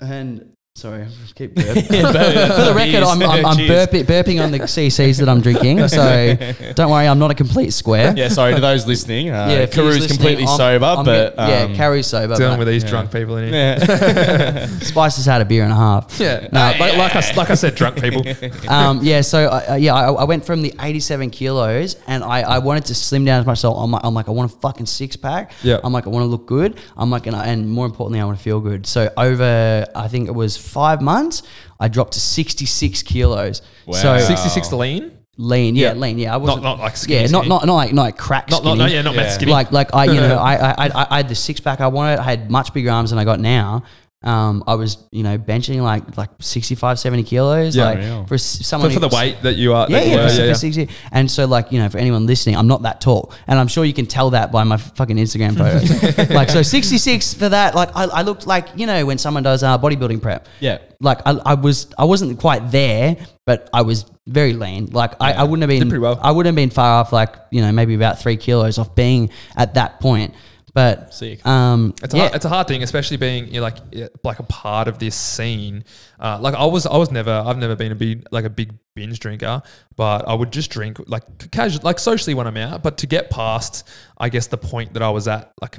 And 0.00 0.55
sorry, 0.76 1.02
I 1.02 1.06
just 1.06 1.34
keep 1.34 1.54
burping. 1.54 1.86
For 1.86 2.62
the 2.64 2.72
record, 2.76 3.02
I'm, 3.02 3.22
I'm, 3.22 3.46
I'm 3.46 3.56
burping, 3.56 4.04
burping 4.04 4.44
on 4.44 4.50
the 4.52 4.58
CCs 4.60 5.18
that 5.20 5.28
I'm 5.28 5.40
drinking. 5.40 5.86
So 5.88 6.36
don't 6.74 6.90
worry, 6.90 7.08
I'm 7.08 7.18
not 7.18 7.30
a 7.30 7.34
complete 7.34 7.72
square. 7.72 8.12
Yeah, 8.16 8.28
sorry 8.28 8.54
to 8.54 8.60
those 8.60 8.86
listening. 8.86 9.30
Uh, 9.30 9.48
Yeah, 9.48 9.54
if 9.60 9.74
you're 9.74 9.86
Karoo's 9.86 10.06
completely 10.06 10.44
I'm- 10.44 10.56
sober, 10.56 10.84
I'm 10.84 11.04
but 11.04 11.36
get- 11.36 11.76
yeah, 11.76 11.86
um, 11.86 12.02
sober. 12.02 12.36
Dealing 12.36 12.52
but 12.52 12.58
with 12.60 12.68
these 12.68 12.84
yeah. 12.84 12.90
drunk 12.90 13.10
people 13.10 13.36
in 13.38 13.52
here. 13.52 13.76
yeah. 13.80 14.66
Spice 14.80 15.16
has 15.16 15.24
had 15.24 15.40
a 15.40 15.44
beer 15.44 15.64
and 15.64 15.72
a 15.72 15.76
half. 15.76 16.18
Yeah. 16.20 16.48
No, 16.52 16.60
like, 16.60 16.78
like, 16.96 17.16
I, 17.16 17.34
like 17.36 17.50
I 17.50 17.54
said, 17.54 17.74
drunk 17.74 18.00
people. 18.00 18.22
Um, 18.68 19.00
yeah, 19.02 19.22
so 19.22 19.46
uh, 19.46 19.64
uh, 19.70 19.74
yeah, 19.74 19.94
I, 19.94 20.12
I 20.12 20.24
went 20.24 20.44
from 20.44 20.62
the 20.62 20.74
87 20.80 21.30
kilos, 21.30 21.96
and 22.06 22.22
I, 22.22 22.42
I 22.42 22.58
wanted 22.58 22.84
to 22.86 22.94
slim 22.94 23.24
down 23.24 23.40
as 23.40 23.46
much. 23.46 23.58
So 23.58 23.72
I'm 23.72 23.90
like, 23.90 24.04
I'm 24.04 24.14
like, 24.14 24.28
I 24.28 24.32
want 24.32 24.52
a 24.52 24.56
fucking 24.58 24.86
six 24.86 25.16
pack. 25.16 25.52
Yeah. 25.62 25.80
I'm 25.82 25.92
like, 25.92 26.06
I 26.06 26.10
want 26.10 26.22
to 26.24 26.26
look 26.28 26.46
good. 26.46 26.78
I'm 26.96 27.10
like, 27.10 27.26
and, 27.26 27.34
I, 27.34 27.46
and 27.46 27.68
more 27.68 27.86
importantly, 27.86 28.20
I 28.20 28.24
want 28.24 28.36
to 28.38 28.44
feel 28.44 28.60
good. 28.60 28.86
So 28.86 29.10
over, 29.16 29.86
I 29.94 30.08
think 30.08 30.28
it 30.28 30.32
was 30.34 30.56
five 30.66 31.00
months, 31.00 31.42
I 31.80 31.88
dropped 31.88 32.12
to 32.14 32.20
66 32.20 33.02
kilos. 33.02 33.62
Wow. 33.86 33.94
So 33.94 34.18
66 34.18 34.72
lean? 34.72 35.12
lean, 35.38 35.76
yeah, 35.76 35.88
Yeah. 35.88 35.94
lean, 36.00 36.18
yeah. 36.18 36.32
I 36.32 36.38
was 36.38 36.48
not 36.48 36.62
not 36.62 36.78
like 36.78 36.96
skinny, 36.96 37.20
yeah, 37.20 37.26
not 37.28 37.40
skinny. 37.44 37.48
not 37.50 37.66
not 37.66 37.74
like 37.74 37.92
not 37.92 38.02
like 38.04 38.16
crack 38.16 38.50
Not, 38.50 38.64
not, 38.64 38.70
skinny. 38.70 38.78
not, 38.78 38.90
yeah, 38.90 39.02
not 39.02 39.14
Yeah. 39.14 39.20
mad 39.22 39.32
skinny. 39.32 39.52
Like 39.52 39.70
like 39.70 39.94
I 39.94 40.04
you 40.06 40.14
know 40.28 40.38
I, 40.38 40.54
I 40.54 40.86
I 40.88 41.06
I 41.10 41.16
had 41.18 41.28
the 41.28 41.34
six 41.34 41.60
pack 41.60 41.80
I 41.82 41.88
wanted. 41.88 42.18
I 42.18 42.22
had 42.24 42.50
much 42.50 42.72
bigger 42.72 42.90
arms 42.90 43.10
than 43.10 43.18
I 43.18 43.24
got 43.24 43.38
now. 43.40 43.82
Um, 44.26 44.64
I 44.66 44.74
was, 44.74 44.98
you 45.12 45.22
know, 45.22 45.38
benching 45.38 45.80
like 45.82 46.16
like 46.16 46.30
65, 46.40 46.98
70 46.98 47.22
kilos. 47.22 47.76
Yeah. 47.76 47.84
like 47.84 47.98
Real. 47.98 48.26
for 48.26 48.34
s- 48.34 48.66
someone 48.66 48.90
For, 48.90 48.94
for 49.00 49.08
the 49.08 49.14
weight 49.16 49.40
that 49.42 49.54
you 49.54 49.72
are. 49.72 49.86
yeah, 49.88 49.98
that 50.00 50.06
you 50.06 50.12
yeah, 50.14 50.24
were, 50.24 50.28
for, 50.28 50.42
yeah, 50.42 50.52
for 50.52 50.58
60. 50.58 50.88
And 51.12 51.30
so, 51.30 51.46
like, 51.46 51.70
you 51.70 51.78
know, 51.78 51.88
for 51.88 51.98
anyone 51.98 52.26
listening, 52.26 52.56
I'm 52.56 52.66
not 52.66 52.82
that 52.82 53.00
tall. 53.00 53.32
And 53.46 53.58
I'm 53.58 53.68
sure 53.68 53.84
you 53.84 53.94
can 53.94 54.06
tell 54.06 54.30
that 54.30 54.50
by 54.50 54.64
my 54.64 54.78
fucking 54.78 55.16
Instagram 55.16 55.56
photos. 56.18 56.30
like, 56.30 56.50
so 56.50 56.62
66 56.62 57.34
for 57.34 57.48
that, 57.50 57.74
like, 57.76 57.90
I, 57.94 58.04
I 58.06 58.22
looked 58.22 58.46
like, 58.48 58.66
you 58.74 58.86
know, 58.86 59.06
when 59.06 59.16
someone 59.18 59.44
does 59.44 59.62
uh, 59.62 59.78
bodybuilding 59.78 60.20
prep. 60.20 60.48
Yeah. 60.58 60.78
Like, 61.00 61.20
I, 61.24 61.32
I 61.44 61.54
was, 61.54 61.86
I 61.96 62.04
wasn't 62.04 62.40
quite 62.40 62.72
there, 62.72 63.16
but 63.44 63.70
I 63.72 63.82
was 63.82 64.06
very 64.26 64.54
lean. 64.54 64.86
Like, 64.86 65.12
I, 65.20 65.34
I 65.34 65.42
wouldn't 65.44 65.62
have 65.62 65.68
been, 65.68 65.88
pretty 65.88 66.02
well. 66.02 66.18
I 66.20 66.32
wouldn't 66.32 66.48
have 66.52 66.56
been 66.56 66.70
far 66.70 67.00
off, 67.00 67.12
like, 67.12 67.36
you 67.52 67.60
know, 67.60 67.70
maybe 67.70 67.94
about 67.94 68.18
three 68.18 68.36
kilos 68.36 68.78
off 68.78 68.94
being 68.96 69.30
at 69.56 69.74
that 69.74 70.00
point. 70.00 70.34
But, 70.76 71.14
Sick. 71.14 71.44
um, 71.46 71.94
It's 72.02 72.12
a, 72.12 72.16
yeah. 72.18 72.22
hard, 72.24 72.34
it's 72.36 72.44
a 72.44 72.50
hard 72.50 72.68
thing, 72.68 72.82
especially 72.82 73.16
being 73.16 73.46
you 73.46 73.54
know, 73.54 73.62
like 73.62 73.78
like 74.22 74.40
a 74.40 74.42
part 74.42 74.88
of 74.88 74.98
this 74.98 75.16
scene. 75.16 75.84
Uh, 76.20 76.38
like 76.38 76.54
I 76.54 76.66
was, 76.66 76.84
I 76.84 76.98
was 76.98 77.10
never, 77.10 77.30
I've 77.30 77.56
never 77.56 77.74
been 77.74 77.92
a 77.92 77.94
big 77.94 78.26
like 78.30 78.44
a 78.44 78.50
big 78.50 78.74
binge 78.94 79.18
drinker, 79.18 79.62
but 79.96 80.28
I 80.28 80.34
would 80.34 80.52
just 80.52 80.70
drink 80.70 80.98
like 81.08 81.50
casual, 81.50 81.80
like 81.82 81.98
socially 81.98 82.34
when 82.34 82.46
I'm 82.46 82.58
out. 82.58 82.82
But 82.82 82.98
to 82.98 83.06
get 83.06 83.30
past, 83.30 83.88
I 84.18 84.28
guess 84.28 84.48
the 84.48 84.58
point 84.58 84.92
that 84.92 85.02
I 85.02 85.08
was 85.08 85.26
at, 85.28 85.50
like 85.62 85.78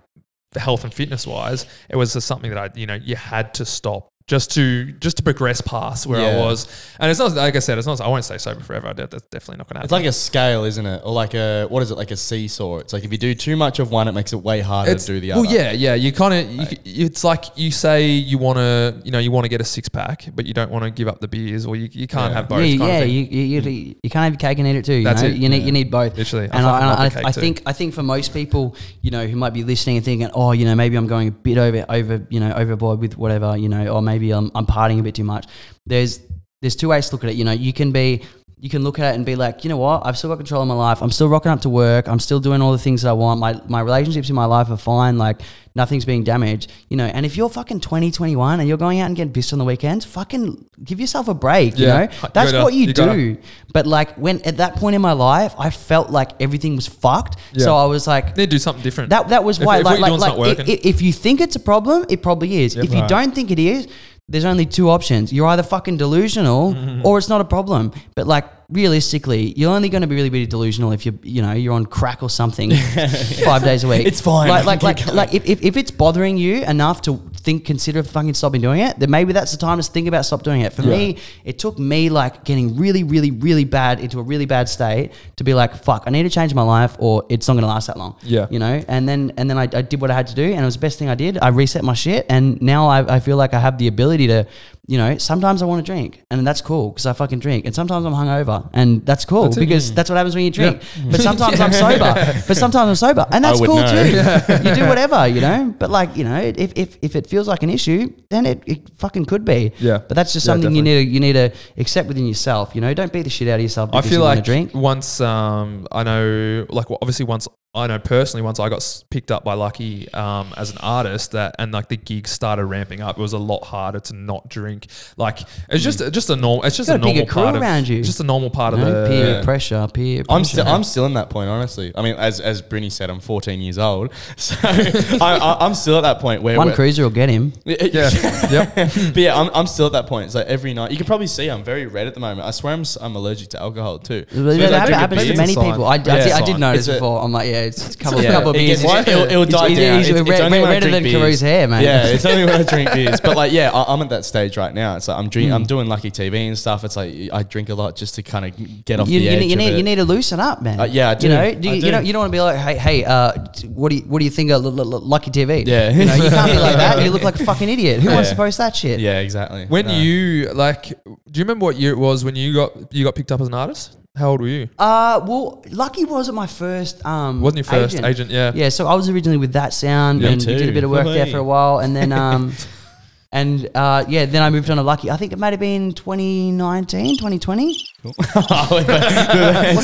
health 0.55 0.83
and 0.83 0.91
fitness 0.91 1.27
wise, 1.27 1.67
it 1.89 1.95
was 1.95 2.13
just 2.13 2.25
something 2.25 2.49
that 2.49 2.57
I, 2.57 2.69
you 2.75 2.87
know, 2.87 2.95
you 2.95 3.15
had 3.15 3.53
to 3.53 3.65
stop 3.65 4.09
just 4.27 4.51
to 4.55 4.91
just 4.91 5.17
to 5.17 5.23
progress 5.23 5.61
past 5.61 6.05
where 6.05 6.19
I 6.19 6.37
was. 6.37 6.67
And 6.99 7.09
it's 7.09 7.17
not 7.19 7.33
like 7.33 7.55
I 7.55 7.59
said, 7.59 7.77
it's 7.77 7.87
not. 7.87 8.01
I 8.01 8.07
won't 8.09 8.25
stay 8.25 8.37
sober 8.37 8.59
forever. 8.61 8.93
That- 8.93 9.09
That's 9.09 9.23
definitely 9.27 9.57
not 9.59 9.67
going 9.69 9.75
to 9.75 9.79
happen. 9.79 9.85
It's 9.85 9.91
like 9.93 10.05
a 10.05 10.11
scale, 10.11 10.65
isn't 10.65 10.85
it? 10.85 11.01
Or 11.05 11.13
like 11.13 11.33
a 11.33 11.65
what 11.69 11.81
is 11.81 11.91
it? 11.91 11.95
Like 11.97 12.11
a 12.11 12.17
seesaw. 12.17 12.79
It's 12.79 12.91
like 12.91 13.05
if 13.05 13.11
you 13.11 13.17
do 13.17 13.33
too 13.33 13.55
much 13.55 13.79
of 13.79 13.89
one, 13.89 14.09
it 14.09 14.11
makes 14.11 14.33
it 14.33 14.37
way 14.37 14.59
harder 14.59 14.91
It's- 14.91 15.05
to 15.05 15.13
do 15.13 15.19
the 15.21 15.31
other. 15.31 15.41
Well, 15.43 15.51
yeah, 15.51 15.71
yeah. 15.71 15.93
You 15.95 16.11
kind 16.11 16.33
of, 16.33 16.51
you, 16.51 16.65
c- 16.65 16.79
it's 17.03 17.23
like 17.23 17.45
you 17.55 17.71
say 17.71 18.07
you 18.07 18.37
want 18.37 18.57
to, 18.57 19.01
you 19.05 19.11
know, 19.11 19.19
you 19.19 19.31
want 19.31 19.45
to 19.45 19.49
get 19.49 19.61
a 19.61 19.63
six 19.63 19.87
pack, 19.87 20.25
but 20.35 20.45
you 20.45 20.53
don't 20.53 20.71
want 20.71 20.83
to 20.83 20.91
give 20.91 21.07
up 21.07 21.21
the 21.21 21.27
beers, 21.29 21.65
or 21.65 21.77
you, 21.77 21.87
you 21.93 22.05
can't 22.07 22.31
Yeah. 22.31 22.37
have 22.37 22.49
both. 22.49 22.65
yeah, 22.65 22.77
kind 22.77 22.81
of 22.81 22.87
yeah, 22.89 22.99
thing. 22.99 23.11
you, 23.11 23.23
you, 23.23 23.61
you, 23.61 23.95
you 24.03 24.09
can't 24.09 24.23
have 24.25 24.33
your 24.33 24.39
cake 24.39 24.59
and 24.59 24.67
eat 24.67 24.75
it 24.75 24.83
too. 24.85 24.95
You 24.95 25.03
That's 25.05 25.21
know? 25.21 25.29
it, 25.29 25.37
You 25.37 25.47
need 25.47 25.59
yeah. 25.59 25.65
you 25.67 25.71
need 25.71 25.89
both. 25.89 26.17
Literally, 26.17 26.49
I 26.51 26.57
and 26.57 26.65
I, 26.65 26.71
fucking 26.71 26.87
love 26.87 26.99
and 26.99 27.11
the 27.11 27.15
I, 27.17 27.21
cake 27.21 27.25
I 27.27 27.31
too. 27.31 27.39
think 27.41 27.61
I 27.65 27.71
think 27.73 27.93
for 27.93 28.03
most 28.03 28.33
people, 28.33 28.75
you 29.01 29.11
know, 29.11 29.25
who 29.25 29.37
might 29.37 29.53
be 29.53 29.63
listening 29.63 29.95
and 29.97 30.03
thinking, 30.05 30.29
oh, 30.33 30.51
you 30.51 30.65
know, 30.65 30.75
maybe 30.75 30.97
I'm 30.97 31.07
going 31.07 31.29
a 31.29 31.31
bit 31.31 31.57
over 31.57 31.85
over 31.87 32.25
you 32.29 32.41
know 32.41 32.51
overboard 32.51 32.99
with 32.99 33.17
whatever, 33.17 33.55
you 33.55 33.69
know, 33.69 33.87
or 33.87 34.01
maybe 34.01 34.16
I'm 34.31 34.51
I'm 34.55 34.65
partying 34.65 34.99
a 34.99 35.03
bit 35.03 35.15
too 35.15 35.23
much. 35.23 35.45
There's 35.85 36.19
there's 36.61 36.75
two 36.75 36.89
ways 36.89 37.09
to 37.09 37.15
look 37.15 37.23
at 37.23 37.29
it. 37.29 37.35
You 37.35 37.45
know, 37.45 37.51
you 37.51 37.73
can 37.73 37.91
be 37.91 38.23
you 38.59 38.69
can 38.71 38.83
look 38.83 38.97
at 38.97 39.11
it 39.11 39.15
and 39.15 39.23
be 39.23 39.35
like, 39.35 39.63
you 39.63 39.69
know 39.69 39.77
what, 39.77 40.03
I've 40.03 40.17
still 40.17 40.31
got 40.31 40.37
control 40.37 40.63
of 40.63 40.67
my 40.67 40.73
life. 40.73 41.03
I'm 41.03 41.11
still 41.11 41.29
rocking 41.29 41.51
up 41.51 41.61
to 41.61 41.69
work. 41.69 42.07
I'm 42.07 42.19
still 42.19 42.39
doing 42.39 42.59
all 42.59 42.71
the 42.71 42.79
things 42.79 43.03
that 43.03 43.09
I 43.09 43.13
want. 43.13 43.39
My 43.39 43.61
my 43.67 43.81
relationships 43.81 44.29
in 44.29 44.35
my 44.35 44.45
life 44.45 44.71
are 44.71 44.77
fine. 44.77 45.19
Like 45.19 45.41
nothing's 45.75 46.05
being 46.05 46.23
damaged. 46.23 46.71
You 46.89 46.97
know, 46.97 47.05
and 47.05 47.23
if 47.23 47.37
you're 47.37 47.49
fucking 47.49 47.81
20, 47.81 48.09
21 48.09 48.59
and 48.59 48.67
you're 48.67 48.79
going 48.79 48.99
out 48.99 49.05
and 49.05 49.15
getting 49.15 49.31
pissed 49.31 49.53
on 49.53 49.59
the 49.59 49.65
weekends, 49.65 50.05
fucking 50.05 50.65
give 50.83 50.99
yourself 50.99 51.27
a 51.27 51.35
break. 51.35 51.77
You 51.77 51.85
Yeah. 51.85 51.93
know, 51.97 52.01
You 52.01 52.29
that's 52.33 52.51
gotta- 52.51 52.63
what 52.63 52.73
you, 52.73 52.87
you 52.87 52.93
gotta- 52.93 53.13
do. 53.13 53.37
But 53.73 53.85
like 53.85 54.15
when 54.15 54.41
at 54.41 54.57
that 54.57 54.75
point 54.77 54.95
in 54.95 55.03
my 55.03 55.13
life, 55.13 55.53
I 55.59 55.69
felt 55.69 56.09
like 56.09 56.31
everything 56.41 56.75
was 56.75 56.87
fucked. 56.87 57.35
Yeah. 57.53 57.65
So 57.65 57.75
I 57.77 57.85
was 57.85 58.07
like, 58.07 58.33
They 58.33 58.47
do 58.47 58.57
something 58.57 58.81
different. 58.83 59.11
that 59.11 59.27
that 59.29 59.43
was 59.43 59.59
why 59.59 59.77
if 59.79 59.85
like 59.85 59.99
you're 59.99 60.17
like, 60.17 60.35
like 60.37 60.57
not 60.57 60.67
i- 60.67 60.79
if 60.83 61.03
you 61.03 61.13
think 61.13 61.41
it's 61.41 61.55
a 61.55 61.59
problem, 61.59 62.05
it 62.09 62.23
probably 62.23 62.63
is. 62.63 62.75
Yep. 62.75 62.85
if 62.85 62.93
you 62.95 63.01
Right. 63.01 63.09
don't 63.09 63.35
think 63.35 63.51
it 63.51 63.59
is, 63.59 63.87
there's 64.29 64.45
only 64.45 64.65
two 64.65 64.89
options. 64.89 65.31
You're 65.31 65.47
either 65.47 65.63
fucking 65.63 65.97
delusional 65.97 66.75
or 67.05 67.17
it's 67.17 67.29
not 67.29 67.39
a 67.39 67.45
problem. 67.45 67.93
But 68.15 68.27
like 68.27 68.45
realistically, 68.69 69.53
you're 69.55 69.71
only 69.71 69.87
going 69.87 70.01
to 70.01 70.07
be 70.07 70.15
really 70.15 70.29
really 70.29 70.45
delusional 70.45 70.91
if 70.91 71.05
you're, 71.05 71.15
you 71.23 71.41
know 71.41 71.53
you're 71.53 71.73
on 71.73 71.85
crack 71.85 72.21
or 72.21 72.29
something 72.29 72.71
five 73.45 73.63
days 73.63 73.83
a 73.83 73.87
week. 73.87 74.05
It's 74.05 74.19
fine. 74.19 74.49
Like 74.49 74.65
like 74.65 74.83
like, 74.83 75.05
like 75.13 75.33
if, 75.33 75.45
if, 75.45 75.63
if 75.63 75.77
it's 75.77 75.91
bothering 75.91 76.37
you 76.37 76.63
enough 76.63 77.01
to 77.03 77.21
think 77.47 77.63
consider 77.63 78.03
fucking 78.03 78.33
stopping 78.33 78.61
doing 78.67 78.81
it, 78.81 78.99
then 78.99 79.09
maybe 79.09 79.31
that's 79.31 79.53
the 79.53 79.57
time 79.57 79.77
to 79.81 79.83
think 79.95 80.05
about 80.11 80.25
stop 80.25 80.43
doing 80.43 80.61
it. 80.67 80.73
For 80.73 80.83
me, 80.83 81.17
it 81.45 81.57
took 81.63 81.79
me 81.79 82.09
like 82.09 82.43
getting 82.43 82.75
really 82.83 83.03
really 83.13 83.31
really 83.31 83.63
bad 83.63 84.01
into 84.01 84.19
a 84.19 84.25
really 84.31 84.45
bad 84.45 84.67
state 84.67 85.11
to 85.37 85.43
be 85.45 85.53
like 85.53 85.71
fuck, 85.87 86.03
I 86.07 86.09
need 86.09 86.23
to 86.23 86.29
change 86.29 86.53
my 86.53 86.67
life 86.77 86.97
or 86.99 87.25
it's 87.29 87.47
not 87.47 87.53
going 87.53 87.67
to 87.69 87.73
last 87.75 87.87
that 87.87 87.97
long. 87.97 88.13
Yeah. 88.21 88.47
You 88.49 88.59
know, 88.59 88.83
and 88.89 89.07
then 89.07 89.31
and 89.37 89.49
then 89.49 89.57
I, 89.57 89.63
I 89.63 89.81
did 89.91 90.01
what 90.01 90.11
I 90.11 90.15
had 90.15 90.27
to 90.27 90.35
do, 90.35 90.43
and 90.43 90.61
it 90.61 90.65
was 90.65 90.75
the 90.75 90.85
best 90.87 90.99
thing 90.99 91.09
I 91.09 91.15
did. 91.15 91.37
I 91.37 91.49
reset 91.61 91.83
my 91.83 91.93
shit, 91.93 92.25
and 92.29 92.61
now 92.61 92.87
I, 92.87 93.15
I 93.15 93.19
feel 93.21 93.37
like 93.37 93.53
I 93.53 93.59
have 93.59 93.77
the 93.77 93.87
ability 93.87 94.27
to, 94.27 94.45
you 94.89 94.97
know, 94.97 95.17
sometimes 95.17 95.61
I 95.61 95.65
want 95.65 95.85
to 95.85 95.91
drink, 95.91 96.23
and 96.31 96.47
that's 96.47 96.61
cool 96.61 96.91
because 96.91 97.05
I 97.05 97.11
fucking 97.11 97.39
drink, 97.39 97.65
and 97.65 97.75
sometimes 97.75 98.05
I'm 98.05 98.13
hungover, 98.13 98.69
and 98.71 99.05
that's 99.05 99.25
cool 99.25 99.43
That's 99.43 99.57
it. 99.57 99.59
because 99.59 99.93
that's 99.93 100.09
what 100.09 100.15
happens 100.15 100.33
when 100.33 100.45
you 100.45 100.51
drink. 100.51 100.81
But 101.11 101.19
sometimes 101.19 101.59
I'm 101.65 101.73
sober, 101.73 102.13
but 102.47 102.55
sometimes 102.55 102.87
I'm 102.87 102.95
sober, 102.95 103.27
and 103.29 103.43
that's 103.43 103.59
cool 103.59 103.75
know. 103.75 103.91
too. 103.91 104.63
you 104.69 104.75
do 104.75 104.87
whatever, 104.87 105.27
you 105.27 105.41
know. 105.41 105.75
But 105.77 105.89
like, 105.89 106.15
you 106.15 106.23
know, 106.23 106.37
if 106.39 106.71
if, 106.77 106.97
if 107.01 107.17
it 107.17 107.27
feels 107.27 107.49
like 107.49 107.63
an 107.63 107.69
issue, 107.69 108.13
then 108.29 108.45
it, 108.45 108.63
it 108.65 108.89
fucking 108.97 109.25
could 109.25 109.43
be. 109.43 109.73
Yeah. 109.77 109.97
But 109.97 110.15
that's 110.15 110.31
just 110.31 110.45
Yeah, 110.45 110.53
something 110.53 110.73
you 110.73 110.81
need 110.81 111.03
to 111.03 111.11
you 111.11 111.19
need 111.19 111.33
to 111.33 111.51
accept 111.77 112.07
within 112.07 112.25
yourself. 112.25 112.73
You 112.73 112.79
know, 112.79 112.93
don't 112.93 113.11
beat 113.11 113.23
the 113.23 113.29
shit 113.29 113.49
out 113.49 113.55
of 113.55 113.61
yourself. 113.61 113.89
I 113.91 113.99
feel 113.99 114.13
you 114.13 114.19
wanna 114.21 114.35
like 114.35 114.45
drink. 114.45 114.73
once 114.73 115.19
um, 115.19 115.85
I 115.91 116.03
know, 116.03 116.65
like 116.69 116.89
well, 116.89 116.99
obviously 117.01 117.25
once 117.25 117.45
I 117.77 117.87
know 117.87 117.99
personally, 117.99 118.41
once 118.41 118.59
I 118.59 118.69
got 118.69 119.03
picked 119.09 119.31
up 119.31 119.43
by 119.43 119.53
Lucky 119.53 120.11
um, 120.13 120.53
as 120.57 120.71
an 120.71 120.77
artist, 120.79 121.31
that 121.31 121.55
and 121.59 121.71
like 121.71 121.87
the 121.89 121.97
gigs 121.97 122.31
started 122.31 122.65
ramping 122.65 123.01
up, 123.01 123.17
it 123.17 123.21
was 123.21 123.33
a 123.33 123.37
lot 123.37 123.63
harder 123.63 123.99
to 124.01 124.13
not 124.15 124.49
drink. 124.49 124.87
Like 125.15 125.39
it's 125.69 125.83
just 125.83 125.99
just 126.11 126.29
a 126.29 126.35
normal. 126.35 126.63
It's 126.63 126.77
just 126.77 126.89
a 126.89 126.95
a 126.95 126.97
bigger 126.97 127.19
normal 127.19 127.25
crew 127.27 127.43
part 127.43 127.55
of 127.55 127.61
around 127.61 127.87
you. 127.87 128.03
Just 128.03 128.19
a 128.19 128.23
normal 128.23 128.49
part 128.49 128.73
You 128.75 128.81
of 128.81 128.87
the 128.87 129.07
peer 129.09 129.27
Yeah. 129.35 129.43
pressure, 129.43 129.87
peer. 129.93 130.23
I'm 130.29 130.43
still 130.43 130.67
I'm 130.67 130.83
still 130.83 131.05
in 131.05 131.13
that 131.13 131.29
point, 131.29 131.49
honestly. 131.49 131.91
I 131.95 132.01
mean, 132.01 132.15
as 132.15 132.39
as 132.39 132.61
Brynny 132.61 132.91
said, 132.91 133.09
I'm 133.09 133.19
14 133.19 133.61
years 133.61 133.77
old, 133.77 134.11
so 134.37 134.55
I, 134.63 135.37
I, 135.41 135.65
I'm 135.65 135.73
still 135.75 135.97
at 135.97 136.01
that 136.01 136.19
point 136.19 136.41
where 136.41 136.57
One 136.57 136.73
cruiser 136.73 137.03
will 137.03 137.09
get 137.09 137.29
him. 137.29 137.53
yeah, 137.65 138.09
yep. 138.49 138.75
but 138.75 139.17
yeah, 139.17 139.39
I'm, 139.39 139.49
I'm 139.53 139.67
still 139.67 139.85
at 139.87 139.91
that 139.93 140.07
point. 140.07 140.31
So 140.31 140.39
every 140.41 140.73
night, 140.73 140.91
you 140.91 140.97
can 140.97 141.05
probably 141.05 141.27
see 141.27 141.49
I'm 141.49 141.63
very 141.63 141.85
red 141.85 142.07
at 142.07 142.13
the 142.13 142.19
moment. 142.19 142.47
I 142.47 142.51
swear 142.51 142.73
I'm, 142.73 142.81
s- 142.81 142.97
I'm 142.99 143.15
allergic 143.15 143.49
to 143.49 143.61
alcohol 143.61 143.99
too. 143.99 144.25
So 144.31 144.43
that 144.43 144.59
as 144.59 144.69
happens, 144.71 144.87
drink 144.87 144.89
a 144.89 144.95
happens 144.97 145.23
beer- 145.23 145.31
to 145.33 145.37
many 145.37 145.53
sign. 145.53 145.65
people. 145.71 145.85
I, 145.85 145.93
I, 145.93 145.97
did, 145.97 146.13
I 146.13 146.29
sign. 146.29 146.43
did 146.45 146.59
notice 146.59 146.79
It's 146.79 146.87
a- 146.89 146.93
before. 146.93 147.21
I'm 147.23 147.31
like, 147.31 147.47
yeah, 147.49 147.61
it's 147.67 147.95
a 147.95 147.97
couple, 147.97 148.21
Yeah, 148.23 148.37
of 148.39 148.47
it 148.47 148.53
beers. 148.53 148.81
gets- 148.81 148.83
It's- 148.93 149.07
it'll- 149.07 149.23
it'll 149.31 149.45
die 149.45 149.65
it's- 149.67 149.77
down. 149.79 149.99
It's, 149.99 150.09
It's- 150.09 150.27
red, 150.29 150.41
only 150.41 150.57
red, 150.57 150.61
when 150.63 150.69
I 150.71 150.73
redder 150.73 150.89
drink 150.89 150.93
than 150.95 151.03
beers. 151.03 151.15
Caru's 151.21 151.41
hair, 151.41 151.67
man. 151.67 151.83
Yeah, 151.83 152.05
it's 152.07 152.25
only 152.25 152.45
when 152.45 152.55
I 152.55 152.63
drink 152.63 152.93
beers. 152.93 153.19
But 153.21 153.35
like, 153.37 153.51
yeah, 153.51 153.71
I, 153.71 153.93
I'm 153.93 154.01
at 154.01 154.09
that 154.09 154.25
stage 154.25 154.57
right 154.57 154.73
now. 154.73 154.95
It's 154.95 155.07
like 155.07 155.17
I'm 155.17 155.29
drink, 155.29 155.51
I'm 155.51 155.63
doing 155.63 155.87
Lucky 155.87 156.11
TV 156.11 156.47
and 156.47 156.57
stuff. 156.57 156.83
It's 156.83 156.95
like 156.95 157.13
I 157.31 157.43
drink 157.43 157.69
a 157.69 157.75
lot 157.75 157.95
just 157.95 158.15
to 158.15 158.23
kind 158.23 158.45
of 158.45 158.85
get 158.85 158.99
off 158.99 159.07
You, 159.09 159.19
the 159.19 159.25
you, 159.25 159.31
edge. 159.31 159.39
need, 159.39 159.45
you, 159.47 159.53
of 159.53 159.57
need, 159.59 159.73
it. 159.73 159.77
you 159.77 159.83
need 159.83 159.95
to 159.95 160.05
loosen 160.05 160.39
up, 160.39 160.61
man. 160.61 160.79
Uh, 160.79 160.83
yeah, 160.85 161.09
I 161.09 161.15
do. 161.15 161.27
You 161.27 161.33
know, 161.33 161.41
do 161.41 161.69
I 161.69 161.73
you, 161.73 161.79
do. 161.81 161.85
you 161.87 161.91
don't 161.91 162.05
you 162.05 162.13
don't 162.13 162.19
want 162.21 162.31
to 162.31 162.35
be 162.35 162.41
like, 162.41 162.57
hey, 162.57 162.75
hey, 162.77 163.03
uh, 163.05 163.31
what 163.73 163.89
do 163.89 163.95
you 163.97 164.01
what 164.03 164.19
do 164.19 164.25
you 164.25 164.31
think 164.31 164.51
of 164.51 164.63
L- 164.65 164.79
L- 164.79 164.93
L- 164.93 164.99
Lucky 165.01 165.31
TV? 165.31 165.65
Yeah. 165.67 165.89
you 165.91 166.05
know, 166.05 166.15
you 166.15 166.29
can't 166.29 166.51
be 166.51 166.57
like 166.57 166.75
that. 166.77 167.03
You 167.03 167.11
look 167.11 167.23
like 167.23 167.39
a 167.39 167.43
fucking 167.45 167.69
idiot. 167.69 168.01
Who 168.01 168.09
wants 168.11 168.29
Yeah. 168.29 168.33
to 168.33 168.37
post 168.37 168.57
that 168.59 168.75
shit? 168.75 168.99
Yeah, 168.99 169.19
exactly. 169.19 169.65
When 169.67 169.85
No. 169.87 169.93
you 169.97 170.49
like, 170.53 170.83
do 170.85 170.93
you 171.33 171.43
remember 171.43 171.65
what 171.65 171.75
year 171.77 171.91
it 171.91 171.97
was 171.97 172.23
when 172.23 172.35
you 172.35 172.53
got 172.53 172.93
you 172.93 173.03
got 173.03 173.15
picked 173.15 173.31
up 173.31 173.41
as 173.41 173.47
an 173.47 173.53
artist? 173.53 173.97
How 174.17 174.29
old 174.31 174.41
were 174.41 174.47
you? 174.47 174.67
Uh, 174.79 175.21
well, 175.27 175.63
Lucky 175.69 176.03
wasn't 176.05 176.35
my 176.35 176.47
first. 176.47 177.05
Um, 177.05 177.39
Wasn't 177.41 177.57
your 177.57 177.63
first 177.65 178.03
agent? 178.03 178.31
yeah. 178.31 178.51
Yeah, 178.55 178.69
so 178.69 178.87
I 178.87 178.95
was 178.95 179.09
originally 179.09 179.37
with 179.37 179.53
that 179.53 179.73
sound 179.73 180.21
Me 180.21 180.33
and 180.33 180.41
we 180.41 180.55
did 180.55 180.69
a 180.69 180.71
bit 180.71 180.83
of 180.83 180.89
work 180.89 181.05
there 181.05 181.27
for 181.27 181.37
a 181.37 181.43
while, 181.43 181.79
and 181.79 181.95
then 181.95 182.11
um, 182.11 182.53
and 183.31 183.69
uh, 183.75 184.05
yeah, 184.07 184.25
then 184.25 184.41
I 184.41 184.49
moved 184.49 184.69
on 184.71 184.77
to 184.77 184.83
Lucky. 184.83 185.11
I 185.11 185.17
think 185.17 185.33
it 185.33 185.39
might 185.39 185.53
have 185.53 185.59
been 185.59 185.93
2019, 185.93 187.17
2020. 187.17 187.85
What's 188.03 188.17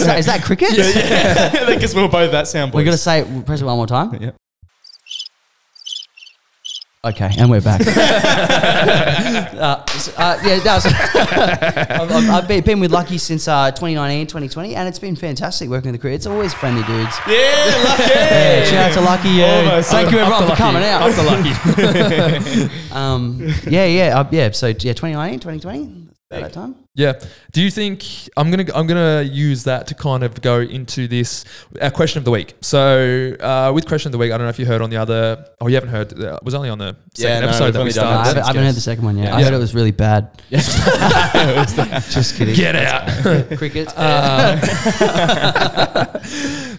that? 0.05 0.15
Is 0.17 0.25
that 0.25 0.41
cricket? 0.43 0.71
yeah, 0.77 1.65
I 1.67 1.75
guess 1.75 1.93
we 1.93 2.01
were 2.01 2.07
both 2.07 2.31
that 2.31 2.47
sound. 2.47 2.73
We're 2.73 2.81
gonna 2.81 2.93
boys. 2.93 3.01
say 3.03 3.43
press 3.45 3.61
it 3.61 3.65
one 3.65 3.77
more 3.77 3.87
time. 3.87 4.15
Yeah. 4.21 4.31
Okay, 7.05 7.29
and 7.37 7.49
we're 7.51 7.59
back. 7.59 7.81
uh, 7.87 7.91
uh, 10.17 10.39
yeah, 10.45 10.59
that 10.59 10.75
was, 10.75 10.85
I've, 11.99 12.09
I've- 12.11 12.29
I've 12.29 12.47
been, 12.47 12.63
been 12.63 12.79
with 12.79 12.91
Lucky 12.91 13.17
since 13.17 13.45
uh, 13.49 13.71
2019, 13.71 14.27
2020, 14.27 14.73
and 14.75 14.87
it's 14.87 14.99
been 14.99 15.17
fantastic 15.17 15.67
working 15.69 15.91
with 15.91 15.99
the 15.99 16.01
crew. 16.01 16.11
It's 16.13 16.25
always 16.25 16.53
friendly 16.53 16.81
dudes. 16.83 17.13
Yeah, 17.27 17.83
lucky. 17.83 18.03
Yeah, 18.09 18.63
shout 18.63 18.91
out 18.91 18.93
to 18.93 19.01
Lucky. 19.01 19.29
Yeah. 19.31 19.57
Almost. 19.57 19.91
Thank 19.91 20.11
you 20.11 20.19
Up 20.19 20.27
everyone 20.27 20.43
to 20.43 20.49
for 20.51 20.55
coming 20.55 20.81
Lucky. 20.81 20.93
out. 20.93 21.09
Up 21.09 21.15
to 21.15 21.23
lucky. 22.53 22.69
Um, 22.93 23.53
yeah, 23.67 23.85
yeah, 23.85 24.19
uh, 24.19 24.29
yeah. 24.31 24.51
So 24.51 24.67
yeah, 24.67 24.93
2019, 24.93 25.39
2020, 25.41 26.07
about 26.31 26.41
that 26.41 26.53
time. 26.53 26.75
Yeah. 26.95 27.13
Do 27.51 27.63
you 27.63 27.71
think 27.71 28.05
I'm 28.37 28.51
gonna 28.51 28.65
I'm 28.75 28.85
gonna 28.85 29.23
use 29.23 29.63
that 29.63 29.87
to 29.87 29.95
kind 29.95 30.21
of 30.21 30.39
go 30.41 30.59
into 30.59 31.07
this 31.07 31.43
our 31.81 31.89
question 31.89 32.19
of 32.19 32.23
the 32.25 32.29
week? 32.29 32.53
So 32.61 33.35
uh, 33.39 33.71
with 33.73 33.87
question 33.87 34.09
of 34.09 34.11
the 34.11 34.19
week, 34.19 34.31
I 34.31 34.37
don't 34.37 34.45
know 34.45 34.51
if 34.51 34.59
you 34.59 34.67
heard 34.67 34.81
on 34.83 34.91
the 34.91 34.97
other. 34.97 35.43
Oh, 35.59 35.65
you 35.67 35.73
haven't 35.73 35.89
heard. 35.89 36.13
uh, 36.13 36.35
It 36.35 36.43
was 36.43 36.53
only 36.53 36.69
on 36.69 36.77
the 36.77 36.95
Yeah, 37.15 37.29
second 37.29 37.41
no, 37.41 37.47
episode 37.47 37.63
we've 37.65 37.73
that 37.73 37.79
we 37.79 37.81
only 37.81 37.93
done 37.93 38.05
No, 38.05 38.11
I 38.11 38.13
started. 38.23 38.27
haven't, 38.27 38.43
I 38.43 38.47
haven't 38.47 38.63
heard 38.65 38.75
the 38.75 38.81
second 38.81 39.05
one 39.05 39.17
yet. 39.17 39.25
Yeah. 39.25 39.35
I 39.35 39.39
Yeah. 39.39 39.45
heard 39.45 39.53
it 39.55 39.57
was 39.57 39.73
really 39.73 39.91
bad. 39.91 40.39
Just 42.11 42.35
kidding. 42.35 42.53
Get 42.55 42.75
out. 42.75 43.57
Cricket. 43.57 43.91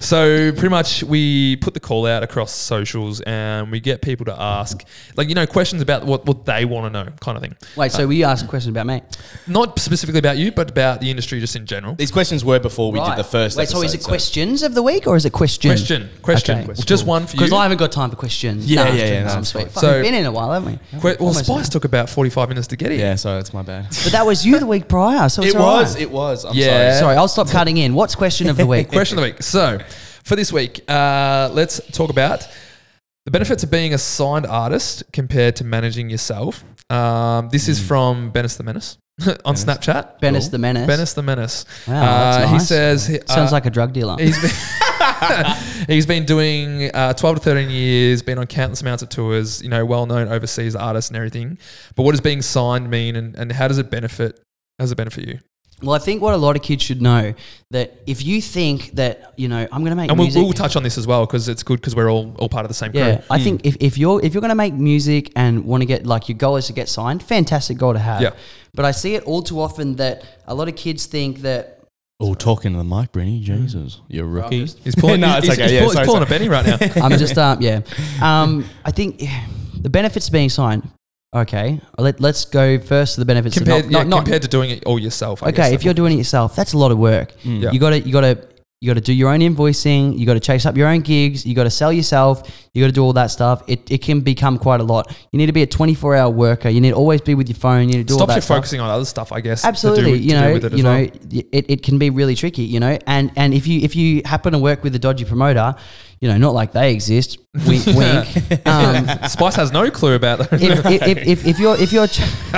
So 0.01 0.53
pretty 0.53 0.69
much 0.69 1.03
we 1.03 1.57
put 1.57 1.73
the 1.73 1.81
call 1.81 2.05
out 2.07 2.23
across 2.23 2.53
socials 2.53 3.23
and 3.23 3.71
we 3.71 3.81
get 3.81 4.03
people 4.03 4.27
to 4.27 4.39
ask 4.39 4.85
like 5.17 5.31
you 5.31 5.35
know 5.35 5.47
questions 5.47 5.81
about 5.81 6.05
what, 6.05 6.27
what 6.27 6.45
they 6.45 6.67
want 6.67 6.93
to 6.93 7.05
know 7.05 7.11
kind 7.21 7.39
of 7.39 7.43
thing. 7.43 7.57
Wait, 7.75 7.91
so 7.91 8.07
we 8.07 8.23
asked 8.23 8.45
a 8.45 8.49
question 8.49 8.71
about 8.71 8.87
me. 8.87 9.01
Not 9.47 9.79
specifically 9.79 10.04
specifically 10.05 10.19
about 10.29 10.37
you, 10.39 10.53
but 10.53 10.71
about 10.71 11.01
the 11.01 11.11
industry 11.11 11.41
just 11.41 11.57
in 11.57 11.67
general. 11.67 11.95
These 11.95 12.11
questions 12.11 12.45
were 12.45 12.59
before 12.59 12.93
we 12.93 12.99
Right. 12.99 13.17
did 13.17 13.25
the 13.25 13.29
first. 13.29 13.57
Wait, 13.57 13.69
so 13.69 13.79
is 13.83 13.95
episode, 13.95 14.01
it 14.01 14.09
questions 14.09 14.63
of 14.63 14.75
the 14.75 14.83
week 14.83 15.07
or 15.07 15.17
is 15.17 15.25
it 15.25 15.31
question? 15.33 15.71
Question, 15.71 16.11
question, 16.23 16.59
Okay. 16.71 16.83
just 16.85 17.07
one 17.07 17.27
for 17.27 17.33
you. 17.37 17.39
Because 17.41 17.53
I 17.53 17.63
haven't 17.63 17.79
got 17.79 17.93
time 17.93 18.11
for 18.11 18.17
questions. 18.17 18.67
Yeah, 18.67 18.85
Nah, 18.85 18.91
yeah, 18.91 18.95
yeah, 18.95 19.05
nah, 19.05 19.11
no, 19.11 19.19
I'm 19.33 19.37
that's 19.39 19.49
sweet. 19.49 19.63
fine. 19.63 19.71
Fucking 19.73 19.89
So- 19.89 20.03
been 20.03 20.15
in 20.15 20.27
a 20.27 20.33
while, 20.33 20.53
haven't 20.53 20.73
we? 20.73 20.99
Que- 21.01 21.01
well, 21.03 21.17
Almost 21.21 21.47
Spice 21.47 21.57
there. 21.57 21.65
took 21.73 21.85
about 21.85 22.09
forty-five 22.11 22.49
minutes 22.49 22.67
to 22.69 22.77
get 22.77 22.91
here. 22.91 23.01
Yeah, 23.01 23.15
so 23.17 23.39
it's 23.39 23.53
my 23.53 23.63
bad. 23.63 23.87
But 24.05 24.13
that 24.13 24.27
was 24.27 24.45
you 24.47 24.59
the 24.59 24.67
week 24.67 24.89
prior, 24.89 25.29
so 25.29 25.43
it's 25.43 25.55
it 25.55 25.59
all 25.61 25.77
was. 25.79 25.95
right. 25.95 26.03
It 26.03 26.11
was. 26.11 26.45
I'm 26.45 26.55
Yeah. 26.55 26.67
sorry. 26.93 26.99
Sorry, 27.01 27.17
I'll 27.17 27.29
stop 27.29 27.49
cutting 27.51 27.77
in. 27.79 27.95
What's 27.95 28.15
question 28.15 28.49
of 28.49 28.57
the 28.57 28.67
week? 28.67 28.89
Question 28.93 29.19
of 29.19 29.25
the 29.25 29.31
week. 29.31 29.43
So, 29.43 29.79
for 30.25 30.37
this 30.37 30.53
week, 30.53 30.81
uh, 30.89 31.49
let's 31.53 31.81
talk 31.93 32.11
about 32.11 32.47
the 33.25 33.31
benefits 33.31 33.63
of 33.63 33.71
being 33.71 33.95
a 33.95 33.99
signed 33.99 34.47
artist 34.47 35.03
compared 35.13 35.57
to 35.57 35.65
managing 35.65 36.11
yourself. 36.11 36.63
Um, 36.91 37.49
this 37.51 37.69
is 37.69 37.81
from 37.81 38.31
Bennis 38.33 38.57
the 38.59 38.63
Menace 38.63 38.99
on. 39.45 39.55
Snapchat. 39.55 40.21
Bennis 40.21 40.51
the 40.51 40.59
Menace. 40.59 40.89
Bennis 40.89 41.15
the 41.15 41.23
Menace. 41.23 41.65
Wow, 41.87 41.95
that's 42.01 42.37
Uh, 42.37 42.47
He 42.47 42.53
nice. 42.55 42.69
says 42.69 43.07
he- 43.07 43.21
Sounds 43.27 43.53
uh, 43.53 43.57
like 43.57 43.67
a 43.67 43.71
drug 43.71 43.93
dealer. 43.93 44.17
He's 44.19 44.41
been 44.41 44.51
he's 45.89 46.07
been 46.07 46.25
doing 46.25 46.91
uh, 46.95 47.13
12 47.15 47.37
to 47.37 47.43
13 47.43 47.71
years, 47.71 48.23
been 48.23 48.39
on 48.39 48.47
countless 48.47 48.83
amounts 48.83 49.03
of 49.03 49.09
tours, 49.11 49.63
you 49.63 49.69
know, 49.69 49.85
well 49.85 50.07
known 50.07 50.29
overseas 50.29 50.75
artists 50.75 51.11
and 51.11 51.17
everything. 51.17 51.59
But 51.95 52.03
what 52.03 52.13
does 52.13 52.21
being 52.21 52.43
signed 52.43 52.91
mean 52.91 53.15
and, 53.17 53.35
and 53.37 53.53
how 53.53 53.69
does 53.69 53.79
it 53.79 53.91
benefit? 53.91 54.37
How 54.79 54.85
does 54.85 54.93
it 54.93 54.97
benefit 54.97 55.29
you? 55.29 55.39
Well, 55.83 55.95
I 55.95 55.99
think 55.99 56.23
what 56.23 56.33
a 56.35 56.37
lot 56.37 56.57
of 56.57 56.63
kids 56.63 56.83
should 56.83 57.03
know 57.03 57.35
that 57.73 57.99
if 58.07 58.25
you 58.25 58.41
think 58.41 58.93
that 58.93 59.35
you 59.37 59.49
know 59.49 59.67
I'm 59.71 59.81
going 59.81 59.91
to 59.91 59.97
make 59.97 60.09
And 60.11 60.19
we'll, 60.19 60.31
we'll 60.33 60.53
touch 60.53 60.77
on 60.77 60.83
this 60.83 60.97
as 60.97 61.07
well 61.07 61.27
because 61.27 61.49
it's 61.49 61.63
good 61.63 61.81
because 61.81 61.95
we're 61.97 62.11
all, 62.11 62.35
all 62.39 62.49
part 62.49 62.65
of 62.65 62.69
the 62.69 62.75
same 62.75 62.93
crew. 62.93 63.01
yeah, 63.01 63.23
I 63.29 63.39
think 63.43 63.67
if, 63.67 63.77
if 63.81 63.99
you're 63.99 64.25
if 64.25 64.33
you're 64.35 64.41
going 64.41 64.51
to 64.51 64.55
make 64.55 64.73
music 64.75 65.33
and 65.37 65.65
want 65.65 65.83
to 65.83 65.87
get 65.87 66.07
like 66.07 66.29
your 66.29 66.39
goal 66.39 66.57
is 66.57 66.69
to 66.69 66.73
get 66.73 66.89
signed, 66.89 67.23
fantastic 67.23 67.77
goal 67.77 67.93
to 67.93 67.99
have. 67.99 68.23
Yeah. 68.23 68.31
But 68.73 68.85
I 68.85 68.93
see 68.93 69.15
it 69.15 69.25
all 69.25 69.43
too 69.43 69.61
often 69.61 69.97
that 69.97 70.25
a 70.47 70.55
lot 70.55 70.69
of 70.69 70.77
kids 70.77 71.07
think 71.07 71.41
that 71.41 71.71
Oh, 72.21 72.33
talking 72.35 72.73
to 72.73 72.79
the 72.79 72.85
mic, 72.85 73.11
Brynny. 73.11 73.41
Jesus, 73.43 74.01
you're 74.09 74.25
a 74.25 74.29
rookie. 74.29 74.61
He's 74.65 74.95
pulling, 74.95 75.21
No, 75.21 75.33
he's, 75.35 75.45
it's 75.49 75.53
okay. 75.55 75.63
he's, 75.65 75.73
Yeah, 75.73 75.79
pull- 75.81 75.89
he's 75.89 75.93
sorry, 75.95 76.07
pulling 76.07 76.27
sorry. 76.27 76.37
a 76.37 76.39
Benny 76.39 76.49
right 76.49 76.65
now. 76.97 77.03
I'm 77.05 77.19
just 77.19 77.37
um 77.37 77.61
yeah. 77.61 77.81
Um, 78.23 78.65
I 78.85 78.93
think 78.93 79.21
yeah, 79.21 79.47
the 79.77 79.91
benefits 79.91 80.29
of 80.29 80.33
being 80.33 80.49
signed. 80.49 80.89
Okay, 81.35 81.81
let, 81.99 82.21
let's 82.21 82.45
go 82.45 82.79
first 82.79 83.15
to 83.15 83.21
the 83.21 83.27
benefits. 83.27 83.57
of 83.57 83.65
compared, 83.65 83.87
not, 83.87 83.93
not, 83.93 83.99
yeah, 83.99 84.09
not, 84.09 84.17
compared 84.19 84.43
to 84.43 84.49
doing 84.49 84.71
it 84.71 84.85
all 84.85 85.01
yourself. 85.01 85.43
I 85.43 85.49
okay, 85.49 85.57
guess. 85.57 85.73
if 85.73 85.85
you're 85.85 85.95
doing 85.95 86.13
it 86.13 86.17
yourself, 86.17 86.55
that's 86.55 86.75
a 86.75 86.79
lot 86.79 86.93
of 86.93 86.99
work. 86.99 87.33
Mm. 87.43 87.63
Yeah. 87.63 87.73
You 87.73 87.81
got 87.81 87.91
to 87.91 88.01
you 88.01 88.13
got 88.13 88.21
to 88.21 88.55
you 88.85 88.91
got 88.91 88.95
to 88.95 89.01
do 89.01 89.15
your 89.15 89.31
own 89.31 89.41
invoicing. 89.41 90.19
You 90.19 90.27
got 90.27 90.35
to 90.35 90.41
chase 90.41 90.67
up 90.67 90.77
your 90.77 90.89
own 90.89 91.01
gigs. 91.01 91.47
You 91.47 91.55
got 91.55 91.65
to 91.65 91.71
sell 91.71 91.91
yourself. 91.91 92.69
You 92.75 92.83
got 92.83 92.89
to 92.89 92.93
do 92.93 93.03
all 93.03 93.15
that 93.15 93.29
stuff. 93.29 93.63
It, 93.67 93.91
it 93.91 94.03
can 94.03 94.21
become 94.21 94.59
quite 94.59 94.81
a 94.81 94.85
lot. 94.85 95.11
You 95.33 95.39
need 95.39 95.47
to 95.47 95.55
be 95.55 95.63
a 95.63 95.67
24 95.67 96.17
hour 96.17 96.31
worker. 96.31 96.69
You 96.69 96.83
need 96.83 96.91
to 96.91 96.97
always 96.97 97.23
be 97.23 97.35
with 97.35 97.49
your 97.49 97.57
phone. 97.57 97.89
You 97.89 97.97
need 97.97 98.09
to 98.09 98.13
do 98.13 98.15
all 98.15 98.19
stops 98.19 98.35
that 98.35 98.37
you 98.37 98.57
focusing 98.57 98.81
on 98.81 98.91
other 98.91 99.07
stuff, 99.07 99.33
I 99.33 99.41
guess. 99.41 99.65
Absolutely, 99.65 100.13
with- 100.13 100.21
you 100.21 100.35
know, 100.35 100.55
you 100.55 100.83
know, 100.83 101.09
well. 101.11 101.43
it, 101.53 101.65
it 101.71 101.83
can 101.83 101.99
be 101.99 102.11
really 102.11 102.35
tricky, 102.35 102.65
you 102.65 102.79
know, 102.79 102.99
and 103.07 103.33
and 103.37 103.55
if 103.55 103.67
you 103.67 103.81
if 103.81 103.97
you 103.97 104.21
happen 104.27 104.53
to 104.53 104.59
work 104.59 104.85
with 104.85 104.95
a 104.95 104.99
dodgy 104.99 105.25
promoter, 105.25 105.75
you 106.21 106.29
know, 106.29 106.37
not 106.39 106.55
like 106.55 106.73
they 106.73 106.93
exist, 106.93 107.39
wink, 107.67 107.85
wink. 107.87 108.67
Um, 108.67 109.07
Spice 109.29 109.57
has 109.57 109.73
no 109.73 109.91
clue 109.91 110.15
about 110.15 110.39
that. 110.39 110.53
if, 110.63 110.85
if, 110.87 111.19
if, 111.27 111.47
if, 111.47 111.59
you're 111.59 111.77
if 111.77 111.93
you're 111.93 112.07
ch- 112.07 112.21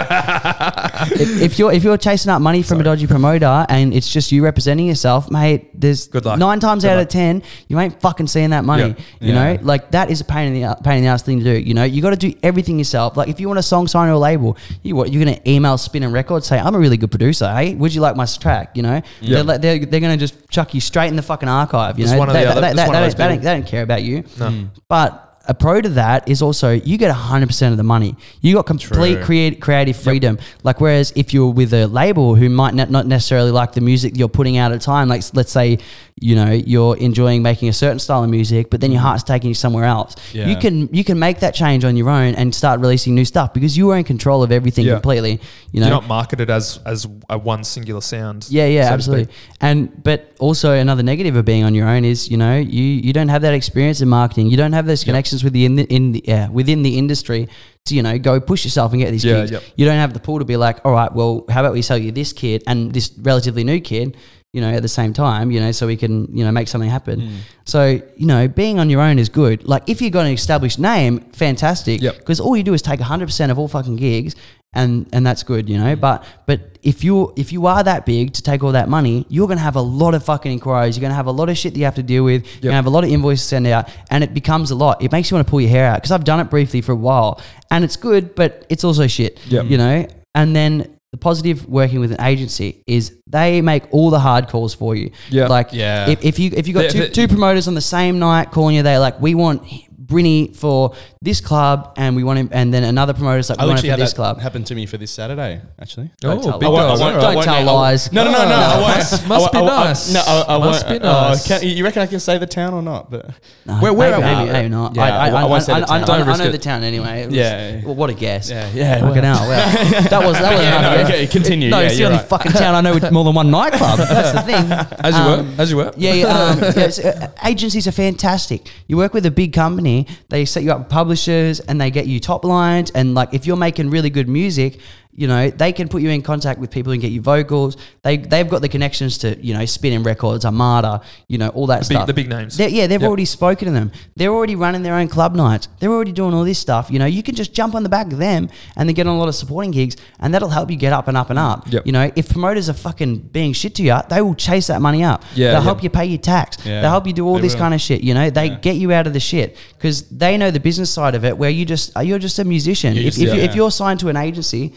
if, 1.12 1.42
if 1.42 1.58
you're 1.58 1.72
if 1.72 1.82
you're 1.84 1.96
chasing 1.96 2.30
up 2.30 2.40
money 2.40 2.62
from 2.62 2.80
a 2.80 2.82
dodgy 2.84 3.06
promoter 3.06 3.66
and 3.68 3.92
it's 3.94 4.10
just 4.12 4.32
you 4.32 4.42
representing 4.44 4.86
yourself, 4.86 5.30
mate, 5.30 5.68
there's 5.78 6.06
Good 6.08 6.24
luck. 6.24 6.38
nine 6.38 6.60
times 6.60 6.84
Good 6.84 6.90
out 6.90 6.96
luck. 6.98 7.06
of 7.06 7.08
ten 7.12 7.42
you 7.68 7.78
ain't 7.78 8.00
fucking 8.00 8.26
seeing 8.26 8.50
that 8.50 8.64
money. 8.64 8.94
Yeah. 9.20 9.26
You 9.28 9.32
Yeah. 9.34 9.54
know, 9.54 9.62
like 9.62 9.90
that 9.92 10.10
is 10.10 10.20
a 10.20 10.24
pain 10.24 10.54
in 10.54 10.62
the 10.62 10.76
pain 10.82 10.98
in 10.98 11.04
the 11.04 11.10
ass 11.10 11.22
thing 11.22 11.38
to 11.38 11.44
do. 11.44 11.52
You 11.58 11.74
know, 11.74 11.84
you 11.84 12.02
got 12.02 12.10
to 12.10 12.16
do 12.16 12.32
everything 12.42 12.78
yourself. 12.78 13.16
Like 13.16 13.28
if 13.28 13.40
you 13.40 13.48
want 13.48 13.58
a 13.58 13.62
song 13.62 13.86
signed 13.86 14.10
to 14.10 14.14
a 14.14 14.18
label, 14.18 14.56
you 14.82 14.96
what 14.96 15.12
you're 15.12 15.24
gonna 15.24 15.40
email 15.46 15.78
Spinnin' 15.78 16.12
Records 16.12 16.46
say 16.46 16.58
I'm 16.58 16.74
a 16.74 16.78
really 16.78 16.96
good 16.96 17.10
producer. 17.10 17.52
Hey, 17.52 17.74
would 17.74 17.94
you 17.94 18.00
like 18.00 18.16
my 18.16 18.26
track? 18.26 18.76
You 18.76 18.82
know, 18.82 19.02
Yeah. 19.20 19.42
they're, 19.42 19.58
they're 19.58 19.86
they're 19.86 20.00
gonna 20.00 20.16
just 20.16 20.45
chuck 20.56 20.74
you 20.74 20.80
straight 20.80 21.08
in 21.08 21.16
the 21.16 21.22
fucking 21.22 21.48
archive. 21.48 21.98
You 21.98 22.04
Just 22.04 22.14
know, 22.14 22.18
one 22.20 22.30
or 22.30 22.32
they, 22.32 22.44
the 22.44 22.50
other. 22.50 22.60
They, 22.62 22.66
Just 22.68 22.76
they, 22.76 22.86
one 22.86 22.96
of 22.96 23.02
those 23.02 23.14
don't, 23.14 23.28
they 23.28 23.34
don't- 23.36 23.44
they 23.44 23.54
don't 23.54 23.66
care 23.66 23.82
about 23.82 24.02
you. 24.02 24.24
No. 24.38 24.50
Hmm. 24.50 24.64
But 24.88 25.22
a 25.48 25.54
pro 25.54 25.80
to 25.80 25.88
that 25.90 26.28
is 26.28 26.42
also 26.42 26.70
you 26.72 26.98
get 26.98 27.14
100% 27.14 27.70
of 27.70 27.76
the 27.76 27.84
money. 27.84 28.16
You 28.40 28.54
got 28.56 28.66
complete 28.66 29.14
True. 29.16 29.24
create, 29.24 29.60
creative 29.60 29.96
freedom. 29.96 30.38
Like, 30.64 30.80
whereas 30.80 31.12
if 31.14 31.32
you're 31.32 31.52
with 31.52 31.72
a 31.72 31.86
label 31.86 32.34
who 32.34 32.48
might 32.48 32.74
not, 32.74 32.90
not 32.90 33.06
necessarily 33.06 33.52
like 33.52 33.72
the 33.72 33.80
music 33.80 34.16
you're 34.16 34.28
putting 34.28 34.56
out 34.56 34.72
at 34.72 34.78
a 34.78 34.80
time, 34.80 35.06
like 35.08 35.22
let's 35.34 35.52
say, 35.52 35.78
you 36.18 36.34
know, 36.34 36.50
you're 36.50 36.96
enjoying 36.96 37.42
making 37.42 37.68
a 37.68 37.74
certain 37.74 37.98
style 37.98 38.24
of 38.24 38.30
music, 38.30 38.70
but 38.70 38.80
then 38.80 38.90
your 38.90 39.00
mm. 39.00 39.04
heart's 39.04 39.22
taking 39.22 39.48
you 39.48 39.54
somewhere 39.54 39.84
else. 39.84 40.16
Yeah. 40.32 40.46
You 40.46 40.56
can 40.56 40.88
you 40.90 41.04
can 41.04 41.18
make 41.18 41.40
that 41.40 41.54
change 41.54 41.84
on 41.84 41.94
your 41.94 42.08
own 42.08 42.34
and 42.34 42.54
start 42.54 42.80
releasing 42.80 43.14
new 43.14 43.26
stuff 43.26 43.52
because 43.52 43.76
you 43.76 43.90
are 43.90 43.98
in 43.98 44.04
control 44.04 44.42
of 44.42 44.50
everything 44.50 44.86
Yeah. 44.86 44.94
completely. 44.94 45.40
You 45.72 45.80
know, 45.80 45.88
You're 45.88 45.96
not 45.96 46.08
marketed 46.08 46.48
as 46.48 46.80
as 46.86 47.06
a 47.28 47.36
one 47.36 47.64
singular 47.64 48.00
sound. 48.00 48.46
yeah, 48.48 48.64
yeah, 48.64 48.88
so 48.88 48.94
absolutely. 48.94 49.34
And 49.60 50.02
but 50.02 50.32
also 50.38 50.72
another 50.72 51.02
negative 51.02 51.36
of 51.36 51.44
being 51.44 51.64
on 51.64 51.74
your 51.74 51.86
own 51.86 52.02
is 52.06 52.30
you 52.30 52.38
know 52.38 52.56
you 52.56 52.82
you 52.82 53.12
don't 53.12 53.28
have 53.28 53.42
that 53.42 53.52
experience 53.52 54.00
in 54.00 54.08
marketing. 54.08 54.46
You 54.46 54.56
don't 54.56 54.72
have 54.72 54.86
those 54.86 55.04
connections 55.04 55.44
with 55.44 55.52
the 55.52 55.66
in 55.66 55.74
the, 55.74 55.84
in 55.84 56.12
the, 56.12 56.24
yeah, 56.26 56.48
within 56.48 56.82
the 56.82 56.96
industry 56.96 57.46
to 57.84 57.94
you 57.94 58.02
know 58.02 58.18
go 58.18 58.40
push 58.40 58.64
yourself 58.64 58.92
and 58.92 59.02
get 59.02 59.10
these 59.10 59.22
Yeah, 59.22 59.40
gigs. 59.40 59.50
yep. 59.50 59.62
You 59.76 59.84
don't 59.84 59.98
have 59.98 60.14
the 60.14 60.20
pool 60.20 60.38
to 60.38 60.46
be 60.46 60.56
like, 60.56 60.80
all 60.84 60.92
right, 60.92 61.12
well, 61.12 61.44
how 61.50 61.60
about 61.60 61.74
we 61.74 61.82
sell 61.82 61.98
you 61.98 62.10
this 62.10 62.32
kid 62.32 62.62
and 62.66 62.92
this 62.92 63.12
relatively 63.18 63.64
new 63.64 63.80
kid. 63.80 64.16
You 64.56 64.62
know, 64.62 64.72
at 64.72 64.82
the 64.82 64.88
same 64.88 65.12
time, 65.12 65.50
you 65.50 65.60
know, 65.60 65.70
so 65.70 65.86
we 65.86 65.96
can, 65.96 66.34
you 66.36 66.42
know, 66.44 66.50
make 66.50 66.66
something 66.66 66.88
happen. 66.88 67.20
Mm. 67.20 67.38
So, 67.64 68.00
you 68.16 68.26
know, 68.26 68.48
being 68.48 68.78
on 68.78 68.88
your 68.88 69.02
own 69.02 69.18
is 69.18 69.28
good. 69.28 69.68
Like, 69.68 69.82
if 69.86 70.00
you've 70.00 70.12
got 70.12 70.24
an 70.24 70.32
established 70.32 70.78
name, 70.78 71.20
fantastic. 71.32 72.00
Yep. 72.00 72.18
Because 72.18 72.40
all 72.40 72.56
you 72.56 72.62
do 72.62 72.72
is 72.72 72.80
take 72.80 73.00
100% 73.00 73.50
of 73.50 73.58
all 73.58 73.68
fucking 73.68 73.96
gigs 73.96 74.34
and 74.76 75.08
and 75.12 75.26
that's 75.26 75.42
good, 75.42 75.68
you 75.68 75.78
know. 75.78 75.96
Mm. 75.96 76.00
But 76.00 76.24
but 76.46 76.78
if 76.82 77.02
you 77.02 77.32
if 77.36 77.52
you 77.52 77.66
are 77.66 77.82
that 77.82 78.06
big 78.06 78.32
to 78.34 78.42
take 78.42 78.62
all 78.62 78.72
that 78.72 78.88
money, 78.88 79.26
you're 79.28 79.48
gonna 79.48 79.60
have 79.60 79.76
a 79.76 79.80
lot 79.80 80.14
of 80.14 80.24
fucking 80.24 80.52
inquiries. 80.52 80.96
You're 80.96 81.02
gonna 81.02 81.14
have 81.14 81.26
a 81.26 81.32
lot 81.32 81.48
of 81.48 81.56
shit 81.56 81.72
that 81.72 81.78
you 81.78 81.86
have 81.86 81.96
to 81.96 82.02
deal 82.02 82.24
with. 82.24 82.44
You're 82.54 82.70
gonna 82.70 82.74
have 82.74 82.86
a 82.86 82.90
lot 82.90 83.04
of 83.04 83.10
invoices 83.10 83.44
to 83.44 83.48
send 83.48 83.66
out, 83.66 83.88
and 84.10 84.22
it 84.22 84.34
becomes 84.34 84.70
a 84.70 84.74
lot. 84.74 85.02
It 85.02 85.10
makes 85.10 85.30
you 85.30 85.36
want 85.36 85.46
to 85.46 85.50
pull 85.50 85.60
your 85.60 85.70
hair 85.70 85.86
out 85.86 85.96
because 85.96 86.12
I've 86.12 86.24
done 86.24 86.40
it 86.40 86.50
briefly 86.50 86.80
for 86.82 86.92
a 86.92 86.96
while, 86.96 87.40
and 87.70 87.84
it's 87.84 87.96
good, 87.96 88.34
but 88.34 88.66
it's 88.68 88.84
also 88.84 89.06
shit. 89.06 89.40
Yep. 89.48 89.66
You 89.66 89.78
know, 89.78 90.06
and 90.34 90.54
then. 90.54 90.92
The 91.16 91.20
positive 91.20 91.66
working 91.66 92.00
with 92.00 92.12
an 92.12 92.20
agency 92.20 92.82
is 92.86 93.16
they 93.26 93.62
make 93.62 93.84
all 93.90 94.10
the 94.10 94.18
hard 94.18 94.48
calls 94.48 94.74
for 94.74 94.94
you. 94.94 95.10
Yeah. 95.30 95.46
Like 95.46 95.68
Yeah. 95.72 96.10
if, 96.10 96.22
if 96.22 96.38
you 96.38 96.50
if 96.54 96.68
you 96.68 96.74
got 96.74 96.82
They- 96.82 96.88
two, 96.90 96.98
they- 97.00 97.08
two 97.08 97.26
promoters 97.26 97.66
on 97.68 97.74
the 97.74 97.80
same 97.80 98.18
night 98.18 98.50
calling 98.50 98.76
you, 98.76 98.82
they're 98.82 98.98
like 98.98 99.18
we 99.18 99.34
want 99.34 99.62
Brynny 100.06 100.54
for 100.54 100.94
this 101.20 101.40
club, 101.40 101.94
and 101.96 102.14
we 102.14 102.22
want 102.22 102.38
him, 102.38 102.48
and 102.52 102.72
then 102.72 102.84
another 102.84 103.12
promoter's 103.12 103.50
like 103.50 103.58
I 103.58 103.64
we 103.64 103.68
want 103.70 103.78
literally 103.78 103.90
him 103.90 103.96
for 103.96 104.00
this 104.04 104.12
that 104.12 104.16
club. 104.16 104.40
happened 104.40 104.66
to 104.68 104.74
me 104.74 104.86
for 104.86 104.96
this 104.98 105.10
Saturday, 105.10 105.60
actually. 105.80 106.10
Don't 106.20 106.38
Oh, 106.38 106.42
tell 106.50 106.58
big 106.58 106.68
lies. 106.68 106.78
dogs. 106.88 107.00
won't- 107.00 107.16
All 107.16 107.20
Don't 107.22 107.34
right. 107.36 107.44
tell 107.44 107.64
no, 107.64 107.70
I- 107.72 107.74
lies. 107.90 108.12
No, 108.12 108.24
no, 108.24 108.30
no, 108.30 108.48
no. 108.48 108.54
I 108.54 108.80
won't. 108.80 108.96
Must- 108.98 109.28
must 109.28 109.46
I 109.46 109.50
be 109.50 109.64
won't- 109.64 109.74
nice. 109.84 110.12
No, 110.14 110.20
I, 110.26 110.54
I 110.54 110.58
Must 110.58 110.86
won't. 110.86 111.02
be 111.02 111.08
uh, 111.08 111.28
nice. 111.28 111.48
can- 111.48 111.62
you 111.68 111.84
reckon 111.84 112.02
I 112.02 112.06
can 112.06 112.20
say 112.20 112.38
the 112.38 112.46
town 112.46 112.72
or 112.74 112.82
not? 112.82 113.10
But 113.10 113.30
No, 113.66 113.74
Where- 113.74 113.92
where 113.92 114.10
maybe, 114.12 114.22
are 114.22 114.28
we? 114.30 114.36
maybe, 114.44 114.52
maybe 114.52 114.68
not. 114.68 114.94
Yeah, 114.94 115.02
I, 115.02 115.08
I- 115.08 115.28
I, 115.30 115.42
I 115.42 115.44
won't 115.44 115.62
say 115.64 115.72
I, 115.72 115.80
the 115.80 115.84
I, 115.86 115.88
town. 115.88 116.02
I, 116.02 116.06
Don't 116.06 116.22
I 116.22 116.26
risk 116.26 116.38
know 116.40 116.46
it. 116.48 116.52
the 116.52 116.58
town 116.58 116.82
anyway. 116.84 117.22
It 117.22 117.26
was- 117.26 117.34
Yeah. 117.34 117.80
well, 117.84 117.94
what 117.96 118.10
a 118.10 118.14
guess. 118.14 118.48
yeah, 118.50 118.68
yeah. 118.74 119.00
Fucking 119.00 119.22
well- 119.22 119.34
hell. 119.36 119.48
Well, 119.48 120.02
that 120.02 120.24
was 120.24 120.38
that 120.38 120.52
was 120.52 120.62
Yeah, 120.62 120.70
not 120.80 120.82
no, 120.82 120.96
guess. 120.98 121.10
okay, 121.10 121.26
continue. 121.26 121.70
No, 121.70 121.80
Yeah, 121.80 121.86
it's 121.86 121.94
the 121.94 122.00
you're 122.00 122.06
only 122.08 122.18
right. 122.18 122.28
fucking 122.28 122.52
town 122.52 122.74
I 122.76 122.80
know 122.80 122.94
with 122.94 123.10
more 123.10 123.24
than 123.24 123.34
one 123.34 123.50
nightclub. 123.50 123.98
That's 124.16 124.32
the 124.32 124.42
thing. 124.42 124.70
As 125.02 125.14
you 125.16 125.20
Um, 125.22 125.56
were, 125.56 125.62
as 125.62 125.70
you 125.70 125.76
were. 125.78 125.92
Yeah, 125.96 126.12
yeah, 126.14 126.26
um, 126.26 126.58
yeah 126.76 126.88
so, 126.90 127.08
uh, 127.08 127.28
agencies 127.44 127.86
are 127.88 127.92
fantastic. 127.92 128.68
You 128.86 128.96
work 128.96 129.12
with 129.14 129.26
a 129.26 129.30
big 129.30 129.52
company, 129.52 129.95
they 130.28 130.44
set 130.44 130.62
you 130.62 130.72
up 130.72 130.80
with 130.80 130.88
publishers 130.88 131.60
and 131.60 131.80
they 131.80 131.90
get 131.90 132.06
you 132.06 132.20
top 132.20 132.44
lines. 132.44 132.90
And 132.90 133.14
like, 133.14 133.32
if 133.32 133.46
you're 133.46 133.56
making 133.56 133.90
really 133.90 134.10
good 134.10 134.28
music, 134.28 134.80
you 135.16 135.26
know, 135.26 135.50
they 135.50 135.72
can 135.72 135.88
put 135.88 136.02
you 136.02 136.10
in 136.10 136.20
contact 136.22 136.60
with 136.60 136.70
people 136.70 136.92
and 136.92 137.00
get 137.00 137.10
you 137.10 137.20
vocals. 137.22 137.76
They 138.02 138.18
they've 138.18 138.48
got 138.48 138.60
the 138.62 138.68
connections 138.68 139.18
to 139.18 139.36
you 139.44 139.54
know 139.54 139.64
Spinnin' 139.64 140.02
Records, 140.02 140.44
Armada, 140.44 141.00
you 141.26 141.38
know, 141.38 141.48
all 141.48 141.66
that 141.68 141.80
The 141.82 141.88
big- 141.88 141.96
stuff. 141.96 142.06
the 142.06 142.14
big 142.14 142.28
names. 142.28 142.56
They're- 142.56 142.68
yeah, 142.68 142.86
they've 142.86 143.00
Yep. 143.00 143.08
already 143.08 143.24
spoken 143.24 143.66
to 143.68 143.72
them. 143.72 143.90
They're 144.16 144.30
already 144.32 144.54
running 144.56 144.82
their 144.82 144.94
own 144.94 145.08
club 145.08 145.34
nights. 145.34 145.68
They're 145.80 145.90
already 145.90 146.12
doing 146.12 146.34
all 146.34 146.44
this 146.44 146.58
stuff. 146.58 146.88
You 146.90 146.98
know, 146.98 147.06
you 147.06 147.22
can 147.22 147.34
just 147.34 147.52
jump 147.54 147.74
on 147.74 147.82
the 147.82 147.88
back 147.88 148.12
of 148.12 148.18
them 148.18 148.48
and 148.76 148.88
they 148.88 148.92
get 148.92 149.06
on 149.06 149.16
a 149.16 149.18
lot 149.18 149.28
of 149.28 149.34
supporting 149.34 149.70
gigs, 149.70 149.96
and 150.20 150.34
that'll 150.34 150.50
help 150.50 150.70
you 150.70 150.76
get 150.76 150.92
up 150.92 151.08
and 151.08 151.16
up 151.16 151.30
and 151.30 151.38
up. 151.38 151.66
Yep. 151.72 151.86
You 151.86 151.92
know, 151.92 152.10
if 152.14 152.28
promoters 152.28 152.68
are 152.68 152.74
fucking 152.74 153.30
being 153.32 153.52
shit 153.54 153.74
to 153.76 153.82
you, 153.82 153.96
they 154.10 154.20
will 154.20 154.34
chase 154.34 154.66
that 154.68 154.82
money 154.82 155.02
up. 155.02 155.24
Yeah, 155.34 155.52
they'll 155.52 155.60
yeah. 155.60 155.64
help 155.64 155.82
you 155.82 155.90
pay 155.90 156.04
your 156.06 156.18
tax. 156.18 156.58
Yeah, 156.64 156.82
They'll 156.82 156.90
help 156.90 157.06
you 157.06 157.12
do 157.12 157.26
all 157.26 157.36
they 157.36 157.40
this 157.42 157.54
will. 157.54 157.60
kind 157.60 157.74
of 157.74 157.80
shit. 157.80 158.02
You 158.02 158.12
know, 158.14 158.28
they 158.30 158.46
Yeah. 158.46 158.58
get 158.60 158.76
you 158.76 158.92
out 158.92 159.06
of 159.06 159.12
the 159.14 159.20
shit 159.20 159.56
because 159.78 160.02
they 160.10 160.36
know 160.36 160.50
the 160.50 160.60
business 160.60 160.90
side 160.90 161.14
of 161.14 161.24
it. 161.24 161.38
Where 161.38 161.50
you 161.50 161.64
just 161.64 161.92
you're 162.02 162.18
just 162.18 162.38
a 162.38 162.44
musician. 162.44 162.94
You're 162.94 163.06
if 163.08 163.14
just- 163.14 163.34
if, 163.34 163.50
if 163.50 163.54
you're 163.56 163.70
signed 163.70 164.00
to 164.00 164.08
an 164.08 164.16
agency. 164.16 164.72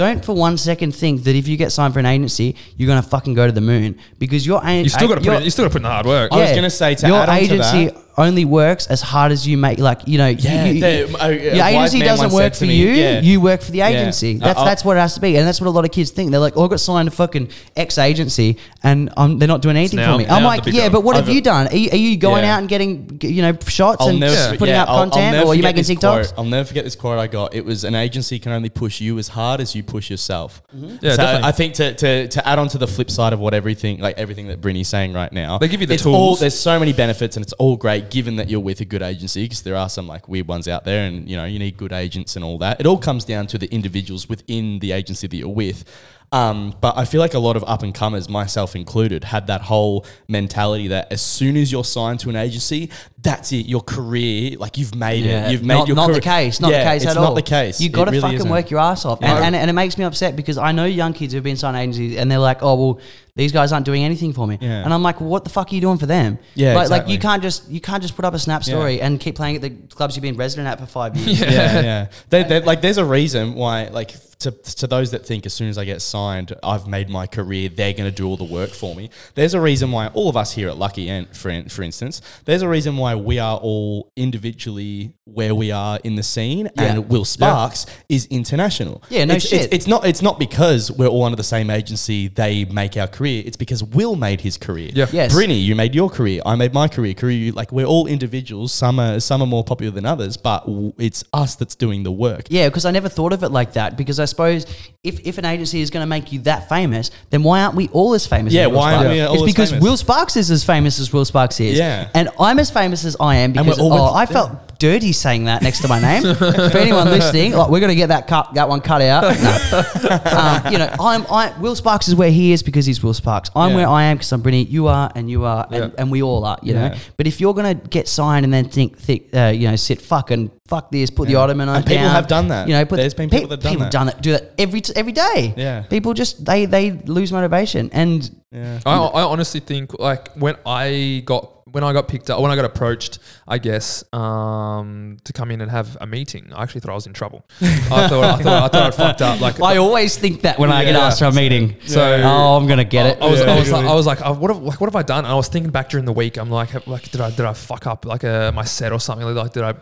Don't 0.00 0.24
for 0.24 0.34
one 0.34 0.56
second 0.56 0.94
think 0.94 1.24
that 1.24 1.36
if 1.36 1.46
you 1.46 1.58
get 1.58 1.72
signed 1.72 1.92
for 1.92 2.00
an 2.00 2.06
agency, 2.06 2.56
you're 2.78 2.88
gonna 2.88 3.02
fucking 3.02 3.34
go 3.34 3.44
to 3.46 3.52
the 3.52 3.60
moon 3.60 3.98
because 4.18 4.46
your 4.46 4.64
You 4.66 4.88
still 4.88 5.08
got 5.08 5.16
to 5.16 5.20
put. 5.20 5.36
in, 5.36 5.42
you 5.42 5.50
still 5.50 5.66
got 5.66 5.68
to 5.68 5.72
put 5.74 5.80
in 5.80 5.82
the 5.82 5.90
hard 5.90 6.06
work. 6.06 6.32
I 6.32 6.36
was 6.38 6.52
gonna 6.52 6.70
say 6.70 6.94
to 6.94 7.06
your 7.06 7.16
add 7.18 7.28
on 7.28 7.36
to 7.36 7.42
agency 7.44 7.84
that- 7.88 7.96
only 8.20 8.44
works 8.44 8.86
as 8.86 9.00
hard 9.00 9.32
as 9.32 9.46
you 9.46 9.56
make. 9.58 9.78
Like 9.78 10.02
you 10.06 10.18
know, 10.18 10.28
Yeah, 10.28 10.64
you, 10.66 10.72
you- 10.74 10.80
the- 10.80 11.24
uh, 11.24 11.28
your 11.28 11.64
agency 11.64 12.00
doesn't 12.00 12.32
work 12.32 12.54
for 12.54 12.64
me, 12.66 12.74
you. 12.76 12.88
yeah. 12.90 13.20
You 13.20 13.40
work 13.40 13.62
for 13.62 13.72
the 13.72 13.80
agency. 13.80 14.36
I- 14.36 14.38
That's 14.38 14.58
I'll- 14.58 14.64
that's 14.64 14.84
what 14.84 14.96
it 14.96 15.00
has 15.00 15.14
to 15.14 15.20
be, 15.20 15.36
and 15.36 15.46
that's 15.46 15.60
what 15.60 15.66
a 15.68 15.70
lot 15.70 15.84
of 15.84 15.90
kids 15.90 16.10
think. 16.10 16.30
They're 16.30 16.40
like, 16.40 16.56
"Oh, 16.56 16.64
I 16.66 16.68
got 16.68 16.80
signed 16.80 17.10
to 17.10 17.14
fucking 17.16 17.48
X 17.76 17.98
agency, 17.98 18.56
and 18.82 19.10
um, 19.16 19.38
they're 19.38 19.48
not 19.48 19.62
doing 19.62 19.76
anything 19.76 19.96
now- 19.98 20.12
for 20.12 20.18
me." 20.18 20.26
now 20.26 20.36
I'm 20.36 20.44
like, 20.44 20.66
"Yeah, 20.66 20.84
job. 20.84 20.92
but 20.92 21.02
what 21.04 21.16
have 21.16 21.24
I've- 21.26 21.34
you 21.34 21.40
done? 21.40 21.68
Are 21.68 21.76
you, 21.76 21.90
are 21.92 21.96
you 21.96 22.16
going 22.16 22.44
Yeah. 22.44 22.54
out 22.54 22.58
and 22.60 22.68
getting 22.68 23.18
you 23.22 23.42
know 23.42 23.56
shots 23.66 23.98
I'll 24.00 24.08
and 24.08 24.20
never 24.20 24.56
putting 24.56 24.74
yeah, 24.74 24.82
out 24.82 24.88
I'll- 24.88 24.96
I'll 24.96 25.02
content, 25.10 25.32
never 25.32 25.46
or 25.46 25.50
are 25.52 25.54
you 25.54 25.62
forget 25.62 25.74
making 25.76 25.88
this 25.94 25.98
quote. 25.98 26.24
TikToks?" 26.26 26.32
I'll 26.38 26.44
never 26.44 26.64
forget 26.66 26.84
this 26.84 26.96
quote 26.96 27.18
I 27.18 27.26
got. 27.26 27.54
It 27.54 27.64
was 27.64 27.84
an 27.84 27.94
agency 27.94 28.38
can 28.38 28.52
only 28.52 28.68
push 28.70 29.00
you 29.00 29.18
as 29.18 29.28
hard 29.28 29.60
as 29.60 29.74
you 29.74 29.82
push 29.82 30.10
yourself. 30.10 30.62
Yeah, 30.74 31.12
so 31.12 31.16
definitely. 31.16 31.48
I 31.48 31.52
think 31.52 31.74
to, 31.74 31.94
to, 31.94 32.28
to 32.28 32.48
add 32.48 32.58
on 32.58 32.68
to 32.68 32.78
the 32.78 32.86
flip 32.86 33.10
side 33.10 33.32
of 33.32 33.40
what 33.40 33.54
everything 33.54 33.98
like 34.00 34.18
everything 34.18 34.48
that 34.48 34.60
Brynny's 34.60 34.88
saying 34.88 35.12
right 35.12 35.32
now, 35.32 35.58
They 35.58 35.68
give 35.68 35.80
you 35.80 35.86
the 35.86 35.96
tools. 35.96 36.40
there's 36.40 36.58
so 36.58 36.78
many 36.78 36.92
benefits 36.92 37.36
and 37.36 37.44
it's 37.44 37.52
all 37.54 37.76
great 37.76 38.09
given 38.10 38.36
that 38.36 38.50
you're 38.50 38.60
with 38.60 38.80
a 38.80 38.84
good 38.84 39.02
agency 39.02 39.44
because 39.44 39.62
there 39.62 39.76
are 39.76 39.88
some 39.88 40.06
like 40.06 40.28
weird 40.28 40.48
ones 40.48 40.68
out 40.68 40.84
there 40.84 41.06
and 41.06 41.28
you 41.28 41.36
know 41.36 41.44
you 41.44 41.58
need 41.58 41.76
good 41.76 41.92
agents 41.92 42.36
and 42.36 42.44
all 42.44 42.58
that. 42.58 42.80
It 42.80 42.86
all 42.86 42.98
comes 42.98 43.24
down 43.24 43.46
to 43.48 43.58
the 43.58 43.72
individuals 43.72 44.28
within 44.28 44.78
the 44.80 44.92
agency 44.92 45.26
that 45.26 45.36
you're 45.36 45.48
with. 45.48 45.84
Um, 46.32 46.76
but 46.80 46.96
I 46.96 47.06
feel 47.06 47.20
like 47.20 47.34
a 47.34 47.40
lot 47.40 47.56
of 47.56 47.64
up 47.64 47.82
and 47.82 47.92
comers, 47.92 48.28
myself 48.28 48.76
included, 48.76 49.24
had 49.24 49.48
that 49.48 49.62
whole 49.62 50.06
mentality 50.28 50.86
that 50.86 51.10
as 51.12 51.20
soon 51.20 51.56
as 51.56 51.72
you're 51.72 51.82
signed 51.82 52.20
to 52.20 52.30
an 52.30 52.36
agency, 52.36 52.88
that's 53.20 53.50
it. 53.50 53.66
Your 53.66 53.80
career, 53.80 54.56
like 54.56 54.78
you've 54.78 54.94
made 54.94 55.24
Yeah, 55.24 55.48
it. 55.48 55.50
You've 55.52 55.64
made 55.64 55.74
not, 55.74 55.88
your 55.88 55.96
not 55.96 56.06
career. 56.06 56.14
the 56.14 56.20
case. 56.20 56.60
Not 56.60 56.70
Yeah, 56.70 56.84
the 56.84 56.90
case 56.90 57.02
it's 57.02 57.16
at 57.16 57.20
not 57.20 57.34
the 57.34 57.42
case. 57.42 57.80
You 57.80 57.88
got 57.88 58.04
to 58.04 58.10
really 58.12 58.20
fucking 58.20 58.36
isn't. 58.36 58.48
work 58.50 58.70
your 58.70 58.78
ass 58.78 59.04
off, 59.04 59.20
and, 59.22 59.44
and, 59.44 59.56
and 59.56 59.68
it 59.68 59.72
makes 59.72 59.98
me 59.98 60.04
upset 60.04 60.36
because 60.36 60.56
I 60.56 60.70
know 60.70 60.84
young 60.84 61.14
kids 61.14 61.34
who've 61.34 61.42
been 61.42 61.56
signed 61.56 61.76
agencies, 61.76 62.16
and 62.16 62.30
they're 62.30 62.38
like, 62.38 62.62
"Oh 62.62 62.76
well, 62.76 63.00
these 63.36 63.52
guys 63.52 63.72
aren't 63.72 63.86
doing 63.86 64.04
anything 64.04 64.32
for 64.32 64.46
me," 64.46 64.58
Yeah. 64.60 64.82
and 64.84 64.92
I'm 64.92 65.02
like, 65.02 65.20
well, 65.20 65.30
"What 65.30 65.44
the 65.44 65.50
fuck 65.50 65.70
are 65.70 65.74
you 65.74 65.80
doing 65.80 65.98
for 65.98 66.06
them?" 66.06 66.38
Yeah, 66.54 66.74
like, 66.74 66.90
like 66.90 67.08
you 67.08 67.18
can't 67.18 67.42
just 67.42 67.68
you 67.70 67.80
can't 67.80 68.02
just 68.02 68.16
put 68.16 68.24
up 68.24 68.34
a 68.34 68.38
snap 68.38 68.62
Yeah. 68.62 68.74
story 68.74 69.00
and 69.00 69.18
keep 69.20 69.36
playing 69.36 69.56
at 69.56 69.62
the 69.62 69.70
clubs 69.94 70.16
you've 70.16 70.22
been 70.22 70.36
resident 70.36 70.68
at 70.68 70.78
for 70.80 70.86
five 70.86 71.16
years. 71.16 71.40
yeah, 71.40 71.80
yeah. 71.80 72.06
They, 72.30 72.42
they, 72.44 72.60
like, 72.60 72.80
there's 72.80 72.98
a 72.98 73.04
reason 73.04 73.54
why, 73.54 73.88
like, 73.88 74.14
to, 74.40 74.50
to 74.52 74.86
those 74.86 75.10
that 75.10 75.26
think 75.26 75.44
as 75.44 75.52
soon 75.52 75.68
as 75.68 75.76
I 75.76 75.84
get 75.84 76.00
signed, 76.00 76.54
I've 76.62 76.86
made 76.86 77.10
my 77.10 77.26
career, 77.26 77.68
they're 77.68 77.92
going 77.92 78.08
to 78.08 78.14
do 78.14 78.26
all 78.26 78.38
the 78.38 78.44
work 78.44 78.70
for 78.70 78.94
me. 78.94 79.10
There's 79.34 79.52
a 79.52 79.60
reason 79.60 79.92
why 79.92 80.06
all 80.08 80.30
of 80.30 80.36
us 80.36 80.52
here 80.52 80.68
at 80.70 80.78
Lucky 80.78 81.10
Ant, 81.10 81.36
for, 81.36 81.50
in- 81.50 81.68
for 81.68 81.82
instance, 81.82 82.22
there's 82.46 82.62
a 82.62 82.68
reason 82.68 82.96
why 82.96 83.14
we 83.16 83.38
are 83.38 83.58
all 83.58 84.10
individually 84.16 85.12
where 85.24 85.54
we 85.54 85.70
are 85.70 85.98
in 86.04 86.14
the 86.16 86.22
scene, 86.22 86.68
Yeah. 86.76 86.84
and 86.84 87.08
Will 87.10 87.24
Sparks 87.26 87.84
is 88.08 88.26
international. 88.26 89.02
Yeah, 89.10 89.24
no 89.26 89.34
it's, 89.34 89.46
shit. 89.46 89.64
It's, 89.66 89.74
it's 89.74 89.86
not. 89.86 90.04
It's 90.06 90.22
not 90.22 90.38
because 90.38 90.90
we're 90.90 91.06
all 91.08 91.24
under 91.24 91.36
the 91.36 91.44
same 91.44 91.70
agency. 91.70 92.28
They 92.28 92.64
make 92.64 92.96
our 92.96 93.06
career. 93.06 93.29
It's 93.38 93.56
because 93.56 93.82
Will 93.84 94.16
made 94.16 94.40
his 94.40 94.58
career. 94.58 94.90
Yeah. 94.92 95.06
Yes. 95.12 95.34
Brynny, 95.34 95.62
you 95.62 95.76
made 95.76 95.94
your 95.94 96.10
career. 96.10 96.42
I 96.44 96.56
made 96.56 96.74
my 96.74 96.88
career. 96.88 97.14
Career, 97.14 97.52
like 97.52 97.70
we're 97.72 97.86
all 97.86 98.06
individuals. 98.06 98.72
Some 98.72 98.98
are 98.98 99.20
some 99.20 99.40
are 99.42 99.46
more 99.46 99.62
popular 99.64 99.92
than 99.92 100.04
others, 100.04 100.36
but 100.36 100.66
w- 100.66 100.92
it's 100.98 101.22
us 101.32 101.54
that's 101.54 101.74
doing 101.74 102.02
the 102.02 102.12
work. 102.12 102.46
Yeah, 102.50 102.68
because 102.68 102.84
I 102.84 102.90
never 102.90 103.08
thought 103.08 103.32
of 103.32 103.42
it 103.42 103.50
like 103.50 103.74
that. 103.74 103.96
Because 103.96 104.18
I 104.18 104.24
suppose 104.24 104.66
if, 105.04 105.20
if 105.26 105.38
an 105.38 105.44
agency 105.44 105.80
is 105.80 105.90
going 105.90 106.02
to 106.02 106.08
make 106.08 106.32
you 106.32 106.40
that 106.40 106.68
famous, 106.68 107.10
then 107.30 107.42
why 107.42 107.62
aren't 107.62 107.74
we 107.76 107.88
all 107.88 108.14
as 108.14 108.26
famous? 108.26 108.52
Yeah, 108.52 108.62
as 108.62 108.68
Will 108.68 108.76
why 108.78 108.94
aren't 108.94 109.10
we 109.10 109.20
all 109.20 109.34
It's 109.34 109.42
as 109.42 109.46
because 109.46 109.70
famous? 109.70 109.82
Will 109.84 109.96
Sparks 109.96 110.36
is 110.36 110.50
as 110.50 110.64
famous 110.64 110.98
as 110.98 111.12
Will 111.12 111.24
Sparks 111.24 111.60
is. 111.60 111.78
Yeah. 111.78 112.08
and 112.14 112.28
I'm 112.38 112.58
as 112.58 112.70
famous 112.70 113.04
as 113.04 113.16
I 113.20 113.36
am 113.36 113.52
because 113.52 113.78
all- 113.78 113.92
oh, 113.92 114.14
I 114.14 114.26
felt 114.26 114.78
dirty 114.78 115.12
saying 115.12 115.44
that 115.44 115.60
next 115.60 115.80
to 115.82 115.88
my 115.88 116.00
name. 116.00 116.22
For 116.34 116.78
anyone 116.78 117.06
listening, 117.10 117.52
like 117.52 117.68
we're 117.68 117.80
going 117.80 117.90
to 117.90 117.94
get 117.96 118.06
that 118.08 118.26
cut, 118.26 118.54
that 118.54 118.66
one 118.68 118.80
cut 118.80 119.02
out. 119.02 119.22
No. 119.22 120.00
um, 120.64 120.72
you 120.72 120.78
know, 120.78 120.90
I'm 120.98 121.26
I 121.30 121.54
Will 121.60 121.76
Sparks 121.76 122.08
is 122.08 122.14
where 122.14 122.30
he 122.30 122.52
is 122.52 122.62
because 122.62 122.86
he's 122.86 123.02
Will 123.02 123.09
Sparks. 123.12 123.50
I'm 123.54 123.70
Yeah. 123.70 123.76
where 123.76 123.88
I 123.88 124.02
am 124.04 124.16
because 124.16 124.32
I'm 124.32 124.42
Brynny. 124.42 124.68
You 124.70 124.88
are, 124.88 125.10
and 125.14 125.30
you 125.30 125.44
are, 125.44 125.66
and, 125.70 125.84
Yeah. 125.92 125.98
and 125.98 126.10
we 126.10 126.22
all 126.22 126.44
are. 126.44 126.58
You 126.62 126.74
Yeah. 126.74 126.88
know, 126.88 126.94
but 127.16 127.26
if 127.26 127.40
you're 127.40 127.54
going 127.54 127.78
to 127.78 127.88
get 127.88 128.08
signed 128.08 128.44
and 128.44 128.52
then 128.52 128.66
think, 128.66 128.98
think 128.98 129.34
uh, 129.34 129.46
you 129.54 129.68
know, 129.68 129.76
sit 129.76 130.00
fucking 130.00 130.50
fuck 130.68 130.90
this, 130.90 131.10
put 131.10 131.26
the 131.26 131.34
Yeah. 131.34 131.40
ottoman 131.40 131.68
on 131.68 131.76
And 131.76 131.86
people 131.86 132.04
down, 132.04 132.14
have 132.14 132.28
done 132.28 132.48
that. 132.48 132.68
You 132.68 132.74
know, 132.74 132.84
put, 132.84 132.96
There's 132.96 133.14
been 133.14 133.28
people 133.30 133.48
that 133.48 133.56
have 133.56 133.62
done 133.62 133.72
people 133.72 133.84
that. 133.84 133.92
done 133.92 134.06
that, 134.06 134.22
do 134.22 134.32
that 134.32 134.52
every 134.58 134.80
t- 134.80 134.92
every 134.96 135.12
day. 135.12 135.54
Yeah. 135.56 135.82
people 135.82 136.14
just 136.14 136.44
they 136.44 136.66
they 136.66 136.92
lose 137.06 137.32
motivation, 137.32 137.90
and 137.92 138.30
Yeah. 138.52 138.80
I, 138.86 138.96
I 138.96 139.22
honestly 139.22 139.60
think 139.60 139.98
like 139.98 140.30
when 140.34 140.56
I 140.66 141.22
got 141.24 141.48
when 141.72 141.84
I 141.84 141.92
got 141.92 142.08
picked 142.08 142.30
up 142.30 142.40
when 142.40 142.50
I 142.50 142.56
got 142.56 142.64
approached, 142.64 143.18
I 143.46 143.58
guess 143.58 144.04
um, 144.12 145.16
to 145.24 145.32
come 145.32 145.50
in 145.50 145.60
and 145.60 145.70
have 145.70 145.96
a 146.00 146.06
meeting. 146.06 146.52
I 146.54 146.62
actually 146.62 146.80
thought 146.80 146.92
I 146.92 146.94
was 146.94 147.06
in 147.06 147.12
trouble. 147.12 147.44
I 147.60 148.08
thought 148.08 148.12
I 148.12 148.42
thought 148.42 148.46
I 148.46 148.68
thought 148.68 148.74
I'd 148.74 148.94
fucked 148.94 149.22
up. 149.22 149.40
Like 149.40 149.60
I 149.60 149.76
always 149.76 150.16
think 150.16 150.42
that 150.42 150.58
when 150.58 150.70
I 150.70 150.84
get 150.84 150.94
Yeah. 150.94 151.06
asked 151.06 151.18
for 151.20 151.26
a 151.26 151.32
meeting. 151.32 151.76
So- 151.86 152.20
oh, 152.22 152.56
I'm 152.56 152.66
gonna 152.66 152.84
get 152.84 153.06
it. 153.06 153.22
I 153.22 153.30
was, 153.30 153.40
I 153.40 153.58
was, 153.58 153.70
like, 153.70 153.84
I 153.86 153.94
was 153.94 154.06
like, 154.06 154.18
oh, 154.24 154.32
what 154.34 154.50
have, 154.52 154.62
like, 154.62 154.80
what 154.80 154.86
have 154.88 154.96
I 154.96 155.02
done? 155.02 155.24
And 155.24 155.32
I 155.32 155.34
was 155.34 155.48
thinking 155.48 155.70
back 155.70 155.88
during 155.90 156.04
the 156.06 156.12
week. 156.12 156.36
I'm 156.38 156.50
like, 156.50 156.70
have- 156.70 156.86
like, 156.86 157.10
did 157.10 157.20
I, 157.20 157.30
did 157.30 157.46
I 157.46 157.52
fuck 157.52 157.86
up 157.86 158.04
like 158.04 158.24
uh, 158.24 158.52
my 158.52 158.64
set 158.64 158.92
or 158.92 159.00
something? 159.00 159.26
Like, 159.34 159.52
did 159.52 159.62
I 159.62 159.74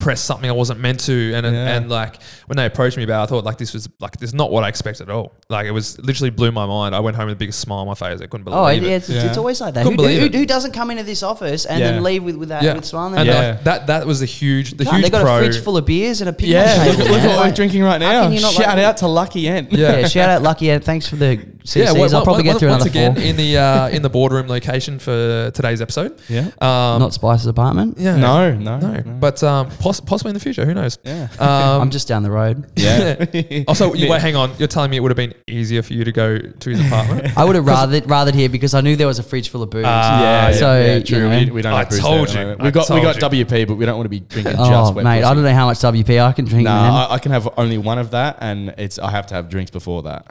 press 0.00 0.20
something 0.20 0.48
I 0.48 0.52
wasn't 0.52 0.78
meant 0.80 1.00
to? 1.00 1.32
And 1.34 1.44
and, 1.44 1.56
Yeah. 1.56 1.76
and 1.76 1.90
like 1.90 2.22
when 2.46 2.56
they 2.56 2.66
approached 2.66 2.96
me 2.96 3.02
about, 3.02 3.20
it, 3.20 3.24
I 3.24 3.26
thought 3.26 3.44
like 3.44 3.58
this 3.58 3.72
was 3.74 3.88
like 4.00 4.16
this 4.18 4.30
is 4.30 4.34
not 4.34 4.50
what 4.52 4.62
I 4.64 4.68
expected 4.68 5.08
at 5.08 5.14
all. 5.14 5.32
Like 5.48 5.66
it 5.66 5.72
was 5.72 5.98
literally 5.98 6.30
blew 6.30 6.52
my 6.52 6.66
mind. 6.66 6.94
I 6.94 7.00
went 7.00 7.16
home 7.16 7.26
with 7.26 7.36
the 7.36 7.38
biggest 7.44 7.60
smile 7.60 7.80
on 7.80 7.86
my 7.88 7.94
face. 7.94 8.20
I 8.20 8.26
couldn't 8.26 8.46
oh, 8.48 8.64
believe 8.64 8.82
Oh, 8.82 8.86
it. 8.86 8.88
yeah, 8.90 8.96
it's, 8.96 9.08
Yeah. 9.08 9.26
it's 9.26 9.38
always 9.38 9.60
like 9.60 9.74
that. 9.74 9.82
Who, 9.82 9.90
Couldn't 9.90 10.04
believe 10.04 10.20
who, 10.20 10.26
it. 10.26 10.34
who 10.34 10.46
doesn't 10.46 10.72
come 10.72 10.90
into 10.92 11.02
this 11.02 11.22
office 11.22 11.64
and 11.66 11.80
Yeah. 11.80 11.90
then 11.92 12.02
leave 12.04 12.22
with, 12.22 12.36
with 12.36 12.50
that 12.50 12.62
Yeah. 12.62 12.74
with 12.74 12.84
smile 12.84 13.12
And 13.14 13.26
Yeah. 13.26 13.48
like, 13.50 13.64
that 13.64 13.86
that 13.88 14.06
was 14.06 14.20
the 14.20 14.26
huge 14.26 14.72
the 14.76 14.84
face? 14.84 14.92
huge 14.92 15.02
They 15.04 15.10
got 15.10 15.22
pro. 15.22 15.36
a 15.36 15.38
fridge 15.40 15.62
full 15.62 15.76
of 15.76 15.84
beers 15.84 16.20
and 16.20 16.30
a 16.30 16.32
picnic 16.32 16.50
Yeah, 16.52 16.84
look, 16.86 16.98
look 16.98 17.08
what 17.24 17.46
we're 17.46 17.52
drinking 17.52 17.82
right 17.82 17.98
now. 17.98 18.22
can 18.24 18.32
you 18.32 18.40
not 18.40 18.52
Shout 18.52 18.76
like- 18.76 18.84
out 18.86 18.96
to 18.98 19.08
Lucky 19.08 19.48
Ant. 19.48 19.72
Yeah. 19.72 19.98
Yeah, 19.98 20.06
shout 20.08 20.30
out 20.30 20.42
Lucky 20.42 20.70
Ant. 20.70 20.84
Thanks 20.84 21.08
for 21.08 21.16
the 21.16 21.40
CCs. 21.68 21.84
yeah, 21.84 21.92
well, 21.92 22.16
I'll 22.16 22.24
probably 22.24 22.44
once- 22.44 22.54
get 22.54 22.58
through 22.60 22.70
once 22.70 22.84
another 22.84 22.90
again 22.98 23.14
four. 23.14 23.24
in 23.24 23.36
the 23.36 23.58
uh, 23.58 23.88
in 23.88 24.00
the 24.00 24.08
boardroom 24.08 24.48
location 24.48 24.98
for 24.98 25.50
today's 25.52 25.82
episode. 25.82 26.18
Yeah. 26.28 26.48
Um, 26.60 27.00
Not 27.00 27.12
Spice's 27.12 27.46
apartment. 27.46 27.98
yeah, 27.98 28.16
No, 28.16 28.56
no, 28.56 28.78
no, 28.78 29.02
but 29.20 29.42
um, 29.42 29.68
poss- 29.78 30.00
possibly 30.00 30.30
in 30.30 30.34
the 30.34 30.40
future. 30.40 30.64
Who 30.64 30.74
knows? 30.74 30.98
Yeah. 31.04 31.28
Um, 31.38 31.82
I'm 31.82 31.90
just 31.90 32.08
down 32.08 32.22
the 32.22 32.30
road. 32.30 32.70
Yeah. 32.76 33.24
Also, 33.68 33.92
you, 33.94 34.08
wait, 34.10 34.20
hang 34.20 34.36
on. 34.36 34.52
You're 34.58 34.68
telling 34.68 34.90
me 34.90 34.96
it 34.96 35.00
would 35.00 35.10
have 35.10 35.16
been 35.16 35.34
easier 35.46 35.82
for 35.82 35.92
you 35.92 36.04
to 36.04 36.12
go 36.12 36.38
to 36.38 36.70
his 36.70 36.80
apartment? 36.86 37.36
I 37.36 37.44
would 37.44 37.54
have 37.56 37.66
rather 37.66 38.00
rathered 38.02 38.34
here 38.34 38.48
because 38.48 38.72
I 38.74 38.80
knew 38.80 38.96
there 38.96 39.06
was 39.06 39.18
a 39.18 39.22
fridge 39.22 39.48
full 39.50 39.62
of 39.62 39.70
booze. 39.70 39.84
Ah, 39.86 40.20
yeah, 40.20 40.48
yeah. 40.48 40.56
so, 40.56 40.80
yeah, 40.80 40.96
you 40.96 41.04
true. 41.04 41.28
know. 41.28 41.38
we, 41.38 41.50
we 41.50 41.62
don't 41.62 41.72
I 41.74 41.78
have 41.80 41.88
Bruce 41.90 42.00
told 42.00 42.28
there 42.28 42.50
you. 42.52 42.56
We 42.64 42.70
got 42.70 42.88
we 42.90 43.00
got 43.02 43.16
you. 43.16 43.44
WP, 43.44 43.66
but 43.68 43.74
we 43.74 43.84
don't 43.84 43.96
want 43.96 44.06
to 44.06 44.10
be 44.10 44.20
drinking 44.20 44.54
oh, 44.58 44.68
just 44.70 44.94
wet 44.94 45.04
mate, 45.04 45.22
I 45.24 45.34
don't 45.34 45.42
know 45.42 45.52
how 45.52 45.66
much 45.66 45.78
WP 45.78 46.20
I 46.22 46.32
can 46.32 46.44
drink, 46.44 46.64
No. 46.64 46.70
I, 46.72 47.14
I 47.14 47.18
can 47.18 47.32
have 47.32 47.48
only 47.58 47.78
one 47.78 47.98
of 47.98 48.10
that, 48.12 48.38
and 48.40 48.74
it's 48.78 48.98
I 48.98 49.10
have 49.10 49.26
to 49.28 49.34
have 49.34 49.48
drinks 49.48 49.70
before 49.70 50.02
that. 50.02 50.26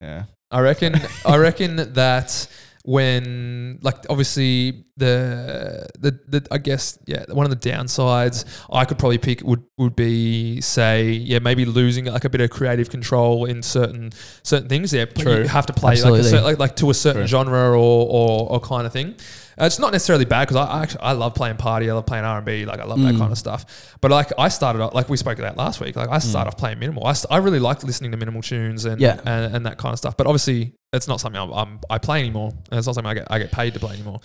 Yeah. 0.00 0.24
I 0.50 0.60
reckon. 0.60 0.94
I 1.24 1.36
reckon 1.46 1.76
that 1.94 2.48
when, 2.82 3.78
like, 3.82 4.06
obviously 4.08 4.84
the, 4.96 5.86
the 5.98 6.18
the 6.28 6.46
I 6.50 6.58
guess 6.58 6.98
yeah, 7.06 7.24
one 7.28 7.44
of 7.44 7.50
the 7.50 7.70
downsides 7.70 8.44
I 8.72 8.84
could 8.84 8.98
probably 8.98 9.18
pick 9.18 9.42
would 9.42 9.62
would 9.78 9.94
be 9.96 10.60
say 10.60 11.10
yeah 11.10 11.38
maybe 11.38 11.64
losing 11.64 12.06
like 12.06 12.24
a 12.24 12.30
bit 12.30 12.40
of 12.40 12.50
creative 12.50 12.90
control 12.90 13.44
in 13.44 13.62
certain 13.62 14.12
certain 14.42 14.68
things. 14.68 14.92
Yeah, 14.92 15.04
True. 15.04 15.42
you 15.42 15.48
have 15.48 15.66
to 15.66 15.72
play 15.72 15.90
like, 15.90 15.98
a 15.98 16.06
Absolutely. 16.06 16.30
cer- 16.30 16.40
like 16.42 16.58
like 16.58 16.76
to 16.76 16.90
a 16.90 16.94
certain 16.94 17.22
True. 17.22 17.28
genre 17.28 17.70
or 17.70 18.06
or, 18.08 18.52
or 18.52 18.60
kind 18.60 18.86
of 18.86 18.92
thing. 18.92 19.14
Uh, 19.60 19.66
it's 19.66 19.78
not 19.78 19.92
necessarily 19.92 20.24
bad 20.24 20.48
because 20.48 20.56
I, 20.56 20.64
I 20.78 20.82
actually 20.82 21.00
I 21.02 21.12
love 21.12 21.34
playing 21.34 21.56
party. 21.56 21.90
I 21.90 21.92
love 21.94 22.06
playing 22.06 22.24
R 22.24 22.38
and 22.38 22.46
B. 22.46 22.64
Like 22.64 22.80
I 22.80 22.84
love 22.84 23.00
that 23.02 23.14
Mm. 23.14 23.18
kind 23.18 23.30
of 23.32 23.38
stuff. 23.38 23.96
But 24.00 24.10
like 24.10 24.32
I 24.38 24.48
started 24.48 24.80
off 24.80 24.94
like 24.94 25.08
we 25.08 25.16
spoke 25.16 25.38
about 25.38 25.56
last 25.56 25.80
week. 25.80 25.96
Like 25.96 26.08
I 26.08 26.18
started 26.18 26.48
off 26.48 26.56
playing 26.56 26.78
minimal. 26.78 27.04
I, 27.06 27.12
st- 27.12 27.30
I 27.32 27.36
really 27.38 27.58
liked 27.58 27.84
listening 27.84 28.10
to 28.12 28.16
minimal 28.16 28.42
tunes 28.42 28.84
and, 28.86 29.00
Yeah. 29.00 29.20
and 29.26 29.54
and 29.54 29.66
that 29.66 29.76
kind 29.78 29.92
of 29.92 29.98
stuff. 29.98 30.16
But 30.16 30.26
obviously 30.26 30.74
it's 30.92 31.06
not 31.06 31.20
something 31.20 31.40
I'm, 31.40 31.52
I'm, 31.52 31.80
I 31.90 31.98
play 31.98 32.20
anymore, 32.20 32.50
and 32.70 32.78
it's 32.78 32.86
not 32.86 32.94
something 32.94 33.10
I 33.10 33.14
get 33.14 33.26
I 33.30 33.38
get 33.38 33.52
paid 33.52 33.74
to 33.74 33.80
play 33.80 33.94
anymore. 33.94 34.20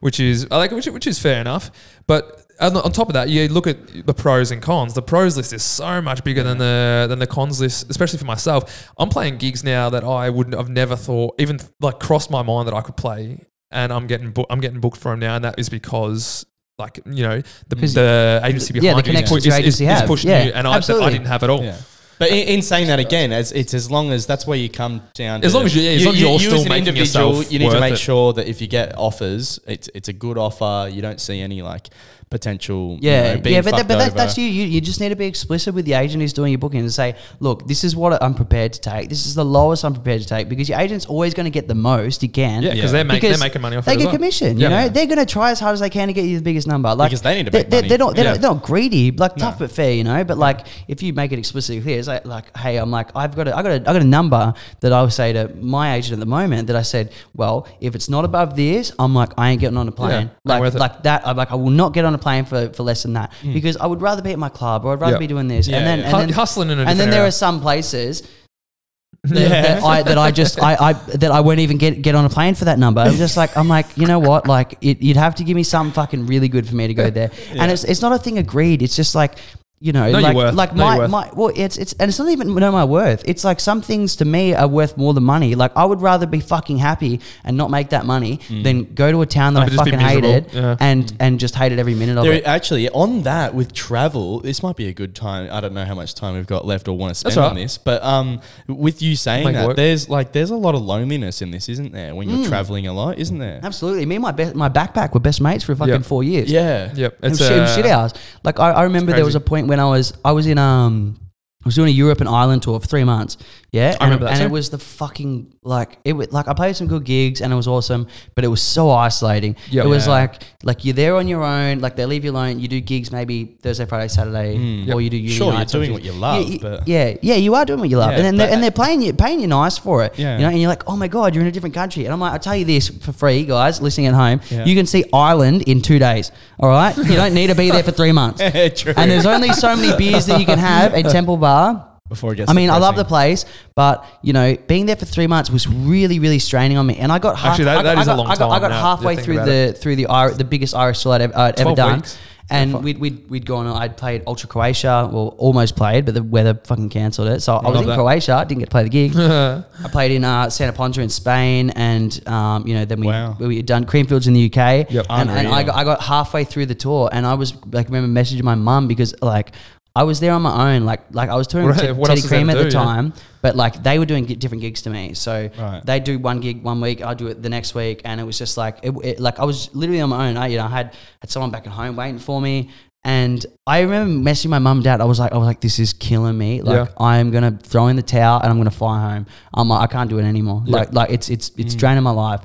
Which 0.00 0.18
is 0.18 0.50
like 0.50 0.72
which, 0.72 0.86
which 0.86 1.06
is 1.06 1.20
fair 1.20 1.40
enough. 1.40 1.70
But 2.08 2.42
on, 2.60 2.72
top 2.92 3.08
of 3.08 3.12
that, 3.14 3.28
you 3.28 3.46
look 3.48 3.66
at 3.68 4.04
the 4.06 4.12
pros 4.14 4.50
and 4.50 4.60
cons. 4.60 4.94
The 4.94 5.02
pros 5.02 5.36
list 5.36 5.52
is 5.52 5.62
so 5.62 6.02
much 6.02 6.24
bigger 6.24 6.42
than 6.42 6.58
the 6.58 7.06
than 7.08 7.20
the 7.20 7.26
cons 7.26 7.60
list, 7.60 7.88
especially 7.88 8.18
for 8.18 8.24
myself. 8.24 8.90
I'm 8.98 9.08
playing 9.10 9.38
gigs 9.38 9.62
now 9.62 9.90
that 9.90 10.02
I 10.02 10.28
wouldn't 10.30 10.56
have 10.56 10.68
never 10.68 10.96
thought 10.96 11.36
even 11.38 11.60
like 11.80 12.00
crossed 12.00 12.30
my 12.32 12.42
mind 12.42 12.66
that 12.66 12.74
I 12.74 12.80
could 12.80 12.96
play, 12.96 13.38
and 13.72 13.92
I'm 13.92 14.06
getting 14.06 14.30
book, 14.30 14.46
I'm 14.50 14.60
getting 14.60 14.80
booked 14.80 14.98
for 14.98 15.12
him 15.12 15.20
now, 15.20 15.36
and 15.36 15.44
that 15.44 15.58
is 15.58 15.68
because. 15.68 16.46
Like 16.78 17.00
you 17.04 17.22
know, 17.22 17.42
the, 17.68 17.76
'Cause- 17.76 17.92
the 17.94 18.40
agency 18.42 18.72
Yeah, 18.74 18.94
behind 18.94 19.04
the 19.04 19.12
you 19.12 19.18
is, 19.18 19.28
pu- 19.28 19.36
your 19.50 19.58
is, 19.58 19.80
is, 19.80 19.80
is 19.82 20.02
pushing 20.02 20.30
Yeah, 20.30 20.44
you, 20.44 20.52
and 20.52 20.66
I, 20.66 20.76
I 20.76 20.80
didn't 21.10 21.26
have 21.26 21.42
it 21.42 21.50
all. 21.50 21.62
Yeah. 21.62 21.76
But 22.18 22.30
in, 22.30 22.48
in 22.48 22.62
saying 22.62 22.86
that 22.86 22.98
again, 22.98 23.30
as 23.30 23.52
it's 23.52 23.74
as 23.74 23.90
long 23.90 24.10
as 24.10 24.26
that's 24.26 24.46
where 24.46 24.56
you 24.56 24.70
come 24.70 25.02
down. 25.14 25.44
As 25.44 25.54
long 25.54 25.64
as 25.66 25.76
you- 25.76 25.82
yeah, 25.82 25.90
as 25.90 26.04
long 26.06 26.14
as 26.14 26.20
you're 26.20 26.38
still 26.38 26.54
as 26.54 26.62
an 26.62 26.68
making 26.70 26.88
individual, 26.88 27.28
yourself 27.36 27.52
you 27.52 27.58
need 27.58 27.70
to 27.70 27.78
make 27.78 27.92
it. 27.94 27.98
sure 27.98 28.32
that 28.32 28.48
if 28.48 28.60
you 28.62 28.66
get 28.68 28.96
offers, 28.96 29.60
it's 29.66 29.88
it's 29.94 30.08
a 30.08 30.12
good 30.14 30.38
offer. 30.38 30.88
You 30.90 31.02
don't 31.02 31.20
see 31.20 31.40
any 31.40 31.60
like 31.62 31.88
potential. 32.32 32.98
Yeah, 33.00 33.32
you 33.32 33.36
know, 33.36 33.42
being 33.42 33.54
yeah, 33.56 33.60
but, 33.62 33.76
that, 33.76 33.86
but 33.88 33.98
that, 33.98 34.14
that's 34.14 34.36
you. 34.38 34.44
you. 34.46 34.64
You 34.64 34.80
just 34.80 34.98
need 35.00 35.10
to 35.10 35.16
be 35.16 35.26
explicit 35.26 35.74
with 35.74 35.84
the 35.84 35.92
agent 35.94 36.20
who's 36.22 36.32
doing 36.32 36.50
your 36.50 36.58
booking 36.58 36.80
and 36.80 36.92
say, 36.92 37.14
look, 37.40 37.68
this 37.68 37.84
is 37.84 37.94
what 37.94 38.20
I'm 38.22 38.34
prepared 38.34 38.72
to 38.72 38.80
take. 38.80 39.08
This 39.08 39.26
is 39.26 39.34
the 39.34 39.44
lowest 39.44 39.84
I'm 39.84 39.94
prepared 39.94 40.22
to 40.22 40.26
take 40.26 40.48
because 40.48 40.68
your 40.68 40.78
agent's 40.80 41.06
always 41.06 41.34
going 41.34 41.44
to 41.44 41.50
get 41.50 41.68
the 41.68 41.74
most 41.74 42.20
he 42.22 42.28
can. 42.28 42.62
Yeah, 42.62 42.70
because 42.74 42.90
Yeah. 42.92 42.96
they're, 42.98 43.04
make, 43.04 43.22
they're 43.22 43.38
making 43.38 43.62
money 43.62 43.76
off 43.76 43.84
They 43.84 43.92
it. 43.92 43.96
as 43.96 44.02
get 44.02 44.06
well. 44.06 44.14
commission, 44.16 44.58
Yeah. 44.58 44.68
you 44.68 44.74
know. 44.74 44.88
They're 44.88 45.06
going 45.06 45.18
to 45.18 45.26
try 45.26 45.50
as 45.52 45.60
hard 45.60 45.74
as 45.74 45.80
they 45.80 45.90
can 45.90 46.08
to 46.08 46.14
get 46.14 46.24
you 46.24 46.38
the 46.38 46.42
biggest 46.42 46.66
number, 46.66 46.94
like 46.94 47.10
Because 47.10 47.22
they 47.22 47.34
need 47.36 47.44
to 47.46 47.50
they're, 47.52 47.62
make 47.62 47.70
they're, 47.70 47.80
money. 47.82 47.88
they're 47.88 47.98
not, 47.98 48.16
they're, 48.16 48.24
Yeah. 48.24 48.32
not, 48.32 48.40
they're 48.40 48.50
not 48.54 48.62
greedy, 48.62 49.10
like 49.12 49.36
tough 49.36 49.60
No. 49.60 49.66
but 49.66 49.70
fair, 49.72 49.92
you 49.92 50.04
know. 50.04 50.24
But 50.24 50.38
like, 50.38 50.66
if 50.88 51.02
you 51.02 51.12
make 51.12 51.32
it 51.32 51.38
explicitly 51.38 51.82
clear, 51.82 51.98
it's 51.98 52.08
like, 52.08 52.24
like, 52.26 52.56
hey, 52.56 52.76
I'm 52.78 52.90
like, 52.90 53.10
I've 53.14 53.36
got, 53.36 53.48
a, 53.48 53.56
I 53.56 53.62
got, 53.62 53.72
a, 53.72 53.74
I 53.74 53.92
got 53.92 54.02
a 54.02 54.04
number 54.04 54.54
that 54.80 54.92
I 54.92 55.02
would 55.02 55.12
say 55.12 55.32
to 55.34 55.48
my 55.56 55.94
agent 55.94 56.14
at 56.14 56.20
the 56.20 56.26
moment 56.26 56.66
that 56.68 56.76
I 56.76 56.82
said, 56.82 57.12
well, 57.34 57.66
if 57.80 57.94
it's 57.94 58.08
not 58.08 58.24
above 58.24 58.56
this, 58.56 58.92
I'm 58.98 59.14
like, 59.14 59.32
I 59.36 59.50
ain't 59.50 59.60
getting 59.60 59.76
on 59.76 59.88
a 59.88 59.92
plane, 59.92 60.12
ain't 60.22 60.30
like, 60.44 60.74
like 60.74 61.02
that. 61.04 61.26
I'm 61.26 61.36
like, 61.36 61.50
I 61.52 61.54
will 61.56 61.70
not 61.70 61.92
get 61.92 62.04
on 62.04 62.14
a 62.14 62.18
plane 62.22 62.44
for, 62.44 62.70
for 62.76 62.82
less 62.84 63.02
than 63.02 63.12
that 63.14 63.32
because 63.42 63.76
I 63.76 63.86
would 63.86 64.00
rather 64.00 64.22
be 64.22 64.32
at 64.32 64.38
my 64.38 64.48
club 64.48 64.84
or 64.84 64.92
I'd 64.94 65.00
rather 65.00 65.14
Yeah. 65.16 65.18
be 65.26 65.26
doing 65.34 65.48
this, 65.48 65.66
Yeah, 65.68 65.78
and 65.78 65.86
then, 65.86 65.98
yeah. 66.00 66.10
and 66.10 66.14
then 66.20 66.28
hustling 66.30 66.70
in 66.70 66.78
a 66.78 66.84
and 66.84 66.98
then 66.98 67.10
there 67.10 67.24
are 67.26 67.30
some 67.30 67.60
places 67.60 68.22
that, 69.24 69.38
Yeah. 69.40 69.62
that 69.62 69.82
I 69.84 70.02
that 70.02 70.18
I 70.18 70.30
just 70.32 70.60
I, 70.62 70.74
I 70.88 70.92
that 70.94 71.30
I 71.30 71.40
won't 71.40 71.60
even 71.60 71.78
get 71.78 72.02
get 72.02 72.14
on 72.14 72.24
a 72.24 72.28
plane 72.28 72.54
for 72.54 72.64
that 72.64 72.78
number. 72.78 73.00
I'm 73.02 73.14
just 73.16 73.36
like 73.36 73.56
I'm 73.56 73.68
like 73.68 73.86
you 73.96 74.06
know 74.06 74.18
what 74.18 74.46
like 74.48 74.78
it, 74.80 75.00
you'd 75.02 75.16
have 75.16 75.34
to 75.36 75.44
give 75.44 75.54
me 75.54 75.62
something 75.62 75.92
fucking 75.92 76.26
really 76.26 76.48
good 76.48 76.66
for 76.68 76.74
me 76.74 76.86
to 76.88 76.94
go 76.94 77.08
there. 77.18 77.30
And 77.60 77.70
it's 77.70 77.84
it's 77.84 78.02
not 78.02 78.12
a 78.12 78.18
thing 78.18 78.38
of 78.38 78.46
greed. 78.46 78.82
It's 78.82 78.96
just 78.96 79.14
like 79.14 79.38
you 79.82 79.92
know 79.92 80.02
Know 80.10 80.18
your 80.18 80.20
like 80.20 80.36
worth. 80.36 80.54
like 80.54 80.74
Know 80.76 80.84
your 80.84 80.92
my 80.92 80.98
worth. 80.98 81.10
my 81.10 81.30
well 81.34 81.52
it's 81.56 81.76
it's 81.76 81.92
and 81.98 82.08
it's 82.08 82.18
not 82.18 82.28
even 82.30 82.54
know 82.54 82.70
my 82.72 82.84
worth. 82.84 83.22
It's 83.26 83.42
like 83.44 83.58
some 83.60 83.82
things 83.82 84.16
to 84.16 84.24
me 84.24 84.54
are 84.54 84.68
worth 84.68 84.96
more 84.96 85.12
than 85.12 85.24
money. 85.24 85.54
Like 85.56 85.72
I 85.76 85.84
would 85.84 86.00
rather 86.00 86.26
be 86.26 86.40
fucking 86.40 86.78
happy 86.78 87.20
and 87.44 87.56
not 87.56 87.70
make 87.70 87.88
that 87.90 88.06
money 88.06 88.38
than 88.48 88.94
go 88.94 89.10
to 89.10 89.22
a 89.22 89.26
town 89.26 89.54
that 89.54 89.60
I 89.60 89.64
but 89.66 89.72
just 89.72 89.84
be 89.84 89.90
fucking 89.90 90.06
miserable. 90.06 90.32
hated 90.32 90.52
Yeah. 90.54 90.76
and 90.78 91.12
and 91.18 91.40
just 91.40 91.54
hated 91.56 91.78
every 91.80 91.94
minute 91.94 92.16
of 92.16 92.24
There, 92.24 92.34
it. 92.34 92.44
actually, 92.46 92.88
on 92.90 93.22
that 93.22 93.54
with 93.54 93.72
travel, 93.72 94.38
this 94.40 94.62
might 94.62 94.76
be 94.76 94.86
a 94.88 94.92
good 94.92 95.14
time. 95.16 95.48
I 95.50 95.60
don't 95.60 95.74
know 95.74 95.84
how 95.84 95.94
much 95.96 96.14
time 96.14 96.34
we've 96.36 96.46
got 96.46 96.64
left 96.64 96.86
or 96.88 96.96
want 96.96 97.10
to 97.10 97.14
spend 97.16 97.30
That's 97.32 97.38
all 97.38 97.50
on 97.50 97.56
right. 97.56 97.62
this, 97.62 97.76
but 97.78 98.02
um, 98.04 98.40
with 98.68 99.02
you 99.02 99.16
saying 99.16 99.44
Make 99.44 99.54
it 99.54 99.58
that, 99.58 99.66
work. 99.68 99.76
there's 99.76 100.08
like 100.08 100.30
there's 100.32 100.50
a 100.50 100.56
lot 100.56 100.74
of 100.76 100.82
loneliness 100.82 101.42
in 101.42 101.50
this, 101.50 101.68
isn't 101.68 101.92
there? 101.92 102.14
When 102.14 102.28
you're 102.28 102.38
Mm. 102.46 102.48
traveling 102.48 102.86
a 102.86 102.92
lot, 102.92 103.18
isn't 103.18 103.38
there? 103.38 103.58
Absolutely. 103.62 104.06
Me 104.06 104.14
and 104.16 104.22
my 104.22 104.30
be- 104.32 104.54
my 104.54 104.68
backpack 104.68 105.12
were 105.12 105.20
best 105.20 105.40
mates 105.40 105.64
for 105.64 105.74
fucking 105.74 105.92
Yep. 105.94 106.04
four 106.04 106.22
years. 106.22 106.50
Yeah. 106.50 106.90
Yep. 106.94 107.18
It 107.22 107.30
was, 107.30 107.40
It's 107.40 107.48
shit, 107.48 107.56
it 107.58 107.62
uh, 107.62 107.74
shit 107.76 107.86
hours. 107.86 108.12
Like 108.44 108.60
I, 108.60 108.70
I 108.70 108.82
remember 108.84 109.12
there 109.12 109.24
was 109.24 109.34
a 109.34 109.40
crazy. 109.40 109.48
point 109.48 109.68
when 109.72 109.80
I 109.80 109.86
was 109.86 110.12
I 110.22 110.32
was 110.32 110.46
in 110.46 110.58
um 110.58 111.16
I 111.64 111.68
was 111.68 111.74
doing 111.74 111.88
a 111.88 111.92
Europe 111.92 112.20
and 112.20 112.28
Ireland 112.28 112.62
tour 112.62 112.78
for 112.78 112.86
three 112.86 113.04
months. 113.04 113.38
Yeah, 113.72 113.88
I 113.88 113.90
and, 113.92 114.00
remember 114.02 114.24
that 114.26 114.30
and 114.32 114.40
too. 114.40 114.44
it 114.46 114.50
was 114.50 114.68
the 114.68 114.76
fucking 114.78 115.54
like 115.62 115.98
it 116.04 116.12
was 116.12 116.30
like 116.30 116.46
I 116.46 116.52
played 116.52 116.76
some 116.76 116.88
good 116.88 117.04
gigs 117.04 117.40
and 117.40 117.50
it 117.50 117.56
was 117.56 117.66
awesome, 117.66 118.06
but 118.34 118.44
it 118.44 118.48
was 118.48 118.60
so 118.60 118.90
isolating. 118.90 119.56
Yep. 119.70 119.86
It 119.86 119.88
was 119.88 120.06
Yeah. 120.06 120.12
like 120.12 120.42
like 120.62 120.84
you're 120.84 120.92
there 120.94 121.16
on 121.16 121.26
your 121.26 121.42
own. 121.42 121.80
Like 121.80 121.96
they 121.96 122.04
leave 122.04 122.22
you 122.22 122.32
alone. 122.32 122.60
You 122.60 122.68
do 122.68 122.80
gigs 122.82 123.10
maybe 123.10 123.56
Thursday, 123.62 123.86
Friday, 123.86 124.08
Saturday, 124.08 124.58
Mm. 124.58 124.94
or 124.94 125.00
Yep. 125.00 125.04
you 125.04 125.10
do 125.10 125.16
uni 125.16 125.28
Sure, 125.30 125.46
you're 125.46 125.54
nights 125.54 125.74
or 125.74 125.78
doing 125.78 125.92
what 125.94 126.04
you 126.04 126.12
love, 126.12 126.46
Yeah, 126.46 126.58
but- 126.60 126.86
yeah, 126.86 127.14
yeah, 127.22 127.36
you 127.36 127.54
are 127.54 127.64
doing 127.64 127.80
what 127.80 127.88
you 127.88 127.96
love, 127.96 128.10
Yeah, 128.10 128.16
and 128.18 128.24
then 128.26 128.36
they're, 128.36 128.48
but- 128.48 128.52
and 128.54 128.62
they're 128.62 128.70
paying 128.84 129.00
you 129.00 129.14
paying 129.14 129.40
you 129.40 129.46
nice 129.46 129.78
for 129.78 130.04
it. 130.04 130.18
Yeah. 130.18 130.36
you 130.36 130.42
know, 130.42 130.50
and 130.50 130.60
you're 130.60 130.68
like, 130.68 130.82
oh 130.86 130.96
my 130.98 131.08
god, 131.08 131.34
you're 131.34 131.42
in 131.42 131.48
a 131.48 131.52
different 131.52 131.74
country, 131.74 132.04
and 132.04 132.12
I'm 132.12 132.20
like, 132.20 132.34
I 132.34 132.38
tell 132.38 132.54
you 132.54 132.66
this 132.66 132.90
for 132.90 133.12
free, 133.12 133.44
guys, 133.46 133.80
listening 133.80 134.06
at 134.08 134.14
home, 134.14 134.40
Yeah. 134.50 134.66
you 134.66 134.74
can 134.76 134.84
see 134.84 135.04
Ireland 135.14 135.62
in 135.62 135.80
two 135.80 135.98
days. 135.98 136.30
All 136.60 136.68
right, 136.68 136.94
you 136.94 137.16
don't 137.16 137.32
need 137.32 137.46
to 137.46 137.54
be 137.54 137.70
there 137.70 137.82
for 137.82 137.92
three 137.92 138.12
months. 138.12 138.38
True. 138.82 138.92
And 138.98 139.10
there's 139.10 139.24
only 139.24 139.50
so 139.54 139.74
many 139.74 139.96
beers 139.96 140.26
that 140.26 140.38
you 140.38 140.44
can 140.44 140.58
have 140.58 140.92
at 140.92 141.08
Temple 141.10 141.38
Bar. 141.38 141.88
Before 142.12 142.32
it 142.32 142.36
gets 142.36 142.50
I 142.50 142.54
mean, 142.54 142.68
I 142.70 142.76
love 142.78 142.96
the 142.96 143.04
place, 143.04 143.44
but 143.74 144.04
you 144.22 144.32
know, 144.32 144.54
being 144.66 144.86
there 144.86 144.96
for 144.96 145.06
three 145.06 145.26
months 145.26 145.48
was 145.50 145.66
really, 145.66 146.18
really 146.18 146.38
straining 146.38 146.76
on 146.76 146.86
me. 146.86 146.98
And 146.98 147.10
I 147.10 147.18
got 147.18 147.38
half, 147.38 147.52
Actually, 147.52 147.64
that- 147.66 147.78
I 147.78 147.82
got, 147.82 147.82
that 147.94 147.98
I 147.98 148.00
is 148.02 148.08
a 148.08 148.14
long 148.14 148.26
I 148.26 148.36
got, 148.36 148.50
I 148.50 148.58
got 148.60 148.70
halfway 148.72 149.16
through 149.16 149.40
the 149.44 149.74
through 149.80 149.96
the 149.96 150.34
the 150.36 150.44
biggest 150.44 150.74
Irish 150.74 151.02
tour 151.02 151.14
I'd 151.14 151.22
ever, 151.22 151.36
I'd 151.36 151.58
ever 151.60 151.74
done. 151.74 151.96
weeks. 152.00 152.18
And 152.50 152.84
we'd, 152.84 152.98
we'd, 152.98 153.30
we'd 153.30 153.46
gone, 153.46 153.66
I'd 153.66 153.96
played 153.96 154.24
Ultra 154.26 154.46
Croatia, 154.46 155.08
well, 155.10 155.34
almost 155.38 155.74
played, 155.74 156.04
but 156.04 156.12
the 156.12 156.22
weather 156.22 156.60
fucking 156.64 156.90
cancelled 156.90 157.28
it. 157.28 157.40
So 157.40 157.54
I 157.54 157.70
was 157.70 157.80
in 157.80 157.86
that. 157.86 157.94
Croatia, 157.96 158.44
didn't 158.46 158.58
get 158.58 158.66
to 158.66 158.70
play 158.70 158.82
the 158.82 158.90
gig. 158.90 159.16
I 159.16 159.88
played 159.90 160.10
in 160.12 160.22
uh, 160.22 160.50
Santa 160.50 160.74
Ponsa 160.74 161.00
in 161.00 161.08
Spain, 161.08 161.70
and 161.70 162.28
um, 162.28 162.66
you 162.66 162.74
know, 162.74 162.84
then 162.84 163.00
we 163.00 163.06
Wow. 163.06 163.36
we 163.40 163.56
had 163.56 163.64
done 163.64 163.86
Creamfields 163.86 164.26
in 164.26 164.34
the 164.34 164.46
UK. 164.52 164.90
Yep. 164.90 165.06
And, 165.08 165.30
and 165.30 165.48
I 165.48 165.62
got 165.62 165.76
I 165.76 165.84
got 165.84 166.02
halfway 166.02 166.44
through 166.44 166.66
the 166.66 166.74
tour, 166.74 167.08
and 167.10 167.24
I 167.26 167.34
was 167.34 167.54
like, 167.72 167.86
remember 167.88 168.20
messaging 168.20 168.42
my 168.42 168.56
mum 168.56 168.86
because 168.86 169.14
like 169.22 169.52
I 169.94 170.04
was 170.04 170.20
there 170.20 170.32
on 170.32 170.42
my 170.42 170.74
own, 170.74 170.84
like 170.84 171.02
like 171.10 171.28
I 171.28 171.34
was 171.36 171.46
touring 171.46 171.66
with 171.68 171.78
T- 171.80 171.86
Teddy 172.04 172.22
Cream 172.22 172.48
at 172.50 172.56
the 172.56 172.70
do, 172.70 172.76
yeah? 172.76 172.84
time, 172.84 173.12
but 173.42 173.56
like 173.56 173.82
they 173.82 173.98
were 173.98 174.06
doing 174.06 174.26
gi- 174.26 174.36
different 174.36 174.62
gigs 174.62 174.82
to 174.82 174.90
me. 174.90 175.12
So 175.14 175.50
Right. 175.58 175.84
they 175.84 176.00
do 176.00 176.18
one 176.18 176.40
gig 176.40 176.62
one 176.62 176.80
week, 176.80 177.02
I 177.04 177.12
do 177.14 177.26
it 177.26 177.42
the 177.42 177.50
next 177.50 177.74
week, 177.74 178.00
and 178.04 178.18
it 178.20 178.24
was 178.24 178.38
just 178.38 178.56
like 178.56 178.78
it, 178.82 178.92
it- 179.04 179.20
like 179.20 179.38
I 179.38 179.44
was 179.44 179.68
literally 179.74 180.00
on 180.00 180.08
my 180.10 180.28
own. 180.28 180.36
I 180.38 180.46
you 180.46 180.56
know 180.58 180.64
I 180.64 180.68
had 180.70 180.94
had 181.20 181.30
someone 181.30 181.50
back 181.50 181.66
at 181.66 181.72
home 181.72 181.96
waiting 181.96 182.18
for 182.18 182.40
me. 182.40 182.70
And 183.04 183.44
I 183.66 183.80
remember 183.80 184.30
messaging 184.30 184.50
my 184.50 184.60
mum 184.60 184.76
and 184.76 184.84
dad. 184.84 185.00
I 185.00 185.04
was 185.04 185.18
like, 185.18 185.32
I 185.32 185.36
was 185.36 185.46
like, 185.46 185.60
this 185.60 185.80
is 185.80 185.92
killing 185.92 186.38
me. 186.38 186.62
Like, 186.62 186.76
Yeah. 186.86 186.94
I 186.98 187.18
am 187.18 187.32
gonna 187.32 187.50
throw 187.60 187.88
in 187.88 187.96
the 187.96 188.02
towel 188.02 188.38
and 188.40 188.48
I'm 188.48 188.58
gonna 188.58 188.70
fly 188.70 189.00
home. 189.14 189.26
I'm 189.52 189.68
like, 189.68 189.80
I 189.82 189.92
can't 189.92 190.08
do 190.08 190.20
it 190.20 190.22
anymore. 190.24 190.62
Yeah. 190.66 190.76
Like, 190.76 190.92
like 190.92 191.10
it's 191.10 191.28
it's 191.28 191.50
it's 191.56 191.74
draining 191.74 192.04
my 192.04 192.12
life. 192.12 192.42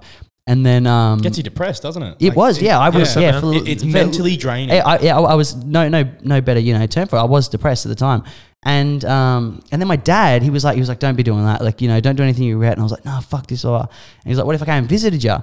And 0.49 0.65
then 0.65 0.87
um, 0.87 1.19
Gets 1.19 1.37
you 1.37 1.43
depressed, 1.43 1.83
doesn't 1.83 2.01
it? 2.01 2.15
it 2.21 2.27
Like, 2.29 2.37
was, 2.37 2.61
yeah. 2.61 2.79
I 2.79 2.87
was, 2.89 3.13
Yeah. 3.15 3.21
yeah. 3.21 3.39
for- 3.41 3.53
It, 3.53 3.67
it's 3.67 3.83
for- 3.83 3.89
mentally 3.89 4.37
draining. 4.37 4.73
yeah, 4.75 4.85
I, 4.85 4.99
yeah, 4.99 5.17
I 5.19 5.21
I 5.21 5.33
was 5.35 5.55
no, 5.57 5.89
no, 5.89 6.05
no 6.23 6.39
better, 6.39 6.61
you 6.61 6.73
know, 6.77 6.85
term 6.87 7.07
for 7.09 7.17
it. 7.17 7.19
I 7.19 7.25
was 7.25 7.49
depressed 7.49 7.85
at 7.85 7.89
the 7.89 7.95
time, 7.95 8.23
and 8.63 9.03
um, 9.03 9.61
and 9.73 9.81
then 9.81 9.87
my 9.89 9.97
dad, 9.97 10.41
he 10.43 10.49
was 10.49 10.63
like, 10.63 10.75
he 10.75 10.79
was 10.79 10.87
like, 10.87 10.99
don't 10.99 11.15
be 11.17 11.23
doing 11.23 11.43
that, 11.43 11.61
like, 11.61 11.81
you 11.81 11.89
know, 11.89 11.99
don't 11.99 12.15
do 12.15 12.23
anything 12.23 12.45
you 12.45 12.55
regret. 12.55 12.73
And 12.73 12.79
I 12.81 12.83
was 12.83 12.93
like, 12.93 13.03
no, 13.03 13.19
fuck 13.19 13.47
this, 13.47 13.65
or 13.65 13.79
and 13.81 13.89
he's 14.25 14.37
like, 14.37 14.45
what 14.45 14.55
if 14.55 14.61
I 14.61 14.65
came 14.65 14.75
and 14.75 14.89
visited 14.89 15.21
you? 15.21 15.35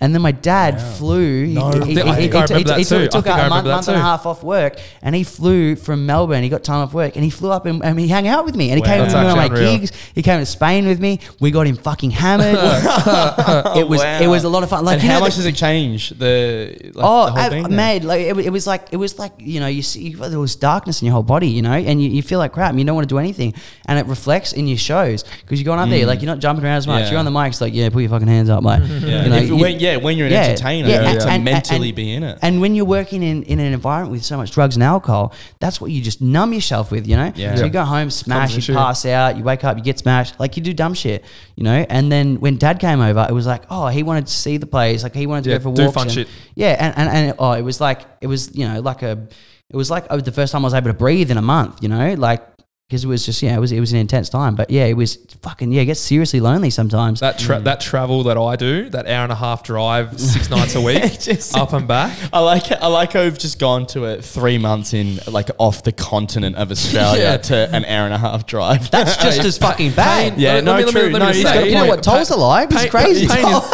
And 0.00 0.14
then 0.14 0.22
my 0.22 0.30
dad 0.32 0.74
Wow. 0.76 0.92
flew. 0.92 1.44
he- 1.46 1.54
No 1.54 1.70
he, 1.70 1.80
way. 1.80 1.86
he, 1.86 1.92
he, 1.94 2.00
I 2.02 2.14
think 2.14 2.32
he, 2.32 2.38
I 2.38 2.46
he, 2.46 2.54
remember 2.54 2.68
that 2.68 2.86
too. 2.86 2.96
I 2.96 3.00
took, 3.02 3.10
took 3.10 3.24
think 3.24 3.36
I 3.36 3.40
out 3.40 3.46
a 3.46 3.50
month, 3.50 3.66
month 3.66 3.88
and 3.88 3.96
a 3.96 4.00
half 4.00 4.26
off 4.26 4.42
work, 4.44 4.78
and 5.02 5.14
he 5.14 5.24
flew 5.24 5.74
from 5.74 6.06
Melbourne. 6.06 6.42
He 6.44 6.48
got 6.48 6.62
time 6.62 6.80
off 6.82 6.94
work, 6.94 7.16
and 7.16 7.24
he 7.24 7.30
flew 7.30 7.50
up 7.50 7.66
and, 7.66 7.82
and 7.84 7.98
he 7.98 8.08
hung 8.08 8.28
out 8.28 8.44
with 8.44 8.54
me, 8.54 8.70
and 8.70 8.76
he 8.78 8.82
Wow. 8.82 8.86
came 8.94 9.00
That's 9.00 9.12
to 9.14 9.18
one 9.18 9.26
of 9.26 9.36
my 9.36 9.46
unreal. 9.46 9.78
gigs. 9.78 9.92
He 10.14 10.22
came 10.22 10.38
to 10.38 10.46
Spain 10.46 10.86
with 10.86 11.00
me. 11.00 11.18
We 11.40 11.50
got 11.50 11.66
him 11.66 11.76
fucking 11.76 12.12
hammered. 12.12 12.54
it 13.76 13.88
was 13.88 14.00
Wow. 14.00 14.20
it 14.22 14.26
was 14.28 14.44
a 14.44 14.48
lot 14.48 14.62
of 14.62 14.70
fun. 14.70 14.84
Like 14.84 14.94
and 14.94 15.02
you 15.02 15.08
know 15.08 15.14
how 15.14 15.20
the- 15.20 15.26
much 15.26 15.36
does 15.36 15.46
it 15.46 15.54
change 15.56 16.10
the? 16.10 16.76
Like, 16.94 17.04
oh, 17.04 17.26
the 17.26 17.30
whole 17.32 17.38
I, 17.40 17.48
thing 17.48 17.62
there? 17.64 17.72
mate, 17.72 18.04
like 18.04 18.20
it, 18.22 18.38
it 18.38 18.50
was 18.50 18.66
like 18.66 18.88
it 18.92 18.96
was 18.96 19.18
like 19.18 19.32
you 19.38 19.60
know 19.60 19.66
you 19.66 19.82
see 19.82 20.14
there 20.14 20.38
was 20.38 20.56
darkness 20.56 21.00
in 21.02 21.06
your 21.06 21.12
whole 21.14 21.22
body, 21.22 21.48
you 21.48 21.62
know, 21.62 21.72
and 21.72 22.00
you, 22.02 22.08
you 22.10 22.22
feel 22.22 22.38
like 22.38 22.52
crap. 22.52 22.70
and 22.70 22.78
You 22.78 22.84
don't 22.86 22.94
want 22.94 23.08
to 23.08 23.12
do 23.12 23.18
anything, 23.18 23.54
and 23.86 23.98
it 23.98 24.06
reflects 24.06 24.52
in 24.52 24.68
your 24.68 24.78
shows 24.78 25.24
because 25.40 25.60
you're 25.60 25.64
going 25.64 25.80
up 25.80 25.88
there, 25.88 26.04
mm. 26.04 26.06
like 26.06 26.20
you're 26.22 26.30
not 26.30 26.38
jumping 26.38 26.64
around 26.64 26.76
as 26.76 26.86
much. 26.86 27.04
Yeah. 27.04 27.10
You're 27.10 27.18
on 27.18 27.24
the 27.24 27.30
mic, 27.32 27.48
it's 27.48 27.60
like 27.60 27.74
yeah, 27.74 27.88
put 27.90 28.00
your 28.00 28.10
fucking 28.10 28.28
hands 28.28 28.48
up, 28.50 28.62
like 28.62 28.80
Yeah. 28.88 29.24
you 29.24 29.30
know, 29.30 29.36
If- 29.36 29.48
you- 29.48 29.56
when, 29.56 29.78
yeah, 29.92 29.96
when 29.96 30.16
you're 30.16 30.26
an 30.26 30.32
yeah, 30.32 30.42
entertainer, 30.44 30.88
yeah, 30.88 31.02
you 31.02 31.12
need 31.14 31.20
to 31.20 31.28
and- 31.28 31.44
mentally 31.44 31.88
and- 31.88 31.96
be 31.96 32.12
in 32.12 32.22
it. 32.22 32.38
And 32.42 32.60
when 32.60 32.74
you're 32.74 32.84
working 32.84 33.22
in, 33.22 33.42
in 33.44 33.58
an 33.60 33.72
environment 33.72 34.12
with 34.12 34.24
so 34.24 34.36
much 34.36 34.50
drugs 34.52 34.76
and 34.76 34.82
alcohol, 34.82 35.34
that's 35.60 35.80
what 35.80 35.90
you 35.90 36.00
just 36.02 36.20
numb 36.20 36.52
yourself 36.52 36.90
with, 36.90 37.06
you 37.06 37.16
know? 37.16 37.32
Yeah. 37.34 37.54
So 37.56 37.64
you 37.64 37.70
go 37.70 37.84
home, 37.84 38.10
smash, 38.10 38.52
you 38.52 38.58
issue. 38.58 38.74
pass 38.74 39.04
out, 39.06 39.36
you 39.36 39.44
wake 39.44 39.64
up, 39.64 39.76
you 39.76 39.82
get 39.82 39.98
smashed, 39.98 40.38
like 40.40 40.56
you 40.56 40.62
do 40.62 40.72
dumb 40.72 40.94
shit, 40.94 41.24
you 41.56 41.64
know? 41.64 41.84
And 41.88 42.10
then 42.12 42.40
when 42.40 42.56
dad 42.56 42.78
came 42.78 43.00
over, 43.00 43.26
it 43.28 43.32
was 43.32 43.46
like, 43.46 43.62
oh, 43.70 43.88
he 43.88 44.02
wanted 44.02 44.26
to 44.26 44.32
see 44.32 44.56
the 44.56 44.66
place, 44.66 45.02
like 45.02 45.14
he 45.14 45.26
wanted 45.26 45.44
to 45.44 45.50
Yeah, 45.50 45.58
go 45.58 45.70
for 45.70 45.74
do 45.74 45.82
walks. 45.84 45.94
fun 45.94 46.02
and- 46.06 46.12
shit. 46.12 46.28
Yeah, 46.54 46.76
and, 46.78 46.96
and, 46.96 47.08
and 47.08 47.34
oh, 47.38 47.52
it 47.52 47.62
was 47.62 47.80
like, 47.80 48.02
it 48.20 48.26
was, 48.26 48.54
you 48.56 48.66
know, 48.68 48.80
like 48.80 49.02
a, 49.02 49.26
it 49.70 49.76
was 49.76 49.90
like 49.90 50.06
oh, 50.10 50.18
the 50.20 50.32
first 50.32 50.52
time 50.52 50.62
I 50.62 50.66
was 50.66 50.74
able 50.74 50.88
to 50.90 50.94
breathe 50.94 51.30
in 51.30 51.36
a 51.36 51.42
month, 51.42 51.82
you 51.82 51.88
know? 51.88 52.14
Like, 52.14 52.42
because 52.88 53.04
it 53.04 53.06
was 53.08 53.26
just, 53.26 53.42
yeah, 53.42 53.54
it 53.54 53.58
was, 53.60 53.70
it 53.70 53.80
was 53.80 53.92
an 53.92 53.98
intense 53.98 54.30
time. 54.30 54.54
But 54.54 54.70
yeah, 54.70 54.86
it 54.86 54.94
was 54.94 55.16
fucking, 55.42 55.72
yeah, 55.72 55.82
it 55.82 55.86
gets 55.86 56.00
seriously 56.00 56.40
lonely 56.40 56.70
sometimes. 56.70 57.20
That 57.20 57.38
tra- 57.38 57.58
mm. 57.58 57.64
that 57.64 57.82
travel 57.82 58.22
that 58.22 58.38
I 58.38 58.56
do, 58.56 58.88
that 58.88 59.06
hour 59.06 59.24
and 59.24 59.32
a 59.32 59.34
half 59.34 59.62
drive, 59.62 60.18
six 60.18 60.48
nights 60.50 60.74
a 60.74 60.80
week, 60.80 61.02
Just- 61.20 61.54
up 61.54 61.74
and 61.74 61.86
back. 61.86 62.16
I 62.32 62.40
like 62.40 62.70
it. 62.70 62.78
I 62.80 62.86
like 62.86 63.12
how 63.12 63.24
we've 63.24 63.38
just 63.38 63.58
gone 63.58 63.86
to 63.88 64.06
it 64.06 64.24
three 64.24 64.56
months 64.56 64.94
in 64.94 65.18
like 65.30 65.50
off 65.58 65.82
the 65.82 65.92
continent 65.92 66.56
of 66.56 66.70
Australia 66.70 67.20
Yeah. 67.22 67.36
to 67.36 67.76
an 67.76 67.84
hour 67.84 68.06
and 68.06 68.14
a 68.14 68.18
half 68.18 68.46
drive. 68.46 68.90
That's 68.90 69.18
just 69.18 69.40
as 69.40 69.58
fucking 69.58 69.92
bad. 69.92 70.38
Yeah, 70.40 70.54
Let 70.54 70.64
no, 70.64 70.76
me- 70.78 70.84
let 70.84 70.94
me- 70.94 71.00
true. 71.00 71.10
let 71.10 71.12
me 71.12 71.18
No, 71.18 71.26
just 71.26 71.34
he's 71.40 71.46
say, 71.46 71.54
got 71.54 71.62
a 71.64 71.66
You 71.66 71.72
know 71.74 71.80
point. 71.80 71.90
what 71.90 72.02
tolls 72.02 72.30
are 72.30 72.38
like? 72.38 72.70
It's 72.72 72.80
Pain- 72.84 72.90
crazy. 72.90 73.26
Pain 73.28 73.44
is, 73.44 73.70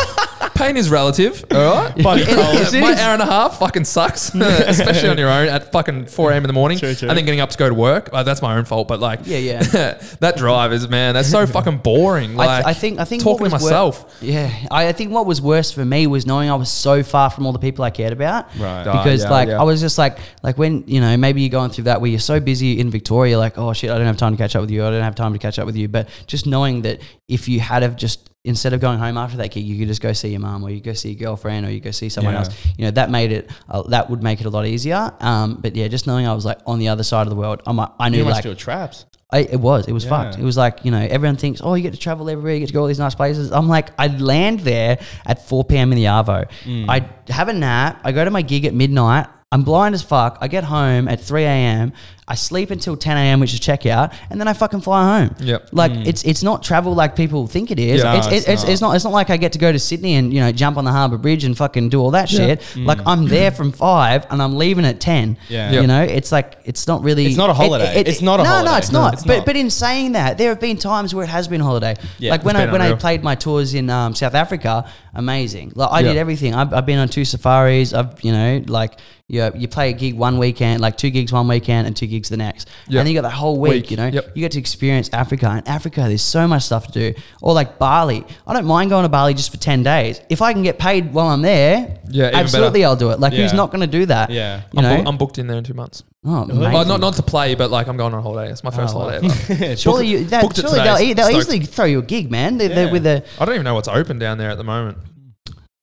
pain 0.55 0.77
is 0.77 0.89
relative, 0.91 1.45
all 1.51 1.59
right? 1.85 1.95
Bloody 1.97 2.23
It 2.23 2.29
cold. 2.29 2.57
is. 2.61 2.73
My 2.75 2.95
hour 3.01 3.15
and 3.15 3.23
a 3.23 3.27
half 3.27 3.59
fucking 3.59 3.85
sucks, 3.85 4.35
especially 4.35 5.09
on 5.09 5.19
your 5.19 5.29
own 5.29 5.49
at 5.49 5.73
fucking 5.73 6.07
4 6.07 6.33
a.m. 6.33 6.43
in 6.45 6.47
the 6.47 6.53
morning. 6.53 6.79
True, 6.79 6.95
true. 6.95 7.09
And 7.09 7.17
then 7.19 7.25
getting 7.25 7.41
up 7.41 7.51
to 7.51 7.59
go 7.59 7.69
to 7.69 7.75
work. 7.75 8.11
Uh, 8.13 8.23
that's 8.23 8.43
my 8.43 8.57
own 8.57 8.65
fault, 8.65 8.89
but 8.89 9.01
like, 9.01 9.21
Yeah, 9.25 9.39
yeah. 9.39 9.63
that 10.21 10.37
drive 10.37 10.73
is, 10.73 10.89
man, 10.89 11.15
that's 11.15 11.31
so 11.31 11.47
fucking 11.47 11.79
boring. 11.79 12.33
I, 12.33 12.35
Like, 12.47 12.65
th- 12.65 12.77
I 12.77 12.79
think 12.79 12.99
I 13.01 13.05
think 13.05 13.23
talking 13.23 13.43
what 13.43 13.49
to 13.49 13.55
was 13.55 13.63
wor- 13.63 13.71
myself. 13.71 14.19
yeah, 14.21 14.53
I, 14.71 14.89
I 14.89 14.93
think 14.93 15.13
what 15.13 15.27
was 15.27 15.41
worse 15.43 15.71
for 15.73 15.85
me 15.85 16.07
was 16.07 16.27
knowing 16.27 16.51
I 16.51 16.55
was 16.55 16.71
so 16.71 17.03
far 17.03 17.31
from 17.31 17.47
all 17.47 17.53
the 17.53 17.59
people 17.59 17.85
I 17.85 17.91
cared 17.91 18.13
about. 18.13 18.47
Right. 18.59 18.87
Ah, 18.87 19.03
Because 19.03 19.23
yeah, 19.25 19.31
like 19.31 19.49
yeah. 19.49 19.61
I 19.61 19.65
was 19.65 19.81
just 19.81 19.99
like 19.99 20.19
like 20.43 20.59
when 20.59 20.85
you 20.87 21.01
know 21.01 21.17
maybe 21.17 21.41
you're 21.43 21.51
going 21.51 21.71
through 21.71 21.85
that 21.85 22.01
where 22.01 22.11
you're 22.11 22.21
so 22.21 22.41
busy 22.41 22.79
in 22.81 22.91
Victoria 22.91 23.39
like 23.39 23.59
oh 23.59 23.73
shit 23.73 23.91
I 23.91 23.97
don't 23.99 24.07
have 24.07 24.17
time 24.17 24.33
to 24.33 24.39
catch 24.39 24.55
up 24.57 24.61
with 24.63 24.71
you 24.71 24.85
I 24.85 24.91
don't 24.91 25.03
have 25.03 25.15
time 25.15 25.33
to 25.33 25.39
catch 25.39 25.59
up 25.59 25.67
with 25.67 25.77
you 25.77 25.89
but 25.89 26.09
just 26.27 26.47
knowing 26.47 26.83
that 26.83 27.01
if 27.29 27.49
you 27.49 27.61
had 27.61 27.83
have 27.83 27.97
just 27.97 28.31
instead 28.45 28.75
of 28.75 28.81
going 28.81 28.99
home 28.99 29.17
after 29.17 29.39
that 29.39 29.51
gig 29.51 29.65
you 29.65 29.79
could 29.79 29.89
just 29.89 30.03
go 30.03 30.13
see 30.13 30.29
your 30.29 30.41
mum 30.41 30.63
or 30.63 30.71
you 30.71 30.81
go 30.81 30.93
see 30.93 31.11
your 31.13 31.19
girlfriend 31.19 31.65
or 31.67 31.71
you 31.71 31.81
go 31.81 31.91
see 31.91 32.09
someone 32.11 32.35
Yeah. 32.35 32.41
else 32.41 32.67
you 32.77 32.85
know 32.85 32.91
that 32.93 33.11
made 33.11 33.33
it 33.33 33.51
uh, 33.71 33.83
that 33.89 34.11
would 34.11 34.23
make 34.23 34.41
it 34.41 34.47
a 34.47 34.51
lot 34.51 34.67
easier 34.67 35.13
um 35.21 35.55
but 35.63 35.75
yeah 35.75 35.89
just 35.89 36.07
knowing 36.07 36.27
I 36.27 36.35
was 36.35 36.45
like 36.45 36.59
on 36.67 36.79
the 36.79 36.89
other 36.89 37.03
side 37.03 37.23
of 37.23 37.31
the 37.31 37.37
world 37.37 37.63
I'm 37.67 37.77
like, 37.77 37.91
I 37.99 38.11
knew 38.11 38.19
You 38.19 38.25
like 38.25 38.45
trapped. 38.59 39.07
I, 39.33 39.39
it 39.39 39.59
was. 39.59 39.89
It 39.89 39.93
was 39.93 40.05
Yeah. 40.05 40.11
fucked. 40.11 40.39
It 40.39 40.45
was 40.45 40.57
like, 40.57 40.85
you 40.85 40.93
know, 40.93 41.01
everyone 41.01 41.37
thinks, 41.37 41.61
oh, 41.65 41.75
you 41.75 41.83
get 41.83 41.93
to 41.95 41.99
travel 41.99 42.31
everywhere, 42.31 42.53
you 42.55 42.61
get 42.61 42.67
to 42.69 42.73
go 42.73 42.83
all 42.83 42.87
these 42.87 43.01
nice 43.01 43.17
places. 43.17 43.51
I'm 43.51 43.69
like, 43.69 43.89
I'd 43.99 44.21
land 44.21 44.61
there 44.61 45.01
at 45.27 45.45
4 45.49 45.65
p.m. 45.65 45.91
in 45.91 45.97
the 45.97 46.05
Arvo. 46.05 46.49
Mm. 46.65 46.89
I'd 46.89 47.09
have 47.31 47.49
a 47.49 47.53
nap. 47.53 48.01
I 48.05 48.13
go 48.13 48.25
to 48.25 48.31
my 48.31 48.43
gig 48.43 48.65
at 48.65 48.75
midnight. 48.75 49.27
I'm 49.51 49.65
blind 49.65 49.95
as 49.97 50.03
fuck. 50.03 50.39
I 50.41 50.47
get 50.47 50.63
home 50.63 51.09
at 51.09 51.21
3 51.21 51.43
a.m. 51.45 51.93
I 52.27 52.37
sleep 52.37 52.71
until 52.71 52.97
10 52.97 53.17
a.m., 53.19 53.41
which 53.41 53.53
is 53.53 53.61
checkout, 53.61 54.15
and 54.31 54.41
then 54.41 54.49
I 54.49 54.55
fucking 54.55 54.81
fly 54.81 55.21
home. 55.21 55.37
Yep. 55.41 55.69
Like 55.73 55.93
it's 55.93 56.25
it's 56.25 56.43
not 56.43 56.63
travel 56.63 56.95
like 56.95 57.17
people 57.17 57.47
think 57.47 57.71
it 57.71 57.79
is. 57.79 58.03
Yeah. 58.03 58.17
it's, 58.17 58.27
No, 58.27 58.33
it's, 58.33 58.49
it's 58.49 58.63
it's, 58.63 58.71
it's 58.73 58.81
not 58.81 58.95
it's 58.97 59.05
not 59.05 59.13
like 59.13 59.29
I 59.29 59.37
get 59.37 59.53
to 59.53 59.59
go 59.59 59.71
to 59.71 59.79
Sydney 59.79 60.15
and 60.15 60.33
you 60.33 60.41
know 60.41 60.51
jump 60.51 60.79
on 60.79 60.85
the 60.85 60.91
Harbour 60.93 61.19
Bridge 61.19 61.45
and 61.45 61.55
fucking 61.57 61.91
do 61.91 62.01
all 62.01 62.13
that 62.13 62.29
shit. 62.31 62.63
Like 62.77 62.99
I'm 63.07 63.27
there 63.29 63.51
from 63.51 63.73
five 63.73 64.27
and 64.31 64.41
I'm 64.41 64.57
leaving 64.57 64.87
at 64.87 65.01
10. 65.01 65.37
Yeah. 65.51 65.73
You 65.73 65.87
know, 65.87 66.03
it's 66.03 66.33
like 66.33 66.57
it's 66.65 66.87
not 66.87 67.03
really. 67.03 67.27
It's 67.27 67.37
not 67.37 67.51
a 67.51 67.55
holiday. 67.55 68.03
It's 68.07 68.23
not 68.23 68.41
a 68.41 68.45
no, 68.45 68.49
No, 68.49 68.57
holiday. 68.57 68.79
it's 68.79 68.93
No, 68.93 69.01
not. 69.03 69.15
it's 69.15 69.25
but 69.25 69.37
not. 69.39 69.47
but 69.47 69.57
in 69.57 69.69
saying 69.69 70.13
that, 70.13 70.39
there 70.39 70.49
have 70.49 70.61
been 70.61 70.79
times 70.79 71.15
where 71.15 71.25
it 71.25 71.29
has 71.29 71.47
been 71.47 71.61
holiday. 71.61 71.95
Yeah. 72.19 72.31
like 72.31 72.45
when 72.45 72.57
I 72.57 72.65
been 72.65 72.73
when 72.73 72.81
I 72.81 72.95
played 72.95 73.23
my 73.23 73.35
tours 73.35 73.75
in 73.75 73.91
um, 73.91 74.15
South 74.15 74.35
Africa, 74.35 74.91
amazing. 75.15 75.73
Like 75.75 75.91
I 75.93 76.01
Yeah. 76.01 76.09
did 76.13 76.17
everything. 76.17 76.55
I've, 76.55 76.73
I've 76.73 76.87
been 76.87 76.99
on 76.99 77.09
two 77.09 77.25
safaris. 77.27 77.93
I've 77.93 78.23
you 78.25 78.33
know 78.33 78.63
like 78.67 78.99
you 79.29 79.51
you 79.57 79.69
play 79.69 79.91
a 79.91 79.93
gig 79.93 80.15
one 80.17 80.39
weekend, 80.39 80.81
like 80.81 80.97
two 80.97 81.11
gigs 81.11 81.33
one 81.33 81.49
weekend 81.49 81.87
and 81.87 81.97
two 81.97 82.07
gigs 82.07 82.14
the 82.23 82.37
next, 82.37 82.69
Yep. 82.89 82.99
and 83.01 83.07
then 83.07 83.07
you 83.09 83.15
got 83.21 83.29
that 83.29 83.35
whole 83.35 83.59
week. 83.59 83.73
Week. 83.73 83.91
You 83.91 83.97
know, 83.97 84.07
Yep. 84.07 84.33
you 84.35 84.41
get 84.41 84.53
to 84.53 84.59
experience 84.59 85.11
Africa. 85.13 85.49
And 85.49 85.69
Africa, 85.69 86.03
there's 86.07 86.23
so 86.23 86.47
much 86.49 86.63
stuff 86.63 86.87
to 86.89 86.93
do. 87.13 87.21
Or 87.43 87.53
like 87.55 87.79
Bali. 87.79 88.25
I 88.47 88.53
don't 88.55 88.67
mind 88.67 88.91
going 88.91 89.03
to 89.05 89.09
Bali 89.09 89.35
just 89.35 89.51
for 89.51 89.57
ten 89.59 89.83
days 89.83 90.21
if 90.29 90.41
I 90.43 90.53
can 90.53 90.63
get 90.63 90.79
paid 90.79 91.13
while 91.13 91.29
I'm 91.29 91.43
there. 91.43 91.99
Yeah, 92.09 92.31
absolutely, 92.33 92.81
better. 92.81 92.89
I'll 92.91 92.97
do 92.97 93.11
it. 93.11 93.21
Like 93.21 93.33
who's 93.33 93.53
not 93.53 93.71
going 93.71 93.81
to 93.81 93.87
do 93.87 94.07
that? 94.07 94.31
Yeah. 94.31 94.63
you 94.73 94.79
I'm, 94.79 94.83
know. 94.85 95.03
bu- 95.03 95.09
I'm 95.09 95.17
booked 95.17 95.39
in 95.39 95.47
there 95.47 95.57
in 95.59 95.65
two 95.65 95.75
months. 95.75 96.03
oh, 96.25 96.47
Well, 96.49 96.85
not 96.87 97.01
not 97.01 97.15
to 97.15 97.23
play, 97.23 97.55
but 97.55 97.71
like 97.71 97.87
I'm 97.89 97.97
going 97.97 98.13
on 98.15 98.19
a 98.21 98.23
holiday. 98.23 98.51
It's 98.51 98.63
my 98.65 98.71
oh, 98.73 98.77
first 98.77 98.95
Oh, 98.95 98.99
holiday 99.01 99.27
ever. 99.67 99.77
Surely, 99.77 100.07
you, 100.07 100.25
that, 100.27 100.57
surely 100.57 100.81
they'll, 100.81 100.99
e- 100.99 101.13
they'll 101.13 101.37
easily 101.37 101.61
throw 101.61 101.85
you 101.87 101.99
a 101.99 102.03
gig, 102.03 102.31
man. 102.31 102.59
They, 102.59 102.69
they're 102.69 102.87
Yeah. 102.87 102.93
with 102.93 103.03
the 103.03 103.25
I 103.41 103.45
don't 103.45 103.55
even 103.55 103.65
know 103.65 103.75
what's 103.75 103.89
open 103.89 104.19
down 104.19 104.39
there 104.39 104.51
at 104.51 104.59
the 104.59 104.65
moment. 104.65 104.99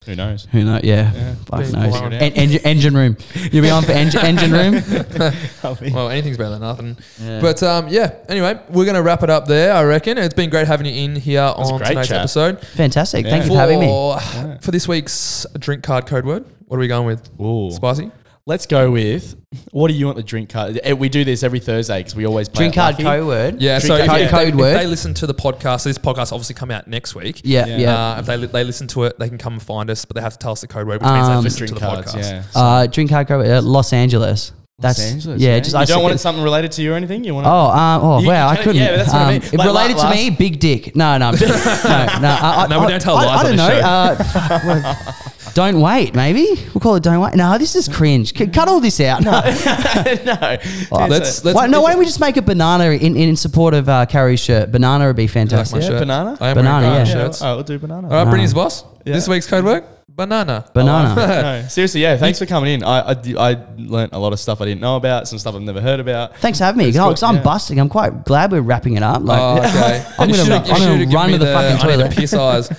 Who 0.08 0.16
knows? 0.16 0.48
who 0.52 0.64
knows? 0.64 0.82
Yeah, 0.84 1.14
Yeah. 1.14 1.36
fuck 1.46 1.60
Being 1.60 1.72
knows. 1.74 1.92
blown. 2.00 2.14
En- 2.14 2.32
engine, 2.34 2.62
engine 2.66 2.94
room. 2.96 3.18
You'll 3.52 3.62
be 3.62 3.70
on 3.70 3.84
for 3.84 3.92
engine, 3.92 4.22
engine 4.26 4.52
room. 4.52 4.82
Well, 5.94 6.10
anything's 6.10 6.38
better 6.38 6.50
than 6.50 6.62
nothing. 6.62 6.98
Yeah. 7.22 7.40
But 7.40 7.62
um, 7.62 7.88
yeah. 7.88 8.16
Anyway, 8.28 8.60
we're 8.70 8.86
gonna 8.86 9.04
wrap 9.04 9.22
it 9.22 9.30
up 9.30 9.46
there. 9.46 9.72
I 9.74 9.84
reckon 9.84 10.18
it's 10.18 10.34
been 10.34 10.50
great 10.50 10.66
having 10.66 10.88
you 10.88 11.04
in 11.04 11.16
here 11.16 11.44
was 11.56 11.70
a 11.70 11.74
on 11.74 11.78
great 11.78 11.90
tonight's 11.90 12.08
chat. 12.08 12.18
episode. 12.22 12.60
Fantastic. 12.66 13.26
Yeah. 13.26 13.32
Thank 13.32 13.44
you 13.44 13.52
for 13.52 13.58
having 13.58 13.80
me. 13.80 13.86
For- 13.88 14.58
For 14.62 14.72
this 14.72 14.88
week's 14.88 15.46
drink 15.60 15.84
card 15.84 16.08
code 16.08 16.26
word, 16.26 16.46
what 16.66 16.78
are 16.78 16.80
we 16.80 16.88
going 16.88 17.06
with? 17.06 17.30
Ooh. 17.40 17.70
Spicy. 17.70 18.10
Let's 18.48 18.66
go 18.66 18.90
with 18.90 19.36
what 19.72 19.90
do 19.90 19.94
you 19.94 20.06
want 20.08 20.18
the 20.18 20.24
drink 20.24 20.50
card? 20.50 20.80
eh, 20.84 20.94
We 20.94 21.10
do 21.10 21.24
this 21.24 21.44
every 21.44 21.60
Thursday 21.60 22.00
because 22.00 22.16
we 22.16 22.26
always 22.26 22.50
play 22.50 22.64
Drink 22.64 22.74
card 22.76 22.94
lucky. 22.96 23.04
code 23.04 23.28
word. 23.28 23.62
Yeah. 23.62 23.80
Drink 23.80 23.88
so 23.88 23.98
code- 23.98 24.02
if, 24.06 24.10
code- 24.10 24.22
if 24.22 24.32
they, 24.32 24.38
code 24.38 24.48
if 24.50 24.56
word. 24.56 24.78
they 24.80 24.88
listen 24.88 25.14
to 25.14 25.28
the 25.28 25.34
podcast, 25.36 25.84
this 25.84 26.00
podcast 26.00 26.32
obviously 26.34 26.56
come 26.56 26.72
out 26.72 26.88
next 26.88 27.14
week. 27.14 27.42
Yeah, 27.44 27.68
Yeah. 27.68 27.78
yeah. 27.78 28.12
Uh, 28.16 28.20
if 28.22 28.26
they, 28.26 28.38
li- 28.38 28.48
they 28.48 28.64
listen 28.64 28.88
to 28.88 29.04
it, 29.04 29.20
they 29.20 29.30
can 29.30 29.38
come 29.38 29.54
and 29.54 29.62
find 29.62 29.92
us, 29.92 30.06
but 30.06 30.16
they 30.16 30.22
have 30.22 30.34
to 30.34 30.40
tell 30.40 30.54
us 30.54 30.62
the 30.62 30.68
code 30.68 30.88
word, 30.88 31.02
which 31.02 31.12
means 31.12 31.28
Um, 31.28 31.36
they 31.36 31.42
listen 31.44 31.68
to 31.68 31.74
Drink 31.74 31.80
the 31.80 31.86
cards, 31.86 32.16
podcast. 32.16 32.32
yeah. 32.56 32.60
Uh, 32.62 32.88
drink 32.88 33.10
card 33.12 33.28
code. 33.28 33.46
Word, 33.46 33.52
uh, 33.58 33.62
Los 33.62 33.94
Angeles. 33.94 34.54
That's 34.80 34.98
Los 34.98 35.12
Angeles, 35.12 35.40
yeah. 35.40 35.60
Just 35.60 35.74
you 35.76 35.80
I 35.80 35.86
don't 35.86 36.02
want 36.02 36.16
it 36.16 36.18
something 36.18 36.44
related 36.44 36.72
to 36.72 36.82
you 36.82 36.94
or 36.94 36.96
anything. 36.96 37.24
You 37.24 37.36
want 37.36 37.46
Oh, 37.46 37.52
um, 37.70 38.02
oh 38.04 38.20
You- 38.22 38.28
wow! 38.30 38.48
you 38.48 38.52
I 38.54 38.56
kinda- 38.56 38.64
couldn't. 38.64 38.82
yeah, 38.82 38.96
that's 38.98 39.14
what 39.14 39.22
I 39.22 39.24
um, 39.26 39.30
mean. 39.34 39.42
if 39.44 39.54
Like, 39.54 39.68
related 39.68 39.98
la- 39.98 40.10
to 40.10 40.16
me, 40.16 40.30
big 40.32 40.60
dick. 40.60 40.96
No, 40.96 41.16
no, 41.20 41.28
I'm 41.28 41.36
no, 41.40 41.48
no. 41.48 41.54
I, 41.54 42.64
I, 42.64 42.68
No, 42.68 42.80
we 42.80 42.88
don't 42.88 43.00
tell 43.00 43.16
I, 43.16 43.26
lies 43.26 43.46
I 43.46 43.50
on 43.52 43.58
don't 43.58 43.58
this 43.58 43.68
know. 43.68 43.80
show. 43.80 43.86
Uh, 43.86 44.24
fuck, 44.24 44.64
what- 44.64 45.16
don't 45.54 45.82
wait. 45.82 46.16
Maybe 46.16 46.46
we'll 46.74 46.80
call 46.82 46.96
it. 46.96 47.04
Don't 47.04 47.20
wait. 47.22 47.36
No, 47.36 47.58
this 47.58 47.76
is 47.76 47.88
cringe. 47.88 48.36
C- 48.38 48.48
Cut 48.48 48.68
all 48.68 48.80
this 48.80 49.00
out. 49.00 49.22
No. 49.24 49.32
no. 50.26 50.58
Let's, 51.08 51.44
let's 51.44 51.56
why, 51.56 51.68
no, 51.68 51.82
why 51.82 51.92
don't 51.92 52.00
we 52.00 52.06
just 52.06 52.20
make 52.20 52.38
a 52.38 52.42
banana 52.42 52.86
in, 52.92 53.16
in 53.16 53.36
support 53.36 53.74
of 53.74 53.88
uh, 53.90 54.06
Carrie's 54.06 54.40
shirt? 54.40 54.72
Banana 54.72 55.08
would 55.08 55.16
be 55.16 55.24
You 55.24 55.28
like 55.28 55.34
fantastic. 55.34 55.78
my 55.80 55.84
Yeah, 55.84 55.90
shirt? 55.92 56.00
banana? 56.00 56.38
I 56.40 56.50
am 56.50 56.56
Banana, 56.56 56.88
wearing 56.88 57.06
yeah. 57.08 57.14
yeah. 57.14 57.20
Yeah, 57.20 57.26
shirts. 57.26 57.42
oh, 57.42 57.56
we'll 57.56 57.64
do 57.64 57.80
banana. 57.80 57.96
All 57.96 58.02
right, 58.04 58.10
Banana. 58.20 58.30
Brittany's 58.30 58.54
boss. 58.54 58.84
Yeah. 59.06 59.14
This 59.14 59.28
week's 59.28 59.48
code 59.48 59.66
word, 59.66 59.84
banana. 60.08 60.66
Banana. 60.74 61.16
no, 61.62 61.68
seriously, 61.68 62.02
yeah. 62.02 62.18
Thanks 62.18 62.38
for 62.40 62.46
coming 62.46 62.72
in. 62.76 62.84
I 62.84 63.12
I 63.38 63.58
learned 63.78 64.14
a 64.14 64.20
lot 64.20 64.32
of 64.34 64.40
stuff 64.40 64.62
I 64.62 64.66
didn't 64.66 64.82
know 64.82 64.96
about, 64.96 65.28
some 65.28 65.40
stuff 65.40 65.56
I've 65.56 65.62
never 65.62 65.82
heard 65.82 66.00
about. 66.00 66.38
Thanks 66.38 66.60
for 66.60 66.66
having 66.66 66.80
me. 66.80 66.90
It's 66.90 66.98
Oh, 66.98 67.06
good, 67.06 67.10
'cause 67.16 67.24
I'm 67.24 67.38
yeah. 67.38 67.44
busting. 67.44 67.80
I'm 67.80 67.90
quite 67.90 68.26
glad 68.26 68.52
we're 68.52 68.62
wrapping 68.62 68.96
it 68.98 69.04
up. 69.04 69.24
Like, 69.24 69.40
Oh, 69.42 69.58
okay. 69.58 70.06
I'm 70.20 70.30
gonna- 70.30 70.38
you 70.68 70.76
should've 70.76 71.00
given 71.00 71.10
run 71.16 71.28
me 71.32 71.38
to 71.40 71.40
the 71.40 71.46
fucking 71.52 71.72
I 71.72 71.74
need 71.74 71.82
toilet. 71.98 72.10
the 72.12 72.16
piss 72.16 72.34
eyes. 72.34 72.70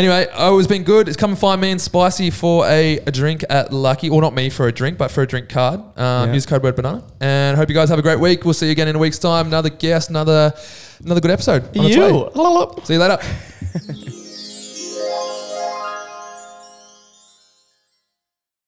Anyway, 0.00 0.26
oh, 0.32 0.58
it's 0.58 0.66
been 0.66 0.82
good. 0.82 1.08
It's 1.08 1.16
come 1.18 1.32
and 1.32 1.38
find 1.38 1.60
me 1.60 1.70
and 1.72 1.78
Spicy 1.78 2.30
for 2.30 2.64
a, 2.66 3.00
a 3.00 3.10
drink 3.10 3.44
at 3.50 3.70
Lucky. 3.70 4.08
Or 4.08 4.22
not 4.22 4.32
me 4.32 4.48
for 4.48 4.66
a 4.66 4.72
drink, 4.72 4.96
but 4.96 5.10
for 5.10 5.20
a 5.20 5.26
drink 5.26 5.50
card. 5.50 5.78
Um, 5.80 6.28
Yeah. 6.28 6.32
Use 6.32 6.46
code 6.46 6.62
word 6.62 6.74
banana. 6.74 7.04
And 7.20 7.54
hope 7.54 7.68
you 7.68 7.74
guys 7.74 7.90
have 7.90 7.98
a 7.98 8.02
great 8.02 8.18
week. 8.18 8.42
We'll 8.46 8.54
see 8.54 8.64
you 8.64 8.72
again 8.72 8.88
in 8.88 8.96
a 8.96 8.98
week's 8.98 9.18
time. 9.18 9.48
Another 9.48 9.68
guest, 9.68 10.08
another 10.08 10.54
another 11.04 11.20
good 11.20 11.30
episode. 11.30 11.64
on 11.76 11.84
its 11.84 11.96
way. 11.98 12.08
You. 12.08 12.84
See 12.84 12.94
you 12.94 12.98
later. 12.98 13.18